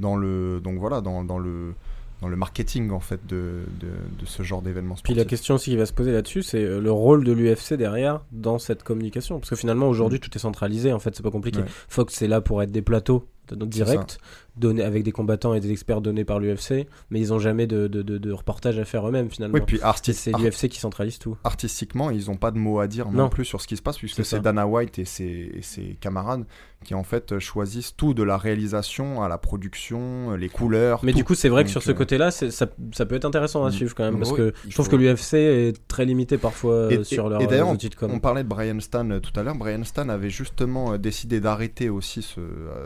dans 0.00 0.16
le, 0.16 0.60
donc 0.62 0.78
voilà, 0.78 1.00
dans, 1.00 1.24
dans 1.24 1.38
le, 1.38 1.74
dans 2.20 2.28
le 2.28 2.36
marketing 2.36 2.90
en 2.90 3.00
fait 3.00 3.26
de, 3.26 3.62
de, 3.80 3.88
de 4.18 4.26
ce 4.26 4.42
genre 4.42 4.62
d'événements 4.62 4.96
Puis 5.02 5.14
la 5.14 5.24
question 5.24 5.54
aussi 5.54 5.70
qui 5.70 5.76
va 5.76 5.86
se 5.86 5.92
poser 5.92 6.12
là-dessus, 6.12 6.42
c'est 6.42 6.62
euh, 6.62 6.80
le 6.80 6.90
rôle 6.90 7.24
de 7.24 7.32
l'UFC 7.32 7.74
derrière 7.74 8.22
dans 8.32 8.58
cette 8.58 8.82
communication. 8.82 9.38
Parce 9.38 9.50
que 9.50 9.56
finalement, 9.56 9.88
aujourd'hui, 9.88 10.20
tout 10.20 10.30
est 10.34 10.40
centralisé. 10.40 10.92
En 10.92 10.98
fait, 10.98 11.14
c'est 11.14 11.22
pas 11.22 11.30
compliqué. 11.30 11.60
Ouais. 11.60 11.66
Fox, 11.88 12.14
c'est 12.14 12.28
là 12.28 12.40
pour 12.40 12.62
être 12.62 12.72
des 12.72 12.82
plateaux 12.82 13.28
directs, 13.56 14.18
donnés 14.56 14.82
avec 14.82 15.04
des 15.04 15.12
combattants 15.12 15.54
et 15.54 15.60
des 15.60 15.70
experts 15.70 16.00
donnés 16.00 16.24
par 16.24 16.40
l'UFC. 16.40 16.86
Mais 17.10 17.20
ils 17.20 17.32
ont 17.32 17.38
jamais 17.38 17.66
de, 17.66 17.86
de, 17.86 18.02
de, 18.02 18.18
de 18.18 18.32
reportage 18.32 18.78
à 18.78 18.84
faire 18.84 19.06
eux-mêmes, 19.08 19.30
finalement. 19.30 19.54
Oui, 19.54 19.60
puis 19.66 19.78
C'est- 19.78 19.84
arti- 19.84 20.12
c'est 20.12 20.32
l'UFC 20.32 20.68
qui 20.68 20.80
centralise 20.80 21.18
tout. 21.18 21.36
artistiquement, 21.44 22.10
ils 22.10 22.26
n'ont 22.26 22.36
pas 22.36 22.50
de 22.50 22.58
mots 22.58 22.80
à 22.80 22.86
dire 22.88 23.06
non, 23.10 23.24
Non. 23.24 23.28
plus 23.28 23.44
sur 23.44 23.60
ce 23.60 23.66
qui 23.68 23.76
se 23.76 23.82
passe, 23.82 23.98
puisque 23.98 24.24
C'est 24.24 24.40
Dana 24.40 24.66
White 24.66 24.98
et 24.98 25.04
ses, 25.04 25.50
et 25.54 25.62
ses 25.62 25.96
camarades 26.00 26.44
qui 26.84 26.94
en 26.94 27.02
fait 27.02 27.38
choisissent 27.40 27.96
tout 27.96 28.14
de 28.14 28.22
la 28.22 28.36
réalisation 28.36 29.20
à 29.22 29.28
la 29.28 29.36
production, 29.38 30.34
les 30.36 30.48
couleurs. 30.48 31.00
Mais 31.02 31.10
tout. 31.12 31.18
du 31.18 31.24
coup, 31.24 31.34
c'est 31.34 31.48
vrai 31.48 31.64
que 31.64 31.70
sur 31.70 31.82
ce 31.82 31.90
euh, 31.90 31.94
côté-là, 31.94 32.30
ça, 32.30 32.50
ça 32.50 33.06
peut 33.06 33.14
être 33.16 33.24
intéressant 33.24 33.64
à 33.64 33.68
Mm. 33.68 33.72
suivre 33.72 33.94
quand 33.96 34.04
même. 34.04 34.18
Parce 34.18 34.32
que 34.32 34.52
je 34.68 34.74
trouve 34.74 34.88
que 34.88 34.96
l'UFC 34.96 35.34
est 35.34 35.88
très 35.88 36.04
limité 36.04 36.38
parfois 36.38 36.92
Et- 36.92 37.02
sur 37.04 37.28
leurs 37.28 37.40
et 37.42 37.46
d'ailleurs, 37.46 37.76
com. 37.96 38.10
On 38.12 38.20
parlait 38.20 38.44
de 38.44 38.48
Brian 38.48 38.78
Stan 38.80 39.08
euh, 39.10 39.18
tout 39.20 39.38
à 39.38 39.42
l'heure. 39.42 39.56
Brian 39.56 39.82
Stan 39.84 40.08
avait 40.08 40.30
justement 40.30 40.92
euh, 40.92 40.98
décidé 40.98 41.40
d'arrêter 41.40 41.88
aussi 41.88 42.34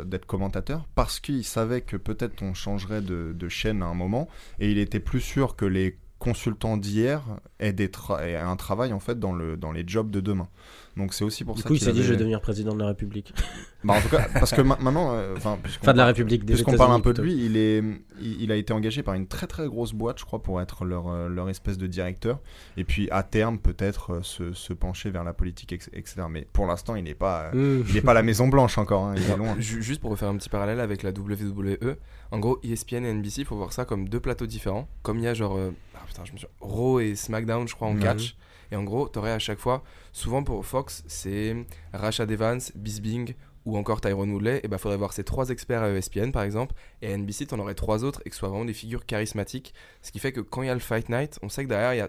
d'être 0.07 0.25
commentateur 0.27 0.52
parce 0.95 1.21
qu'il 1.21 1.45
savait 1.45 1.81
que 1.81 1.97
peut-être 1.97 2.43
on 2.43 2.55
changerait 2.55 3.03
de, 3.03 3.49
chaîne 3.49 3.83
à 3.83 3.87
un 3.87 3.95
moment 3.95 4.29
et 4.59 4.71
il 4.71 4.79
était 4.79 5.01
plus 5.01 5.21
sûr 5.21 5.57
que 5.57 5.65
les 5.65 5.99
consultants 6.23 6.77
d'hier 6.77 7.23
aient, 7.59 7.73
des 7.73 7.89
tra- 7.89 8.23
aient 8.23 8.37
un 8.37 8.57
travail 8.57 8.93
en 8.93 9.01
fait 9.01 9.19
dans, 9.19 9.33
le, 9.33 9.57
dans 9.57 9.73
les 9.73 9.85
jobs 9.87 10.11
de 10.11 10.21
demain. 10.21 10.49
Donc 10.97 11.15
c'est 11.15 11.25
aussi 11.25 11.43
pour 11.45 11.55
Du 11.57 11.63
ça 11.63 11.69
coup, 11.69 11.75
il 11.75 11.79
qu'il 11.79 11.87
s'est 11.87 11.93
dit, 11.93 12.03
je 12.03 12.11
vais 12.13 12.19
devenir 12.19 12.41
président 12.41 12.75
de 12.75 12.81
la 12.81 12.87
République. 12.89 13.33
Bah, 13.85 13.95
en 13.95 14.01
tout 14.01 14.11
cas, 14.11 14.29
parce 14.35 14.53
que 14.53 14.61
ma- 14.61 14.77
maintenant, 14.77 15.13
euh, 15.13 15.35
enfin, 15.37 15.59
de 15.93 15.97
la 15.99 16.07
République 16.07 16.45
des 16.45 16.53
Puisqu'on 16.55 16.77
parle 16.77 16.93
un 16.93 17.01
peu 17.01 17.13
de 17.13 17.21
lui, 17.21 17.35
il, 17.35 17.57
est, 17.57 17.79
il, 18.21 18.43
il 18.43 18.53
a 18.53 18.55
été 18.55 18.73
engagé 18.73 19.03
par 19.03 19.15
une 19.15 19.27
très 19.27 19.49
très 19.49 19.67
grosse 19.67 19.93
boîte, 19.93 20.21
je 20.21 20.25
crois, 20.25 20.41
pour 20.41 20.61
être 20.61 20.85
leur, 20.85 21.09
euh, 21.09 21.29
leur 21.29 21.49
espèce 21.49 21.79
de 21.79 21.89
directeur. 21.89 22.39
Et 22.77 22.85
puis 22.85 23.09
à 23.11 23.25
terme, 23.25 23.59
peut-être 23.59 24.13
euh, 24.13 24.23
se, 24.23 24.53
se 24.53 24.73
pencher 24.73 25.11
vers 25.11 25.25
la 25.25 25.33
politique, 25.33 25.73
etc. 25.73 26.15
Mais 26.31 26.47
pour 26.53 26.67
l'instant, 26.69 26.95
il 26.95 27.03
n'est 27.03 27.17
pas, 27.17 27.51
euh, 27.57 27.81
Mm. 27.81 27.85
il 27.89 27.95
n'est 27.97 28.01
pas 28.03 28.13
à 28.13 28.15
la 28.15 28.23
Maison 28.23 28.47
Blanche 28.47 28.79
encore. 28.79 29.07
hein, 29.07 29.15
il 29.17 29.29
est 29.29 29.37
loin. 29.37 29.57
Ju- 29.59 29.83
Juste 29.83 30.01
pour 30.01 30.13
refaire 30.13 30.29
un 30.29 30.37
petit 30.37 30.49
parallèle 30.49 30.79
avec 30.79 31.03
la 31.03 31.11
WWE, 31.11 31.97
en 32.31 32.39
gros, 32.39 32.61
ESPN 32.63 33.05
et 33.05 33.13
NBC, 33.13 33.41
il 33.41 33.45
faut 33.47 33.57
voir 33.57 33.73
ça 33.73 33.85
comme 33.85 34.09
deux 34.09 34.21
plateaux 34.21 34.47
différents. 34.47 34.87
Comme 35.03 35.19
il 35.19 35.25
y 35.25 35.27
a 35.29 35.35
genre, 35.35 35.57
euh, 35.57 35.73
ah, 36.03 36.07
putain, 36.07 36.25
je 36.25 36.33
me 36.33 36.39
suis... 36.39 36.47
Raw 36.61 37.01
et 37.01 37.15
SmackDown, 37.15 37.67
je 37.69 37.75
crois, 37.75 37.89
en 37.89 37.95
Mhm. 37.95 38.03
catch. 38.03 38.37
Et 38.71 38.77
en 38.77 38.85
gros, 38.85 39.07
t'aurais 39.09 39.33
à 39.33 39.39
chaque 39.39 39.59
fois, 39.59 39.83
souvent 40.13 40.43
pour 40.43 40.65
Fox, 40.65 41.05
c'est 41.07 41.55
Rashad 41.93 42.31
Evans, 42.31 42.61
Bisbing 42.75 43.35
ou 43.65 43.77
encore 43.77 44.01
Tyrone 44.01 44.31
Woodley. 44.31 44.61
Et 44.65 44.69
bah, 44.69 44.79
faudrait 44.79 44.97
voir 44.97 45.13
ces 45.13 45.25
trois 45.25 45.51
experts 45.51 45.83
à 45.83 45.91
ESPN, 45.91 46.31
par 46.33 46.43
exemple. 46.43 46.75
Et 47.03 47.13
à 47.13 47.17
NBC, 47.17 47.47
t'en 47.47 47.59
aurais 47.59 47.75
trois 47.75 48.03
autres 48.03 48.23
et 48.25 48.31
que 48.31 48.35
ce 48.35 48.41
soit 48.41 48.49
vraiment 48.49 48.65
des 48.65 48.73
figures 48.73 49.05
charismatiques. 49.07 49.75
Ce 50.01 50.11
qui 50.11 50.19
fait 50.19 50.33
que 50.33 50.41
quand 50.41 50.63
il 50.63 50.67
y 50.67 50.71
a 50.71 50.75
le 50.75 50.81
Fight 50.81 51.09
Night, 51.11 51.39
on 51.43 51.49
sait 51.49 51.65
que 51.65 51.69
derrière, 51.69 51.95
il 51.95 51.99
y 51.99 52.01
a 52.01 52.09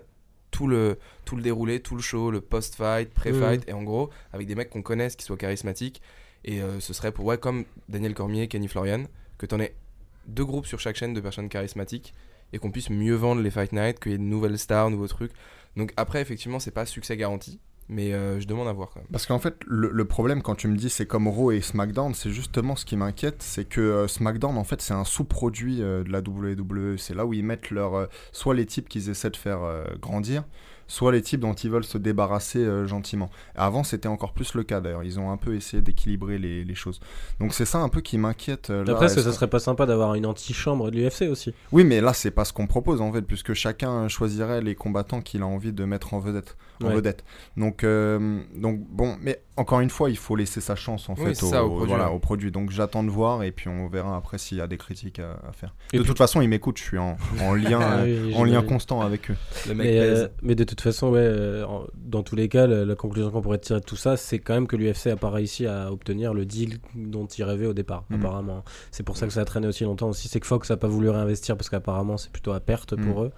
tout 0.51 0.67
le, 0.67 0.99
tout 1.25 1.35
le 1.35 1.41
déroulé, 1.41 1.79
tout 1.81 1.95
le 1.95 2.01
show, 2.01 2.31
le 2.31 2.39
post-fight, 2.39 3.09
pré-fight. 3.13 3.67
Et 3.67 3.73
en 3.73 3.83
gros, 3.83 4.09
avec 4.31 4.47
des 4.47 4.55
mecs 4.55 4.69
qu'on 4.69 4.81
connaisse 4.83 5.15
qui 5.15 5.25
soient 5.25 5.37
charismatiques. 5.37 6.01
Et 6.45 6.61
euh, 6.61 6.79
ce 6.79 6.93
serait 6.93 7.11
pour, 7.11 7.25
ouais, 7.25 7.37
comme 7.37 7.65
Daniel 7.89 8.13
Cormier, 8.13 8.47
Kenny 8.47 8.67
Florian, 8.67 9.03
que 9.37 9.45
t'en 9.45 9.59
aies 9.59 9.75
deux 10.27 10.45
groupes 10.45 10.65
sur 10.67 10.79
chaque 10.79 10.95
chaîne 10.95 11.13
de 11.13 11.19
personnes 11.21 11.49
charismatiques 11.49 12.13
et 12.53 12.59
qu'on 12.59 12.71
puisse 12.71 12.89
mieux 12.89 13.15
vendre 13.15 13.41
les 13.41 13.51
Fight 13.51 13.73
Night, 13.73 13.99
qu'il 13.99 14.11
y 14.11 14.15
ait 14.15 14.19
de 14.19 14.23
nouvelles 14.23 14.57
stars, 14.57 14.89
nouveaux 14.89 15.07
trucs. 15.07 15.31
Donc 15.75 15.91
après, 15.97 16.21
effectivement, 16.21 16.59
c'est 16.59 16.71
pas 16.71 16.85
succès 16.85 17.17
garanti, 17.17 17.59
mais 17.89 18.13
euh, 18.13 18.39
je 18.39 18.47
demande 18.47 18.67
à 18.67 18.73
voir 18.73 18.89
quand 18.89 18.99
même. 18.99 19.09
Parce 19.11 19.25
qu'en 19.25 19.39
fait, 19.39 19.55
le, 19.65 20.05
problème 20.05 20.41
quand 20.41 20.55
tu 20.55 20.67
me 20.67 20.77
dis 20.77 20.89
c'est 20.89 21.07
comme 21.07 21.27
Raw 21.27 21.51
et 21.51 21.61
SmackDown, 21.61 22.13
c'est 22.13 22.29
justement 22.29 22.75
ce 22.75 22.85
qui 22.85 22.95
m'inquiète, 22.95 23.41
c'est 23.41 23.65
que 23.65 23.81
euh, 23.81 24.07
SmackDown, 24.07 24.57
en 24.57 24.63
fait, 24.63 24.81
c'est 24.81 24.93
un 24.93 25.03
sous-produit 25.03 25.81
euh, 25.81 26.03
de 26.03 26.11
la 26.11 26.19
WWE. 26.19 26.97
C'est 26.97 27.15
là 27.15 27.25
où 27.25 27.33
ils 27.33 27.43
mettent 27.43 27.71
leur, 27.71 28.07
soit 28.31 28.53
les 28.53 28.65
types 28.65 28.87
qu'ils 28.87 29.09
essaient 29.09 29.31
de 29.31 29.37
faire 29.37 29.61
grandir, 29.99 30.43
soit 30.93 31.11
les 31.11 31.23
types 31.23 31.39
dont 31.39 31.53
ils 31.53 31.71
veulent 31.71 31.83
se 31.83 31.97
débarrasser 31.97 32.59
euh, 32.59 32.85
gentiment. 32.85 33.31
Avant, 33.55 33.83
c'était 33.83 34.07
encore 34.07 34.31
plus 34.31 34.53
le 34.53 34.61
cas 34.63 34.79
d'ailleurs. 34.79 35.03
Ils 35.03 35.19
ont 35.19 35.31
un 35.31 35.37
peu 35.37 35.55
essayé 35.55 35.81
d'équilibrer 35.81 36.37
les, 36.37 36.63
les 36.63 36.75
choses. 36.75 36.99
Donc 37.39 37.55
c'est 37.55 37.65
ça 37.65 37.79
un 37.79 37.89
peu 37.89 38.01
qui 38.01 38.19
m'inquiète. 38.19 38.69
euh. 38.69 38.85
Après, 38.87 39.07
est-ce 39.07 39.15
que 39.15 39.21
ça 39.21 39.33
serait 39.33 39.49
pas 39.49 39.59
sympa 39.59 39.87
d'avoir 39.87 40.13
une 40.13 40.27
antichambre 40.27 40.91
de 40.91 40.97
l'UFC 40.97 41.23
aussi 41.31 41.53
Oui, 41.71 41.83
mais 41.83 41.99
là, 41.99 42.13
c'est 42.13 42.29
pas 42.31 42.45
ce 42.45 42.53
qu'on 42.53 42.67
propose 42.67 43.01
en 43.01 43.11
fait, 43.11 43.23
puisque 43.23 43.53
chacun 43.55 44.07
choisirait 44.07 44.61
les 44.61 44.75
combattants 44.75 45.21
qu'il 45.21 45.41
a 45.41 45.47
envie 45.47 45.73
de 45.73 45.83
mettre 45.83 46.13
en 46.13 46.19
vedette. 46.19 46.55
En 46.83 46.89
Ouais. 46.89 46.95
vedette. 46.95 47.23
Donc, 47.57 47.83
euh, 47.83 48.41
donc, 48.55 48.79
bon, 48.89 49.15
mais 49.21 49.41
encore 49.57 49.79
une 49.81 49.89
fois, 49.89 50.09
il 50.09 50.17
faut 50.17 50.35
laisser 50.35 50.61
sa 50.61 50.75
chance 50.75 51.07
en 51.09 51.13
Oui, 51.13 51.25
fait 51.25 51.35
c'est 51.35 51.45
au, 51.45 51.49
ça, 51.49 51.63
au 51.63 51.69
produit, 51.69 51.87
voilà, 51.87 52.09
ouais. 52.09 52.15
au 52.15 52.19
produit. 52.19 52.51
Donc, 52.51 52.71
j'attends 52.71 53.03
de 53.03 53.09
voir 53.09 53.43
et 53.43 53.51
puis 53.51 53.69
on 53.69 53.87
verra 53.87 54.17
après 54.17 54.37
s'il 54.37 54.57
y 54.57 54.61
a 54.61 54.67
des 54.67 54.77
critiques 54.77 55.19
à, 55.19 55.39
à 55.47 55.51
faire. 55.53 55.75
Et 55.93 55.97
de 55.97 56.01
puis- 56.03 56.09
toute 56.09 56.17
façon, 56.17 56.41
ils 56.41 56.49
m'écoutent, 56.49 56.77
je 56.77 56.83
suis 56.83 56.97
en, 56.97 57.15
en 57.41 57.53
lien, 57.55 57.79
Ah 57.81 57.97
euh, 57.99 58.25
oui, 58.27 58.35
en 58.35 58.43
lien 58.43 58.61
constant 58.63 59.01
avec 59.01 59.29
eux. 59.31 59.35
Le 59.67 59.75
mec 59.75 59.85
Mais, 59.87 59.99
euh, 59.99 60.27
mais 60.41 60.55
de 60.55 60.63
toute 60.63 60.81
façon, 60.81 61.09
ouais, 61.11 61.19
euh, 61.21 61.65
dans 61.95 62.23
tous 62.23 62.35
les 62.35 62.49
cas, 62.49 62.67
la, 62.67 62.83
la 62.85 62.95
conclusion 62.95 63.29
qu'on 63.31 63.41
pourrait 63.41 63.59
tirer 63.59 63.79
de 63.79 63.85
tout 63.85 63.95
ça, 63.95 64.17
c'est 64.17 64.39
quand 64.39 64.53
même 64.55 64.67
que 64.67 64.75
l'UFC 64.75 65.07
a 65.07 65.15
pas 65.15 65.29
réussi 65.29 65.67
à 65.67 65.91
obtenir 65.91 66.33
le 66.33 66.45
deal 66.45 66.79
dont 66.95 67.27
il 67.27 67.43
rêvait 67.43 67.67
au 67.67 67.73
départ, 67.73 68.03
Mhm. 68.09 68.19
apparemment. 68.19 68.63
C'est 68.91 69.03
pour 69.03 69.17
ça 69.17 69.27
que 69.27 69.33
ça 69.33 69.41
a 69.41 69.45
traîné 69.45 69.67
aussi 69.67 69.83
longtemps 69.83 70.09
aussi. 70.09 70.27
C'est 70.27 70.39
que 70.39 70.47
Fox 70.47 70.69
a 70.71 70.77
pas 70.77 70.87
voulu 70.87 71.09
réinvestir 71.09 71.55
parce 71.57 71.69
qu'apparemment 71.69 72.17
c'est 72.17 72.31
plutôt 72.31 72.51
à 72.53 72.59
perte 72.59 72.95
pour 72.95 73.19
Mhm. 73.21 73.25
eux. 73.27 73.31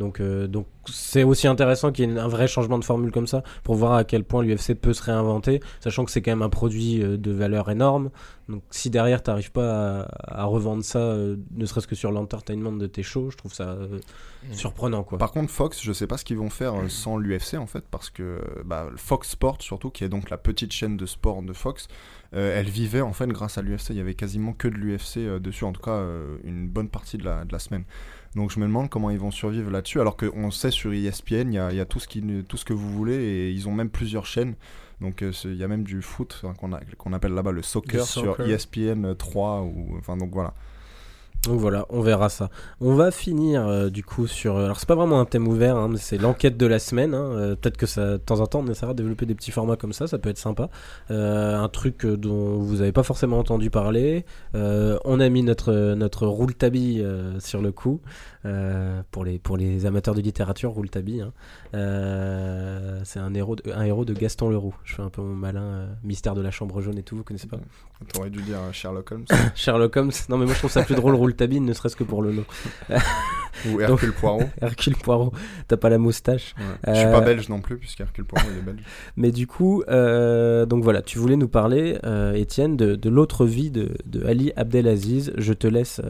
Donc, 0.00 0.18
euh, 0.18 0.46
donc 0.46 0.66
c'est 0.86 1.24
aussi 1.24 1.46
intéressant 1.46 1.92
qu'il 1.92 2.08
y 2.08 2.12
ait 2.12 2.18
un 2.18 2.26
vrai 2.26 2.48
changement 2.48 2.78
de 2.78 2.84
formule 2.84 3.12
comme 3.12 3.26
ça 3.26 3.42
pour 3.62 3.74
voir 3.74 3.92
à 3.92 4.04
quel 4.04 4.24
point 4.24 4.42
l'UFC 4.42 4.74
peut 4.74 4.94
se 4.94 5.02
réinventer, 5.02 5.60
sachant 5.80 6.06
que 6.06 6.10
c'est 6.10 6.22
quand 6.22 6.30
même 6.30 6.40
un 6.40 6.48
produit 6.48 7.02
euh, 7.02 7.18
de 7.18 7.30
valeur 7.30 7.70
énorme. 7.70 8.08
Donc 8.48 8.62
si 8.70 8.88
derrière 8.88 9.22
t'arrives 9.22 9.52
pas 9.52 10.00
à, 10.00 10.42
à 10.42 10.44
revendre 10.44 10.82
ça, 10.82 11.00
euh, 11.00 11.36
ne 11.54 11.66
serait-ce 11.66 11.86
que 11.86 11.94
sur 11.94 12.12
l'entertainment 12.12 12.72
de 12.72 12.86
tes 12.86 13.02
shows, 13.02 13.30
je 13.30 13.36
trouve 13.36 13.52
ça 13.52 13.72
euh, 13.72 13.98
surprenant 14.52 15.02
quoi. 15.02 15.18
Par 15.18 15.32
contre, 15.32 15.52
Fox, 15.52 15.82
je 15.82 15.92
sais 15.92 16.06
pas 16.06 16.16
ce 16.16 16.24
qu'ils 16.24 16.38
vont 16.38 16.50
faire 16.50 16.74
euh, 16.74 16.88
sans 16.88 17.18
l'UFC 17.18 17.56
en 17.56 17.66
fait, 17.66 17.84
parce 17.90 18.08
que 18.08 18.40
bah, 18.64 18.88
Fox 18.96 19.28
Sport 19.28 19.58
surtout, 19.60 19.90
qui 19.90 20.04
est 20.04 20.08
donc 20.08 20.30
la 20.30 20.38
petite 20.38 20.72
chaîne 20.72 20.96
de 20.96 21.04
sport 21.04 21.42
de 21.42 21.52
Fox, 21.52 21.88
euh, 22.34 22.58
elle 22.58 22.68
vivait 22.68 23.00
en 23.00 23.12
fait 23.12 23.26
grâce 23.26 23.58
à 23.58 23.62
l'UFC. 23.62 23.90
Il 23.90 23.96
y 23.96 24.00
avait 24.00 24.14
quasiment 24.14 24.52
que 24.52 24.68
de 24.68 24.74
l'UFC 24.74 25.18
euh, 25.18 25.38
dessus, 25.40 25.64
en 25.64 25.72
tout 25.72 25.82
cas 25.82 25.92
euh, 25.92 26.38
une 26.44 26.68
bonne 26.68 26.88
partie 26.88 27.18
de 27.18 27.24
la, 27.24 27.44
de 27.44 27.52
la 27.52 27.58
semaine. 27.58 27.84
Donc 28.36 28.50
je 28.50 28.60
me 28.60 28.66
demande 28.66 28.88
comment 28.88 29.10
ils 29.10 29.18
vont 29.18 29.32
survivre 29.32 29.70
là-dessus, 29.70 30.00
alors 30.00 30.16
qu'on 30.16 30.50
sait 30.50 30.70
sur 30.70 30.90
E 30.90 30.94
ESPN, 30.94 31.52
il 31.52 31.54
y 31.54 31.58
a, 31.58 31.72
il 31.72 31.76
y 31.76 31.80
a 31.80 31.84
tout, 31.84 31.98
ce 31.98 32.06
qui, 32.06 32.22
tout 32.48 32.56
ce 32.56 32.64
que 32.64 32.72
vous 32.72 32.90
voulez, 32.90 33.16
et 33.16 33.50
ils 33.50 33.68
ont 33.68 33.72
même 33.72 33.90
plusieurs 33.90 34.26
chaînes. 34.26 34.54
Donc 35.00 35.22
euh, 35.22 35.32
il 35.44 35.56
y 35.56 35.64
a 35.64 35.68
même 35.68 35.82
du 35.82 36.02
foot 36.02 36.42
hein, 36.44 36.52
qu'on 36.54 37.12
appelle 37.12 37.32
là-bas 37.32 37.52
le 37.52 37.62
soccer, 37.62 38.06
sur. 38.06 38.38
ESPN 38.40 39.14
3, 39.14 39.62
ou, 39.62 39.96
enfin 39.98 40.16
donc 40.16 40.30
voilà. 40.32 40.54
Donc 41.44 41.58
voilà, 41.58 41.86
on 41.88 42.02
verra 42.02 42.28
ça. 42.28 42.50
On 42.82 42.94
va 42.94 43.10
finir 43.10 43.66
euh, 43.66 43.88
du 43.88 44.04
coup 44.04 44.26
sur. 44.26 44.58
Alors 44.58 44.78
c'est 44.78 44.86
pas 44.88 44.94
vraiment 44.94 45.20
un 45.20 45.24
thème 45.24 45.48
ouvert, 45.48 45.74
hein, 45.78 45.88
mais 45.90 45.96
c'est 45.96 46.18
l'enquête 46.18 46.58
de 46.58 46.66
la 46.66 46.78
semaine. 46.78 47.14
hein. 47.14 47.30
Euh, 47.32 47.56
Peut-être 47.56 47.78
que 47.78 47.86
ça, 47.86 48.12
de 48.12 48.16
temps 48.18 48.40
en 48.40 48.46
temps, 48.46 48.62
on 48.62 48.70
essaiera 48.70 48.92
de 48.92 48.98
développer 48.98 49.24
des 49.24 49.34
petits 49.34 49.50
formats 49.50 49.76
comme 49.76 49.94
ça, 49.94 50.06
ça 50.06 50.18
peut 50.18 50.28
être 50.28 50.36
sympa. 50.36 50.68
Euh, 51.10 51.56
un 51.58 51.68
truc 51.68 52.04
euh, 52.04 52.18
dont 52.18 52.58
vous 52.58 52.76
n'avez 52.76 52.92
pas 52.92 53.02
forcément 53.02 53.38
entendu 53.38 53.70
parler. 53.70 54.26
Euh, 54.54 54.98
on 55.06 55.18
a 55.18 55.28
mis 55.30 55.42
notre 55.42 55.94
notre 55.94 56.26
Rouletabille 56.26 57.00
euh, 57.02 57.40
sur 57.40 57.62
le 57.62 57.72
coup 57.72 58.02
euh, 58.46 59.02
pour 59.10 59.22
les 59.22 59.38
pour 59.38 59.58
les 59.58 59.84
amateurs 59.84 60.14
de 60.14 60.22
littérature. 60.22 60.70
Rouletabille, 60.70 61.20
hein. 61.20 61.32
Euh, 61.74 63.00
c'est 63.04 63.18
un 63.18 63.34
héros 63.34 63.54
de, 63.56 63.70
un 63.70 63.82
héros 63.82 64.06
de 64.06 64.14
Gaston 64.14 64.48
Leroux. 64.48 64.74
Je 64.84 64.94
fais 64.94 65.02
un 65.02 65.10
peu 65.10 65.20
mon 65.20 65.34
malin 65.34 65.62
euh, 65.62 65.86
mystère 66.04 66.34
de 66.34 66.40
la 66.40 66.50
chambre 66.50 66.80
jaune 66.80 66.96
et 66.96 67.02
tout. 67.02 67.16
Vous 67.16 67.22
connaissez 67.22 67.48
pas 67.48 67.58
T'aurais 68.14 68.30
dû 68.30 68.40
dire 68.40 68.58
Sherlock 68.72 69.12
Holmes 69.12 69.26
Sherlock 69.54 69.94
Holmes. 69.94 70.12
Non 70.30 70.38
mais 70.38 70.46
moi 70.46 70.54
je 70.54 70.60
trouve 70.60 70.70
ça 70.70 70.82
plus 70.82 70.94
drôle 70.94 71.14
Rouletabille, 71.14 71.60
ne 71.60 71.74
serait-ce 71.74 71.96
que 71.96 72.04
pour 72.04 72.22
le 72.22 72.32
nom. 72.32 72.44
ou 73.68 73.78
Hercule 73.78 74.14
Poirot. 74.14 74.44
Hercule 74.62 74.96
Poirot, 74.96 75.34
t'as 75.68 75.76
pas 75.76 75.90
la 75.90 75.98
moustache. 75.98 76.54
Ouais. 76.56 76.94
Je 76.94 77.00
suis 77.00 77.10
pas 77.10 77.20
belge 77.20 77.50
non 77.50 77.60
plus, 77.60 77.76
puisqu'Hercule 77.76 78.24
Poirot 78.24 78.48
il 78.50 78.58
est 78.58 78.62
belge. 78.62 78.80
Mais 79.16 79.32
du 79.32 79.46
coup, 79.46 79.84
donc 79.86 80.82
voilà, 80.82 81.02
tu 81.02 81.18
voulais 81.18 81.36
nous 81.36 81.48
parler, 81.48 81.98
Étienne, 82.34 82.78
de, 82.78 82.94
de 82.94 83.10
l'autre 83.10 83.44
vie 83.44 83.70
de, 83.70 83.90
de 84.06 84.24
Ali 84.24 84.50
Abdelaziz. 84.56 85.34
Je 85.36 85.52
te 85.52 85.66
laisse, 85.66 86.00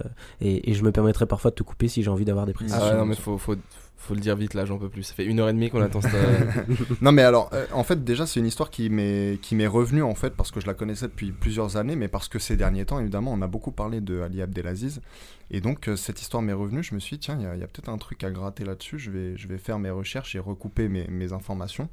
et, 0.40 0.70
et 0.70 0.74
je 0.74 0.84
me 0.84 0.92
permettrai 0.92 1.26
parfois 1.26 1.50
de 1.50 1.56
te 1.56 1.64
couper 1.64 1.88
si 1.88 2.04
j'ai 2.04 2.10
envie 2.10 2.19
d'avoir 2.24 2.46
des 2.46 2.52
précisions. 2.52 2.80
Ah 2.82 2.90
ouais, 2.90 2.96
non, 2.96 3.06
mais 3.06 3.16
faut, 3.16 3.38
faut, 3.38 3.56
faut 4.00 4.14
le 4.14 4.20
dire 4.20 4.34
vite 4.34 4.54
là, 4.54 4.64
j'en 4.64 4.78
peux 4.78 4.88
plus. 4.88 5.02
Ça 5.02 5.14
fait 5.14 5.26
une 5.26 5.40
heure 5.40 5.48
et 5.50 5.52
demie 5.52 5.68
qu'on 5.68 5.82
attend 5.82 6.00
cette. 6.00 6.12
Non 7.02 7.12
mais 7.12 7.22
alors, 7.22 7.50
euh, 7.52 7.66
en 7.72 7.84
fait 7.84 8.02
déjà 8.02 8.26
c'est 8.26 8.40
une 8.40 8.46
histoire 8.46 8.70
qui 8.70 8.88
m'est 8.88 9.38
qui 9.42 9.54
m'est 9.54 9.66
revenue 9.66 10.02
en 10.02 10.14
fait 10.14 10.30
parce 10.30 10.50
que 10.50 10.58
je 10.58 10.66
la 10.66 10.72
connaissais 10.72 11.06
depuis 11.06 11.32
plusieurs 11.32 11.76
années, 11.76 11.96
mais 11.96 12.08
parce 12.08 12.26
que 12.26 12.38
ces 12.38 12.56
derniers 12.56 12.86
temps 12.86 12.98
évidemment 12.98 13.32
on 13.32 13.42
a 13.42 13.46
beaucoup 13.46 13.72
parlé 13.72 14.00
de 14.00 14.22
Ali 14.22 14.40
Abdelaziz 14.40 15.02
et 15.50 15.60
donc 15.60 15.86
euh, 15.86 15.96
cette 15.96 16.22
histoire 16.22 16.42
m'est 16.42 16.54
revenue. 16.54 16.82
Je 16.82 16.94
me 16.94 17.00
suis 17.00 17.16
dit 17.16 17.26
tiens 17.26 17.38
il 17.38 17.60
y 17.60 17.62
a, 17.62 17.66
peut-être 17.66 17.90
un 17.90 17.98
truc 17.98 18.24
à 18.24 18.30
gratter 18.30 18.64
là-dessus. 18.64 18.98
Je 18.98 19.10
vais 19.10 19.36
je 19.36 19.46
vais 19.48 19.58
faire 19.58 19.78
mes 19.78 19.90
recherches 19.90 20.34
et 20.34 20.38
recouper 20.38 20.88
mes, 20.88 21.06
mes 21.08 21.34
informations. 21.34 21.88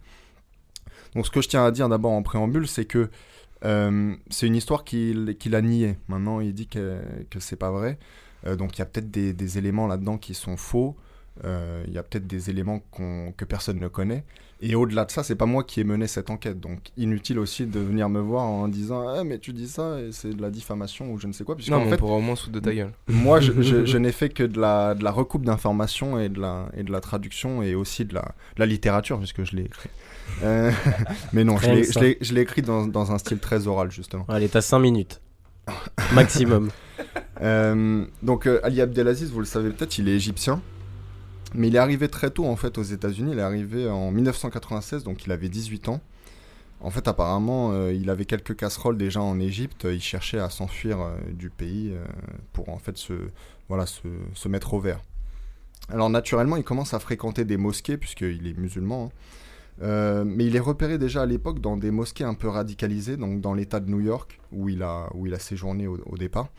Donc 1.14 1.26
ce 1.26 1.32
que 1.32 1.42
je 1.42 1.50
tiens 1.50 1.66
à 1.66 1.72
dire 1.72 1.90
d'abord 1.90 2.14
en 2.14 2.24
préambule 2.24 2.70
c'est 2.70 2.86
que 2.86 3.10
euh, 3.66 4.16
c'est 4.30 4.48
une 4.48 4.56
histoire 4.56 4.86
qu'il 4.86 5.36
qu'il 5.38 5.56
a 5.56 5.62
nié. 5.62 5.98
Maintenant 6.08 6.40
il 6.40 6.54
dit 6.54 6.68
que 6.68 7.02
que 7.30 7.42
c'est 7.42 7.58
pas 7.58 7.72
vrai. 7.72 8.00
Euh, 8.46 8.56
donc 8.56 8.78
il 8.78 8.80
y 8.80 8.82
a 8.82 8.86
peut-être 8.86 9.10
des, 9.10 9.34
des 9.34 9.58
éléments 9.58 9.88
là-dedans 9.88 10.18
qui 10.18 10.34
sont 10.34 10.58
faux. 10.58 10.96
Euh, 11.46 11.84
Il 11.88 11.94
y 11.94 11.98
a 12.00 12.04
peut-être 12.04 12.26
des 12.28 12.50
éléments 12.50 12.82
que 13.38 13.46
personne 13.46 13.80
ne 13.80 13.88
connaît. 13.88 14.24
Et 14.60 14.74
au-delà 14.74 15.06
de 15.06 15.12
ça, 15.12 15.22
c'est 15.22 15.36
pas 15.36 15.46
moi 15.46 15.64
qui 15.64 15.80
ai 15.80 15.84
mené 15.84 16.08
cette 16.08 16.32
enquête. 16.32 16.60
Donc 16.60 16.80
inutile 16.98 17.38
aussi 17.38 17.68
de 17.68 17.80
venir 17.80 18.10
me 18.10 18.20
voir 18.20 18.44
en 18.46 18.68
disant 18.68 19.08
Ah, 19.08 19.24
mais 19.24 19.38
tu 19.38 19.54
dis 19.54 19.68
ça 19.68 20.00
et 20.02 20.12
c'est 20.12 20.32
de 20.32 20.42
la 20.42 20.50
diffamation 20.50 21.12
ou 21.12 21.20
je 21.20 21.28
ne 21.28 21.34
sais 21.34 21.44
quoi. 21.44 21.56
Puisque 21.56 21.70
Non, 21.70 21.78
en 21.78 21.80
mais 21.82 21.86
on 21.86 21.90
fait, 21.92 21.98
pourra 21.98 22.16
au 22.16 22.22
moins 22.22 22.36
foutre 22.36 22.54
de 22.54 22.60
ta 22.60 22.74
gueule. 22.74 22.92
moi, 23.08 23.40
je, 23.40 23.62
je- 23.62 23.86
je 23.86 23.98
n'ai 24.04 24.12
fait 24.12 24.30
que 24.30 24.42
de 24.42 24.60
la, 24.60 24.96
de 24.96 25.04
la 25.04 25.12
recoupe 25.12 25.46
d'informations 25.46 26.20
et, 26.20 26.30
de 26.30 26.40
la- 26.40 26.70
et 26.76 26.82
de 26.82 26.92
la 26.92 27.02
traduction 27.02 27.62
et 27.62 27.76
aussi 27.76 28.04
de 28.06 28.16
la, 28.16 28.22
de 28.56 28.60
la 28.60 28.66
littérature, 28.66 29.20
puisque 29.20 29.44
je 29.44 29.56
l'ai 29.56 29.64
écrit. 29.66 29.90
Euh, 30.44 30.72
mais 31.32 31.44
non, 31.46 31.56
je 31.58 32.34
l'ai 32.34 32.42
écrit 32.42 32.62
dans, 32.62 32.86
dans 32.86 33.12
un 33.14 33.18
style 33.18 33.40
très 33.40 33.66
oral, 33.66 33.92
justement. 33.92 34.26
Allez, 34.28 34.50
t'as 34.50 34.60
5 34.62 34.78
minutes. 34.80 35.22
Maximum. 36.14 36.70
Euh, 37.42 38.06
donc, 38.24 38.48
euh, 38.48 38.60
Ali 38.64 38.82
Abdelaziz, 38.82 39.32
vous 39.32 39.40
le 39.40 39.46
savez 39.46 39.70
peut-être, 39.72 39.98
il 39.98 40.10
est 40.10 40.16
égyptien. 40.16 40.62
Mais 41.54 41.68
il 41.68 41.76
est 41.76 41.80
arrivé 41.80 42.10
très 42.10 42.30
tôt, 42.30 42.46
en 42.46 42.56
fait, 42.56 42.78
aux 42.78 42.84
États-Unis. 42.84 43.32
Il 43.34 43.40
est 43.40 43.44
arrivé 43.44 43.90
en 43.90 44.12
1996, 44.12 45.04
donc 45.04 45.26
il 45.26 45.32
avait 45.32 45.50
18 45.50 45.90
ans. 45.90 46.02
En 46.82 46.92
fait, 46.92 47.08
apparemment, 47.08 47.72
euh, 47.72 47.94
il 47.94 48.10
avait 48.10 48.26
quelques 48.26 48.56
casseroles 48.56 48.98
déjà 48.98 49.22
en 49.22 49.40
Égypte. 49.40 49.88
Il 49.90 50.02
cherchait 50.02 50.40
à 50.40 50.50
s'enfuir 50.50 50.98
du 51.32 51.50
pays 51.50 51.94
pour, 52.54 52.70
en 52.70 52.78
fait, 52.78 52.98
se, 52.98 53.14
voilà, 53.70 53.86
se, 53.86 54.48
mettre 54.48 54.74
au 54.74 54.80
vert. 54.80 55.00
Alors, 55.90 56.10
naturellement, 56.10 56.58
il 56.58 56.64
commence 56.64 56.94
à 56.94 57.00
fréquenter 57.00 57.46
des 57.46 57.58
mosquées, 57.58 57.98
puisqu'il 57.98 58.46
est 58.46 58.58
musulman. 58.58 59.10
hein. 59.82 60.24
Mais 60.26 60.46
il 60.46 60.56
est 60.56 60.60
repéré 60.60 60.98
déjà 60.98 61.22
à 61.22 61.26
l'époque 61.26 61.62
dans 61.62 61.78
des 61.78 61.92
mosquées 61.92 62.26
un 62.26 62.34
peu 62.34 62.50
radicalisées, 62.50 63.16
donc 63.16 63.40
dans 63.40 63.54
l'État 63.54 63.80
de 63.80 63.90
New 63.90 64.02
York, 64.02 64.40
où 64.52 64.68
il 64.68 64.84
a, 64.84 65.08
où 65.14 65.28
il 65.28 65.34
a 65.34 65.40
séjourné 65.40 65.88
au 65.88 66.18
départ. 66.18 66.50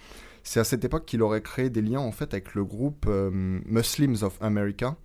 C'est 0.48 0.60
à 0.60 0.64
cette 0.64 0.82
époque 0.82 1.04
qu'il 1.04 1.20
aurait 1.20 1.42
créé 1.42 1.68
des 1.68 1.82
liens 1.82 2.00
en 2.00 2.10
fait 2.10 2.32
avec 2.32 2.54
le 2.54 2.64
groupe 2.64 3.04
euh, 3.06 3.30
Muslims 3.66 4.16
of 4.22 4.38
America, 4.40 4.96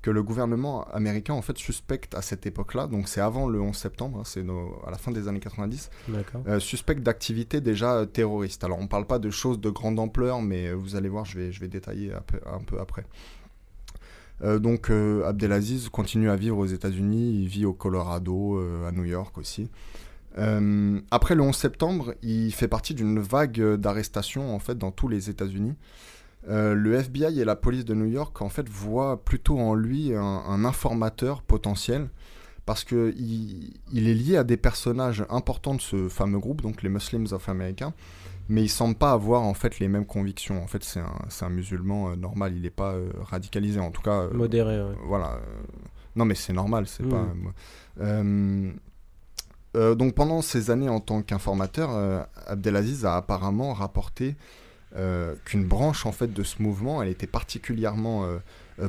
que 0.00 0.12
le 0.12 0.22
gouvernement 0.22 0.84
américain 0.84 1.34
en 1.34 1.42
fait 1.42 1.58
suspecte 1.58 2.14
à 2.14 2.22
cette 2.22 2.46
époque-là, 2.46 2.86
donc 2.86 3.08
c'est 3.08 3.20
avant 3.20 3.48
le 3.48 3.60
11 3.60 3.74
septembre, 3.76 4.20
hein, 4.20 4.22
c'est 4.24 4.44
à 4.86 4.90
la 4.92 4.98
fin 4.98 5.10
des 5.10 5.26
années 5.26 5.40
90, 5.40 5.90
D'accord. 6.06 6.44
euh, 6.46 6.60
suspecte 6.60 7.02
d'activités 7.02 7.60
déjà 7.60 7.94
euh, 7.96 8.06
terroristes. 8.06 8.62
Alors 8.62 8.78
on 8.78 8.86
parle 8.86 9.08
pas 9.08 9.18
de 9.18 9.30
choses 9.30 9.60
de 9.60 9.70
grande 9.70 9.98
ampleur, 9.98 10.40
mais 10.40 10.68
euh, 10.68 10.74
vous 10.74 10.94
allez 10.94 11.08
voir, 11.08 11.24
je 11.24 11.36
vais, 11.36 11.50
je 11.50 11.58
vais 11.58 11.68
détailler 11.68 12.12
un 12.14 12.20
peu, 12.20 12.38
un 12.46 12.60
peu 12.60 12.78
après. 12.78 13.04
Euh, 14.44 14.58
donc 14.58 14.90
euh, 14.90 15.24
Abdelaziz 15.24 15.88
continue 15.88 16.30
à 16.30 16.36
vivre 16.36 16.58
aux 16.58 16.66
États-Unis, 16.66 17.40
il 17.42 17.48
vit 17.48 17.64
au 17.64 17.72
Colorado, 17.72 18.58
euh, 18.58 18.88
à 18.88 18.92
New 18.92 19.04
York 19.04 19.36
aussi. 19.38 19.68
Euh, 20.38 21.00
après 21.10 21.34
le 21.34 21.42
11 21.42 21.54
septembre, 21.54 22.14
il 22.22 22.52
fait 22.52 22.68
partie 22.68 22.94
d'une 22.94 23.18
vague 23.20 23.60
d'arrestations 23.76 24.54
en 24.54 24.58
fait 24.58 24.76
dans 24.78 24.90
tous 24.90 25.08
les 25.08 25.30
États-Unis. 25.30 25.74
Euh, 26.48 26.74
le 26.74 26.94
FBI 26.94 27.38
et 27.40 27.44
la 27.44 27.54
police 27.54 27.84
de 27.84 27.94
New 27.94 28.06
York 28.06 28.42
en 28.42 28.48
fait 28.48 28.68
voient 28.68 29.22
plutôt 29.24 29.58
en 29.60 29.74
lui 29.74 30.12
un, 30.14 30.22
un 30.22 30.64
informateur 30.64 31.42
potentiel 31.42 32.08
parce 32.66 32.82
que 32.84 33.12
il, 33.16 33.74
il 33.92 34.08
est 34.08 34.14
lié 34.14 34.36
à 34.36 34.44
des 34.44 34.56
personnages 34.56 35.24
importants 35.30 35.74
de 35.74 35.80
ce 35.80 36.08
fameux 36.08 36.38
groupe, 36.38 36.62
donc 36.62 36.82
les 36.82 36.88
Muslims 36.88 37.26
of 37.32 37.48
America, 37.48 37.92
mais 38.48 38.62
il 38.62 38.68
semble 38.68 38.94
pas 38.96 39.12
avoir 39.12 39.42
en 39.42 39.54
fait 39.54 39.78
les 39.80 39.88
mêmes 39.88 40.06
convictions. 40.06 40.62
En 40.62 40.66
fait, 40.66 40.82
c'est 40.82 41.00
un, 41.44 41.48
musulman 41.50 42.10
euh, 42.10 42.16
normal, 42.16 42.54
il 42.56 42.62
n'est 42.62 42.70
pas 42.70 42.94
radicalisé 43.20 43.78
en 43.80 43.90
tout 43.90 44.02
cas. 44.02 44.28
Modéré, 44.32 44.80
ouais. 44.82 44.94
voilà. 45.06 45.40
Non, 46.16 46.24
mais 46.24 46.34
c'est 46.34 46.52
normal, 46.52 46.86
c'est 46.86 47.04
Mm. 47.04 47.08
pas. 47.08 47.26
Euh, 49.74 49.94
donc 49.94 50.14
pendant 50.14 50.42
ces 50.42 50.70
années 50.70 50.88
en 50.88 51.00
tant 51.00 51.22
qu'informateur, 51.22 51.90
euh, 51.92 52.22
Abdelaziz 52.46 53.04
a 53.04 53.16
apparemment 53.16 53.72
rapporté 53.72 54.36
euh, 54.96 55.34
qu'une 55.44 55.64
branche 55.64 56.04
en 56.04 56.12
fait 56.12 56.32
de 56.32 56.42
ce 56.42 56.60
mouvement, 56.62 57.02
elle 57.02 57.08
était 57.08 57.26
particulièrement 57.26 58.26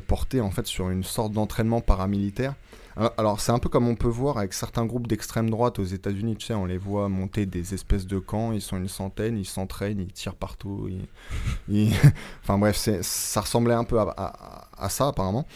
portée 0.07 0.41
en 0.41 0.49
fait 0.49 0.65
sur 0.65 0.89
une 0.89 1.03
sorte 1.03 1.31
d'entraînement 1.31 1.81
paramilitaire. 1.81 2.55
Alors, 3.17 3.39
c'est 3.39 3.51
un 3.51 3.57
peu 3.57 3.69
comme 3.69 3.87
on 3.87 3.95
peut 3.95 4.07
voir 4.07 4.37
avec 4.37 4.53
certains 4.53 4.85
groupes 4.85 5.07
d'extrême 5.07 5.49
droite 5.49 5.79
aux 5.79 5.83
États-Unis, 5.83 6.35
tu 6.35 6.45
sais, 6.45 6.53
on 6.53 6.65
les 6.65 6.77
voit 6.77 7.09
monter 7.09 7.47
des 7.47 7.73
espèces 7.73 8.05
de 8.05 8.19
camps, 8.19 8.51
ils 8.51 8.61
sont 8.61 8.77
une 8.77 8.87
centaine, 8.87 9.35
ils 9.35 9.47
s'entraînent, 9.47 9.99
ils 9.99 10.13
tirent 10.13 10.35
partout, 10.35 10.87
enfin 12.43 12.59
bref, 12.59 12.77
ça 13.01 13.41
ressemblait 13.41 13.73
un 13.73 13.83
peu 13.83 13.99
à 13.99 14.89
ça 14.89 15.07
apparemment. 15.07 15.47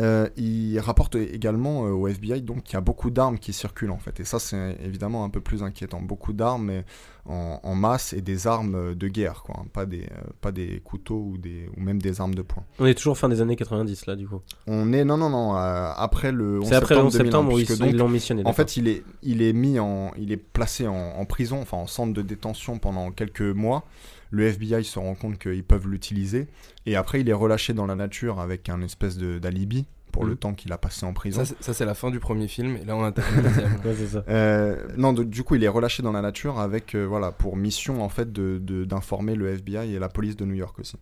Euh, 0.00 0.28
il 0.36 0.78
rapporte 0.78 1.16
également 1.16 1.84
euh, 1.84 1.90
au 1.90 2.08
FBI 2.08 2.40
donc 2.42 2.62
qu'il 2.62 2.74
y 2.74 2.76
a 2.76 2.80
beaucoup 2.80 3.10
d'armes 3.10 3.38
qui 3.38 3.52
circulent 3.52 3.90
en 3.90 3.98
fait 3.98 4.18
et 4.20 4.24
ça 4.24 4.38
c'est 4.38 4.76
évidemment 4.82 5.24
un 5.24 5.28
peu 5.30 5.40
plus 5.40 5.62
inquiétant 5.62 6.00
beaucoup 6.00 6.32
d'armes 6.32 6.82
en, 7.26 7.60
en 7.62 7.74
masse 7.74 8.14
et 8.14 8.22
des 8.22 8.46
armes 8.46 8.94
de 8.94 9.08
guerre 9.08 9.42
quoi 9.42 9.64
pas 9.72 9.84
des 9.84 10.04
euh, 10.04 10.30
pas 10.40 10.52
des 10.52 10.80
couteaux 10.80 11.30
ou 11.32 11.38
des 11.38 11.68
ou 11.76 11.80
même 11.80 12.00
des 12.00 12.20
armes 12.20 12.34
de 12.34 12.40
poing 12.42 12.64
On 12.78 12.86
est 12.86 12.94
toujours 12.94 13.18
fin 13.18 13.28
des 13.28 13.42
années 13.42 13.56
90 13.56 14.06
là, 14.06 14.16
du 14.16 14.26
coup. 14.26 14.40
on 14.66 14.92
est 14.92 15.04
non 15.04 15.18
non 15.18 15.28
non 15.28 15.54
après 15.54 16.32
le 16.32 16.60
11 16.60 16.68
C'est 16.68 16.74
après 16.76 16.94
le 16.94 17.02
11 17.02 17.12
2001, 17.12 17.24
septembre 17.24 17.52
où 17.52 17.58
ils 17.58 17.96
l'ont 17.96 18.08
missionné. 18.08 18.42
en 18.46 18.52
fait, 18.52 18.76
il 18.76 18.88
est, 18.88 19.02
il 19.22 19.42
est 19.42 19.52
mis 19.52 19.78
en, 19.78 20.12
il 20.16 20.32
est 20.32 20.36
placé 20.36 20.86
en, 20.86 20.94
en 20.94 21.24
prison, 21.26 21.60
enfin 21.60 21.76
en 21.76 21.86
centre 21.86 22.14
de 22.14 22.22
détention 22.22 22.78
pendant 22.78 23.10
quelques 23.10 23.42
mois. 23.42 23.84
Le 24.30 24.44
FBI 24.46 24.84
se 24.84 24.98
rend 24.98 25.14
compte 25.14 25.38
qu'ils 25.38 25.64
peuvent 25.64 25.88
l'utiliser 25.88 26.46
et 26.86 26.96
après 26.96 27.20
il 27.20 27.28
est 27.28 27.32
relâché 27.34 27.72
dans 27.72 27.86
la 27.86 27.94
nature 27.96 28.38
avec 28.40 28.68
un 28.68 28.80
espèce 28.82 29.16
de 29.16 29.38
d'alibi 29.38 29.86
pour 30.12 30.24
le 30.24 30.32
Mhm. 30.32 30.36
temps 30.38 30.54
qu'il 30.54 30.72
a 30.72 30.78
passé 30.78 31.06
en 31.06 31.12
prison. 31.12 31.44
Ça, 31.44 31.72
c'est- 31.72 31.84
la 31.84 31.94
fin 31.94 32.10
du 32.10 32.18
premier 32.18 32.48
film, 32.48 32.76
et 32.76 32.84
là, 32.84 32.96
on 32.96 33.04
attaque 33.04 33.30
le 33.36 33.42
deuxième. 33.42 33.70
Ouais, 33.84 33.94
c'est 33.96 34.08
ça. 34.08 34.24
Euh, 34.28 34.88
non, 34.96 35.12
de- 35.12 35.22
du 35.22 35.44
coup, 35.44 35.54
il 35.54 35.62
est 35.62 35.68
relâché 35.68 36.02
dans 36.02 36.10
la 36.10 36.20
nature 36.20 36.58
avec, 36.58 36.96
euh, 36.96 37.04
voilà, 37.04 37.30
pour 37.30 37.56
mission 37.56 38.02
en 38.02 38.08
fait 38.08 38.32
de 38.32 38.58
de- 38.60 38.84
d'informer 38.84 39.36
le 39.36 39.46
FBI 39.56 39.94
et 39.94 39.98
la 40.00 40.08
police 40.08 40.34
de 40.36 40.44
New 40.44 40.54
York 40.54 40.76
aussi. 40.80 40.96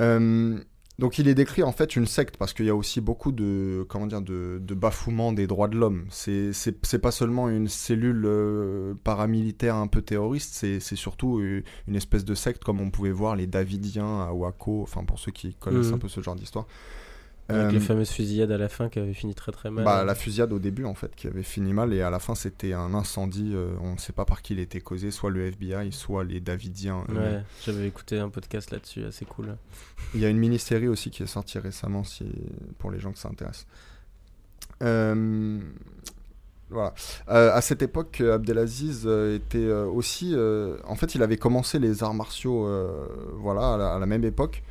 Euh, 0.00 0.58
donc, 0.98 1.18
il 1.18 1.26
est 1.26 1.34
décrit 1.34 1.62
en 1.62 1.72
fait 1.72 1.96
une 1.96 2.06
secte 2.06 2.36
parce 2.36 2.52
qu'il 2.52 2.66
y 2.66 2.70
a 2.70 2.76
aussi 2.76 3.00
beaucoup 3.00 3.32
de, 3.32 3.84
comment 3.88 4.06
dire, 4.06 4.20
de, 4.22 4.58
de 4.62 4.74
bafouements 4.74 5.32
des 5.32 5.46
droits 5.46 5.66
de 5.68 5.76
l'homme. 5.76 6.04
C'est 6.10 6.52
c'est 6.52 6.76
c'est 6.86 6.98
pas 7.00 7.10
seulement 7.10 7.48
une 7.48 7.66
cellule 7.66 8.22
euh, 8.26 8.94
paramilitaire 9.02 9.74
un 9.76 9.86
peu 9.88 10.02
terroriste, 10.02 10.54
c'est 10.54 10.78
c'est 10.80 10.96
surtout 10.96 11.38
euh, 11.40 11.62
une 11.88 11.96
espèce 11.96 12.24
de 12.24 12.34
secte 12.34 12.62
comme 12.62 12.80
on 12.80 12.90
pouvait 12.90 13.10
voir 13.10 13.34
les 13.36 13.46
Davidiens 13.46 14.20
à 14.20 14.32
Waco. 14.32 14.82
Enfin, 14.82 15.02
pour 15.04 15.18
ceux 15.18 15.32
qui 15.32 15.54
connaissent 15.54 15.88
Mhm. 15.88 15.94
un 15.94 15.98
peu 15.98 16.08
ce 16.08 16.20
genre 16.20 16.36
d'histoire. 16.36 16.66
Avec 17.48 17.66
Euh, 17.66 17.70
les 17.72 17.80
fameuses 17.80 18.10
fusillades 18.10 18.52
à 18.52 18.56
la 18.58 18.68
fin 18.68 18.88
qui 18.88 18.98
avaient 19.00 19.12
fini 19.12 19.34
très 19.34 19.50
très 19.52 19.70
mal. 19.70 19.84
bah, 19.84 20.04
la 20.04 20.14
fusillade 20.14 20.52
au 20.52 20.58
début, 20.60 20.84
en 20.84 20.94
fait, 20.94 21.14
qui 21.16 21.26
avait 21.26 21.42
fini 21.42 21.72
mal, 21.72 21.92
et 21.92 22.00
à 22.00 22.08
la 22.08 22.18
fin, 22.20 22.34
c'était 22.34 22.72
un 22.72 22.94
incendie. 22.94 23.52
euh, 23.54 23.74
on 23.80 23.94
ne 23.94 23.98
sait 23.98 24.12
pas 24.12 24.24
par 24.24 24.42
qui 24.42 24.52
il 24.54 24.60
était 24.60 24.80
causé, 24.80 25.10
soit 25.10 25.30
le 25.30 25.46
FBI, 25.46 25.90
soit 25.92 26.24
les 26.24 26.40
Davidiens. 26.40 27.04
Ouais, 27.08 27.42
j'avais 27.64 27.86
écouté 27.88 28.18
un 28.18 28.28
podcast 28.28 28.70
là-dessus, 28.70 29.04
assez 29.04 29.24
cool. 29.24 29.56
Il 30.14 30.20
y 30.20 30.24
a 30.24 30.28
une 30.28 30.38
mini-série 30.38 30.88
aussi 30.88 31.10
qui 31.10 31.22
est 31.24 31.26
sortie 31.26 31.58
récemment, 31.58 32.04
si, 32.04 32.24
pour 32.78 32.90
les 32.90 33.00
gens 33.00 33.12
que 33.12 33.18
ça 33.18 33.28
intéresse. 33.28 33.66
Euh, 34.82 35.58
voilà. 36.70 36.94
À 37.26 37.60
cette 37.60 37.82
époque, 37.82 38.20
Abdelaziz 38.22 39.06
était 39.06 39.70
aussi. 39.70 40.34
en 40.86 40.94
fait, 40.96 41.14
il 41.14 41.22
avait 41.22 41.36
commencé 41.36 41.78
les 41.78 42.02
arts 42.02 42.14
martiaux 42.14 42.66
voilà, 43.34 43.74
à 43.74 43.76
la, 43.76 43.94
à 43.94 43.98
la 43.98 44.06
même 44.06 44.24
époque. 44.24 44.62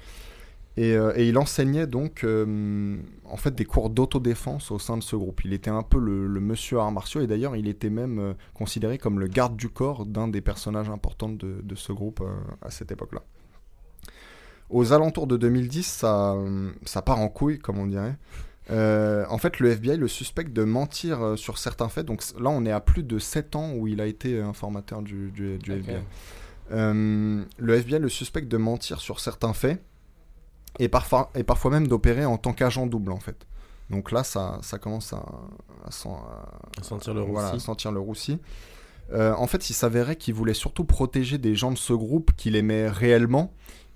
Et, 0.78 0.96
euh, 0.96 1.12
et 1.18 1.28
il 1.28 1.38
enseignait 1.38 1.86
donc 1.86 2.24
euh, 2.24 2.98
en 3.26 3.36
fait 3.36 3.54
des 3.54 3.66
cours 3.66 3.90
d'autodéfense 3.90 4.72
au 4.72 4.80
sein 4.80 4.96
de 4.98 5.04
ce 5.04 5.18
groupe. 5.18 5.44
Il 5.44 5.52
était 5.52 5.70
un 5.70 5.84
peu 5.84 6.00
le, 6.00 6.28
le 6.28 6.40
monsieur 6.40 6.80
arts 6.80 6.94
martiaux 6.94 7.20
et 7.22 7.28
d'ailleurs 7.28 7.58
il 7.58 7.68
était 7.68 7.90
même 7.90 8.20
euh, 8.20 8.34
considéré 8.54 8.98
comme 8.98 9.20
le 9.20 9.28
garde 9.28 9.58
du 9.58 9.68
corps 9.68 10.06
d'un 10.06 10.30
des 10.30 10.40
personnages 10.40 10.90
importants 10.90 11.28
de, 11.30 11.60
de 11.62 11.76
ce 11.76 11.92
groupe 11.92 12.24
à 12.62 12.72
cette 12.72 12.90
époque-là. 12.92 13.22
Aux 14.70 14.94
alentours 14.94 15.28
de 15.28 15.36
2010, 15.36 15.84
ça, 15.86 16.38
ça 16.86 17.02
part 17.02 17.20
en 17.20 17.28
couille, 17.28 17.60
comme 17.60 17.78
on 17.78 17.88
dirait. 17.88 18.16
En 18.70 19.38
fait, 19.38 19.60
le 19.60 19.72
FBI 19.72 19.98
le 19.98 20.08
suspecte 20.08 20.54
de 20.54 20.64
mentir 20.64 21.34
sur 21.38 21.58
certains 21.58 21.90
faits. 21.90 22.06
Donc 22.06 22.24
là, 22.40 22.50
on 22.50 22.64
est 22.66 22.72
à 22.72 22.80
plus 22.80 23.04
de 23.04 23.20
7 23.20 23.58
ans 23.58 23.74
où 23.74 23.88
il 23.90 24.00
a 24.00 24.06
été 24.06 24.40
informateur 24.40 25.02
du, 25.02 25.30
du- 25.32 25.58
du 25.58 25.74
Ok. 25.74 25.80
FBI. 25.80 25.98
Le 26.72 27.74
FBI 27.74 28.00
le 28.00 28.08
suspecte 28.08 28.48
de 28.48 28.56
mentir 28.56 29.02
sur 29.02 29.20
certains 29.20 29.52
faits 29.52 29.84
et 30.80 30.88
parfois, 30.88 31.30
et 31.36 31.44
parfois 31.44 31.72
même 31.72 31.88
d'opérer 31.88 32.26
en 32.26 32.38
tant 32.38 32.54
qu'agent 32.54 32.88
double, 32.88 33.12
en 33.12 33.20
fait. 33.20 33.46
Donc 33.90 34.12
là, 34.12 34.24
ça, 34.24 34.58
ça 34.62 34.78
commence 34.78 35.12
à, 35.14 35.24
à, 35.86 35.92
sen- 35.92 36.12
à- 36.12 36.80
À 36.80 36.84
sentir 36.84 37.14
le 37.14 37.22
voilà, 37.22 37.50
à 37.50 37.60
sentir 37.60 37.92
le 37.92 38.00
roussi. 38.00 38.40
Euh, 39.14 39.34
en 39.38 39.48
fait, 39.48 39.70
il 39.70 39.74
s'avérait 39.74 40.16
qu'il 40.16 40.34
voulait 40.34 40.54
surtout 40.54 40.86
protéger 40.86 41.38
des 41.38 41.56
gens 41.56 41.72
de 41.72 41.78
ce 41.78 41.92
groupe 41.92 42.32
qu'il 42.38 42.56
aimait 42.56 42.88
réellement 42.88 43.52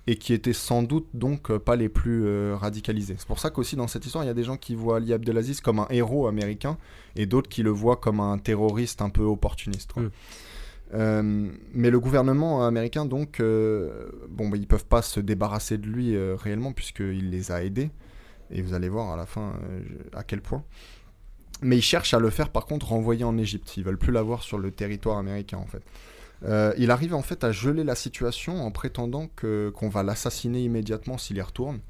et 0.06 0.16
qui 0.16 0.34
étaient 0.34 0.52
sans 0.52 0.82
doute 0.82 1.06
donc 1.14 1.50
euh, 1.50 1.58
pas 1.58 1.74
les 1.74 1.88
plus 1.88 2.26
euh, 2.26 2.54
radicalisés. 2.60 3.16
C'est 3.18 3.26
pour 3.26 3.38
ça 3.40 3.48
qu'aussi 3.50 3.74
dans 3.74 3.88
cette 3.88 4.04
histoire, 4.04 4.22
il 4.22 4.26
y 4.26 4.30
a 4.30 4.34
des 4.34 4.44
gens 4.44 4.58
qui 4.58 4.74
voient 4.74 4.98
Ali 4.98 5.12
Abdelaziz 5.14 5.60
comme 5.62 5.80
un 5.80 5.86
héros 5.90 6.26
américain 6.28 6.76
et 7.16 7.24
d'autres 7.26 7.48
qui 7.48 7.62
le 7.62 7.70
voient 7.70 7.96
comme 7.96 8.20
un 8.20 8.36
terroriste 8.38 9.00
un 9.00 9.08
peu 9.08 9.22
opportuniste. 9.22 9.94
quoi. 9.94 10.02
Mm. 10.02 10.10
Euh, 10.94 11.50
mais 11.72 11.90
le 11.90 12.00
gouvernement 12.00 12.64
américain, 12.64 13.06
donc, 13.06 13.40
euh, 13.40 14.08
bon, 14.28 14.48
bah, 14.48 14.56
ils 14.56 14.66
peuvent 14.66 14.86
pas 14.86 15.02
se 15.02 15.20
débarrasser 15.20 15.78
de 15.78 15.86
lui 15.86 16.14
euh, 16.14 16.36
réellement 16.36 16.72
puisqu'il 16.72 17.30
les 17.30 17.52
a 17.52 17.64
aidés. 17.64 17.90
Et 18.50 18.62
vous 18.62 18.74
allez 18.74 18.88
voir 18.88 19.10
à 19.10 19.16
la 19.16 19.26
fin 19.26 19.54
euh, 19.70 19.80
à 20.14 20.22
quel 20.22 20.40
point. 20.40 20.62
Mais 21.62 21.76
ils 21.76 21.82
cherchent 21.82 22.14
à 22.14 22.20
le 22.20 22.30
faire 22.30 22.50
par 22.50 22.66
contre 22.66 22.88
renvoyer 22.88 23.24
en 23.24 23.36
Égypte. 23.38 23.76
Ils 23.76 23.84
veulent 23.84 23.98
plus 23.98 24.12
l'avoir 24.12 24.42
sur 24.42 24.58
le 24.58 24.70
territoire 24.70 25.18
américain 25.18 25.58
en 25.58 25.66
fait. 25.66 25.82
Il 26.78 26.90
arrive 26.90 27.14
en 27.14 27.22
fait 27.22 27.42
à 27.44 27.50
geler 27.50 27.82
la 27.82 27.94
situation 27.94 28.62
en 28.62 28.70
prétendant 28.70 29.26
qu'on 29.40 29.88
va 29.88 30.02
l'assassiner 30.02 30.60
immédiatement 30.62 31.16
s'il 31.16 31.38
y 31.38 31.40
retourne. 31.40 31.80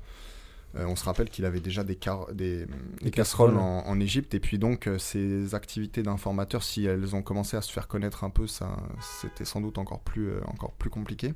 Euh, 0.76 0.84
on 0.86 0.96
se 0.96 1.04
rappelle 1.04 1.30
qu'il 1.30 1.44
avait 1.44 1.60
déjà 1.60 1.84
des, 1.84 1.96
car- 1.96 2.32
des, 2.34 2.66
des 2.66 3.10
casseroles 3.10 3.54
casseroles. 3.54 3.56
en, 3.56 3.86
en 3.86 4.00
Égypte 4.00 4.34
et 4.34 4.40
puis 4.40 4.58
donc 4.58 4.86
euh, 4.86 4.98
ses 4.98 5.54
activités 5.54 6.02
d'informateur, 6.02 6.62
si 6.62 6.84
elles 6.84 7.14
ont 7.16 7.22
commencé 7.22 7.56
à 7.56 7.62
se 7.62 7.72
faire 7.72 7.88
connaître 7.88 8.24
un 8.24 8.30
peu, 8.30 8.46
c'était 8.46 9.44
sans 9.44 9.60
doute 9.60 9.78
encore 9.78 10.00
plus, 10.00 10.28
euh, 10.28 10.40
encore 10.46 10.72
plus 10.72 10.90
compliqué. 10.90 11.34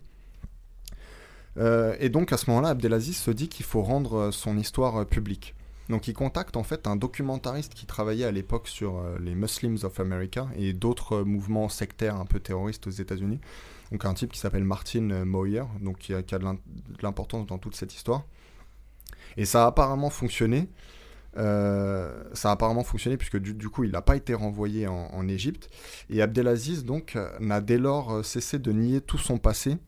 Euh, 1.57 1.97
et 1.99 2.11
donc 2.11 2.33
à 2.33 2.37
ce 2.37 2.49
moment-là, 2.51 2.71
Abdelaziz 2.71 3.17
se 3.17 3.31
dit 3.31 3.49
qu'il 3.49 3.67
faut 3.67 3.83
rendre 3.83 4.15
euh, 4.15 4.31
son 4.31 4.57
histoire 4.59 4.99
euh, 4.99 5.05
publique. 5.05 5.55
Donc 5.89 6.07
il 6.07 6.15
contacte 6.15 6.57
en 6.57 6.63
fait 6.63 6.87
un 6.87 6.95
documentariste 6.95 7.75
qui 7.75 7.87
travaillait 7.87 8.25
à 8.27 8.31
l'époque 8.31 8.69
sur 8.69 8.99
euh, 8.99 9.19
les 9.21 9.35
Muslims 9.35 9.79
of 9.83 9.99
America 9.99 10.49
et 10.55 10.73
d'autres 10.73 11.17
euh, 11.17 11.25
mouvements 11.25 11.69
sectaires 11.69 12.17
un 12.17 12.27
peu 12.27 12.39
terroristes 12.39 12.87
aux 12.87 12.91
États-Unis. 12.91 13.41
Donc 13.91 14.05
un 14.05 14.15
type 14.15 14.31
qui 14.31 14.39
s'appelle 14.39 14.63
Martin 14.63 15.11
euh, 15.11 15.25
Moyer, 15.25 15.65
donc 15.81 15.99
qui 15.99 16.15
a, 16.15 16.23
qui 16.23 16.37
a 16.37 16.39
de 16.39 16.47
l'importance 17.03 17.47
dans 17.47 17.59
toute 17.59 17.75
cette 17.75 17.93
histoire. 17.95 18.25
Et 19.37 19.45
ça 19.45 19.65
a 19.65 19.67
apparemment 19.69 20.11
fonctionné. 20.11 20.69
Euh, 21.37 22.25
ça 22.33 22.49
a 22.49 22.53
apparemment 22.53 22.83
fonctionné 22.83 23.17
puisque 23.17 23.39
du, 23.39 23.55
du 23.55 23.69
coup 23.69 23.85
il 23.85 23.93
n'a 23.93 24.03
pas 24.03 24.17
été 24.17 24.35
renvoyé 24.35 24.87
en, 24.89 25.29
Égypte. 25.29 25.71
Et 26.09 26.23
Abdelaziz 26.23 26.85
donc 26.85 27.15
euh, 27.15 27.31
n'a 27.39 27.61
dès 27.61 27.79
lors 27.79 28.13
euh, 28.13 28.23
cessé 28.23 28.59
de 28.59 28.73
nier 28.73 29.01
tout 29.01 29.19
son 29.19 29.39
passé. 29.39 29.79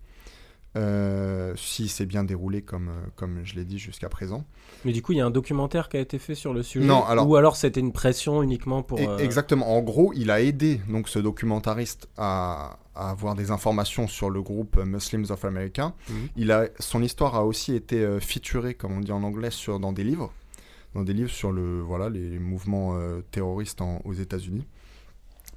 Euh, 0.74 1.52
si 1.54 1.86
c'est 1.88 2.06
bien 2.06 2.24
déroulé 2.24 2.62
comme, 2.62 2.90
comme 3.14 3.40
je 3.44 3.56
l'ai 3.56 3.66
dit 3.66 3.78
jusqu'à 3.78 4.08
présent. 4.08 4.46
Mais 4.86 4.92
du 4.92 5.02
coup, 5.02 5.12
il 5.12 5.18
y 5.18 5.20
a 5.20 5.26
un 5.26 5.30
documentaire 5.30 5.90
qui 5.90 5.98
a 5.98 6.00
été 6.00 6.18
fait 6.18 6.34
sur 6.34 6.54
le 6.54 6.62
sujet. 6.62 6.86
Non, 6.86 7.04
alors- 7.04 7.28
Ou 7.28 7.36
alors 7.36 7.56
c'était 7.56 7.80
une 7.80 7.92
pression 7.92 8.42
uniquement 8.42 8.82
pour. 8.82 8.98
E- 8.98 9.02
euh, 9.06 9.18
Exactement. 9.18 9.76
En 9.76 9.82
gros, 9.82 10.14
il 10.14 10.30
a 10.30 10.40
aidé 10.40 10.80
donc 10.88 11.10
ce 11.10 11.18
documentariste 11.18 12.08
à, 12.16 12.78
à 12.94 13.10
avoir 13.10 13.34
des 13.34 13.50
informations 13.50 14.06
sur 14.06 14.28
le 14.30 14.42
groupe 14.42 14.76
Muslims 14.78 15.26
of 15.30 15.44
America. 15.44 15.94
Mhm. 16.08 16.28
Il 16.36 16.52
a, 16.52 16.66
son 16.78 17.02
histoire 17.02 17.34
a 17.34 17.44
aussi 17.44 17.74
été 17.74 18.02
euh, 18.04 18.20
featurée, 18.20 18.74
comme 18.74 18.92
on 18.92 19.00
dit 19.00 19.12
en 19.12 19.22
anglais, 19.22 19.50
sur, 19.50 19.80
dans 19.80 19.92
des 19.92 20.04
livres, 20.04 20.32
dans 20.94 21.02
des 21.02 21.12
livres 21.14 21.30
sur 21.30 21.52
le, 21.52 21.80
voilà, 21.80 22.08
les 22.10 22.38
mouvements 22.38 22.94
euh, 22.96 23.20
terroristes 23.30 23.80
en- 23.80 24.00
aux 24.04 24.12
États-Unis, 24.12 24.66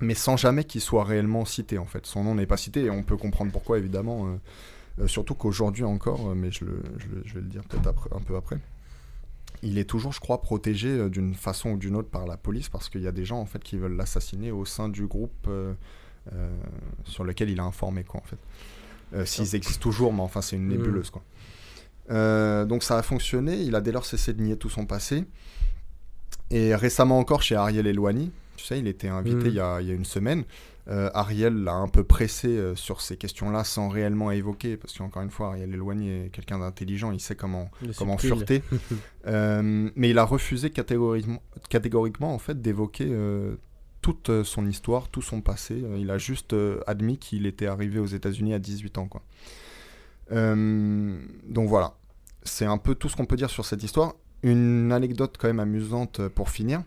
mais 0.02 0.14
sans 0.14 0.38
jamais 0.38 0.64
qu'il 0.64 0.82
soit 0.82 1.04
réellement 1.04 1.46
cité 1.46 1.78
en 1.78 1.86
fait. 1.86 2.06
Son 2.06 2.24
nom 2.24 2.36
n'est 2.36 2.46
pas 2.46 2.58
cité 2.58 2.84
et 2.86 2.90
on 2.90 3.04
peut 3.04 3.18
comprendre 3.18 3.52
pourquoi 3.52 3.78
évidemment. 3.80 4.28
euh, 4.28 4.36
euh, 5.02 5.08
surtout 5.08 5.36
qu'aujourd'hui 5.36 5.84
encore, 5.84 6.34
mais 6.36 6.52
je, 6.52 6.64
le, 6.64 6.82
je, 7.00 7.08
le- 7.08 7.22
je 7.26 7.34
vais 7.34 7.42
le 7.42 7.48
dire 7.48 7.64
peut-être 7.66 8.08
un 8.16 8.22
peu 8.22 8.38
après, 8.38 8.58
il 9.62 9.78
est 9.78 9.84
toujours, 9.90 10.14
je 10.14 10.22
crois, 10.22 10.42
protégé 10.42 11.10
d'une 11.10 11.34
façon 11.34 11.72
ou 11.72 11.78
d'une 11.78 11.98
autre 11.98 12.08
par 12.10 12.26
la 12.28 12.38
police 12.38 12.70
parce 12.70 12.88
qu'il 12.88 13.02
y 13.02 13.08
a 13.08 13.12
des 13.12 13.26
gens 13.26 13.40
en 13.40 13.46
fait 13.46 13.62
qui 13.62 13.76
veulent 13.78 13.98
l'assassiner 13.98 14.52
au 14.52 14.64
sein 14.64 14.88
du 14.88 15.06
groupe 15.06 15.50
sur 17.04 17.24
lequel 17.24 17.50
il 17.50 17.60
a 17.60 17.64
informé 17.64 18.04
quoi 18.04 18.22
en 18.22 18.24
fait. 18.26 18.38
Euh, 19.14 19.26
S'ils 19.26 19.56
existent 19.56 19.82
toujours, 19.82 20.12
mais 20.14 20.22
enfin 20.22 20.42
c'est 20.42 20.56
une 20.56 20.64
Mhm. 20.66 20.78
nébuleuse 20.78 21.10
quoi. 21.10 21.24
Euh, 22.12 22.66
donc 22.66 22.84
ça 22.84 22.98
a 22.98 23.02
fonctionné. 23.04 23.56
Il 23.62 23.76
a 23.76 23.82
dès 23.82 23.92
lors 23.92 24.06
cessé 24.06 24.34
de 24.34 24.42
nier 24.42 24.58
tout 24.58 24.70
son 24.70 24.86
passé. 24.86 25.26
Et 26.52 26.76
récemment 26.76 27.18
encore 27.20 27.42
chez 27.42 27.56
Ariel 27.56 27.88
Elwani, 27.88 28.32
tu 28.58 28.66
sais, 28.66 28.78
il 28.80 28.88
était 28.88 29.08
invité 29.08 29.36
Mhm. 29.38 29.48
il, 29.48 29.54
y 29.54 29.60
a, 29.60 29.82
il 29.82 29.88
y 29.88 29.92
a 29.92 29.94
une 29.96 30.06
semaine. 30.06 30.44
Euh, 30.88 31.10
Ariel 31.16 31.56
l'a 31.64 31.74
un 31.74 31.88
peu 31.88 32.04
pressé 32.04 32.48
euh, 32.50 32.76
sur 32.76 33.02
ces 33.02 33.18
questions-là 33.18 33.64
sans 33.64 33.90
réellement 33.90 34.30
évoquer, 34.30 34.78
parce 34.78 34.96
qu'encore 34.96 35.24
une 35.24 35.32
fois, 35.32 35.48
Ariel 35.48 35.74
Elwani 35.74 36.10
est 36.10 36.30
quelqu'un 36.32 36.60
d'intelligent, 36.60 37.12
il 37.12 37.20
sait 37.20 37.36
comment, 37.36 37.72
comment 37.98 38.18
fureter. 38.20 38.62
Euh, 39.28 39.90
mais 39.96 40.12
il 40.12 40.20
a 40.20 40.24
refusé 40.24 40.70
catégoriquement, 40.70 41.42
catégoriquement 41.70 42.36
en 42.36 42.38
fait 42.38 42.62
d'évoquer 42.62 43.08
euh, 43.10 43.56
toute 44.06 44.30
euh, 44.30 44.44
son 44.44 44.68
histoire, 44.68 45.10
tout 45.10 45.24
son 45.24 45.42
passé. 45.42 45.82
Euh, 45.84 45.98
Il 45.98 46.12
a 46.12 46.20
juste 46.20 46.54
euh, 46.54 46.80
admis 46.86 47.18
qu'il 47.18 47.48
était 47.48 47.66
arrivé 47.66 47.98
aux 47.98 48.06
États-Unis 48.06 48.54
à 48.54 48.60
18 48.60 49.00
ans. 49.00 49.10
Donc 50.30 51.68
voilà, 51.68 51.96
c'est 52.44 52.68
un 52.68 52.78
peu 52.78 52.94
tout 52.94 53.10
ce 53.10 53.16
qu'on 53.16 53.26
peut 53.26 53.36
dire 53.36 53.50
sur 53.50 53.66
cette 53.66 53.82
histoire. 53.82 54.14
Une 54.44 54.92
anecdote 54.92 55.38
quand 55.40 55.48
même 55.48 55.60
amusante 55.60 56.28
pour 56.28 56.52
finir. 56.52 56.84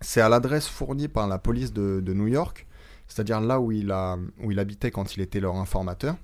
C'est 0.00 0.22
à 0.22 0.30
l'adresse 0.30 0.68
fournie 0.68 1.06
par 1.06 1.28
la 1.28 1.36
police 1.36 1.74
de, 1.74 2.00
New 2.14 2.28
York, 2.28 2.66
c'est-à-dire 3.08 3.42
là 3.42 3.60
où 3.60 3.70
il, 3.70 3.92
habitait 4.58 4.90
quand 4.90 5.14
il 5.14 5.20
était 5.20 5.38
leur 5.38 5.56
informateur, 5.56 6.16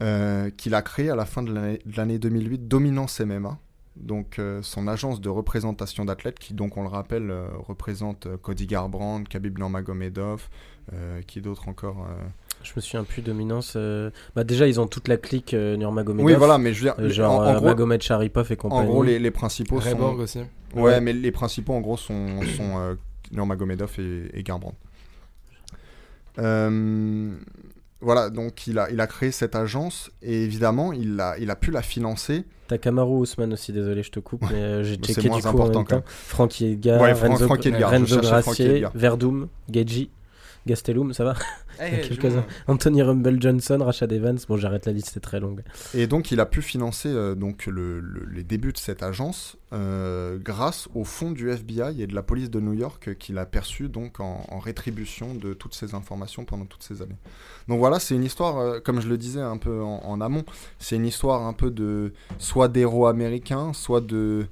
qu'il 0.00 0.74
a 0.74 0.82
créé 0.82 1.10
à 1.10 1.14
la 1.14 1.26
fin 1.26 1.44
de 1.44 1.78
l'année 1.96 2.18
2008 2.18 2.66
Dominance 2.66 3.20
MMA, 3.20 3.56
donc 3.96 4.38
euh, 4.38 4.60
son 4.62 4.88
agence 4.88 5.20
de 5.20 5.28
représentation 5.28 6.04
d'athlètes 6.04 6.38
qui, 6.38 6.54
donc 6.54 6.76
on 6.76 6.82
le 6.82 6.88
rappelle, 6.88 7.30
euh, 7.30 7.48
représente 7.58 8.26
euh, 8.26 8.36
Cody 8.36 8.66
Garbrandt, 8.66 9.28
Khabib 9.28 9.58
Nurmagomedov, 9.58 10.48
euh, 10.92 11.20
qui 11.26 11.40
d'autre 11.40 11.68
encore 11.68 12.06
euh, 12.08 12.24
Je 12.62 12.72
me 12.76 12.80
souviens 12.80 13.04
plus 13.04 13.22
dominance. 13.22 13.72
euh, 13.76 14.10
Bah 14.34 14.44
déjà, 14.44 14.66
ils 14.68 14.78
ont 14.80 14.86
toute 14.86 15.08
la 15.08 15.16
clique 15.16 15.54
euh, 15.54 15.76
Nurmagomedov. 15.76 16.26
Oui, 16.26 16.34
voilà, 16.34 16.58
mais 16.58 16.72
je 16.74 16.84
veux 16.84 16.90
dire, 16.90 16.94
Euh, 16.98 17.08
genre 17.08 17.40
en, 17.40 17.44
en 17.46 17.54
gros, 17.56 17.64
Magomed 17.66 18.02
Sharipov 18.02 18.50
et 18.52 18.54
en 18.54 18.56
compagnie. 18.56 18.86
gros, 18.88 19.02
les, 19.02 19.18
les 19.18 19.30
principaux 19.30 19.80
sont... 19.80 19.88
Reborg 19.90 20.18
aussi. 20.20 20.38
Ouais, 20.74 20.82
Ouais. 20.82 21.00
mais 21.00 21.12
les 21.12 21.32
principaux 21.32 21.72
en 21.72 21.80
gros 21.80 21.96
sont, 21.96 22.42
sont 22.56 22.78
euh, 22.78 22.94
Nurmagomedov 23.32 23.92
et. 23.98 24.44
Euh, 26.38 27.34
voilà, 28.00 28.28
donc 28.30 28.66
il 28.66 28.78
a, 28.78 28.90
il 28.90 29.00
a 29.00 29.06
créé 29.06 29.30
cette 29.30 29.56
agence 29.56 30.10
et 30.22 30.44
évidemment 30.44 30.92
il 30.92 31.18
a, 31.18 31.38
il 31.38 31.50
a 31.50 31.56
pu 31.56 31.70
la 31.70 31.82
financer. 31.82 32.44
T'as 32.68 32.78
Kamaru 32.78 33.18
Ousmane 33.18 33.52
aussi, 33.52 33.72
désolé, 33.72 34.02
je 34.02 34.10
te 34.10 34.18
coupe, 34.20 34.42
mais 34.50 34.56
euh, 34.58 34.82
j'ai 34.82 34.96
checké 34.96 35.28
du 35.36 35.42
coup 35.42 35.58
en 35.60 35.64
même 35.66 35.86
temps. 35.86 36.02
Frankie 36.06 36.66
Edgar, 36.72 37.00
Ouais, 37.00 37.14
Fran- 37.14 37.28
Renzo, 37.28 37.46
Edgar, 37.68 37.90
Gracier, 38.20 38.76
Edgar. 38.76 38.92
Verdum, 38.94 39.48
Geji, 39.72 40.10
Gastelum, 40.66 41.12
ça 41.12 41.24
va 41.24 41.34
Eh, 41.80 41.88
Il 41.88 41.92
y 41.98 42.00
a 42.00 42.08
quelques-uns. 42.08 42.44
Anthony 42.66 43.02
Rumble 43.02 43.40
Johnson, 43.40 43.78
Rashad 43.80 44.12
Evans. 44.12 44.38
Bon, 44.48 44.56
j'arrête 44.56 44.86
la 44.86 44.92
liste, 44.92 45.10
c'est 45.12 45.20
très 45.20 45.38
longue. 45.40 45.62
Et 45.94 46.06
donc 46.06 46.30
il 46.32 46.40
a 46.40 46.46
pu 46.46 46.60
financer 46.62 47.08
euh, 47.08 47.34
donc 47.34 47.66
le- 47.66 48.00
le- 48.00 48.26
les 48.26 48.42
débuts 48.42 48.72
de 48.72 48.78
cette 48.78 49.02
agence 49.02 49.56
euh, 49.72 50.38
grâce 50.42 50.88
au 50.94 51.04
fonds 51.04 51.30
du 51.30 51.50
FBI 51.50 52.02
et 52.02 52.06
de 52.06 52.14
la 52.14 52.22
police 52.22 52.50
de 52.50 52.60
New 52.60 52.72
York 52.72 53.16
qu'il 53.18 53.38
a 53.38 53.46
perçu 53.46 53.88
donc 53.88 54.20
en, 54.20 54.44
en 54.50 54.58
rétribution 54.58 55.34
de 55.34 55.54
toutes 55.54 55.74
ces 55.74 55.94
informations 55.94 56.44
pendant 56.44 56.64
toutes 56.66 56.82
ces 56.82 57.02
années. 57.02 57.16
Donc 57.68 57.78
voilà, 57.78 57.98
c'est 58.00 58.14
une 58.14 58.24
histoire, 58.24 58.58
euh, 58.58 58.80
comme 58.80 59.00
je 59.00 59.08
le 59.08 59.18
disais 59.18 59.40
un 59.40 59.56
peu 59.58 59.82
en, 59.82 60.00
en 60.04 60.20
amont, 60.20 60.44
c'est 60.78 60.96
une 60.96 61.06
histoire 61.06 61.42
un 61.46 61.52
peu 61.52 61.70
de 61.70 62.12
soit 62.38 62.68
d'héros 62.68 63.06
américains, 63.06 63.72
soit 63.72 64.00
de 64.00 64.46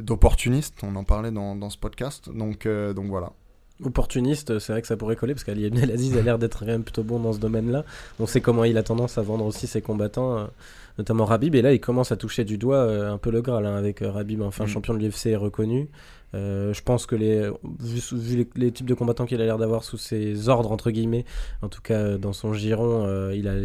d'opportunistes. 0.00 0.78
On 0.82 0.96
en 0.96 1.04
parlait 1.04 1.30
dans, 1.30 1.54
dans 1.56 1.70
ce 1.70 1.78
podcast. 1.78 2.30
Donc 2.34 2.66
euh, 2.66 2.92
donc 2.94 3.06
voilà. 3.06 3.32
Opportuniste, 3.84 4.58
c'est 4.58 4.72
vrai 4.72 4.82
que 4.82 4.88
ça 4.88 4.96
pourrait 4.96 5.16
coller 5.16 5.34
parce 5.34 5.44
qu'Ali 5.44 5.66
Ibn 5.66 5.90
Aziz 5.90 6.16
a 6.16 6.22
l'air 6.22 6.38
d'être 6.38 6.60
quand 6.60 6.66
même 6.66 6.82
plutôt 6.84 7.02
bon 7.02 7.18
dans 7.18 7.32
ce 7.32 7.38
domaine-là. 7.38 7.84
On 8.18 8.26
sait 8.26 8.40
comment 8.40 8.64
il 8.64 8.76
a 8.78 8.82
tendance 8.82 9.18
à 9.18 9.22
vendre 9.22 9.44
aussi 9.46 9.66
ses 9.66 9.80
combattants, 9.82 10.36
euh, 10.38 10.44
notamment 10.98 11.24
Rabib. 11.24 11.54
Et 11.54 11.62
là, 11.62 11.72
il 11.72 11.80
commence 11.80 12.12
à 12.12 12.16
toucher 12.16 12.44
du 12.44 12.58
doigt 12.58 12.76
euh, 12.76 13.12
un 13.12 13.18
peu 13.18 13.30
le 13.30 13.40
Graal 13.42 13.66
hein, 13.66 13.76
avec 13.76 14.02
euh, 14.02 14.10
Rabib, 14.10 14.42
enfin 14.42 14.64
Mm. 14.64 14.68
champion 14.68 14.94
de 14.94 14.98
l'UFC 14.98 15.34
reconnu. 15.36 15.88
Euh, 16.32 16.72
je 16.72 16.80
pense 16.82 17.06
que 17.06 17.16
les, 17.16 17.50
vu, 17.80 18.00
vu 18.12 18.36
les, 18.36 18.48
les 18.54 18.70
types 18.70 18.86
de 18.86 18.94
combattants 18.94 19.26
qu'il 19.26 19.40
a 19.42 19.44
l'air 19.44 19.58
d'avoir 19.58 19.82
sous 19.82 19.96
ses 19.96 20.48
ordres, 20.48 20.70
entre 20.70 20.92
guillemets, 20.92 21.24
en 21.60 21.68
tout 21.68 21.80
cas 21.82 21.94
euh, 21.94 22.18
dans 22.18 22.32
son 22.32 22.52
giron, 22.52 23.04
euh, 23.04 23.34
il 23.34 23.48
a 23.48 23.56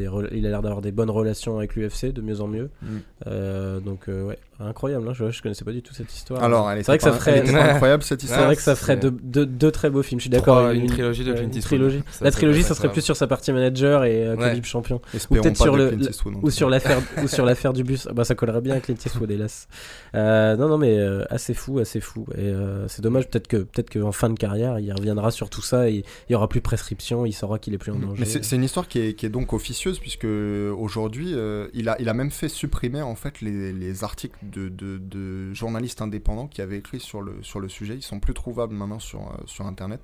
l'air 0.49 0.61
d'avoir 0.63 0.81
des 0.81 0.91
bonnes 0.91 1.11
relations 1.11 1.57
avec 1.59 1.75
l'UFC, 1.75 2.11
de 2.11 2.21
mieux 2.21 2.41
en 2.41 2.47
mieux. 2.47 2.71
Mm. 2.81 2.87
Euh, 3.27 3.79
donc, 3.79 4.09
euh, 4.09 4.23
ouais, 4.23 4.39
incroyable, 4.59 5.07
hein, 5.09 5.13
je, 5.13 5.29
je 5.31 5.41
connaissais 5.41 5.65
pas 5.65 5.71
du 5.71 5.81
tout 5.81 5.93
cette 5.93 6.13
histoire. 6.13 6.43
Alors, 6.43 6.69
c'est 6.77 6.83
vrai 6.85 6.97
que 6.97 7.03
ça 7.03 7.11
ferait. 7.13 7.47
incroyable 7.49 8.03
cette 8.03 8.21
C'est 8.21 8.27
histoire. 8.27 8.45
vrai 8.45 8.55
que 8.55 8.61
ça 8.61 8.75
c'est- 8.75 8.81
ferait 8.81 8.97
deux, 8.97 9.11
deux- 9.11 9.45
deux 9.45 9.71
très 9.71 9.89
beaux 9.89 10.03
films, 10.03 10.19
je 10.19 10.23
suis 10.23 10.29
d'accord. 10.29 10.69
Une 10.71 10.87
trilogie 10.87 11.23
de 11.23 11.33
Clint 11.33 11.43
Eastwood. 11.47 11.63
trilogie. 11.63 12.03
Ça, 12.11 12.25
La 12.25 12.31
trilogie, 12.31 12.63
ça 12.63 12.73
serait 12.75 12.87
grave. 12.87 12.93
plus 12.93 13.01
sur 13.01 13.15
sa 13.15 13.27
partie 13.27 13.51
manager 13.51 14.03
et 14.05 14.25
euh, 14.27 14.35
Ouais. 14.35 14.61
Champion. 14.63 15.01
Espérons 15.13 15.41
peut-être 15.41 15.57
pas 15.57 15.63
sur 15.63 15.75
le- 15.77 15.93
Eastwood, 16.01 16.35
Ou 16.41 16.49
sur 16.49 16.69
l'affaire 16.69 16.99
ou 17.23 17.27
sur 17.27 17.45
l'affaire 17.45 17.73
du 17.73 17.83
bus. 17.83 18.07
Ah 18.09 18.13
Bah, 18.13 18.23
ça 18.23 18.35
collerait 18.35 18.61
bien 18.61 18.75
à 18.75 18.79
Clint 18.79 18.95
Eastwood, 19.05 19.29
hélas. 19.31 19.67
Euh, 20.15 20.55
non, 20.55 20.67
non, 20.69 20.77
mais 20.77 20.97
euh, 20.97 21.23
assez 21.29 21.53
fou, 21.53 21.79
assez 21.79 21.99
fou. 21.99 22.25
Et 22.35 22.41
euh, 22.41 22.87
c'est 22.87 23.01
dommage, 23.01 23.27
peut-être 23.29 23.47
que 23.47 23.57
peut-être 23.57 23.89
qu'en 23.91 24.11
fin 24.11 24.29
de 24.29 24.37
carrière, 24.39 24.79
il 24.79 24.91
reviendra 24.93 25.31
sur 25.31 25.49
tout 25.49 25.61
ça 25.61 25.89
et 25.89 26.03
il 26.29 26.31
y 26.33 26.35
aura 26.35 26.47
plus 26.47 26.59
de 26.59 26.63
prescription, 26.65 27.25
il 27.25 27.33
saura 27.33 27.59
qu'il 27.59 27.73
est 27.73 27.77
plus 27.77 27.91
en 27.91 27.99
danger. 27.99 28.15
Mais 28.19 28.25
c'est 28.25 28.43
c'est 28.43 28.55
une 28.55 28.63
histoire 28.63 28.87
qui 28.87 28.99
est, 28.99 29.13
qui 29.13 29.25
est 29.25 29.29
donc 29.29 29.53
officieuse 29.53 29.99
puisque 29.99 30.25
aujourd'hui 30.25 31.33
euh, 31.33 31.67
il, 31.73 31.89
a, 31.89 31.95
il 31.99 32.09
a 32.09 32.13
même 32.13 32.31
fait 32.31 32.49
supprimer 32.49 33.01
en 33.01 33.15
fait 33.15 33.41
les, 33.41 33.73
les 33.73 34.03
articles 34.03 34.37
de, 34.49 35.53
journalistes 35.53 36.01
indépendants 36.01 36.47
qui 36.47 36.61
avaient 36.61 36.77
écrit 36.77 36.99
sur 36.99 37.21
le, 37.21 37.41
sur 37.41 37.59
le 37.59 37.69
sujet. 37.69 37.95
Ils 37.95 38.03
sont 38.03 38.19
plus 38.19 38.33
trouvables 38.33 38.73
maintenant 38.73 38.99
sur, 38.99 39.21
euh, 39.21 39.37
sur 39.45 39.65
internet. 39.65 40.01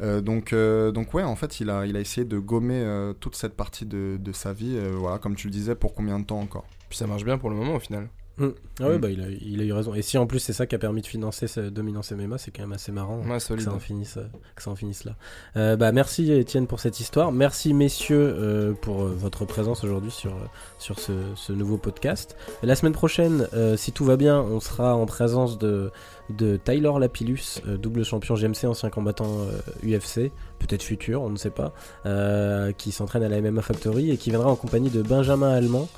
Euh, 0.00 0.20
donc, 0.20 0.52
euh, 0.52 0.92
donc 0.92 1.14
ouais, 1.14 1.22
en 1.22 1.36
fait, 1.36 1.60
il 1.60 1.70
a, 1.70 1.86
il 1.86 1.96
a 1.96 2.00
essayé 2.00 2.26
de 2.26 2.38
gommer 2.38 2.84
toute 3.20 3.36
cette 3.36 3.54
partie 3.54 3.86
de, 3.86 4.18
de 4.20 4.32
sa 4.32 4.52
vie. 4.52 4.78
voilà, 4.92 5.18
comme 5.18 5.36
tu 5.36 5.48
le 5.48 5.52
disais, 5.52 5.74
pour 5.74 5.94
combien 5.94 6.18
de 6.18 6.24
temps 6.24 6.40
encore? 6.40 6.66
Puis 6.88 6.98
ça 6.98 7.06
marche 7.06 7.24
bien 7.24 7.38
pour 7.38 7.50
le 7.50 7.56
moment 7.56 7.74
au 7.74 7.80
final. 7.80 8.08
Mm. 8.38 8.48
Ah 8.80 8.88
ouais, 8.88 8.98
Mm. 8.98 9.00
bah 9.00 9.10
il 9.10 9.20
a, 9.22 9.28
il 9.28 9.60
a 9.60 9.64
eu 9.64 9.72
raison. 9.72 9.94
Et 9.94 10.02
si 10.02 10.18
en 10.18 10.26
plus 10.26 10.40
c'est 10.40 10.52
ça 10.52 10.66
qui 10.66 10.74
a 10.74 10.78
permis 10.78 11.00
de 11.00 11.06
financer 11.06 11.46
cette 11.46 11.72
dominance 11.72 12.12
MMA, 12.12 12.36
c'est 12.38 12.50
quand 12.50 12.62
même 12.62 12.72
assez 12.74 12.92
marrant. 12.92 13.20
Ouais, 13.22 13.38
que 13.38 13.42
solide. 13.42 13.64
ça 13.64 13.72
en 13.72 13.78
finisse, 13.78 14.18
que 14.54 14.62
ça 14.62 14.70
en 14.70 14.76
finisse 14.76 15.04
là. 15.04 15.12
Euh, 15.56 15.76
bah, 15.76 15.90
merci 15.92 16.30
Étienne 16.32 16.66
pour 16.66 16.80
cette 16.80 17.00
histoire. 17.00 17.32
Merci 17.32 17.72
messieurs 17.72 18.18
euh, 18.38 18.72
pour 18.74 19.02
euh, 19.04 19.14
votre 19.16 19.44
présence 19.46 19.84
aujourd'hui 19.84 20.10
sur, 20.10 20.32
euh, 20.32 20.46
sur 20.78 20.98
ce, 20.98 21.12
ce 21.34 21.52
nouveau 21.52 21.78
podcast. 21.78 22.36
La 22.62 22.76
semaine 22.76 22.92
prochaine, 22.92 23.48
euh, 23.54 23.76
si 23.78 23.92
tout 23.92 24.04
va 24.04 24.16
bien, 24.16 24.40
on 24.40 24.60
sera 24.60 24.94
en 24.94 25.06
présence 25.06 25.58
de, 25.58 25.90
de 26.30 26.56
Tyler 26.56 26.90
Lapillus, 26.98 27.60
euh, 27.66 27.76
double 27.76 28.04
champion 28.04 28.34
GMC, 28.34 28.66
ancien 28.66 28.90
combattant 28.90 29.40
euh, 29.40 29.98
UFC, 29.98 30.32
peut-être 30.58 30.82
futur, 30.82 31.22
on 31.22 31.30
ne 31.30 31.36
sait 31.36 31.50
pas, 31.50 31.72
euh, 32.04 32.72
qui 32.72 32.90
s'entraîne 32.92 33.22
à 33.22 33.28
la 33.28 33.40
MMA 33.40 33.62
Factory 33.62 34.10
et 34.10 34.16
qui 34.16 34.30
viendra 34.30 34.50
en 34.50 34.56
compagnie 34.56 34.90
de 34.90 35.02
Benjamin 35.02 35.50
Allemand, 35.50 35.88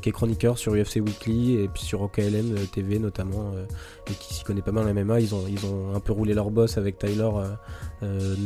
qui 0.00 0.08
est 0.08 0.12
chroniqueur 0.12 0.56
sur 0.56 0.74
UFC 0.74 0.96
Weekly 0.96 1.56
et 1.56 1.68
puis 1.68 1.82
sur 1.82 2.00
OKLM 2.02 2.54
TV 2.72 2.98
notamment, 2.98 3.52
et 4.08 4.14
qui 4.14 4.34
s'y 4.34 4.44
connaît 4.44 4.62
pas 4.62 4.72
mal 4.72 4.86
en 4.86 4.94
MMA. 4.94 5.20
Ils 5.20 5.34
ont, 5.34 5.44
ils 5.48 5.66
ont 5.66 5.94
un 5.94 6.00
peu 6.00 6.12
roulé 6.12 6.32
leur 6.32 6.50
boss 6.50 6.78
avec 6.78 6.98
Tyler, 6.98 7.28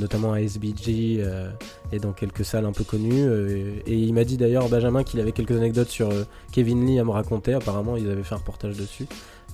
notamment 0.00 0.32
à 0.32 0.40
SBG 0.40 1.24
et 1.92 1.98
dans 1.98 2.12
quelques 2.12 2.44
salles 2.44 2.64
un 2.64 2.72
peu 2.72 2.84
connues. 2.84 3.28
et 3.86 3.94
il 3.94 4.12
m'a 4.14 4.24
dit 4.24 4.36
d'ailleurs, 4.36 4.68
Benjamin, 4.68 5.04
qu'il 5.04 5.20
avait 5.20 5.32
quelques 5.32 5.56
anecdotes 5.56 5.90
sur 5.90 6.10
Kevin 6.52 6.86
Lee 6.86 6.98
à 6.98 7.04
me 7.04 7.10
raconter. 7.10 7.52
Apparemment, 7.54 7.96
ils 7.96 8.10
avaient 8.10 8.22
fait 8.22 8.34
un 8.34 8.38
reportage 8.38 8.76
dessus. 8.76 9.06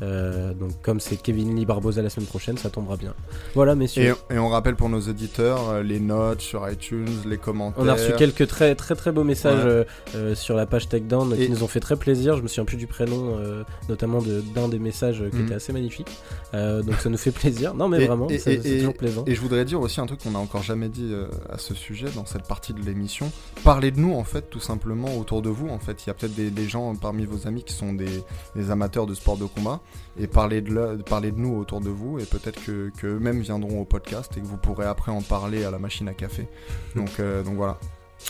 Euh, 0.03 0.53
donc, 0.55 0.71
comme 0.83 0.99
c'est 1.01 1.17
Kevin 1.17 1.55
Lee 1.55 1.65
Barbosa 1.65 2.03
la 2.03 2.11
semaine 2.11 2.27
prochaine, 2.27 2.59
ça 2.59 2.69
tombera 2.69 2.97
bien. 2.97 3.15
Voilà, 3.55 3.75
messieurs. 3.75 4.15
Et, 4.31 4.35
et 4.35 4.39
on 4.39 4.49
rappelle 4.49 4.75
pour 4.75 4.89
nos 4.89 5.01
auditeurs 5.01 5.69
euh, 5.71 5.83
les 5.83 6.01
notes 6.01 6.41
sur 6.41 6.69
iTunes, 6.69 7.09
les 7.27 7.39
commentaires. 7.39 7.83
On 7.83 7.89
a 7.89 7.95
reçu 7.95 8.13
quelques 8.17 8.47
très 8.49 8.75
très 8.75 8.95
très 8.97 9.13
beaux 9.13 9.25
messages 9.25 9.65
Ouais. 9.65 9.87
euh, 10.17 10.35
sur 10.35 10.57
la 10.57 10.67
page 10.67 10.89
Takedown 10.89 11.33
Et- 11.35 11.47
qui 11.47 11.51
nous 11.51 11.63
ont 11.63 11.69
fait 11.69 11.81
très 11.81 11.97
plaisir. 11.97 12.37
Je 12.37 12.43
me 12.43 12.49
souviens 12.49 12.65
plus 12.65 12.77
du 12.77 12.87
prénom, 12.89 13.37
euh, 13.39 13.63
notamment 13.89 14.21
de- 14.21 14.41
d'un 14.55 14.69
des 14.69 14.79
messages 14.81 15.23
qui 15.31 15.37
Mhm. 15.37 15.45
était 15.45 15.55
assez 15.55 15.73
magnifique. 15.73 16.09
Donc 16.53 16.95
ça 17.01 17.09
nous 17.09 17.17
fait 17.19 17.31
plaisir. 17.33 17.75
Non 17.75 17.89
mais 17.89 18.03
Et- 18.03 18.07
vraiment, 18.07 18.29
c'est 18.29 18.59
toujours 18.79 18.95
plaisant. 18.95 19.25
Et 19.27 19.35
je 19.35 19.41
voudrais 19.41 19.65
dire 19.65 19.81
aussi 19.81 20.01
un 20.01 20.07
truc 20.07 20.23
qu'on 20.23 20.33
n'a 20.33 20.39
encore 20.39 20.63
jamais 20.63 20.89
dit 20.89 21.13
à 21.51 21.59
ce 21.59 21.75
sujet 21.75 22.07
dans 22.15 22.27
cette 22.27 22.47
partie 22.47 22.73
de 22.73 22.81
l'émission. 22.81 23.31
Parlez 23.65 23.91
de 23.91 24.01
nous 24.01 24.15
en 24.15 24.25
fait, 24.25 24.51
tout 24.51 24.61
simplement 24.61 25.17
autour 25.19 25.43
de 25.43 25.49
vous. 25.51 25.69
En 25.69 25.79
fait, 25.79 26.05
il 26.05 26.09
y 26.09 26.11
a 26.11 26.15
peut-être 26.15 26.35
des, 26.35 26.51
des 26.51 26.69
gens 26.69 26.95
parmi 26.95 27.25
vos 27.27 27.47
amis 27.47 27.63
qui 27.65 27.73
sont 27.75 27.93
des, 27.93 28.23
des 28.57 28.71
amateurs 28.71 29.07
de 29.07 29.15
sport 29.15 29.37
de 29.37 29.45
combat 29.47 29.81
et 30.19 30.27
parlez 30.27 30.61
de, 30.63 31.31
nous 31.37 31.57
autour 31.57 31.81
de 31.81 31.91
vous 31.91 32.19
et 32.19 32.25
peut-être 32.25 32.63
que, 32.65 32.91
que 32.97 33.07
eux-mêmes 33.07 33.41
viendront 33.41 33.81
au 33.81 33.85
podcast 33.85 34.33
et 34.37 34.41
que 34.41 34.47
vous 34.47 34.57
pourrez 34.57 34.87
après 34.87 35.13
en 35.13 35.23
parler 35.23 35.65
à 35.65 35.71
la 35.71 35.79
machine 35.79 36.09
à 36.09 36.15
café. 36.15 36.47
Donc, 36.95 37.21
euh, 37.21 37.43
donc 37.43 37.55
voilà. 37.55 37.79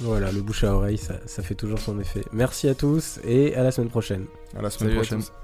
Voilà, 0.01 0.33
le 0.33 0.41
bouche 0.41 0.65
à 0.65 0.75
oreille, 0.75 0.99
ça, 0.99 1.15
ça 1.27 1.43
fait 1.43 1.55
toujours 1.55 1.79
son 1.79 2.01
effet. 2.01 2.25
Merci 2.33 2.69
à 2.69 2.75
tous 2.75 3.21
et 3.25 3.55
à 3.55 3.63
la 3.63 3.71
semaine 3.71 3.91
prochaine. 3.91 4.27
À 4.57 4.63
la 4.63 4.71
semaine 4.71 4.91
Salut 4.91 4.93
à 4.93 5.03
prochaine. 5.03 5.19
tous. 5.21 5.44